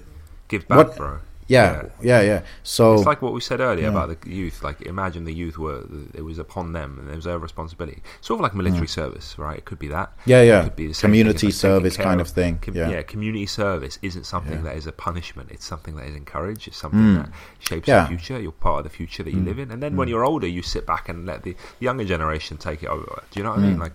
Give 0.48 0.66
back, 0.68 0.78
What- 0.78 0.96
bro. 0.96 1.18
Yeah, 1.46 1.84
yeah, 2.02 2.20
yeah. 2.22 2.42
So 2.62 2.94
It's 2.94 3.06
like 3.06 3.20
what 3.20 3.32
we 3.32 3.40
said 3.40 3.60
earlier 3.60 3.88
about 3.88 4.20
the 4.20 4.30
youth. 4.30 4.62
Like, 4.62 4.82
imagine 4.82 5.24
the 5.24 5.34
youth 5.34 5.58
were 5.58 5.84
it 6.14 6.22
was 6.22 6.38
upon 6.38 6.72
them, 6.72 6.98
and 6.98 7.10
it 7.10 7.16
was 7.16 7.24
their 7.24 7.38
responsibility. 7.38 8.02
Sort 8.20 8.40
of 8.40 8.42
like 8.42 8.54
military 8.54 8.86
mm. 8.86 8.90
service, 8.90 9.38
right? 9.38 9.58
It 9.58 9.64
could 9.64 9.78
be 9.78 9.88
that. 9.88 10.12
Yeah, 10.26 10.42
yeah. 10.42 10.60
It 10.60 10.64
could 10.64 10.76
be 10.76 10.86
the 10.88 10.94
Community 10.94 11.48
like 11.48 11.54
service 11.54 11.96
kind 11.96 12.20
of 12.20 12.28
thing, 12.28 12.58
com- 12.58 12.74
yeah. 12.74 13.02
community 13.02 13.46
service 13.46 13.98
isn't 14.02 14.24
something 14.24 14.58
Yeah. 14.58 14.62
that 14.62 14.76
is 14.76 14.86
a 14.86 14.92
punishment. 14.92 15.50
It's 15.50 15.66
something 15.66 15.96
that 15.96 16.06
is 16.06 16.16
encouraged. 16.16 16.68
It's 16.68 16.78
something 16.78 17.16
that 17.16 17.26
mm. 17.26 17.32
shapes 17.58 17.88
Yeah. 17.88 18.06
Mm. 18.06 18.10
the 18.10 18.16
future. 18.16 18.40
You're 18.40 18.52
part 18.52 18.78
of 18.78 18.84
the 18.84 18.96
future 18.96 19.22
that 19.22 19.32
you 19.32 19.40
mm. 19.40 19.46
live 19.46 19.58
in. 19.58 19.70
And 19.70 19.82
then 19.82 19.96
when 19.96 20.08
you're 20.08 20.24
older, 20.24 20.46
you 20.46 20.62
sit 20.62 20.86
back 20.86 21.08
and 21.08 21.26
let 21.26 21.42
the 21.42 21.56
younger 21.80 22.04
generation 22.04 22.56
take 22.56 22.82
it 22.82 22.88
over. 22.88 23.22
Do 23.30 23.40
you 23.40 23.44
know 23.44 23.50
what 23.50 23.60
I 23.60 23.62
mean? 23.62 23.78
Like. 23.78 23.92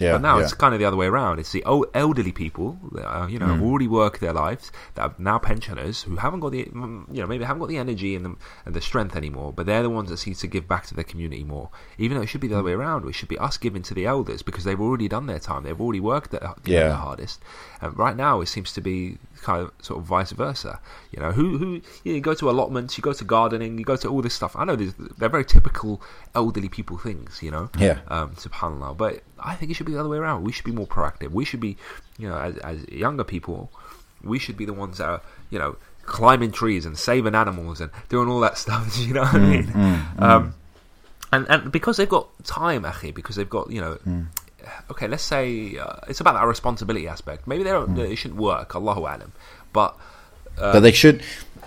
Yeah, 0.00 0.12
but 0.12 0.22
now 0.22 0.38
yeah. 0.38 0.44
it's 0.44 0.54
kind 0.54 0.74
of 0.74 0.80
the 0.80 0.86
other 0.86 0.96
way 0.96 1.06
around. 1.06 1.38
It's 1.40 1.52
the 1.52 1.64
old 1.64 1.86
elderly 1.94 2.32
people 2.32 2.78
that 2.92 3.04
are, 3.04 3.28
you 3.28 3.38
know, 3.38 3.46
Mm. 3.46 3.52
have 3.54 3.62
already 3.62 3.88
worked 3.88 4.20
their 4.20 4.32
lives, 4.32 4.70
that 4.94 5.02
are 5.02 5.14
now 5.18 5.38
pensioners 5.38 6.02
who 6.02 6.16
haven't 6.16 6.40
got 6.40 6.52
the, 6.52 6.64
mm, 6.66 7.04
you 7.12 7.20
know, 7.20 7.26
maybe 7.26 7.44
haven't 7.44 7.60
got 7.60 7.68
the 7.68 7.78
energy 7.78 8.14
and 8.14 8.24
the, 8.24 8.36
and 8.64 8.74
the 8.74 8.80
strength 8.80 9.16
anymore. 9.16 9.52
But 9.52 9.66
they're 9.66 9.82
the 9.82 9.90
ones 9.90 10.08
that 10.10 10.18
seem 10.18 10.34
to 10.34 10.46
give 10.46 10.68
back 10.68 10.86
to 10.86 10.94
their 10.94 11.04
community 11.04 11.42
more. 11.44 11.70
Even 11.98 12.16
though 12.16 12.22
it 12.22 12.26
should 12.28 12.40
be 12.40 12.48
the 12.48 12.54
other 12.54 12.64
way 12.64 12.72
around. 12.72 13.08
It 13.08 13.14
should 13.14 13.28
be 13.28 13.38
us 13.38 13.56
giving 13.58 13.82
to 13.82 13.94
the 13.94 14.06
elders 14.06 14.42
because 14.42 14.64
they've 14.64 14.80
already 14.80 15.08
done 15.08 15.26
their 15.26 15.38
time. 15.38 15.64
They've 15.64 15.80
already 15.80 16.00
worked 16.00 16.30
their, 16.30 16.40
you 16.64 16.74
know, 16.74 16.80
Yeah. 16.80 16.88
their 16.88 16.94
hardest. 16.94 17.40
And 17.80 17.96
right 17.98 18.16
now, 18.16 18.40
it 18.40 18.46
seems 18.46 18.72
to 18.74 18.80
be 18.80 19.18
kind 19.42 19.62
of 19.62 19.72
sort 19.82 20.00
of 20.00 20.04
vice 20.06 20.32
versa. 20.32 20.80
You 21.12 21.20
know, 21.22 21.32
who 21.32 21.58
who 21.58 21.66
you, 22.04 22.12
know, 22.12 22.12
you 22.16 22.20
go 22.20 22.34
to 22.34 22.50
allotments, 22.50 22.98
you 22.98 23.02
go 23.02 23.12
to 23.12 23.24
gardening, 23.24 23.78
you 23.78 23.84
go 23.84 23.96
to 23.96 24.08
all 24.08 24.20
this 24.22 24.34
stuff. 24.34 24.54
I 24.56 24.64
know 24.64 24.76
these- 24.76 24.94
they're 25.18 25.28
very 25.28 25.44
typical 25.44 26.00
elderly 26.34 26.68
people 26.68 26.98
things. 26.98 27.42
You 27.42 27.50
know, 27.50 27.70
Yeah. 27.78 27.98
um, 28.08 28.30
subhanallah. 28.36 28.96
But 28.96 29.22
I 29.40 29.54
think 29.54 29.70
it 29.70 29.74
should 29.74 29.86
be 29.88 29.94
the 29.94 30.00
other 30.00 30.08
way 30.08 30.18
around. 30.18 30.44
We 30.44 30.52
should 30.52 30.64
be 30.64 30.72
more 30.72 30.86
proactive. 30.86 31.30
We 31.30 31.44
should 31.44 31.60
be, 31.60 31.76
you 32.18 32.28
know, 32.28 32.38
as, 32.38 32.56
as 32.58 32.88
younger 32.88 33.24
people, 33.24 33.70
we 34.22 34.38
should 34.38 34.56
be 34.56 34.64
the 34.64 34.72
ones 34.72 34.98
that 34.98 35.08
are, 35.08 35.22
you 35.50 35.58
know, 35.58 35.76
climbing 36.04 36.52
trees 36.52 36.86
and 36.86 36.96
saving 36.96 37.34
animals 37.34 37.80
and 37.80 37.90
doing 38.08 38.28
all 38.28 38.40
that 38.40 38.58
stuff. 38.64 38.96
You 38.98 39.14
know 39.14 39.22
what 39.22 39.34
I 39.34 39.38
mm, 39.38 39.50
mean? 39.50 39.66
Mm, 39.66 40.22
um, 40.22 40.48
mm. 40.48 40.52
and 41.32 41.46
and 41.48 41.72
because 41.72 41.96
they've 41.96 42.08
got 42.08 42.28
time, 42.44 42.82
Akhi, 42.84 43.14
because 43.14 43.36
they've 43.36 43.50
got, 43.50 43.70
you 43.70 43.80
know. 43.80 43.98
Okay, 44.90 45.08
let's 45.08 45.22
say 45.22 45.78
uh, 45.78 46.00
it's 46.08 46.20
about 46.20 46.34
that 46.34 46.44
responsibility 46.44 47.08
aspect. 47.08 47.46
Maybe 47.46 47.62
they 47.62 47.70
don't. 47.70 47.96
It 47.96 48.16
shouldn't 48.16 48.38
work. 48.38 48.74
Allahu 48.74 49.00
alam. 49.00 49.32
But 49.72 49.96
uh, 50.58 50.72
but 50.72 50.80
they 50.80 50.92
should. 50.92 51.22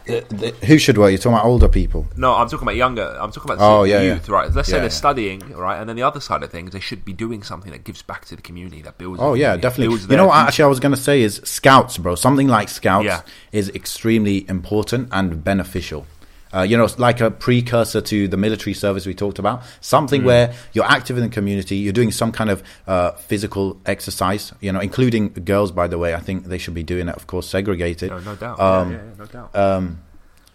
Uh, 0.09 0.21
the, 0.29 0.53
who 0.65 0.77
should 0.77 0.97
work? 0.97 1.11
You're 1.11 1.17
talking 1.19 1.33
about 1.33 1.45
older 1.45 1.67
people. 1.67 2.07
No, 2.17 2.33
I'm 2.35 2.47
talking 2.49 2.63
about 2.67 2.75
younger. 2.75 3.15
I'm 3.19 3.31
talking 3.31 3.51
about 3.51 3.63
Oh, 3.63 3.83
the 3.83 3.89
yeah, 3.89 4.01
youth, 4.01 4.27
yeah. 4.27 4.33
right? 4.35 4.51
Let's 4.51 4.67
say 4.67 4.73
they're 4.77 4.83
yeah. 4.83 4.89
studying, 4.89 5.39
right, 5.55 5.79
and 5.79 5.87
then 5.87 5.95
the 5.95 6.03
other 6.03 6.19
side 6.19 6.41
of 6.43 6.49
things, 6.51 6.71
they 6.71 6.79
should 6.79 7.05
be 7.05 7.13
doing 7.13 7.43
something 7.43 7.71
that 7.71 7.83
gives 7.83 8.01
back 8.01 8.25
to 8.25 8.35
the 8.35 8.41
community, 8.41 8.81
that 8.81 8.97
builds. 8.97 9.19
Oh 9.21 9.33
yeah, 9.35 9.55
definitely. 9.57 9.95
You 10.09 10.17
know 10.17 10.27
what? 10.27 10.37
Actually, 10.47 10.65
I 10.65 10.67
was 10.67 10.79
going 10.79 10.93
to 10.95 11.01
say 11.01 11.21
is 11.21 11.41
scouts, 11.43 11.97
bro. 11.97 12.15
Something 12.15 12.47
like 12.47 12.67
scouts 12.69 13.05
Yeah. 13.05 13.21
is 13.51 13.69
extremely 13.69 14.49
important 14.49 15.09
and 15.11 15.43
beneficial. 15.43 16.05
Uh, 16.53 16.61
you 16.63 16.77
know, 16.77 16.87
like 16.97 17.21
a 17.21 17.31
precursor 17.31 18.01
to 18.01 18.27
the 18.27 18.35
military 18.37 18.73
service 18.73 19.05
we 19.05 19.13
talked 19.13 19.39
about. 19.39 19.61
Mm. 19.61 19.65
Something 19.81 20.23
where 20.25 20.53
you're 20.73 20.85
active 20.85 21.17
in 21.17 21.23
the 21.23 21.29
community, 21.29 21.77
you're 21.77 21.93
doing 21.93 22.11
some 22.11 22.31
kind 22.31 22.49
of 22.49 22.61
uh, 22.87 23.11
physical 23.11 23.79
exercise. 23.85 24.51
You 24.59 24.71
know, 24.73 24.79
including 24.81 25.29
girls, 25.45 25.71
by 25.71 25.87
the 25.87 25.97
way. 25.97 26.13
I 26.13 26.19
think 26.19 26.45
they 26.45 26.57
should 26.57 26.73
be 26.73 26.83
doing 26.83 27.07
it, 27.07 27.15
of 27.15 27.27
course, 27.27 27.47
segregated. 27.47 28.09
No, 28.11 28.19
no 28.19 28.35
doubt. 28.35 28.59
Um, 28.59 28.91
yeah, 28.91 28.97
yeah, 28.97 29.03
yeah, 29.03 29.11
no 29.17 29.25
doubt. 29.25 29.55
um, 29.55 29.99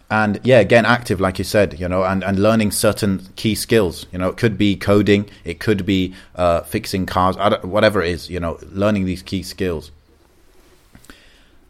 and 0.09 0.39
yeah, 0.43 0.59
again, 0.59 0.85
active, 0.85 1.19
like 1.19 1.37
you 1.37 1.43
said, 1.43 1.79
you 1.79 1.87
know, 1.89 2.03
and, 2.03 2.23
and 2.23 2.39
learning 2.39 2.71
certain 2.71 3.27
key 3.35 3.55
skills. 3.55 4.05
You 4.13 4.19
know, 4.19 4.29
it 4.29 4.37
could 4.37 4.57
be 4.57 4.75
coding, 4.77 5.29
it 5.43 5.59
could 5.59 5.85
be 5.85 6.13
uh, 6.35 6.61
fixing 6.61 7.05
cars, 7.05 7.35
whatever 7.63 8.01
it 8.01 8.11
is. 8.11 8.29
You 8.29 8.39
know, 8.39 8.57
learning 8.71 9.03
these 9.05 9.21
key 9.21 9.43
skills. 9.43 9.91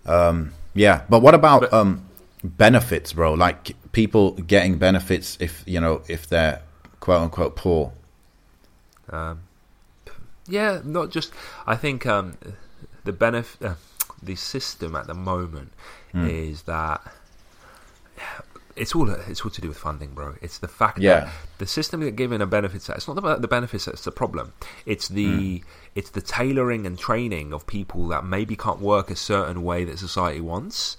Um, 0.05 0.53
yeah, 0.73 1.01
but 1.09 1.21
what 1.21 1.33
about 1.33 1.61
But- 1.61 1.73
um, 1.73 2.03
benefits, 2.43 3.13
bro? 3.13 3.33
Like 3.33 3.75
people 4.01 4.25
getting 4.55 4.77
benefits 4.77 5.37
if 5.39 5.63
you 5.65 5.79
know 5.81 5.95
if 6.07 6.21
they're 6.31 6.61
quote 6.99 7.21
unquote 7.23 7.55
poor. 7.55 7.91
Um, 9.09 9.39
yeah, 10.47 10.81
not 10.83 11.09
just. 11.09 11.33
I 11.65 11.75
think 11.75 12.05
um, 12.05 12.37
the 13.05 13.11
benefit, 13.11 13.59
uh, 13.69 13.73
the 14.21 14.35
system 14.35 14.95
at 14.95 15.07
the 15.07 15.15
moment 15.15 15.71
Hmm. 16.13 16.25
is 16.27 16.61
that 16.63 17.01
it's 18.75 18.93
all 18.95 19.09
it's 19.09 19.41
all 19.43 19.49
to 19.51 19.61
do 19.61 19.67
with 19.67 19.77
funding, 19.77 20.11
bro. 20.13 20.35
It's 20.41 20.59
the 20.59 20.67
fact 20.67 20.99
Yeah. 20.99 21.19
that 21.21 21.29
the 21.57 21.65
system 21.67 21.99
that 22.01 22.11
giving 22.15 22.41
a 22.41 22.45
benefits. 22.45 22.87
It's 22.89 23.07
not 23.07 23.17
about 23.17 23.41
the 23.41 23.47
benefits 23.47 23.85
that's 23.85 24.03
the 24.03 24.11
problem. 24.11 24.53
It's 24.85 25.07
the 25.07 25.63
it's 25.95 26.11
the 26.11 26.21
tailoring 26.21 26.85
and 26.85 26.99
training 26.99 27.51
of 27.51 27.65
people 27.65 28.07
that 28.09 28.23
maybe 28.23 28.55
can't 28.55 28.79
work 28.79 29.09
a 29.09 29.15
certain 29.15 29.63
way 29.63 29.83
that 29.85 29.97
society 29.97 30.41
wants, 30.41 30.97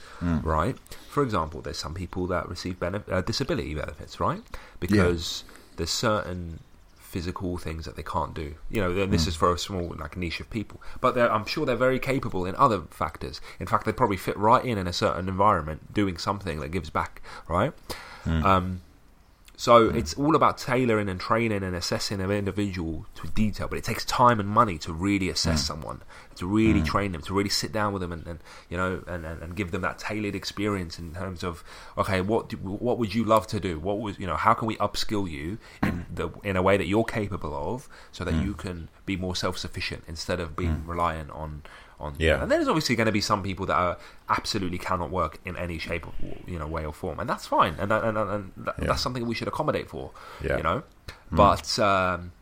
right? 0.56 0.76
For 1.18 1.24
example, 1.24 1.60
there's 1.60 1.78
some 1.78 1.94
people 1.94 2.28
that 2.28 2.48
receive 2.48 2.78
benef- 2.78 3.10
uh, 3.10 3.22
disability 3.22 3.74
benefits, 3.74 4.20
right? 4.20 4.40
Because 4.78 5.42
there's 5.76 5.90
certain 5.90 6.60
physical 6.96 7.58
things 7.58 7.86
that 7.86 7.96
they 7.96 8.04
can't 8.04 8.34
do. 8.34 8.54
You 8.70 8.80
know, 8.82 9.06
this 9.06 9.26
is 9.26 9.34
for 9.34 9.52
a 9.52 9.58
small 9.58 9.96
like 9.98 10.16
niche 10.16 10.38
of 10.38 10.48
people, 10.48 10.80
but 11.00 11.16
they're, 11.16 11.32
I'm 11.32 11.44
sure 11.44 11.66
they're 11.66 11.74
very 11.74 11.98
capable 11.98 12.46
in 12.46 12.54
other 12.54 12.82
factors. 12.90 13.40
In 13.58 13.66
fact, 13.66 13.84
they 13.84 13.90
probably 13.92 14.16
fit 14.16 14.36
right 14.36 14.64
in 14.64 14.78
in 14.78 14.86
a 14.86 14.92
certain 14.92 15.28
environment, 15.28 15.92
doing 15.92 16.18
something 16.18 16.60
that 16.60 16.68
gives 16.68 16.88
back, 16.88 17.20
right? 17.48 17.72
Um, 18.46 18.82
so 19.58 19.88
it's 19.88 20.14
all 20.14 20.36
about 20.36 20.56
tailoring 20.56 21.08
and 21.08 21.18
training 21.18 21.64
and 21.64 21.74
assessing 21.74 22.20
an 22.20 22.30
individual 22.30 23.06
to 23.16 23.26
detail, 23.26 23.66
but 23.66 23.76
it 23.76 23.82
takes 23.82 24.04
time 24.04 24.38
and 24.38 24.48
money 24.48 24.78
to 24.78 24.92
really 24.92 25.28
assess 25.28 25.64
mm. 25.64 25.66
someone, 25.66 26.02
to 26.36 26.46
really 26.46 26.80
mm. 26.80 26.86
train 26.86 27.10
them, 27.10 27.22
to 27.22 27.34
really 27.34 27.50
sit 27.50 27.72
down 27.72 27.92
with 27.92 28.00
them 28.00 28.12
and, 28.12 28.24
and 28.24 28.38
you 28.70 28.76
know 28.76 29.02
and, 29.08 29.26
and, 29.26 29.42
and 29.42 29.56
give 29.56 29.72
them 29.72 29.82
that 29.82 29.98
tailored 29.98 30.36
experience 30.36 31.00
in 31.00 31.12
terms 31.12 31.42
of 31.42 31.64
okay, 31.98 32.20
what 32.20 32.50
do, 32.50 32.56
what 32.56 32.98
would 32.98 33.16
you 33.16 33.24
love 33.24 33.48
to 33.48 33.58
do? 33.58 33.80
What 33.80 33.98
was 33.98 34.16
you 34.16 34.28
know 34.28 34.36
how 34.36 34.54
can 34.54 34.68
we 34.68 34.76
upskill 34.76 35.28
you 35.28 35.58
in 35.82 36.06
the 36.14 36.30
in 36.44 36.54
a 36.54 36.62
way 36.62 36.76
that 36.76 36.86
you're 36.86 37.02
capable 37.02 37.52
of, 37.52 37.88
so 38.12 38.22
that 38.22 38.34
mm. 38.34 38.44
you 38.44 38.54
can 38.54 38.88
be 39.06 39.16
more 39.16 39.34
self 39.34 39.58
sufficient 39.58 40.04
instead 40.06 40.38
of 40.38 40.54
being 40.54 40.86
reliant 40.86 41.32
on 41.32 41.64
on 42.00 42.14
Yeah. 42.18 42.42
and 42.42 42.50
there's 42.50 42.68
obviously 42.68 42.94
going 42.96 43.06
to 43.06 43.12
be 43.12 43.20
some 43.20 43.42
people 43.42 43.66
that 43.66 43.74
are 43.76 43.98
absolutely 44.28 44.78
cannot 44.78 45.10
work 45.10 45.38
in 45.44 45.56
any 45.56 45.78
shape 45.78 46.06
or 46.06 46.12
you 46.46 46.58
know 46.58 46.66
way 46.66 46.84
or 46.84 46.92
form 46.92 47.18
and 47.20 47.28
that's 47.28 47.46
fine 47.46 47.74
and 47.78 47.90
that, 47.90 48.04
and, 48.04 48.16
and, 48.16 48.52
that, 48.56 48.74
Yeah. 48.78 48.86
that's 48.88 49.02
something 49.02 49.26
we 49.26 49.34
should 49.34 49.48
accommodate 49.48 49.88
for 49.90 50.12
Yeah. 50.42 50.56
you 50.58 50.62
know 50.62 50.82
but 51.30 51.78
um, 51.78 52.32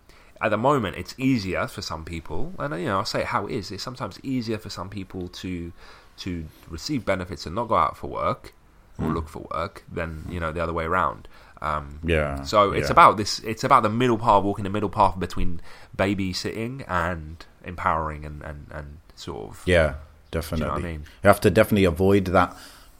at 0.40 0.50
the 0.50 0.58
moment 0.58 0.96
it's 0.96 1.14
easier 1.18 1.66
for 1.66 1.82
some 1.82 2.04
people 2.04 2.52
and 2.58 2.78
you 2.80 2.86
know 2.86 2.98
I'll 2.98 3.04
say 3.04 3.20
it 3.20 3.26
how 3.26 3.46
it 3.46 3.52
is 3.52 3.70
it's 3.70 3.82
sometimes 3.82 4.20
easier 4.22 4.58
for 4.58 4.68
some 4.70 4.88
people 4.90 5.28
to 5.28 5.72
to 6.18 6.46
receive 6.68 7.04
benefits 7.04 7.46
and 7.46 7.54
not 7.54 7.68
go 7.68 7.76
out 7.76 7.96
for 7.96 8.08
work 8.08 8.52
or 8.98 9.08
look 9.08 9.28
for 9.28 9.46
work 9.54 9.84
than 9.92 10.24
you 10.30 10.40
know 10.40 10.52
the 10.52 10.60
other 10.62 10.72
way 10.72 10.84
around 10.84 11.28
um, 11.62 12.00
Yeah. 12.04 12.42
so 12.42 12.72
it's 12.72 12.88
yeah. 12.88 12.92
about 12.92 13.16
this. 13.16 13.38
It's 13.40 13.64
about 13.64 13.82
the 13.82 13.88
middle 13.88 14.18
path, 14.18 14.42
walking 14.44 14.64
the 14.64 14.70
middle 14.70 14.90
path 14.90 15.18
between 15.18 15.62
babysitting 15.96 16.84
and 16.86 17.44
empowering 17.64 18.24
and, 18.26 18.42
and, 18.42 18.66
and 18.70 18.98
sort 19.16 19.50
of 19.50 19.62
Yeah, 19.66 19.94
definitely. 20.30 20.84
I 20.84 20.92
mean? 20.92 21.04
You 21.22 21.28
have 21.28 21.40
to 21.40 21.50
definitely 21.50 21.84
avoid 21.84 22.26
that. 22.26 22.56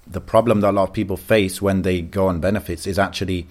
The 0.07 0.21
problem 0.21 0.61
that 0.61 0.71
a 0.71 0.73
lot 0.73 0.89
of 0.89 0.95
people 0.95 1.17
face 1.17 1.61
when 1.61 1.83
they 1.83 2.01
go 2.01 2.29
on 2.29 2.41
benefits 2.41 2.87
is 2.87 2.99
actually 2.99 3.47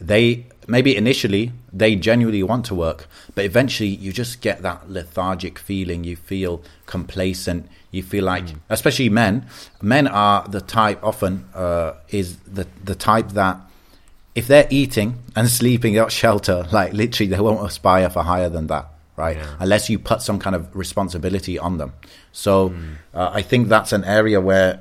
they 0.00 0.46
maybe 0.66 0.96
initially 0.96 1.52
they 1.72 1.96
genuinely 1.96 2.42
want 2.42 2.64
to 2.66 2.74
work, 2.74 3.08
but 3.34 3.44
eventually 3.44 3.88
you 3.88 4.12
just 4.12 4.40
get 4.40 4.62
that 4.62 4.90
lethargic 4.90 5.58
feeling. 5.58 6.04
You 6.04 6.16
feel 6.16 6.62
complacent. 6.86 7.68
You 7.90 8.02
feel 8.02 8.24
like, 8.24 8.44
mm. 8.44 8.58
especially 8.68 9.08
men, 9.08 9.46
men 9.80 10.06
are 10.06 10.46
the 10.46 10.60
type 10.60 11.02
often 11.02 11.48
uh, 11.54 11.94
is 12.10 12.36
the 12.40 12.66
the 12.84 12.94
type 12.94 13.30
that 13.30 13.60
if 14.34 14.46
they're 14.46 14.68
eating 14.70 15.18
and 15.34 15.48
sleeping 15.60 15.94
without 15.94 16.12
shelter, 16.12 16.66
like 16.70 16.92
literally 16.92 17.28
they 17.28 17.40
won't 17.40 17.66
aspire 17.66 18.08
for 18.10 18.22
higher 18.22 18.48
than 18.48 18.66
that, 18.68 18.86
right? 19.18 19.36
Yeah. 19.36 19.56
Unless 19.58 19.90
you 19.90 19.98
put 19.98 20.22
some 20.22 20.38
kind 20.38 20.56
of 20.56 20.74
responsibility 20.74 21.58
on 21.58 21.76
them. 21.76 21.92
So 22.32 22.70
mm. 22.70 22.94
uh, 23.12 23.30
I 23.32 23.42
think 23.42 23.68
that's 23.68 23.92
an 23.92 24.04
area 24.04 24.40
where 24.40 24.80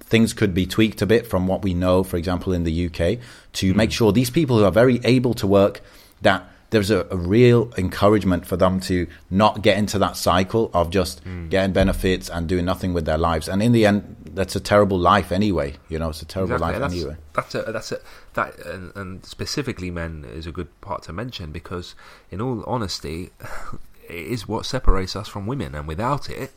things 0.00 0.32
could 0.32 0.54
be 0.54 0.66
tweaked 0.66 1.02
a 1.02 1.06
bit 1.06 1.26
from 1.26 1.46
what 1.46 1.62
we 1.62 1.74
know, 1.74 2.04
for 2.04 2.16
example, 2.16 2.52
in 2.52 2.64
the 2.64 2.86
UK, 2.86 3.18
to 3.54 3.72
mm. 3.72 3.74
make 3.74 3.90
sure 3.90 4.12
these 4.12 4.30
people 4.30 4.58
who 4.58 4.64
are 4.64 4.70
very 4.70 5.00
able 5.04 5.34
to 5.34 5.46
work 5.46 5.80
that 6.22 6.48
there's 6.70 6.90
a, 6.90 7.06
a, 7.10 7.16
real 7.16 7.72
encouragement 7.78 8.44
for 8.44 8.56
them 8.58 8.78
to 8.78 9.06
not 9.30 9.62
get 9.62 9.78
into 9.78 9.98
that 9.98 10.18
cycle 10.18 10.70
of 10.74 10.90
just 10.90 11.24
mm. 11.24 11.48
getting 11.48 11.72
benefits 11.72 12.28
and 12.28 12.46
doing 12.46 12.66
nothing 12.66 12.92
with 12.92 13.06
their 13.06 13.16
lives. 13.16 13.48
And 13.48 13.62
in 13.62 13.72
the 13.72 13.86
end, 13.86 14.16
that's 14.38 14.54
a 14.54 14.60
terrible 14.60 14.98
life 14.98 15.32
anyway. 15.32 15.74
You 15.88 15.98
know, 15.98 16.10
it's 16.10 16.22
a 16.22 16.24
terrible 16.24 16.54
exactly. 16.54 16.80
life 16.80 16.80
that's, 16.80 17.02
anyway. 17.02 17.16
That's 17.34 17.54
a 17.56 17.62
that's 17.72 17.92
a 17.92 17.98
that 18.34 18.66
and, 18.66 18.96
and 18.96 19.26
specifically 19.26 19.90
men 19.90 20.24
is 20.32 20.46
a 20.46 20.52
good 20.52 20.80
part 20.80 21.02
to 21.04 21.12
mention 21.12 21.50
because, 21.50 21.96
in 22.30 22.40
all 22.40 22.62
honesty, 22.64 23.30
it 24.08 24.14
is 24.14 24.46
what 24.46 24.64
separates 24.64 25.16
us 25.16 25.26
from 25.26 25.46
women, 25.46 25.74
and 25.74 25.88
without 25.88 26.30
it, 26.30 26.52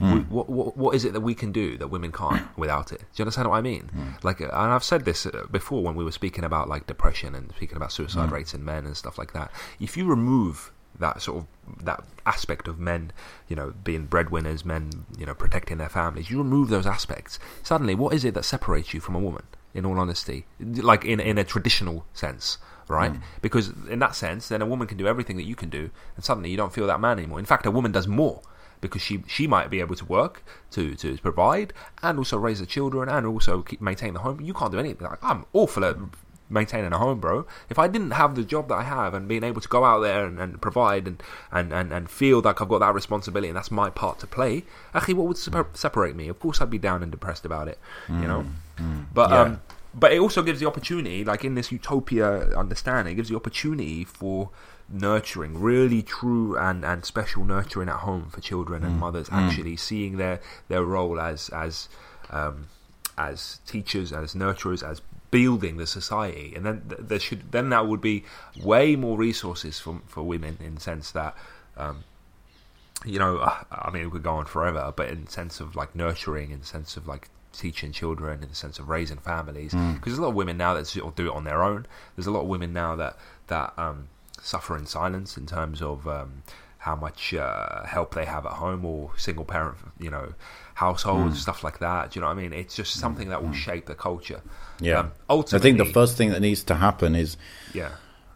Mm. 0.00 0.28
what, 0.30 0.48
what, 0.48 0.76
what 0.76 0.96
is 0.96 1.04
it 1.04 1.12
that 1.12 1.20
we 1.20 1.32
can 1.32 1.52
do 1.52 1.76
that 1.78 1.86
women 1.86 2.10
can't 2.10 2.44
without 2.58 2.90
it? 2.90 3.00
Do 3.00 3.06
you 3.18 3.22
understand 3.22 3.48
what 3.48 3.58
I 3.58 3.60
mean? 3.60 3.88
Mm. 3.96 4.24
Like, 4.24 4.40
and 4.40 4.50
I've 4.50 4.82
said 4.82 5.04
this 5.04 5.26
uh, 5.26 5.44
before 5.48 5.80
when 5.84 5.94
we 5.94 6.02
were 6.02 6.10
speaking 6.10 6.42
about 6.42 6.68
like 6.68 6.88
depression 6.88 7.36
and 7.36 7.52
speaking 7.54 7.76
about 7.76 7.92
suicide 7.92 8.30
mm. 8.30 8.32
rates 8.32 8.52
in 8.52 8.64
men 8.64 8.84
and 8.84 8.96
stuff 8.96 9.16
like 9.16 9.32
that. 9.32 9.52
If 9.78 9.96
you 9.96 10.06
remove 10.06 10.72
that 11.02 11.20
sort 11.20 11.38
of 11.38 11.84
that 11.84 12.02
aspect 12.24 12.66
of 12.68 12.78
men, 12.78 13.12
you 13.48 13.56
know, 13.56 13.74
being 13.84 14.06
breadwinners, 14.06 14.64
men, 14.64 15.04
you 15.18 15.26
know, 15.26 15.34
protecting 15.34 15.78
their 15.78 15.88
families, 15.88 16.30
you 16.30 16.38
remove 16.38 16.68
those 16.68 16.86
aspects. 16.86 17.38
Suddenly, 17.62 17.94
what 17.94 18.14
is 18.14 18.24
it 18.24 18.34
that 18.34 18.44
separates 18.44 18.94
you 18.94 19.00
from 19.00 19.14
a 19.14 19.18
woman? 19.18 19.44
In 19.74 19.86
all 19.86 19.98
honesty, 19.98 20.44
like 20.60 21.04
in 21.04 21.18
in 21.18 21.38
a 21.38 21.44
traditional 21.44 22.04
sense, 22.12 22.58
right? 22.88 23.12
Mm. 23.12 23.22
Because 23.40 23.72
in 23.88 24.00
that 24.00 24.14
sense, 24.14 24.48
then 24.48 24.60
a 24.60 24.66
woman 24.66 24.86
can 24.86 24.98
do 24.98 25.06
everything 25.06 25.36
that 25.38 25.44
you 25.44 25.54
can 25.54 25.70
do, 25.70 25.90
and 26.14 26.24
suddenly 26.24 26.50
you 26.50 26.58
don't 26.58 26.74
feel 26.74 26.86
that 26.86 27.00
man 27.00 27.18
anymore. 27.18 27.38
In 27.38 27.46
fact, 27.46 27.64
a 27.64 27.70
woman 27.70 27.90
does 27.90 28.06
more 28.06 28.42
because 28.82 29.00
she 29.00 29.24
she 29.26 29.46
might 29.46 29.70
be 29.70 29.80
able 29.80 29.96
to 29.96 30.04
work 30.04 30.44
to 30.72 30.94
to 30.96 31.16
provide 31.18 31.72
and 32.02 32.18
also 32.18 32.36
raise 32.36 32.60
the 32.60 32.66
children 32.66 33.08
and 33.08 33.26
also 33.26 33.62
keep, 33.62 33.80
maintain 33.80 34.12
the 34.12 34.20
home. 34.20 34.42
You 34.42 34.52
can't 34.52 34.72
do 34.72 34.78
anything. 34.78 35.06
Like, 35.06 35.24
I'm 35.24 35.46
awful 35.54 35.86
at 35.86 35.96
maintaining 36.52 36.92
a 36.92 36.98
home, 36.98 37.18
bro. 37.18 37.46
If 37.68 37.78
I 37.78 37.88
didn't 37.88 38.12
have 38.12 38.34
the 38.34 38.44
job 38.44 38.68
that 38.68 38.74
I 38.74 38.82
have 38.82 39.14
and 39.14 39.26
being 39.26 39.42
able 39.42 39.60
to 39.60 39.68
go 39.68 39.84
out 39.84 40.00
there 40.00 40.24
and, 40.26 40.38
and 40.38 40.60
provide 40.60 41.08
and, 41.08 41.22
and, 41.50 41.72
and, 41.72 41.92
and 41.92 42.10
feel 42.10 42.40
like 42.40 42.60
I've 42.60 42.68
got 42.68 42.78
that 42.78 42.94
responsibility 42.94 43.48
and 43.48 43.56
that's 43.56 43.70
my 43.70 43.90
part 43.90 44.18
to 44.20 44.26
play, 44.26 44.64
actually, 44.94 45.14
what 45.14 45.26
would 45.26 45.38
separate 45.76 46.14
me? 46.14 46.28
Of 46.28 46.38
course, 46.38 46.60
I'd 46.60 46.70
be 46.70 46.78
down 46.78 47.02
and 47.02 47.10
depressed 47.10 47.44
about 47.44 47.68
it, 47.68 47.78
you 48.08 48.28
know. 48.28 48.46
Mm, 48.76 48.84
mm, 48.84 49.06
but 49.12 49.30
yeah. 49.30 49.40
um, 49.40 49.60
but 49.94 50.12
it 50.12 50.20
also 50.20 50.42
gives 50.42 50.60
the 50.60 50.66
opportunity, 50.66 51.24
like 51.24 51.44
in 51.44 51.54
this 51.54 51.70
utopia 51.70 52.56
understanding, 52.56 53.12
it 53.12 53.16
gives 53.16 53.28
the 53.28 53.36
opportunity 53.36 54.04
for 54.04 54.50
nurturing, 54.88 55.60
really 55.60 56.02
true 56.02 56.56
and, 56.56 56.84
and 56.84 57.04
special 57.04 57.44
nurturing 57.44 57.88
at 57.88 57.96
home 57.96 58.30
for 58.30 58.40
children 58.40 58.84
and 58.84 58.96
mm. 58.96 59.00
mothers, 59.00 59.28
mm. 59.28 59.34
actually 59.34 59.76
seeing 59.76 60.16
their, 60.16 60.40
their 60.68 60.84
role 60.84 61.20
as 61.20 61.48
as 61.50 61.88
um, 62.30 62.68
as 63.18 63.60
teachers, 63.66 64.12
as 64.12 64.34
nurturers, 64.34 64.82
as 64.82 65.02
building 65.32 65.78
the 65.78 65.86
society, 65.88 66.52
and 66.54 66.64
then 66.64 66.82
there 67.00 67.18
should 67.18 67.50
then 67.50 67.70
that 67.70 67.88
would 67.88 68.00
be 68.00 68.22
way 68.62 68.94
more 68.94 69.18
resources 69.18 69.80
for 69.80 70.00
for 70.06 70.22
women 70.22 70.58
in 70.60 70.76
the 70.76 70.80
sense 70.80 71.10
that. 71.10 71.34
Um, 71.76 72.04
you 73.04 73.18
know, 73.18 73.40
I 73.72 73.90
mean, 73.92 74.04
we 74.04 74.10
could 74.12 74.22
go 74.22 74.34
on 74.34 74.44
forever, 74.44 74.92
but 74.94 75.08
in 75.08 75.24
the 75.24 75.30
sense 75.32 75.58
of 75.58 75.74
like 75.74 75.96
nurturing, 75.96 76.52
in 76.52 76.60
the 76.60 76.66
sense 76.66 76.96
of 76.96 77.08
like 77.08 77.28
teaching 77.52 77.90
children, 77.90 78.44
in 78.44 78.48
the 78.48 78.54
sense 78.54 78.78
of 78.78 78.88
raising 78.88 79.16
families, 79.16 79.72
because 79.72 79.96
mm. 79.96 80.04
there's 80.04 80.18
a 80.18 80.22
lot 80.22 80.28
of 80.28 80.34
women 80.36 80.56
now 80.56 80.74
that 80.74 80.86
sort 80.86 81.08
of 81.08 81.16
do 81.16 81.26
it 81.26 81.34
on 81.34 81.42
their 81.42 81.64
own. 81.64 81.86
There's 82.14 82.28
a 82.28 82.30
lot 82.30 82.42
of 82.42 82.46
women 82.46 82.72
now 82.72 82.94
that 82.94 83.16
that 83.48 83.72
um, 83.76 84.08
suffer 84.40 84.76
in 84.76 84.86
silence 84.86 85.36
in 85.36 85.46
terms 85.46 85.82
of 85.82 86.06
um, 86.06 86.44
how 86.78 86.94
much 86.94 87.34
uh, 87.34 87.84
help 87.86 88.14
they 88.14 88.24
have 88.24 88.46
at 88.46 88.52
home 88.52 88.84
or 88.84 89.10
single 89.16 89.44
parent, 89.44 89.78
you 89.98 90.10
know, 90.10 90.34
households, 90.74 91.38
mm. 91.38 91.40
stuff 91.40 91.64
like 91.64 91.78
that. 91.78 92.10
Do 92.10 92.18
you 92.18 92.20
know 92.20 92.28
what 92.28 92.38
I 92.38 92.42
mean? 92.42 92.52
It's 92.52 92.76
just 92.76 92.94
something 92.94 93.28
that 93.30 93.42
will 93.42 93.50
mm. 93.50 93.54
shape 93.54 93.86
the 93.86 93.94
culture. 93.94 94.42
Yeah. 94.82 95.00
Um, 95.00 95.12
ultimately, 95.30 95.58
I 95.58 95.62
think 95.62 95.86
the 95.86 95.92
first 95.92 96.16
thing 96.16 96.30
that 96.30 96.40
needs 96.40 96.64
to 96.64 96.74
happen 96.74 97.14
is 97.14 97.36
yeah. 97.72 97.90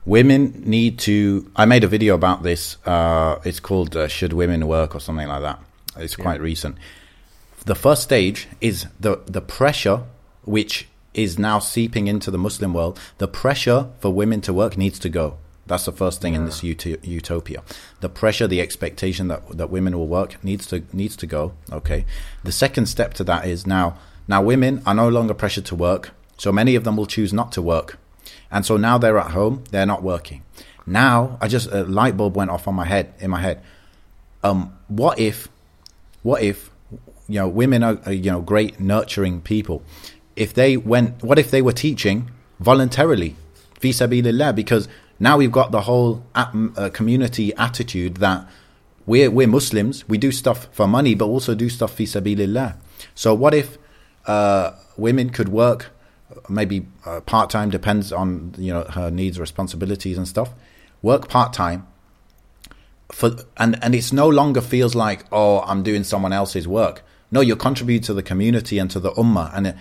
Women 0.05 0.62
need 0.64 1.01
to. 1.01 1.51
I 1.57 1.64
made 1.64 1.82
a 1.82 1.88
video 1.88 2.14
about 2.14 2.44
this. 2.44 2.76
Uh, 2.86 3.40
it's 3.44 3.59
called 3.59 3.97
uh, 3.97 4.07
"Should 4.07 4.32
Women 4.32 4.68
Work" 4.68 4.94
or 4.94 5.01
something 5.01 5.26
like 5.26 5.42
that. 5.42 5.59
It's 5.97 6.14
quite 6.14 6.36
yeah. 6.36 6.44
recent. 6.44 6.76
The 7.64 7.74
first 7.74 8.05
stage 8.05 8.47
is 8.61 8.86
the 9.01 9.20
the 9.26 9.40
pressure 9.40 10.05
which 10.44 10.86
is 11.12 11.38
now 11.38 11.59
seeping 11.59 12.07
into 12.07 12.30
the 12.30 12.38
Muslim 12.38 12.72
world. 12.72 13.01
The 13.18 13.26
pressure 13.26 13.88
for 13.99 14.12
women 14.12 14.40
to 14.42 14.53
work 14.53 14.76
needs 14.76 15.01
to 15.01 15.09
go. 15.09 15.38
That's 15.66 15.86
the 15.86 15.92
first 15.92 16.20
thing 16.20 16.34
yeah. 16.34 16.40
in 16.40 16.44
this 16.44 16.62
ut- 16.62 17.05
utopia. 17.05 17.64
The 18.01 18.09
pressure, 18.09 18.47
the 18.47 18.61
expectation 18.61 19.26
that 19.28 19.59
that 19.59 19.70
women 19.70 19.99
will 19.99 20.07
work 20.07 20.42
needs 20.44 20.66
to 20.68 20.84
needs 20.92 21.16
to 21.16 21.26
go. 21.26 21.55
Okay. 21.72 22.05
The 22.44 22.53
second 22.53 22.86
step 22.86 23.14
to 23.14 23.24
that 23.24 23.47
is 23.47 23.66
now 23.66 23.99
now 24.28 24.42
women 24.42 24.82
are 24.86 24.94
no 24.94 25.09
longer 25.09 25.34
pressured 25.34 25.64
to 25.66 25.74
work, 25.74 26.12
so 26.37 26.53
many 26.53 26.74
of 26.74 26.84
them 26.84 26.97
will 26.97 27.07
choose 27.07 27.32
not 27.32 27.53
to 27.53 27.62
work, 27.62 27.99
and 28.51 28.64
so 28.64 28.76
now 28.76 28.99
they're 28.99 29.18
at 29.18 29.32
home, 29.32 29.64
they're 29.70 29.87
not 29.87 30.03
working. 30.03 30.43
Now 30.87 31.39
I 31.41 31.49
just 31.49 31.70
a 31.72 31.84
light 31.84 32.16
bulb 32.16 32.37
went 32.37 32.51
off 32.51 32.68
on 32.68 32.74
my 32.74 32.87
head 32.87 33.12
in 33.18 33.30
my 33.30 33.41
head. 33.41 33.62
Um, 34.45 34.76
what 34.89 35.18
if, 35.18 35.49
what 36.22 36.43
if, 36.43 36.70
you 37.28 37.41
know, 37.41 37.49
women 37.49 37.82
are, 37.82 37.99
are 38.07 38.12
you 38.12 38.30
know 38.30 38.41
great 38.41 38.78
nurturing 38.78 39.41
people. 39.41 39.82
If 40.37 40.55
they 40.55 40.76
went, 40.76 41.22
what 41.22 41.39
if 41.39 41.51
they 41.51 41.62
were 41.62 41.72
teaching 41.72 42.30
voluntarily, 42.61 43.37
vis-a-vis 43.80 44.53
because 44.53 44.89
now 45.18 45.39
we've 45.39 45.53
got 45.53 45.72
the 45.72 45.82
whole 45.82 46.24
uh, 46.34 46.91
community 46.93 47.55
attitude 47.55 48.16
that 48.18 48.47
we're, 49.07 49.30
we're 49.30 49.47
Muslims, 49.47 50.07
we 50.09 50.18
do 50.18 50.32
stuff 50.32 50.68
for 50.72 50.87
money, 50.87 51.14
but 51.14 51.26
also 51.26 51.55
do 51.55 51.68
stuff 51.68 51.97
sabilillah. 51.97 52.76
So 53.14 53.34
what 53.34 53.55
if 53.55 53.78
uh, 54.26 54.72
women 54.97 55.30
could 55.30 55.49
work 55.49 55.91
maybe 56.49 56.86
uh, 57.05 57.20
part 57.20 57.51
time, 57.51 57.70
depends 57.70 58.12
on 58.12 58.55
you 58.59 58.72
know 58.72 58.84
her 58.84 59.11
needs, 59.11 59.38
responsibilities, 59.38 60.16
and 60.16 60.26
stuff. 60.26 60.53
Work 61.03 61.28
part 61.28 61.53
time 61.53 61.86
for 63.12 63.36
and 63.57 63.82
and 63.82 63.94
it's 63.94 64.12
no 64.12 64.28
longer 64.28 64.61
feels 64.61 64.94
like 64.94 65.24
oh 65.30 65.61
I'm 65.61 65.82
doing 65.82 66.05
someone 66.05 66.32
else's 66.32 66.66
work. 66.66 67.03
No, 67.30 67.40
you're 67.40 67.57
contributing 67.57 68.05
to 68.05 68.14
the 68.14 68.22
community 68.22 68.78
and 68.78 68.90
to 68.90 69.01
the 69.01 69.11
ummah, 69.12 69.51
and 69.55 69.74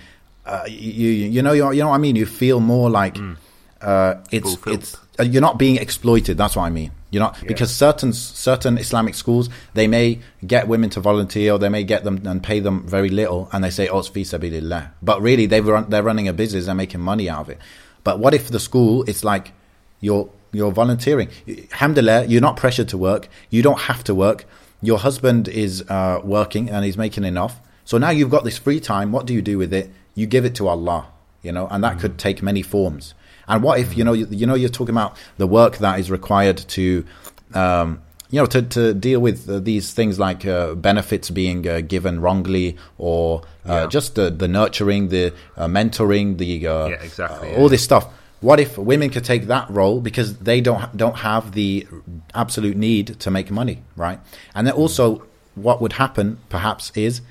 uh, 0.46 0.64
you 0.68 1.10
you 1.10 1.42
know 1.42 1.54
you 1.54 1.62
know 1.62 1.90
what 1.90 1.96
I 1.96 1.98
mean. 1.98 2.16
You 2.16 2.26
feel 2.26 2.60
more 2.60 2.90
like 2.90 3.16
mm. 3.16 3.38
uh, 3.82 4.16
it's 4.32 4.56
Fulfilled. 4.56 4.80
it's 4.80 4.98
uh, 5.20 5.24
you're 5.24 5.42
not 5.42 5.58
being 5.58 5.78
exploited. 5.78 6.38
That's 6.38 6.56
what 6.56 6.64
I 6.64 6.70
mean. 6.70 6.92
Not 7.12 7.38
yeah. 7.42 7.48
because 7.48 7.74
certain 7.74 8.12
certain 8.12 8.78
Islamic 8.78 9.16
schools 9.16 9.50
they 9.74 9.88
may 9.88 10.20
get 10.46 10.68
women 10.68 10.90
to 10.92 11.00
volunteer 11.00 11.54
or 11.54 11.60
they 11.60 11.70
may 11.70 11.84
get 11.84 12.04
them 12.04 12.26
and 12.28 12.44
pay 12.44 12.60
them 12.60 12.86
very 12.86 13.10
little, 13.10 13.48
and 13.54 13.64
they 13.64 13.70
say 13.70 13.88
oh 13.88 14.00
it's 14.00 14.10
fi 14.10 14.22
sabilillah, 14.22 14.92
but 15.02 15.22
really 15.22 15.46
they 15.46 15.62
run, 15.62 15.90
they're 15.90 16.04
running 16.04 16.28
a 16.28 16.34
business, 16.34 16.66
they're 16.66 16.76
making 16.76 17.00
money 17.00 17.30
out 17.30 17.40
of 17.42 17.50
it. 17.50 17.58
But 18.04 18.20
what 18.20 18.34
if 18.34 18.50
the 18.50 18.60
school 18.60 19.04
it's 19.08 19.24
like 19.24 19.54
you're 20.02 20.30
you're 20.52 20.72
volunteering? 20.72 21.30
Alhamdulillah, 21.48 22.26
you're 22.26 22.42
not 22.42 22.58
pressured 22.58 22.90
to 22.90 22.98
work. 22.98 23.30
You 23.50 23.62
don't 23.62 23.82
have 23.82 24.04
to 24.06 24.16
work. 24.16 24.46
Your 24.82 25.00
husband 25.00 25.48
is 25.48 25.84
uh, 25.90 26.20
working 26.24 26.70
and 26.70 26.84
he's 26.86 26.98
making 26.98 27.24
enough. 27.24 27.62
So 27.86 27.98
now 27.98 28.10
you've 28.10 28.30
got 28.30 28.44
this 28.44 28.58
free 28.58 28.80
time. 28.80 29.12
What 29.12 29.26
do 29.26 29.34
you 29.34 29.42
do 29.42 29.58
with 29.58 29.74
it? 29.74 29.90
You 30.16 30.28
give 30.28 30.44
it 30.44 30.56
to 30.56 30.68
Allah, 30.68 31.08
you 31.44 31.52
know, 31.52 31.68
and 31.70 31.84
that 31.84 31.94
mm-hmm. 31.94 32.02
could 32.02 32.18
take 32.18 32.42
many 32.42 32.62
forms. 32.62 33.14
And 33.48 33.64
what 33.64 33.80
if 33.80 33.98
you 33.98 34.04
know 34.04 34.14
you, 34.14 34.28
you 34.30 34.46
know 34.46 34.56
you're 34.56 34.70
talking 34.70 34.96
about 34.96 35.18
the 35.38 35.48
work 35.48 35.78
that 35.78 36.00
is 36.00 36.10
required 36.10 36.58
to 36.58 37.06
um, 37.54 38.02
you 38.30 38.40
know 38.40 38.46
to, 38.48 38.62
to 38.62 38.94
deal 38.94 39.20
with 39.20 39.50
uh, 39.50 39.60
these 39.60 39.94
things 39.94 40.20
like 40.20 40.46
uh, 40.46 40.76
benefits 40.76 41.30
being 41.30 41.68
uh, 41.68 41.82
given 41.82 42.22
wrongly 42.22 42.78
or 42.98 43.42
uh, 43.68 43.74
yeah. 43.74 43.88
just 43.88 44.16
the, 44.16 44.30
the 44.30 44.48
nurturing, 44.48 45.10
the 45.10 45.34
uh, 45.58 45.68
mentoring, 45.68 46.38
the 46.38 46.68
uh, 46.68 46.88
yeah, 46.88 46.96
exactly, 47.02 47.56
all 47.56 47.70
this 47.70 47.84
stuff. 47.84 48.08
What 48.42 48.60
if 48.60 48.78
women 48.78 49.10
could 49.10 49.24
take 49.24 49.48
that 49.48 49.70
role 49.70 50.02
because 50.02 50.38
they 50.40 50.62
don't 50.62 50.96
don't 50.98 51.18
have 51.18 51.54
the 51.54 51.88
absolute 52.34 52.78
need 52.78 53.20
to 53.20 53.32
make 53.32 53.50
money, 53.50 53.82
right? 53.96 54.20
And 54.54 54.68
then 54.68 54.74
also, 54.74 55.24
what 55.56 55.82
would 55.82 55.94
happen 55.94 56.40
perhaps 56.50 56.92
is 56.96 57.22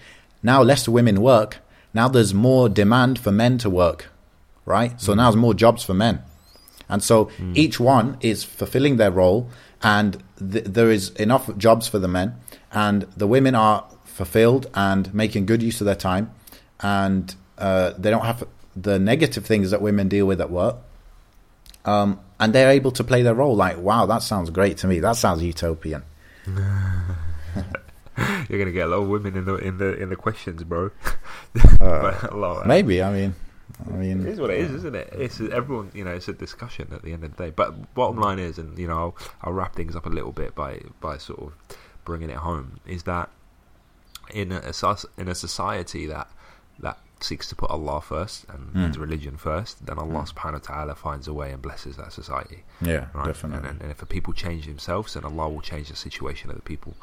now 0.43 0.63
less 0.63 0.89
women 0.89 1.21
work. 1.21 1.59
Now 1.93 2.09
there's 2.09 2.35
more 2.35 2.69
demand 2.69 3.19
for 3.21 3.31
men 3.31 3.59
to 3.59 3.71
work 3.71 4.09
right? 4.65 5.01
So 5.01 5.13
mm. 5.13 5.17
now 5.17 5.31
there's 5.31 5.37
more 5.37 5.55
jobs 5.55 5.83
for 5.83 5.95
men. 5.95 6.23
And 6.89 7.03
so 7.03 7.27
mm. 7.39 7.57
each 7.57 7.81
one 7.81 8.19
is 8.21 8.45
fulfilling 8.45 8.97
their 8.97 9.11
role, 9.11 9.49
and 9.83 10.23
th- 10.39 10.65
there 10.65 10.91
is 10.91 11.11
enough 11.11 11.57
jobs 11.57 11.89
for 11.89 11.99
the 11.99 12.09
men, 12.09 12.35
and 12.73 13.03
the 13.17 13.27
women 13.27 13.55
are 13.55 13.87
fulfilled 14.05 14.71
and 14.75 15.13
making 15.15 15.47
good 15.47 15.63
use 15.63 15.81
of 15.81 15.87
their 15.87 15.95
time, 15.95 16.31
and 16.81 17.35
uh, 17.59 17.93
they 17.99 18.11
don't 18.11 18.25
have 18.25 18.45
the 18.77 18.99
negative 18.99 19.47
things 19.47 19.71
that 19.71 19.81
women 19.81 20.09
deal 20.09 20.27
with 20.27 20.41
at 20.41 20.51
work. 20.51 20.77
um, 21.85 22.21
and 22.41 22.53
they're 22.53 22.71
able 22.71 22.91
to 22.91 23.05
play 23.05 23.23
their 23.23 23.35
role. 23.35 23.55
Like, 23.55 23.79
wow, 23.79 24.07
that 24.07 24.23
sounds 24.23 24.51
great 24.51 24.79
to 24.79 24.87
me. 24.87 24.99
That 25.01 25.17
sounds 25.17 25.43
utopian. 25.43 26.03
You're 28.49 28.59
gonna 28.59 28.73
get 28.73 28.87
a 28.87 28.91
lot 28.91 29.03
of 29.03 29.09
women 29.09 29.37
in 29.37 29.45
the 29.45 29.57
in 29.57 29.79
the 29.79 29.97
in 29.97 30.09
the 30.09 30.17
questions, 30.17 30.63
bro. 30.65 30.91
Uh, 31.81 32.63
maybe. 32.67 33.01
I 33.03 33.13
mean, 33.13 33.35
I 33.87 33.93
mean, 33.93 34.21
it 34.21 34.29
is 34.29 34.41
what 34.41 34.51
it 34.51 34.61
is, 34.61 34.71
isn't 34.71 34.95
it? 34.95 35.09
It's 35.13 35.41
everyone. 35.41 35.91
You 35.95 36.05
know, 36.05 36.13
it's 36.13 36.29
a 36.29 36.33
discussion 36.33 36.89
at 36.93 37.03
the 37.03 37.13
end 37.13 37.25
of 37.25 37.37
the 37.37 37.45
day. 37.45 37.51
But 37.51 37.95
bottom 37.95 38.19
line 38.19 38.39
is, 38.39 38.59
and 38.59 38.79
you 38.79 38.87
know, 38.87 38.97
I'll, 38.97 39.17
I'll 39.43 39.53
wrap 39.53 39.75
things 39.75 39.97
up 39.97 40.07
a 40.07 40.11
little 40.11 40.33
bit 40.33 40.55
by 40.55 40.81
by 41.01 41.19
sort 41.19 41.41
of 41.41 41.53
bringing 42.05 42.31
it 42.31 42.37
home. 42.37 42.81
Is 42.87 43.03
that 43.05 43.31
in 44.33 44.53
a 44.53 44.73
in 45.19 45.29
a 45.29 45.35
society 45.35 46.07
that 46.07 46.29
that 46.79 46.99
seeks 47.21 47.49
to 47.49 47.57
put 47.57 47.71
Allah 47.71 48.01
first 48.01 48.45
and 48.49 48.95
mm. 48.95 48.99
religion 49.01 49.37
first, 49.37 49.87
then 49.87 49.99
Allah 49.99 50.23
mm. 50.23 50.33
subhanahu 50.33 50.53
wa 50.53 50.59
ta'ala 50.75 50.95
finds 50.95 51.27
a 51.27 51.33
way 51.33 51.51
and 51.51 51.63
blesses 51.63 51.97
that 51.97 52.13
society. 52.13 52.63
Yeah, 52.81 53.07
right? 53.15 53.27
definitely. 53.27 53.69
And, 53.69 53.81
and, 53.83 53.91
if 53.91 53.99
the 53.99 54.07
people 54.07 54.33
change 54.33 54.67
themselves, 54.67 55.15
then 55.15 55.25
Allah 55.25 55.49
will 55.49 55.63
change 55.63 55.89
the 55.89 55.97
situation 55.97 56.51
of 56.51 56.57
the 56.57 56.63
people. 56.63 56.95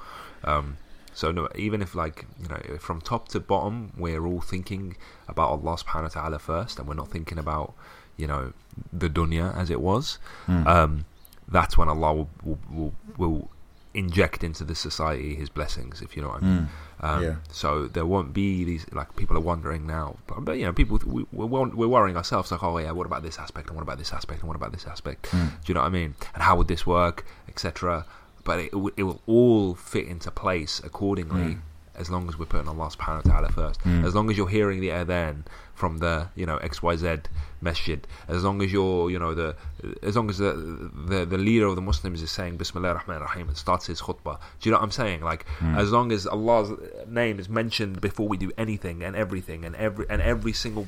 Um, 0.43 0.77
so 1.13 1.31
no, 1.31 1.47
even 1.55 1.81
if 1.81 1.95
like 1.95 2.25
you 2.41 2.47
know 2.47 2.77
from 2.77 3.01
top 3.01 3.29
to 3.29 3.39
bottom, 3.39 3.91
we're 3.97 4.25
all 4.25 4.41
thinking 4.41 4.95
about 5.27 5.49
Allah 5.49 5.77
subhanahu 5.77 6.03
wa 6.03 6.07
ta'ala 6.09 6.39
first, 6.39 6.79
and 6.79 6.88
we're 6.88 6.95
not 6.95 7.09
thinking 7.09 7.38
about 7.38 7.73
you 8.17 8.27
know 8.27 8.53
the 8.91 9.09
dunya 9.09 9.55
as 9.55 9.69
it 9.69 9.81
was. 9.81 10.19
Mm. 10.47 10.65
Um, 10.67 11.05
that's 11.47 11.77
when 11.77 11.89
Allah 11.89 12.13
will, 12.13 12.29
will, 12.43 12.59
will, 12.71 12.93
will 13.17 13.49
inject 13.93 14.43
into 14.43 14.63
the 14.63 14.75
society 14.75 15.35
His 15.35 15.49
blessings, 15.49 16.01
if 16.01 16.15
you 16.15 16.23
know 16.23 16.29
what 16.29 16.43
I 16.43 16.45
mean. 16.45 16.59
Mm. 16.59 16.67
Um, 17.03 17.23
yeah. 17.23 17.35
So 17.51 17.88
there 17.88 18.05
won't 18.05 18.31
be 18.31 18.63
these 18.63 18.85
like 18.93 19.15
people 19.15 19.35
are 19.35 19.41
wondering 19.41 19.88
now, 19.88 20.17
but, 20.27 20.45
but 20.45 20.57
you 20.57 20.65
know, 20.65 20.73
people 20.73 20.99
we, 21.05 21.25
we're, 21.33 21.47
we're 21.67 21.88
worrying 21.88 22.15
ourselves 22.15 22.51
like, 22.51 22.63
oh 22.63 22.77
yeah, 22.77 22.91
what 22.91 23.05
about 23.05 23.23
this 23.23 23.39
aspect 23.39 23.67
and 23.67 23.75
what 23.75 23.83
about 23.83 23.97
this 23.97 24.13
aspect 24.13 24.41
and 24.41 24.47
what 24.47 24.55
about 24.55 24.71
this 24.71 24.85
aspect? 24.85 25.25
Mm. 25.31 25.49
Do 25.49 25.55
you 25.65 25.73
know 25.73 25.81
what 25.81 25.88
I 25.88 25.89
mean? 25.89 26.15
And 26.33 26.43
how 26.43 26.55
would 26.57 26.67
this 26.67 26.85
work, 26.85 27.25
etc. 27.49 28.05
But 28.43 28.59
it, 28.59 28.72
it 28.97 29.03
will 29.03 29.22
all 29.27 29.76
fit 29.76 30.07
into 30.07 30.31
place 30.31 30.81
accordingly. 30.84 31.55
Mm 31.55 31.61
as 31.95 32.09
long 32.09 32.27
as 32.27 32.38
we're 32.38 32.45
putting 32.45 32.68
Allah 32.68 32.89
subhanahu 32.89 33.26
wa 33.26 33.31
ta'ala 33.31 33.49
first. 33.49 33.80
Mm. 33.81 34.05
As 34.05 34.15
long 34.15 34.30
as 34.30 34.38
you're 34.38 34.49
hearing 34.49 34.80
the 34.80 34.89
adhan 34.89 35.45
from 35.76 35.97
the, 35.97 36.30
you 36.35 36.45
know, 36.45 36.57
XYZ 36.59 37.26
masjid, 37.61 38.07
as 38.27 38.43
long 38.43 38.61
as 38.61 38.72
you're, 38.72 39.11
you 39.11 39.19
know, 39.19 39.34
the 39.35 39.55
as 40.01 40.15
long 40.15 40.30
as 40.30 40.38
the 40.38 40.53
the, 40.53 41.26
the 41.26 41.38
leader 41.38 41.68
of 41.68 41.76
the 41.76 41.81
Muslims 41.81 42.22
is 42.22 42.31
saying 42.31 42.57
Bismillah 42.57 42.89
ar-Rahman 42.89 43.18
ar-Rahim 43.18 43.47
and 43.49 43.57
starts 43.57 43.88
his 43.88 44.01
khutbah. 44.01 44.39
Do 44.59 44.69
you 44.69 44.72
know 44.72 44.77
what 44.77 44.84
I'm 44.84 44.91
saying? 44.91 45.22
Like 45.22 45.45
mm. 45.59 45.77
as 45.77 45.91
long 45.91 46.11
as 46.11 46.26
Allah's 46.26 46.72
name 47.07 47.39
is 47.39 47.49
mentioned 47.49 48.01
before 48.01 48.27
we 48.27 48.38
do 48.38 48.51
anything 48.57 49.03
and 49.03 49.15
everything 49.15 49.65
and 49.65 49.76
every 49.76 50.05
and 50.09 50.22
every 50.22 50.53
single 50.53 50.88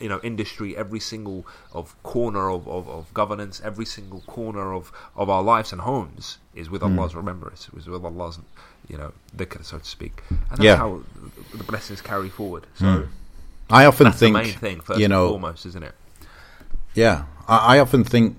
you 0.00 0.08
know 0.08 0.20
industry 0.22 0.76
every 0.76 1.00
single 1.00 1.46
of 1.72 2.00
corner 2.02 2.50
of, 2.50 2.66
of, 2.66 2.88
of, 2.88 3.12
governance 3.14 3.60
every 3.64 3.84
single 3.84 4.20
corner 4.22 4.74
of, 4.74 4.90
of 5.14 5.30
our 5.30 5.42
lives 5.42 5.72
and 5.72 5.82
homes 5.82 6.38
is 6.54 6.68
with 6.68 6.82
mm. 6.82 6.98
Allah's 6.98 7.14
remembrance 7.14 7.68
is 7.76 7.86
with 7.86 8.04
Allah's 8.04 8.38
you 8.88 8.96
know, 8.96 9.12
dhikr, 9.36 9.64
so 9.64 9.78
to 9.78 9.84
speak. 9.84 10.22
And 10.30 10.40
that's 10.50 10.62
yeah. 10.62 10.76
how 10.76 11.02
the 11.54 11.64
blessings 11.64 12.00
carry 12.00 12.28
forward. 12.28 12.66
So 12.74 12.84
mm. 12.84 13.08
I 13.70 13.86
often 13.86 14.12
think, 14.12 14.36
the 14.36 14.42
main 14.42 14.52
thing, 14.52 14.80
first 14.80 15.00
you 15.00 15.08
know, 15.08 15.28
foremost, 15.28 15.66
isn't 15.66 15.82
it? 15.82 15.94
Yeah, 16.94 17.24
I, 17.48 17.76
I 17.76 17.78
often 17.78 18.04
think 18.04 18.36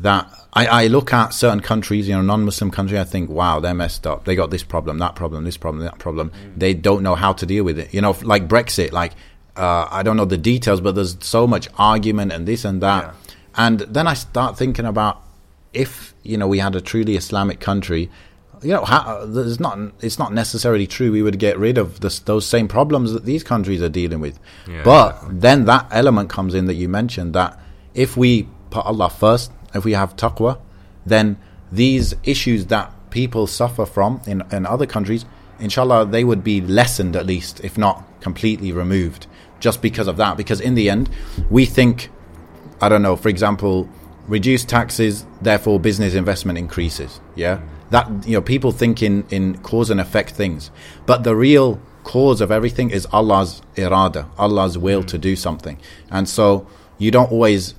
that 0.00 0.28
I, 0.52 0.66
I, 0.66 0.86
look 0.86 1.12
at 1.12 1.30
certain 1.30 1.60
countries, 1.60 2.08
you 2.08 2.14
know, 2.14 2.22
non-Muslim 2.22 2.70
countries. 2.70 3.00
I 3.00 3.04
think, 3.04 3.28
wow, 3.28 3.58
they're 3.58 3.74
messed 3.74 4.06
up. 4.06 4.24
They 4.24 4.36
got 4.36 4.50
this 4.50 4.62
problem, 4.62 4.98
that 4.98 5.16
problem, 5.16 5.44
this 5.44 5.56
problem, 5.56 5.84
that 5.84 5.98
problem. 5.98 6.30
Mm. 6.30 6.58
They 6.58 6.72
don't 6.74 7.02
know 7.02 7.16
how 7.16 7.32
to 7.32 7.44
deal 7.44 7.64
with 7.64 7.78
it. 7.78 7.92
You 7.92 8.00
know, 8.00 8.16
like 8.22 8.46
Brexit. 8.48 8.92
Like 8.92 9.12
uh, 9.58 9.88
I 9.90 10.02
don't 10.02 10.16
know 10.16 10.24
the 10.24 10.38
details, 10.38 10.80
but 10.80 10.94
there's 10.94 11.16
so 11.20 11.46
much 11.46 11.68
argument 11.76 12.32
and 12.32 12.46
this 12.46 12.64
and 12.64 12.82
that. 12.82 13.04
Yeah. 13.04 13.12
And 13.56 13.80
then 13.80 14.06
I 14.06 14.14
start 14.14 14.56
thinking 14.56 14.84
about 14.84 15.22
if 15.74 16.14
you 16.22 16.36
know 16.38 16.46
we 16.46 16.58
had 16.58 16.74
a 16.76 16.80
truly 16.80 17.16
Islamic 17.16 17.60
country 17.60 18.10
you 18.62 18.72
know, 18.72 18.84
how, 18.84 19.24
there's 19.24 19.60
not. 19.60 19.78
It's 20.00 20.18
not 20.18 20.32
necessarily 20.32 20.86
true. 20.86 21.12
We 21.12 21.22
would 21.22 21.38
get 21.38 21.58
rid 21.58 21.78
of 21.78 22.00
this, 22.00 22.18
those 22.20 22.46
same 22.46 22.68
problems 22.68 23.12
that 23.12 23.24
these 23.24 23.44
countries 23.44 23.82
are 23.82 23.88
dealing 23.88 24.20
with. 24.20 24.38
Yeah, 24.68 24.82
but 24.82 25.20
then 25.28 25.64
that 25.66 25.86
element 25.90 26.30
comes 26.30 26.54
in 26.54 26.66
that 26.66 26.74
you 26.74 26.88
mentioned 26.88 27.34
that 27.34 27.58
if 27.94 28.16
we 28.16 28.48
put 28.70 28.84
Allah 28.84 29.10
first, 29.10 29.52
if 29.74 29.84
we 29.84 29.92
have 29.92 30.16
taqwa, 30.16 30.58
then 31.06 31.38
these 31.70 32.14
issues 32.24 32.66
that 32.66 32.92
people 33.10 33.46
suffer 33.46 33.86
from 33.86 34.20
in, 34.26 34.42
in 34.50 34.66
other 34.66 34.86
countries, 34.86 35.24
inshallah, 35.58 36.06
they 36.06 36.24
would 36.24 36.42
be 36.42 36.60
lessened 36.60 37.16
at 37.16 37.26
least, 37.26 37.60
if 37.60 37.78
not 37.78 38.04
completely 38.20 38.72
removed, 38.72 39.26
just 39.60 39.82
because 39.82 40.08
of 40.08 40.16
that. 40.16 40.36
Because 40.36 40.60
in 40.60 40.74
the 40.74 40.90
end, 40.90 41.08
we 41.50 41.64
think, 41.64 42.10
I 42.80 42.88
don't 42.88 43.02
know, 43.02 43.16
for 43.16 43.28
example, 43.28 43.88
reduce 44.26 44.64
taxes, 44.64 45.24
therefore 45.40 45.80
business 45.80 46.14
investment 46.14 46.58
increases. 46.58 47.20
Yeah 47.34 47.60
that 47.90 48.26
you 48.26 48.34
know 48.34 48.42
people 48.42 48.72
think 48.72 49.02
in 49.02 49.24
in 49.30 49.58
cause 49.58 49.90
and 49.90 50.00
effect 50.00 50.30
things 50.30 50.70
but 51.06 51.24
the 51.24 51.34
real 51.34 51.80
cause 52.04 52.40
of 52.40 52.50
everything 52.50 52.90
is 52.90 53.06
Allah's 53.12 53.62
irada 53.76 54.28
Allah's 54.38 54.78
will 54.78 55.00
hmm. 55.00 55.06
to 55.06 55.18
do 55.18 55.36
something 55.36 55.78
and 56.10 56.28
so 56.28 56.66
you 56.98 57.10
don't 57.10 57.30
always 57.30 57.74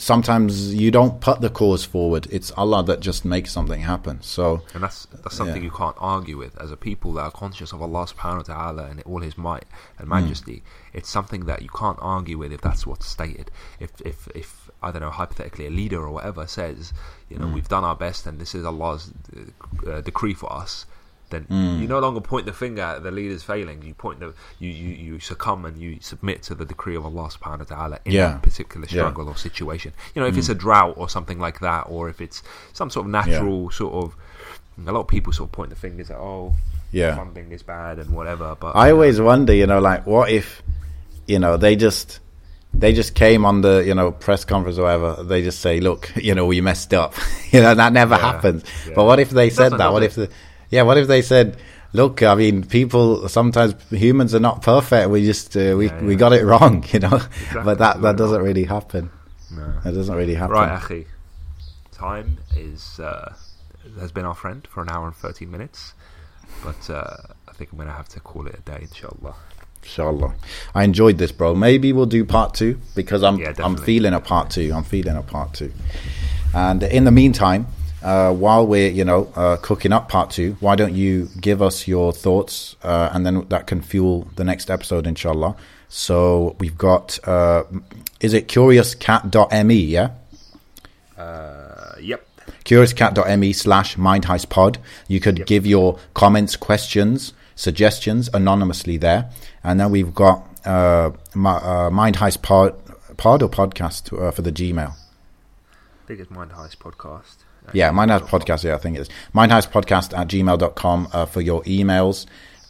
sometimes 0.00 0.74
you 0.74 0.90
don't 0.90 1.20
put 1.20 1.40
the 1.40 1.50
cause 1.50 1.84
forward 1.84 2.26
it's 2.30 2.50
Allah 2.52 2.82
that 2.84 3.00
just 3.00 3.24
makes 3.24 3.52
something 3.52 3.80
happen 3.80 4.22
so 4.22 4.62
and 4.74 4.82
that's 4.82 5.06
that's 5.06 5.36
something 5.36 5.56
yeah. 5.56 5.64
you 5.64 5.70
can't 5.70 5.96
argue 5.98 6.38
with 6.38 6.60
as 6.60 6.72
a 6.72 6.76
people 6.76 7.12
that 7.14 7.22
are 7.22 7.30
conscious 7.30 7.72
of 7.72 7.82
Allah 7.82 8.06
subhanahu 8.06 8.48
wa 8.48 8.54
ta'ala 8.54 8.84
and 8.86 9.02
all 9.02 9.20
his 9.20 9.36
might 9.36 9.66
and 9.98 10.08
majesty 10.08 10.56
mm. 10.56 10.62
it's 10.94 11.08
something 11.08 11.44
that 11.44 11.62
you 11.62 11.68
can't 11.68 11.98
argue 12.00 12.38
with 12.38 12.52
if 12.52 12.60
that's 12.60 12.86
what's 12.86 13.06
stated 13.06 13.50
if 13.78 14.00
if 14.00 14.26
if 14.34 14.70
I 14.82 14.90
don't 14.90 15.02
know, 15.02 15.10
hypothetically, 15.10 15.66
a 15.66 15.70
leader 15.70 16.00
or 16.00 16.10
whatever 16.10 16.46
says, 16.46 16.92
you 17.28 17.38
know, 17.38 17.46
mm. 17.46 17.54
we've 17.54 17.68
done 17.68 17.84
our 17.84 17.96
best 17.96 18.26
and 18.26 18.40
this 18.40 18.54
is 18.54 18.64
Allah's 18.64 19.12
uh, 19.86 20.00
decree 20.00 20.34
for 20.34 20.50
us, 20.52 20.86
then 21.30 21.46
mm. 21.46 21.80
you 21.80 21.88
no 21.88 21.98
longer 21.98 22.20
point 22.20 22.46
the 22.46 22.52
finger 22.52 22.82
at 22.82 23.02
the 23.02 23.10
leader's 23.10 23.42
failing. 23.42 23.82
You 23.82 23.94
point 23.94 24.20
the 24.20 24.34
you, 24.58 24.70
you, 24.70 24.94
you 24.94 25.20
succumb 25.20 25.64
and 25.64 25.78
you 25.78 25.98
submit 26.00 26.42
to 26.44 26.54
the 26.54 26.64
decree 26.64 26.96
of 26.96 27.04
Allah 27.04 27.28
subhanahu 27.28 27.70
wa 27.70 27.76
ta'ala 27.76 27.98
in 28.04 28.12
yeah. 28.12 28.28
that 28.32 28.42
particular 28.42 28.86
struggle 28.86 29.24
yeah. 29.24 29.30
or 29.30 29.36
situation. 29.36 29.92
You 30.14 30.22
know, 30.22 30.28
if 30.28 30.34
mm. 30.34 30.38
it's 30.38 30.48
a 30.48 30.54
drought 30.54 30.94
or 30.96 31.08
something 31.08 31.38
like 31.38 31.60
that, 31.60 31.86
or 31.88 32.08
if 32.08 32.20
it's 32.20 32.42
some 32.72 32.90
sort 32.90 33.06
of 33.06 33.12
natural 33.12 33.64
yeah. 33.64 33.70
sort 33.70 33.94
of 33.94 34.16
a 34.86 34.92
lot 34.92 35.00
of 35.00 35.08
people 35.08 35.32
sort 35.32 35.48
of 35.48 35.52
point 35.52 35.70
the 35.70 35.76
fingers 35.76 36.10
at 36.10 36.16
oh 36.16 36.54
yeah 36.90 37.14
funding 37.14 37.52
is 37.52 37.62
bad 37.62 37.98
and 37.98 38.10
whatever. 38.10 38.56
But 38.58 38.76
I 38.76 38.90
always 38.90 39.18
know. 39.18 39.26
wonder, 39.26 39.54
you 39.54 39.66
know, 39.66 39.80
like 39.80 40.06
what 40.06 40.30
if 40.30 40.62
you 41.26 41.38
know 41.38 41.56
they 41.56 41.76
just 41.76 42.20
they 42.72 42.92
just 42.92 43.14
came 43.14 43.44
on 43.44 43.62
the 43.62 43.82
you 43.84 43.94
know 43.94 44.12
press 44.12 44.44
conference 44.44 44.78
or 44.78 44.84
whatever. 44.84 45.22
They 45.22 45.42
just 45.42 45.60
say, 45.60 45.80
"Look, 45.80 46.12
you 46.16 46.34
know, 46.34 46.46
we 46.46 46.60
messed 46.60 46.94
up." 46.94 47.14
you 47.50 47.60
know, 47.60 47.74
that 47.74 47.92
never 47.92 48.14
yeah, 48.14 48.20
happens. 48.20 48.64
Yeah. 48.86 48.94
But 48.94 49.04
what 49.04 49.20
if 49.20 49.30
they 49.30 49.50
said 49.50 49.72
that? 49.72 49.92
What 49.92 50.02
if 50.02 50.14
the 50.14 50.30
yeah? 50.70 50.82
What 50.82 50.98
if 50.98 51.08
they 51.08 51.22
said, 51.22 51.56
"Look, 51.92 52.22
I 52.22 52.34
mean, 52.34 52.64
people 52.64 53.28
sometimes 53.28 53.74
humans 53.90 54.34
are 54.34 54.40
not 54.40 54.62
perfect. 54.62 55.10
We 55.10 55.24
just 55.24 55.56
uh, 55.56 55.74
we 55.76 55.86
yeah, 55.86 56.02
we 56.02 56.16
got 56.16 56.32
it 56.32 56.44
wrong." 56.44 56.84
You 56.92 57.00
know, 57.00 57.16
exactly. 57.16 57.62
but 57.64 57.78
that 57.78 58.02
that 58.02 58.16
doesn't 58.16 58.42
really 58.42 58.64
happen. 58.64 59.10
No. 59.50 59.72
That 59.84 59.94
doesn't 59.94 60.14
really 60.14 60.34
happen. 60.34 60.54
Right, 60.54 60.80
Akhi. 60.80 61.06
Time 61.92 62.38
is 62.56 63.00
uh, 63.00 63.34
has 63.98 64.12
been 64.12 64.24
our 64.24 64.34
friend 64.34 64.66
for 64.70 64.82
an 64.82 64.88
hour 64.88 65.06
and 65.06 65.16
thirteen 65.16 65.50
minutes, 65.50 65.94
but 66.64 66.88
uh, 66.88 67.16
I 67.48 67.52
think 67.52 67.72
I'm 67.72 67.78
going 67.78 67.88
to 67.88 67.94
have 67.94 68.08
to 68.10 68.20
call 68.20 68.46
it 68.46 68.54
a 68.54 68.62
day, 68.62 68.78
inshallah. 68.82 69.34
Inshallah. 69.82 70.34
I 70.74 70.84
enjoyed 70.84 71.18
this, 71.18 71.32
bro. 71.32 71.54
Maybe 71.54 71.92
we'll 71.92 72.06
do 72.06 72.24
part 72.24 72.54
two 72.54 72.80
because 72.94 73.22
I'm 73.22 73.38
yeah, 73.38 73.54
I'm 73.58 73.76
feeling 73.76 74.12
a 74.12 74.20
part 74.20 74.50
two. 74.50 74.72
I'm 74.74 74.84
feeling 74.84 75.16
a 75.16 75.22
part 75.22 75.54
two. 75.54 75.72
And 76.54 76.82
in 76.82 77.04
the 77.04 77.10
meantime, 77.10 77.66
uh, 78.02 78.32
while 78.32 78.66
we're 78.66 78.90
you 78.90 79.04
know 79.04 79.32
uh, 79.36 79.56
cooking 79.56 79.92
up 79.92 80.08
part 80.08 80.30
two, 80.30 80.56
why 80.60 80.76
don't 80.76 80.94
you 80.94 81.28
give 81.40 81.62
us 81.62 81.86
your 81.86 82.12
thoughts, 82.12 82.76
uh, 82.82 83.10
and 83.12 83.26
then 83.26 83.46
that 83.48 83.66
can 83.66 83.80
fuel 83.80 84.28
the 84.36 84.44
next 84.44 84.70
episode, 84.70 85.06
inshallah. 85.06 85.56
So 85.88 86.56
we've 86.58 86.78
got 86.78 87.18
uh, 87.26 87.64
is 88.20 88.34
it 88.34 88.48
curiouscat.me? 88.48 89.74
Yeah. 89.74 90.10
Uh, 91.16 91.94
yep. 92.00 92.26
Curiouscat.me 92.64 93.52
slash 93.52 93.96
mindheistpod. 93.96 94.76
You 95.08 95.20
could 95.20 95.38
yep. 95.38 95.46
give 95.46 95.66
your 95.66 95.98
comments, 96.14 96.56
questions, 96.56 97.32
suggestions 97.56 98.28
anonymously 98.32 98.96
there. 98.96 99.30
And 99.64 99.80
then 99.80 99.90
we've 99.90 100.14
got 100.14 100.46
uh, 100.64 101.10
uh, 101.34 101.90
Mind 101.90 102.16
pod, 102.42 102.74
pod 103.16 103.42
or 103.42 103.48
podcast 103.48 104.18
uh, 104.18 104.30
for 104.30 104.42
the 104.42 104.52
Gmail. 104.52 104.92
I 104.92 106.06
think 106.06 106.20
it's 106.20 106.30
Mind 106.30 106.52
Heist 106.52 106.76
Podcast. 106.78 107.36
Yeah, 107.72 107.90
Mind 107.90 108.10
Heist 108.10 108.28
Podcast, 108.28 108.64
yeah, 108.64 108.74
I 108.74 108.78
think 108.78 108.96
it 108.96 109.00
is. 109.00 109.08
Mind 109.32 109.52
Heist 109.52 109.70
Podcast 109.70 110.16
at 110.16 110.28
gmail.com 110.28 111.08
uh, 111.12 111.26
for 111.26 111.40
your 111.40 111.62
emails. 111.62 112.26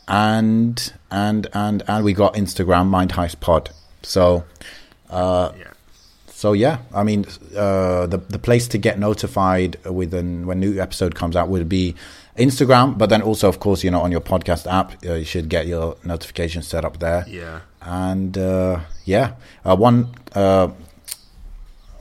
And, 0.09 0.93
and, 1.11 1.47
and, 1.53 1.83
and 1.87 2.05
we 2.05 2.13
got 2.13 2.35
Instagram, 2.35 2.89
Mind 2.89 3.13
Heist 3.13 3.41
Pod. 3.41 3.71
So, 4.03 4.45
uh, 5.09 5.53
yeah. 5.59 5.65
So 6.41 6.55
yeah, 6.55 6.79
I 6.95 7.03
mean, 7.03 7.27
uh, 7.55 8.07
the 8.07 8.17
the 8.17 8.39
place 8.39 8.67
to 8.69 8.79
get 8.79 8.99
notified 8.99 9.77
with 9.85 10.15
an, 10.15 10.47
when 10.47 10.59
new 10.59 10.81
episode 10.81 11.15
comes 11.15 11.37
out 11.37 11.51
would 11.51 11.69
be 11.69 11.95
Instagram, 12.39 12.97
but 12.97 13.11
then 13.11 13.21
also, 13.21 13.47
of 13.47 13.61
course, 13.61 13.85
you 13.85 13.91
know, 13.91 14.01
on 14.01 14.11
your 14.11 14.23
podcast 14.23 14.67
app, 14.67 14.95
uh, 15.05 15.17
you 15.17 15.27
should 15.27 15.51
get 15.51 15.67
your 15.67 15.99
notifications 16.03 16.67
set 16.67 16.83
up 16.83 16.99
there. 16.99 17.27
Yeah. 17.29 17.61
And 17.83 18.39
uh, 18.39 18.81
yeah, 19.05 19.35
uh, 19.67 19.77
one 19.77 20.15
uh, 20.35 20.69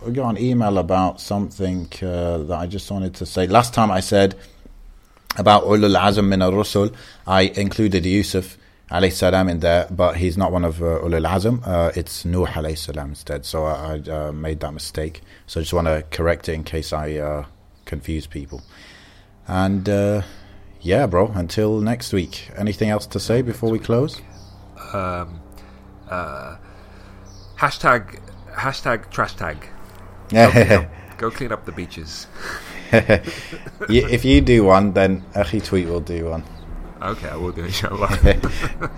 we 0.05 0.13
got 0.13 0.29
an 0.29 0.37
email 0.37 0.77
about 0.77 1.19
something 1.19 1.87
uh, 2.01 2.37
that 2.39 2.57
I 2.57 2.67
just 2.67 2.89
wanted 2.89 3.15
to 3.15 3.25
say. 3.25 3.47
Last 3.47 3.73
time 3.73 3.91
I 3.91 3.99
said 3.99 4.35
about 5.37 5.63
ulul 5.63 5.99
azm 5.99 6.27
min 6.27 6.41
al-rusul, 6.41 6.93
I 7.27 7.41
included 7.55 8.05
Yusuf 8.05 8.57
alayhi 8.89 9.13
salam 9.13 9.49
in 9.49 9.59
there, 9.59 9.87
but 9.91 10.17
he's 10.17 10.37
not 10.37 10.51
one 10.51 10.63
of 10.63 10.81
uh, 10.81 10.99
ulul 11.03 11.27
azm. 11.27 11.61
Uh, 11.67 11.91
it's 11.95 12.25
Nuh 12.25 12.45
alayhi 12.45 12.77
salam 12.77 13.09
instead. 13.09 13.45
So 13.45 13.65
I, 13.65 14.01
I 14.07 14.11
uh, 14.11 14.31
made 14.31 14.61
that 14.61 14.73
mistake. 14.73 15.21
So 15.47 15.59
I 15.59 15.63
just 15.63 15.73
want 15.73 15.87
to 15.87 16.03
correct 16.11 16.49
it 16.49 16.53
in 16.53 16.63
case 16.63 16.93
I 16.93 17.15
uh, 17.15 17.45
confuse 17.85 18.25
people. 18.25 18.61
And 19.47 19.87
uh, 19.89 20.21
yeah, 20.81 21.07
bro. 21.07 21.27
Until 21.35 21.81
next 21.81 22.13
week. 22.13 22.49
Anything 22.55 22.89
else 22.89 23.05
to 23.07 23.19
say 23.19 23.41
before 23.41 23.69
we 23.69 23.79
close? 23.79 24.21
Um, 24.93 25.41
uh, 26.09 26.55
hashtag 27.57 28.21
hashtag 28.53 29.11
trash 29.11 29.35
tag. 29.35 29.67
Go 30.30 30.50
clean, 30.50 30.66
Yeah. 30.68 30.78
up, 30.80 31.18
go 31.18 31.30
clean 31.30 31.52
up 31.52 31.64
the 31.64 31.72
beaches. 31.72 32.26
if 33.88 34.24
you 34.24 34.40
do 34.40 34.64
one, 34.64 34.92
then 34.92 35.22
Akhi 35.34 35.62
Tweet 35.64 35.86
will 35.88 36.00
do 36.00 36.30
one. 36.30 36.44
Okay, 37.02 37.28
I 37.28 37.36
will 37.36 37.52
do 37.52 37.64
inshallah. 37.64 38.10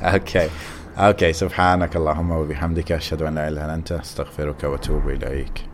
okay. 0.20 0.50
Okay. 0.98 1.32
سبحانك 1.32 1.96
اللهم 1.96 2.30
وبحمدك 2.30 2.92
أشهد 2.92 3.22
أن 3.22 3.34
لا 3.34 3.48
إله 3.48 3.64
إلا 3.64 3.74
أنت 3.74 3.92
أستغفرك 3.92 4.64
وأتوب 4.64 5.08
إليك 5.08 5.64